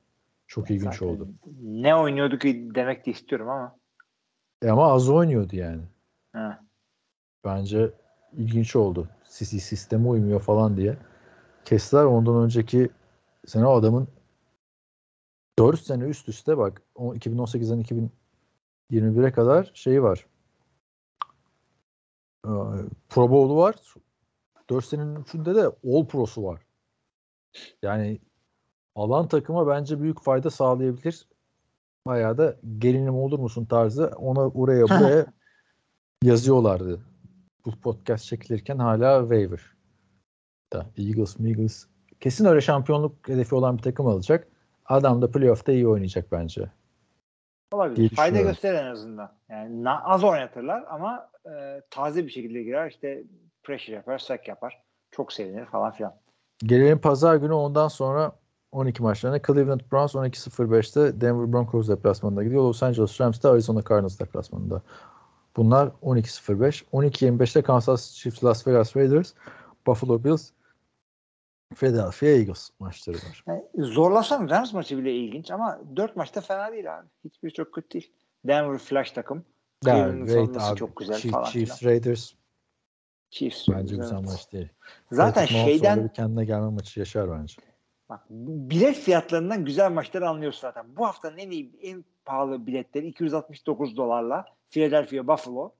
Çok 0.47 0.70
ilginç 0.70 0.93
Zaten 0.93 1.06
oldu. 1.06 1.28
Ne 1.62 1.94
oynuyordu 1.94 2.39
ki 2.39 2.70
demek 2.74 3.06
de 3.06 3.10
istiyorum 3.10 3.48
ama. 3.48 3.77
E 4.62 4.70
ama 4.70 4.93
az 4.93 5.10
oynuyordu 5.10 5.56
yani. 5.56 5.82
He. 6.32 6.48
Bence 7.44 7.90
ilginç 8.32 8.77
oldu. 8.77 9.09
Sisteme 9.24 10.09
uymuyor 10.09 10.40
falan 10.40 10.77
diye. 10.77 10.97
Kestiler 11.65 12.05
ondan 12.05 12.36
önceki 12.36 12.90
sene 13.47 13.66
o 13.66 13.73
adamın 13.73 14.09
4 15.59 15.80
sene 15.80 16.05
üst 16.05 16.28
üste 16.28 16.59
bak 16.59 16.82
o 16.94 17.14
2018'den 17.14 18.10
2021'e 18.93 19.32
kadar 19.32 19.70
şeyi 19.74 20.02
var. 20.02 20.26
Ee, 22.47 22.51
Pro 23.09 23.30
Bowl'u 23.30 23.56
var. 23.56 23.74
4 24.70 24.85
senenin 24.85 25.16
üçünde 25.16 25.55
de 25.55 25.66
All 25.66 26.06
Pro'su 26.06 26.44
var. 26.44 26.62
Yani 27.82 28.20
alan 28.94 29.28
takıma 29.28 29.66
bence 29.66 30.01
büyük 30.01 30.20
fayda 30.20 30.51
sağlayabilir. 30.51 31.28
Bayağı 32.06 32.39
da 32.39 32.56
gelinim 32.78 33.14
olur 33.14 33.39
musun 33.39 33.64
tarzı 33.64 34.06
ona 34.16 34.40
oraya 34.40 34.82
buraya 34.89 35.26
yazıyorlardı. 36.22 37.01
Bu 37.64 37.80
podcast 37.80 38.24
çekilirken 38.24 38.78
hala 38.78 39.20
waiver. 39.20 39.60
Da 40.72 40.86
Eagles, 40.97 41.40
Eagles 41.40 41.86
kesin 42.20 42.44
öyle 42.44 42.60
şampiyonluk 42.60 43.28
hedefi 43.28 43.55
olan 43.55 43.78
bir 43.78 43.82
takım 43.82 44.06
alacak. 44.06 44.48
Adam 44.89 45.23
da 45.23 45.31
playoff'ta 45.31 45.73
iyi 45.73 45.89
oynayacak 45.89 46.32
bence. 46.32 46.70
Olabilir. 47.73 48.16
Fayda 48.16 48.40
gösterir 48.40 48.78
en 48.78 48.86
azından. 48.86 49.32
Yani 49.48 49.90
az 49.90 50.24
oynatırlar 50.24 50.85
ama 50.90 51.31
e, 51.47 51.82
taze 51.90 52.27
bir 52.27 52.31
şekilde 52.31 52.62
girer. 52.62 52.90
İşte 52.90 53.23
pressure 53.62 53.97
yapar, 53.97 54.19
sack 54.19 54.48
yapar. 54.48 54.82
Çok 55.10 55.32
sevinir 55.32 55.65
falan 55.65 55.90
filan. 55.90 56.15
Gelelim 56.59 56.98
pazar 56.98 57.36
günü 57.36 57.52
ondan 57.52 57.89
sonra 57.89 58.32
12 58.73 59.02
maçlarına 59.02 59.39
Cleveland 59.43 59.81
Browns 59.93 60.15
12.05'te 60.15 61.20
Denver 61.20 61.52
Broncos 61.52 61.89
deplasmanında 61.89 62.44
gidiyor. 62.44 62.62
Los 62.62 62.82
Angeles 62.82 63.20
Rams 63.20 63.43
de 63.43 63.48
Arizona 63.48 63.82
Cardinals 63.89 64.20
deplasmanında. 64.20 64.82
Bunlar 65.56 65.89
12.05. 66.02 66.85
12.25'te 66.93 67.62
Kansas 67.62 68.05
City 68.05 68.20
Chiefs 68.20 68.44
Las 68.44 68.66
Vegas 68.66 68.97
Raiders, 68.97 69.32
Buffalo 69.86 70.24
Bills, 70.24 70.51
Philadelphia 71.74 72.27
Eagles 72.27 72.70
maçları 72.78 73.16
var. 73.16 73.45
Yani 73.47 73.62
zorlasan 73.77 74.51
Rams 74.51 74.73
maçı 74.73 74.99
bile 74.99 75.12
ilginç 75.15 75.51
ama 75.51 75.81
4 75.97 76.16
maçta 76.16 76.40
fena 76.40 76.73
değil 76.73 76.99
abi. 76.99 77.07
Hiçbir 77.24 77.51
çok 77.51 77.73
kötü 77.74 77.90
değil. 77.90 78.12
Denver 78.45 78.78
flash 78.78 79.11
takım. 79.11 79.45
Cleveland'ın 79.85 80.27
savunması 80.27 80.74
çok 80.74 80.97
güzel 80.97 81.16
Chief- 81.16 81.31
falan 81.31 81.45
Chiefs 81.45 81.78
filan. 81.78 81.93
Raiders 81.93 82.32
Chiefs. 83.31 83.69
bence 83.69 83.95
evet. 83.95 84.05
güzel 84.05 84.20
maç 84.20 84.53
değil. 84.53 84.69
Zaten 85.12 85.43
Patrick 85.43 85.65
şeyden 85.65 86.05
bir 86.05 86.15
kendine 86.15 86.45
gelme 86.45 86.70
maçı 86.70 87.01
yaşar 87.01 87.31
bence. 87.31 87.55
Bak 88.09 88.20
bilet 88.31 88.97
fiyatlarından 88.97 89.65
güzel 89.65 89.93
maçları 89.93 90.28
anlıyorsun 90.28 90.61
zaten. 90.61 90.97
Bu 90.97 91.07
haftanın 91.07 91.39
en 91.39 91.51
iyi 91.51 91.73
en 91.82 92.05
pahalı 92.24 92.66
biletleri 92.66 93.07
269 93.07 93.97
dolarla 93.97 94.45
Philadelphia 94.70 95.27
Buffalo. 95.27 95.73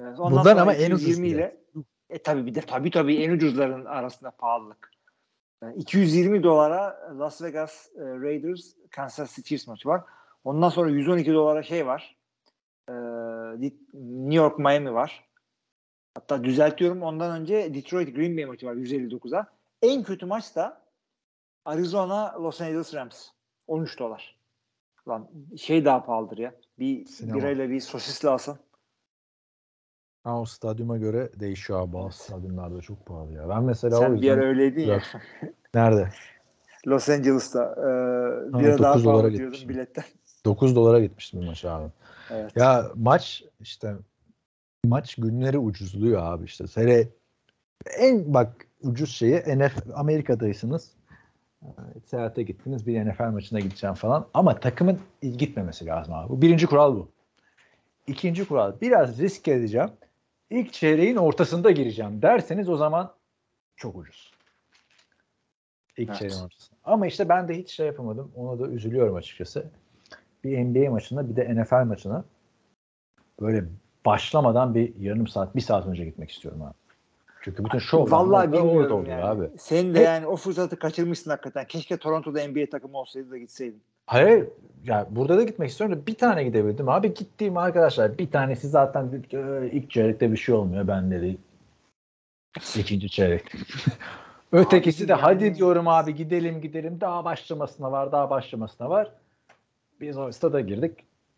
Ee, 0.00 0.04
Ondan 0.04 0.30
Bundan 0.30 0.42
sonra 0.42 0.62
ama 0.62 0.74
en 0.74 0.90
ucuz 0.90 1.02
220 1.02 1.26
bilet. 1.26 1.52
ile 1.52 1.84
e 2.10 2.18
tabii 2.22 2.46
bir 2.46 2.54
de 2.54 2.60
tabii 2.60 2.90
tabii 2.90 3.22
en 3.22 3.30
ucuzların 3.30 3.84
arasında 3.84 4.30
pahalılık. 4.30 4.90
Yani 5.62 5.76
220 5.76 6.42
dolara 6.42 7.10
Las 7.18 7.42
Vegas 7.42 7.88
e, 7.96 8.00
Raiders 8.00 8.74
Kansas 8.90 9.36
City 9.36 9.48
Chiefs 9.48 9.66
maçı 9.66 9.88
var. 9.88 10.02
Ondan 10.44 10.68
sonra 10.68 10.90
112 10.90 11.34
dolara 11.34 11.62
şey 11.62 11.86
var. 11.86 12.16
Ee, 12.88 12.92
New 13.94 14.34
York 14.34 14.58
Miami 14.58 14.94
var. 14.94 15.28
Hatta 16.14 16.44
düzeltiyorum 16.44 17.02
ondan 17.02 17.40
önce 17.40 17.74
Detroit 17.74 18.16
Green 18.16 18.36
Bay 18.36 18.44
maçı 18.44 18.66
var 18.66 18.74
159'a. 18.74 19.46
En 19.82 20.02
kötü 20.02 20.26
maç 20.26 20.56
da 20.56 20.84
Arizona 21.64 22.34
Los 22.42 22.60
Angeles 22.60 22.94
Rams. 22.94 23.28
13 23.66 23.98
dolar. 23.98 24.38
Lan 25.08 25.30
şey 25.56 25.84
daha 25.84 26.04
pahalıdır 26.04 26.38
ya. 26.38 26.54
Bir 26.78 27.06
Sinema. 27.06 27.38
birayla 27.38 27.70
bir 27.70 27.80
sosisli 27.80 28.28
alsan. 28.28 28.58
Ha, 30.28 30.40
o 30.40 30.44
stadyuma 30.44 30.96
göre 30.96 31.30
değişiyor 31.40 31.80
abi. 31.82 31.92
Bazı 31.92 32.18
stadyumlarda 32.18 32.80
çok 32.80 33.06
pahalı 33.06 33.32
ya. 33.32 33.48
Ben 33.48 33.62
mesela 33.62 33.96
o 33.96 34.00
Sen 34.00 34.12
bir 34.14 34.16
yüzden... 34.16 34.38
ara 34.38 34.44
öyleydin 34.44 34.80
ya. 34.86 35.00
Nerede? 35.74 36.08
Los 36.86 37.08
Angeles'ta. 37.08 37.64
E, 37.64 37.88
Ha, 38.52 38.60
bir 38.60 38.68
ara 38.68 38.78
daha 38.78 38.92
9 38.94 39.04
dolara 39.04 39.16
pahalı 39.16 39.34
diyordun 39.34 39.68
biletten. 39.68 40.04
9 40.44 40.76
dolara 40.76 41.00
gitmiştim 41.00 41.40
bir 41.40 41.46
maça 41.46 41.70
abi. 41.70 41.90
Evet. 42.30 42.56
Ya 42.56 42.86
maç 42.94 43.44
işte 43.60 43.94
maç 44.84 45.14
günleri 45.14 45.58
ucuzluyor 45.58 46.22
abi 46.22 46.44
işte. 46.44 46.66
Sene 46.66 47.08
en 47.98 48.34
bak 48.34 48.66
ucuz 48.82 49.10
şeyi 49.10 49.36
NFL 49.36 49.90
Amerika'daysınız. 49.94 50.90
Ee, 51.62 51.66
Seyahate 52.06 52.42
gittiniz 52.42 52.86
bir 52.86 53.06
NFL 53.06 53.30
maçına 53.30 53.60
gideceğim 53.60 53.94
falan. 53.94 54.26
Ama 54.34 54.60
takımın 54.60 54.98
gitmemesi 55.22 55.86
lazım 55.86 56.14
abi. 56.14 56.28
Bu 56.28 56.42
birinci 56.42 56.66
kural 56.66 56.96
bu. 56.96 57.08
İkinci 58.06 58.48
kural 58.48 58.72
biraz 58.80 59.18
risk 59.18 59.48
edeceğim. 59.48 59.88
İlk 60.50 60.72
çeyreğin 60.72 61.16
ortasında 61.16 61.70
gireceğim 61.70 62.22
derseniz 62.22 62.68
o 62.68 62.76
zaman 62.76 63.14
çok 63.76 63.96
ucuz. 63.96 64.32
İlk 65.96 66.08
Evet. 66.08 66.18
çeyreğin 66.18 66.42
ortasında. 66.42 66.78
Ama 66.84 67.06
işte 67.06 67.28
ben 67.28 67.48
de 67.48 67.58
hiç 67.58 67.70
şey 67.70 67.86
yapamadım. 67.86 68.32
Ona 68.36 68.58
da 68.58 68.68
üzülüyorum 68.68 69.14
açıkçası. 69.14 69.70
Bir 70.44 70.58
NBA 70.58 70.90
maçına 70.90 71.28
bir 71.30 71.36
de 71.36 71.54
NFL 71.62 71.84
maçına 71.84 72.24
böyle 73.40 73.64
başlamadan 74.06 74.74
bir 74.74 74.96
yarım 74.96 75.26
saat, 75.26 75.56
bir 75.56 75.60
saat 75.60 75.86
önce 75.86 76.04
gitmek 76.04 76.30
istiyorum 76.30 76.62
abi. 76.62 76.74
Çünkü 77.42 77.64
bütün 77.64 77.78
şov 77.78 78.10
Vallahi 78.10 78.52
bilmiyorum 78.52 78.92
oluyor 79.00 79.18
yani. 79.18 79.24
abi. 79.24 79.50
Sen 79.58 79.94
de 79.94 79.98
Hep- 79.98 80.04
yani 80.06 80.26
o 80.26 80.36
fırsatı 80.36 80.78
kaçırmışsın 80.78 81.30
hakikaten. 81.30 81.66
Keşke 81.66 81.96
Toronto'da 81.96 82.48
NBA 82.48 82.70
takımı 82.70 82.98
olsaydı 82.98 83.30
da 83.30 83.38
gitseydin. 83.38 83.82
Hayır 84.08 84.48
ya 84.84 85.06
burada 85.10 85.36
da 85.38 85.42
gitmek 85.42 85.70
istiyorum 85.70 85.96
da 85.96 86.06
bir 86.06 86.14
tane 86.14 86.44
gidebildim 86.44 86.88
abi. 86.88 87.14
Gittiğim 87.14 87.56
arkadaşlar 87.56 88.18
bir 88.18 88.30
tanesi 88.30 88.68
zaten 88.68 89.24
"Ee, 89.32 89.70
ilk 89.72 89.90
çeyrekte 89.90 90.32
bir 90.32 90.36
şey 90.36 90.54
olmuyor 90.54 90.88
ben 90.88 91.10
dedi. 91.10 91.38
İkinci 92.76 93.10
çeyrek. 93.10 93.44
Ötekisi 94.52 95.02
Abi 95.04 95.08
de 95.08 95.12
yani- 95.12 95.20
hadi 95.20 95.54
diyorum 95.54 95.88
abi 95.88 96.14
gidelim 96.14 96.60
gidelim 96.60 97.00
daha 97.00 97.24
başlamasına 97.24 97.92
var 97.92 98.12
daha 98.12 98.30
başlamasına 98.30 98.90
var. 98.90 99.12
Biz 100.00 100.18
o 100.18 100.32
stada 100.32 100.60
girdik. 100.60 100.92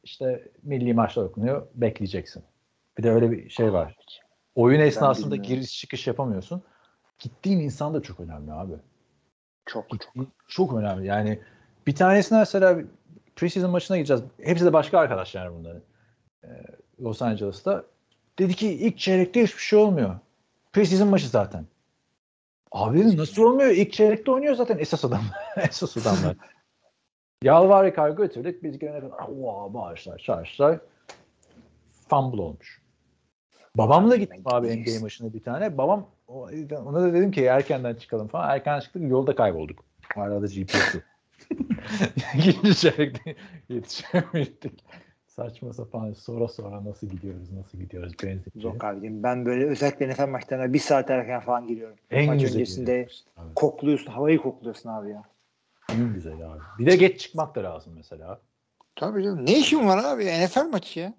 İşte 0.04 0.48
milli 0.62 0.94
maçlar 0.94 1.24
okunuyor. 1.24 1.66
Bekleyeceksin. 1.74 2.42
Bir 2.98 3.02
de 3.02 3.10
öyle 3.10 3.30
bir 3.30 3.50
şey 3.50 3.72
var. 3.72 3.96
Oyun 4.54 4.80
esnasında 4.80 5.36
giriş 5.36 5.78
çıkış 5.80 6.06
yapamıyorsun. 6.06 6.62
Gittiğin 7.18 7.60
insan 7.60 7.94
da 7.94 8.02
çok 8.02 8.20
önemli 8.20 8.52
abi. 8.52 8.72
Çok 9.66 9.90
çok. 9.90 10.00
Çok 10.48 10.74
önemli. 10.74 11.06
Yani 11.06 11.38
bir 11.86 11.94
tanesine 11.94 12.38
mesela 12.38 12.78
preseason 13.36 13.70
maçına 13.70 13.96
gideceğiz. 13.96 14.22
Hepsi 14.42 14.64
de 14.64 14.72
başka 14.72 14.98
arkadaşlar 14.98 15.54
bunların. 15.54 15.82
Ee, 16.44 16.48
Los 17.00 17.22
Angeles'ta. 17.22 17.84
Dedi 18.38 18.54
ki 18.54 18.72
ilk 18.72 18.98
çeyrekte 18.98 19.42
hiçbir 19.42 19.62
şey 19.62 19.78
olmuyor. 19.78 20.18
Preseason 20.72 21.08
maçı 21.08 21.28
zaten. 21.28 21.66
Abi 22.72 23.16
nasıl 23.16 23.42
olmuyor? 23.42 23.70
İlk 23.70 23.92
çeyrekte 23.92 24.30
oynuyor 24.30 24.54
zaten 24.54 24.78
esas 24.78 25.04
adam. 25.04 25.22
esas 25.56 25.96
adamlar. 25.96 26.36
Yalvar 27.42 27.84
yakar 27.84 28.10
götürdük. 28.10 28.62
Biz 28.62 28.78
gelene 28.78 29.00
kadar 29.00 29.28
oha 29.42 29.74
bağışlar 29.74 30.18
çağırışlar. 30.18 30.78
Fumble 32.08 32.40
olmuş. 32.40 32.82
Babamla 33.76 34.16
gittim 34.16 34.42
abi 34.44 34.76
NBA 34.76 35.00
maçına 35.00 35.32
bir 35.32 35.42
tane. 35.42 35.78
Babam 35.78 36.06
ona 36.86 37.02
da 37.02 37.12
dedim 37.12 37.30
ki 37.30 37.44
erkenden 37.44 37.94
çıkalım 37.94 38.28
falan. 38.28 38.50
Erken 38.50 38.80
çıktık 38.80 39.02
yolda 39.10 39.34
kaybolduk. 39.34 39.84
Arada 40.16 40.46
GPS. 40.46 40.96
İkinci 42.34 42.76
çeyrekte 42.76 43.34
yetişemedik. 43.68 44.84
Saçma 45.26 45.72
sapan 45.72 46.12
sonra 46.12 46.48
sonra 46.48 46.84
nasıl 46.84 47.06
gidiyoruz 47.06 47.52
nasıl 47.52 47.78
gidiyoruz 47.78 48.12
benzinci. 48.22 48.66
Yok 48.66 48.84
abicim 48.84 49.22
ben 49.22 49.46
böyle 49.46 49.66
özellikle 49.66 50.08
NFL 50.08 50.26
maçlarına 50.28 50.72
bir 50.72 50.78
saat 50.78 51.10
erken 51.10 51.40
falan 51.40 51.66
giriyorum. 51.66 51.96
En 52.10 52.26
Maç 52.26 52.40
güzeli. 52.40 52.54
öncesinde 52.60 53.08
Abi, 53.36 53.54
kokluyorsun, 53.54 54.12
havayı 54.12 54.38
kokluyorsun 54.38 54.90
abi 54.90 55.10
ya. 55.10 55.22
en 55.88 56.14
güzeli 56.14 56.44
abi. 56.44 56.60
Bir 56.78 56.86
de 56.86 56.96
geç 56.96 57.20
çıkmak 57.20 57.54
da 57.54 57.64
lazım 57.64 57.92
mesela. 57.96 58.40
Tabii 58.96 59.22
canım. 59.24 59.46
Ne 59.46 59.58
işin 59.58 59.86
var 59.86 60.04
abi? 60.04 60.24
NFL 60.24 60.66
maçı 60.72 61.00
ya. 61.00 61.14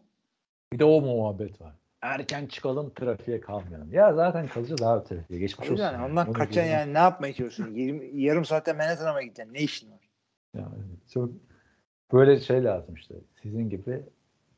Bir 0.73 0.79
de 0.79 0.85
o 0.85 1.01
muhabbet 1.01 1.61
var. 1.61 1.73
Erken 2.01 2.45
çıkalım 2.45 2.93
trafiğe 2.93 3.41
kalmayalım. 3.41 3.93
Ya 3.93 4.13
zaten 4.13 4.47
kalacağız 4.47 4.81
abi 4.81 5.07
trafiğe. 5.07 5.39
Geçmiş 5.39 5.67
Tabii 5.67 5.73
olsun. 5.73 5.83
yani 5.83 6.05
ondan 6.05 6.27
biliyorum. 6.35 6.69
yani 6.71 6.93
ne 6.93 6.97
yapmaya 6.97 7.33
çalışıyorsun? 7.33 7.75
20, 7.75 8.21
yarım 8.21 8.45
saatte 8.45 8.73
Manhattan'a 8.73 9.13
mı 9.13 9.23
gideceksin? 9.23 9.53
Ne 9.53 9.59
işin 9.59 9.91
var? 9.91 9.99
Yani 10.57 10.75
çok 11.13 11.29
böyle 12.13 12.39
şey 12.39 12.63
lazım 12.63 12.95
işte. 12.95 13.15
Sizin 13.43 13.69
gibi 13.69 14.03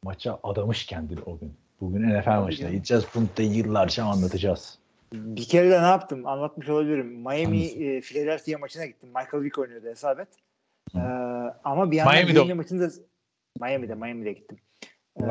maça 0.03 0.39
adamış 0.43 0.85
kendini 0.85 1.19
o 1.25 1.39
gün. 1.39 1.53
Bugün 1.81 2.19
NFL 2.19 2.39
maçına 2.41 2.69
gideceğiz. 2.69 3.05
Bunu 3.15 3.27
da 3.37 3.41
yıllarca 3.41 4.05
anlatacağız. 4.05 4.79
Bir 5.13 5.47
kere 5.47 5.69
de 5.69 5.81
ne 5.81 5.85
yaptım? 5.85 6.27
Anlatmış 6.27 6.69
olabilirim. 6.69 7.07
Miami 7.07 7.65
e, 7.65 8.01
Philadelphia 8.01 8.57
maçına 8.57 8.85
gittim. 8.85 9.09
Michael 9.09 9.43
Vick 9.43 9.59
oynuyordu 9.59 9.87
hesap 9.87 10.19
et. 10.19 10.27
Ee, 10.95 10.99
ama 11.63 11.91
bir 11.91 11.97
yandan 11.97 12.15
Miami'de 12.15 12.43
Green 12.43 12.57
maçında 12.57 12.89
Miami'de 13.59 13.95
Miami'de 13.95 14.33
gittim. 14.33 14.57
Ee, 15.21 15.23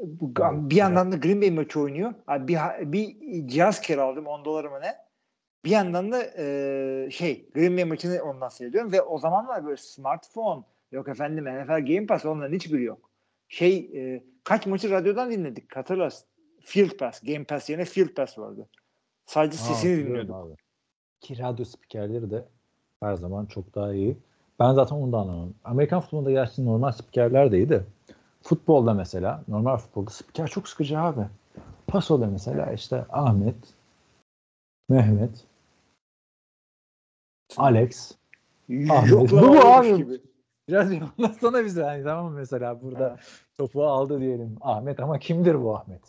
bu, 0.00 0.34
bir 0.70 0.76
yandan 0.76 1.12
da 1.12 1.16
Green 1.16 1.40
Bay 1.40 1.50
maçı 1.50 1.80
oynuyor. 1.80 2.14
Abi 2.26 2.48
bir, 2.48 2.92
bir 2.92 3.48
cihaz 3.48 3.80
kiraladım 3.80 4.26
10 4.26 4.44
dolar 4.44 4.64
mı 4.64 4.80
ne? 4.82 4.96
Bir 5.64 5.70
yandan 5.70 6.12
da 6.12 6.24
e, 6.38 7.08
şey 7.10 7.48
Green 7.54 7.76
Bay 7.76 7.84
maçını 7.84 8.22
ondan 8.22 8.48
seyrediyorum 8.48 8.92
ve 8.92 9.02
o 9.02 9.18
zamanlar 9.18 9.64
böyle 9.64 9.76
smartphone 9.76 10.62
yok 10.92 11.08
efendim 11.08 11.44
NFL 11.44 11.86
Game 11.86 12.06
Pass 12.06 12.26
onların 12.26 12.54
hiçbiri 12.54 12.82
yok. 12.82 13.10
Şey 13.48 13.76
e, 13.94 14.24
kaç 14.44 14.66
maçı 14.66 14.90
radyodan 14.90 15.30
dinledik 15.30 15.76
hatırlarsın. 15.76 16.26
Field 16.60 16.90
Pass, 16.90 17.20
Game 17.20 17.44
Pass 17.44 17.70
yerine 17.70 17.84
Field 17.84 18.08
Pass 18.08 18.38
vardı. 18.38 18.68
Sadece 19.26 19.58
Aa, 19.62 19.64
sesini 19.64 20.06
dinliyorduk. 20.06 20.34
abi. 20.34 20.54
Ki 21.20 21.38
radyo 21.38 21.64
spikerleri 21.64 22.30
de 22.30 22.44
her 23.00 23.14
zaman 23.14 23.46
çok 23.46 23.74
daha 23.74 23.92
iyi. 23.92 24.16
Ben 24.60 24.72
zaten 24.72 24.96
onu 24.96 25.12
da 25.12 25.18
anlamam. 25.18 25.54
Amerikan 25.64 26.00
futbolunda 26.00 26.30
gerçi 26.30 26.64
normal 26.64 26.92
spikerler 26.92 27.52
de 27.52 27.56
iyi 27.56 27.68
de 27.68 27.82
futbolda 28.42 28.94
mesela 28.94 29.44
normal 29.48 29.76
futbolda 29.76 30.10
spiker 30.10 30.46
çok 30.46 30.68
sıkıcı 30.68 30.98
abi. 30.98 31.26
Pasoda 31.86 32.26
mesela 32.26 32.72
işte 32.72 33.04
Ahmet, 33.10 33.56
Mehmet, 34.88 35.44
Alex. 37.56 38.12
Ahmet. 38.90 39.30
Bu 39.32 39.36
mu 39.36 39.60
abi? 39.60 39.96
gibi. 39.96 40.20
Biraz 40.68 40.90
anlatsana 41.18 41.64
bize. 41.64 41.80
Yani 41.82 42.04
tamam 42.04 42.32
mı 42.32 42.38
mesela 42.38 42.82
burada 42.82 43.04
Ha. 43.04 43.16
topu 43.58 43.84
aldı 43.84 44.20
diyelim 44.20 44.56
Ahmet 44.60 45.00
ama 45.00 45.18
kimdir 45.18 45.62
bu 45.62 45.76
Ahmet? 45.76 46.02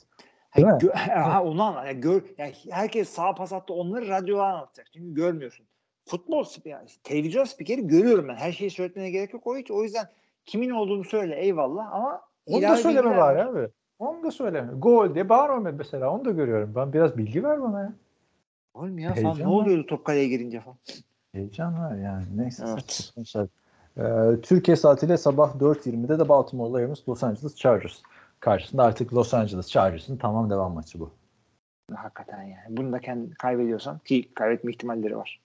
Değil 0.55 0.67
mi? 0.67 0.73
Gö- 0.73 0.95
ha, 0.95 1.43
onu 1.43 1.63
anla. 1.63 1.87
Yani 1.87 2.01
gör, 2.01 2.23
yani 2.37 2.53
herkes 2.69 3.09
sağ 3.09 3.35
pas 3.35 3.53
attı 3.53 3.73
onları 3.73 4.07
radyoda 4.07 4.45
anlatacak. 4.45 4.87
Çünkü 4.93 5.13
görmüyorsun. 5.13 5.65
Futbol 6.05 6.45
yani 6.65 6.87
televizyon 7.03 7.43
spikeri 7.43 7.87
görüyorum 7.87 8.27
ben. 8.27 8.35
Her 8.35 8.51
şeyi 8.51 8.71
söyletmene 8.71 9.09
gerek 9.11 9.33
yok. 9.33 9.47
O 9.47 9.57
hiç 9.57 9.71
o 9.71 9.83
yüzden 9.83 10.05
kimin 10.45 10.69
olduğunu 10.69 11.03
söyle 11.03 11.35
eyvallah 11.35 11.93
ama 11.93 12.21
Onu 12.45 12.61
da 12.61 12.75
söyleme 12.75 13.17
bari 13.17 13.43
abi. 13.43 13.67
Onu 13.99 14.23
da 14.23 14.31
söyleme. 14.31 14.73
Gol 14.77 15.13
diye 15.15 15.29
bağırma 15.29 15.71
mesela. 15.71 16.13
Onu 16.13 16.25
da 16.25 16.31
görüyorum. 16.31 16.73
Ben 16.75 16.93
biraz 16.93 17.17
bilgi 17.17 17.43
ver 17.43 17.61
bana 17.61 17.81
ya. 17.81 17.93
Oğlum 18.73 18.99
ya 18.99 19.15
Heyecan 19.15 19.33
falan 19.33 19.49
ne 19.49 19.53
oluyordu 19.53 19.85
top 19.85 20.05
kaleye 20.05 20.27
girince 20.27 20.59
falan. 20.59 20.77
Heyecan 21.33 21.79
var 21.79 21.95
yani. 21.95 22.25
Neyse. 22.35 22.65
Evet. 22.67 23.13
şeyler. 23.25 23.47
Ee, 23.97 24.41
Türkiye 24.41 24.77
saatiyle 24.77 25.17
sabah 25.17 25.55
4.20'de 25.55 26.19
de 26.19 26.29
Baltimore 26.29 26.83
Ravens 26.83 27.09
Los 27.09 27.23
Angeles 27.23 27.55
Chargers 27.55 28.01
karşısında 28.39 28.83
artık 28.83 29.13
Los 29.13 29.33
Angeles 29.33 29.69
Chargers'ın 29.69 30.17
tamam 30.17 30.49
devam 30.49 30.73
maçı 30.73 30.99
bu. 30.99 31.11
Hakikaten 31.95 32.43
yani. 32.43 32.77
Bunu 32.77 32.91
da 32.91 32.99
kendi 32.99 33.33
kaybediyorsan 33.33 33.99
ki 33.99 34.33
kaybetme 34.33 34.71
ihtimalleri 34.71 35.17
var. 35.17 35.41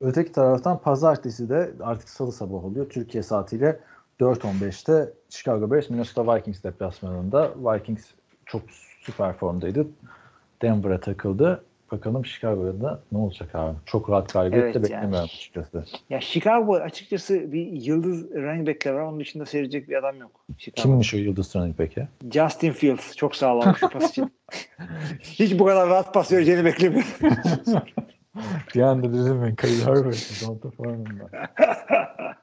Öteki 0.00 0.32
taraftan 0.32 0.78
pazartesi 0.78 1.48
de 1.48 1.72
artık 1.80 2.08
salı 2.08 2.32
sabah 2.32 2.64
oluyor. 2.64 2.90
Türkiye 2.90 3.22
saatiyle 3.22 3.80
4.15'te 4.20 5.12
Chicago 5.28 5.70
Bears 5.70 5.90
Minnesota 5.90 6.36
Vikings 6.36 6.62
deplasmanında. 6.62 7.54
Vikings 7.56 8.04
çok 8.46 8.62
süper 9.00 9.32
formdaydı. 9.32 9.86
Denver'a 10.62 11.00
takıldı. 11.00 11.64
Bakalım 11.92 12.26
Chicago'da 12.26 13.02
ne 13.12 13.18
olacak 13.18 13.54
abi? 13.54 13.76
Çok 13.86 14.10
rahat 14.10 14.32
galibiyet 14.32 14.64
Evet 14.64 14.74
de 14.74 14.78
yani. 14.78 14.84
beklemiyorum 15.02 15.24
açıkçası. 15.34 15.84
Ya 16.10 16.20
Chicago 16.20 16.74
açıkçası 16.74 17.52
bir 17.52 17.66
yıldız 17.66 18.30
running 18.30 18.68
back'ler 18.68 18.92
var. 18.92 19.00
Onun 19.02 19.20
dışında 19.20 19.46
seyredecek 19.46 19.88
bir 19.88 19.96
adam 19.96 20.16
yok. 20.16 20.44
Chicago. 20.58 20.82
Kimmiş 20.82 21.14
o 21.14 21.16
yıldız 21.16 21.56
running 21.56 21.74
peki? 21.78 22.08
Justin 22.32 22.72
Fields. 22.72 23.16
Çok 23.16 23.36
sağlam 23.36 23.76
şu 23.76 23.88
pas 23.88 24.10
için. 24.10 24.32
Hiç 25.20 25.58
bu 25.58 25.64
kadar 25.64 25.88
rahat 25.88 26.14
pas 26.14 26.32
vereceğini 26.32 26.64
beklemiyorum. 26.64 27.08
Anda 28.82 29.12
dedim 29.12 29.42
ben 29.42 29.56
Kyle 29.56 29.84
Herbert, 29.84 30.42
Donta 30.46 30.70
Foreman'da. 30.70 31.30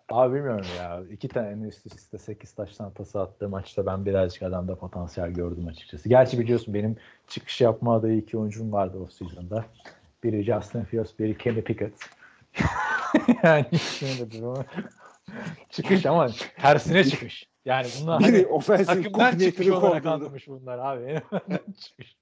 Abi 0.10 0.36
bilmiyorum 0.36 0.66
ya. 0.78 1.04
İki 1.12 1.28
tane 1.28 1.68
üst 1.68 1.86
üste 1.86 2.18
8 2.18 2.54
taştan 2.54 2.94
pası 2.94 3.22
attığı 3.22 3.50
maçta 3.50 3.86
ben 3.86 4.06
birazcık 4.06 4.44
adamda 4.44 4.76
potansiyel 4.76 5.30
gördüm 5.30 5.68
açıkçası. 5.68 6.10
Gerçi 6.10 6.40
biliyorsun 6.40 6.74
benim 6.74 6.98
çıkış 7.28 7.62
yapma 7.62 7.96
adayı 7.96 8.18
iki 8.18 8.38
oyuncum 8.38 8.72
vardı 8.72 8.98
o 8.98 9.08
season'da. 9.08 9.66
Biri 10.24 10.44
Justin 10.44 10.84
Fields, 10.84 11.20
biri 11.20 11.38
Kenny 11.38 11.62
Pickett. 11.62 11.94
yani 13.44 13.66
bir 14.32 14.44
ama- 14.44 14.66
çıkış 15.70 16.06
ama 16.06 16.30
tersine 16.62 17.04
çıkış. 17.04 17.50
Yani 17.66 17.88
bunlar 18.02 18.20
Biri 18.20 18.28
hani 18.32 18.46
offensive 18.46 19.02
takımdan 19.02 19.38
çıkış 19.38 19.68
olarak 19.68 20.06
anlamış 20.06 20.48
bunlar 20.48 20.80
abi. 20.80 21.22
Çıkış. 21.80 22.18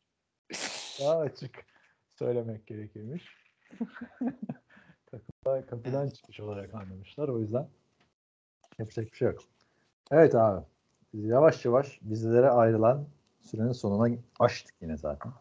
Daha 1.00 1.20
açık 1.20 1.66
söylemek 2.16 2.68
gerekirmiş. 2.68 3.37
Takımdan 5.12 5.66
kapıdan 5.70 6.10
çıkış 6.10 6.40
olarak 6.40 6.74
anlamışlar. 6.74 7.28
O 7.28 7.40
yüzden 7.40 7.68
yapacak 8.80 9.06
bir 9.12 9.18
şey 9.18 9.28
yok. 9.28 9.40
Evet 10.12 10.36
abi. 10.36 10.66
Biz 11.14 11.26
yavaş 11.26 11.66
yavaş 11.66 12.00
bizlere 12.02 12.50
ayrılan 12.50 13.08
sürenin 13.42 13.72
sonuna 13.72 14.16
açtık 14.40 14.76
yine 14.82 14.98
zaten. 14.98 15.32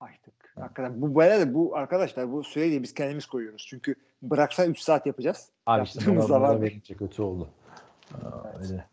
Açtık. 0.00 0.52
Hakikaten 0.54 1.02
bu 1.02 1.14
böyle 1.14 1.40
de 1.40 1.54
bu 1.54 1.76
arkadaşlar 1.76 2.32
bu 2.32 2.44
süreyi 2.44 2.82
biz 2.82 2.94
kendimiz 2.94 3.26
koyuyoruz. 3.26 3.66
Çünkü 3.68 3.94
bıraksa 4.22 4.66
3 4.66 4.78
saat 4.78 5.06
yapacağız. 5.06 5.50
Abi 5.66 5.84
işte 5.84 6.12
mola, 6.12 6.38
mola 6.38 6.60
verince 6.60 6.94
kötü 6.94 7.22
oldu. 7.22 7.48
Aa, 8.14 8.58
Öyle 8.58 8.88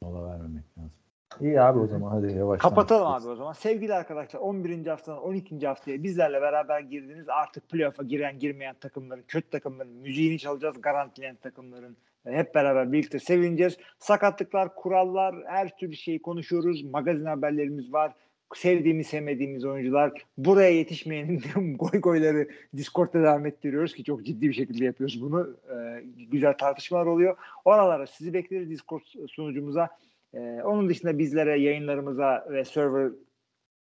mola 0.00 0.26
vermemek 0.30 0.78
lazım. 0.78 0.92
İyi 1.40 1.60
abi 1.60 1.78
o 1.78 1.86
zaman 1.86 2.10
hadi 2.10 2.32
yavaştan. 2.32 2.68
Kapatalım 2.68 3.06
abi 3.06 3.28
o 3.28 3.36
zaman. 3.36 3.52
Sevgili 3.52 3.94
arkadaşlar 3.94 4.40
11. 4.40 4.86
haftanın 4.86 5.16
12. 5.16 5.66
haftaya 5.66 6.02
bizlerle 6.02 6.42
beraber 6.42 6.80
girdiniz. 6.80 7.28
Artık 7.28 7.68
playoff'a 7.68 8.02
giren 8.02 8.38
girmeyen 8.38 8.74
takımların, 8.80 9.24
kötü 9.28 9.50
takımların 9.50 9.92
müziğini 9.92 10.38
çalacağız. 10.38 10.80
Garantileyen 10.80 11.36
takımların 11.36 11.96
hep 12.24 12.54
beraber 12.54 12.92
birlikte 12.92 13.18
sevineceğiz. 13.18 13.76
Sakatlıklar, 13.98 14.74
kurallar, 14.74 15.34
her 15.46 15.76
türlü 15.76 15.96
şeyi 15.96 16.22
konuşuyoruz. 16.22 16.82
Magazin 16.82 17.24
haberlerimiz 17.24 17.92
var. 17.92 18.12
Sevdiğimiz, 18.54 19.06
sevmediğimiz 19.06 19.64
oyuncular. 19.64 20.12
Buraya 20.38 20.70
yetişmeyenin 20.70 21.42
goy 21.78 22.00
goyları 22.00 22.48
Discord'da 22.76 23.22
devam 23.22 23.46
ettiriyoruz 23.46 23.94
ki 23.94 24.04
çok 24.04 24.24
ciddi 24.24 24.48
bir 24.48 24.54
şekilde 24.54 24.84
yapıyoruz 24.84 25.22
bunu. 25.22 25.56
E, 25.70 26.04
güzel 26.30 26.58
tartışmalar 26.58 27.06
oluyor. 27.06 27.36
Oralara 27.64 28.06
sizi 28.06 28.34
bekleriz 28.34 28.70
Discord 28.70 29.02
sunucumuza. 29.28 29.88
Ee, 30.34 30.62
onun 30.64 30.88
dışında 30.88 31.18
bizlere, 31.18 31.60
yayınlarımıza 31.60 32.46
ve 32.50 32.64
server 32.64 33.12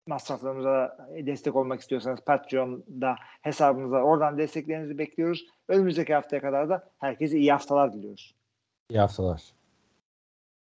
masraflarımıza 0.06 0.98
destek 1.26 1.56
olmak 1.56 1.80
istiyorsanız 1.80 2.20
Patreon'da 2.20 3.16
hesabımıza 3.42 3.96
oradan 3.96 4.38
desteklerinizi 4.38 4.98
bekliyoruz. 4.98 5.46
Önümüzdeki 5.68 6.14
haftaya 6.14 6.42
kadar 6.42 6.68
da 6.68 6.90
herkese 6.98 7.38
iyi 7.38 7.52
haftalar 7.52 7.92
diliyoruz. 7.92 8.34
İyi 8.90 9.00
haftalar. 9.00 9.55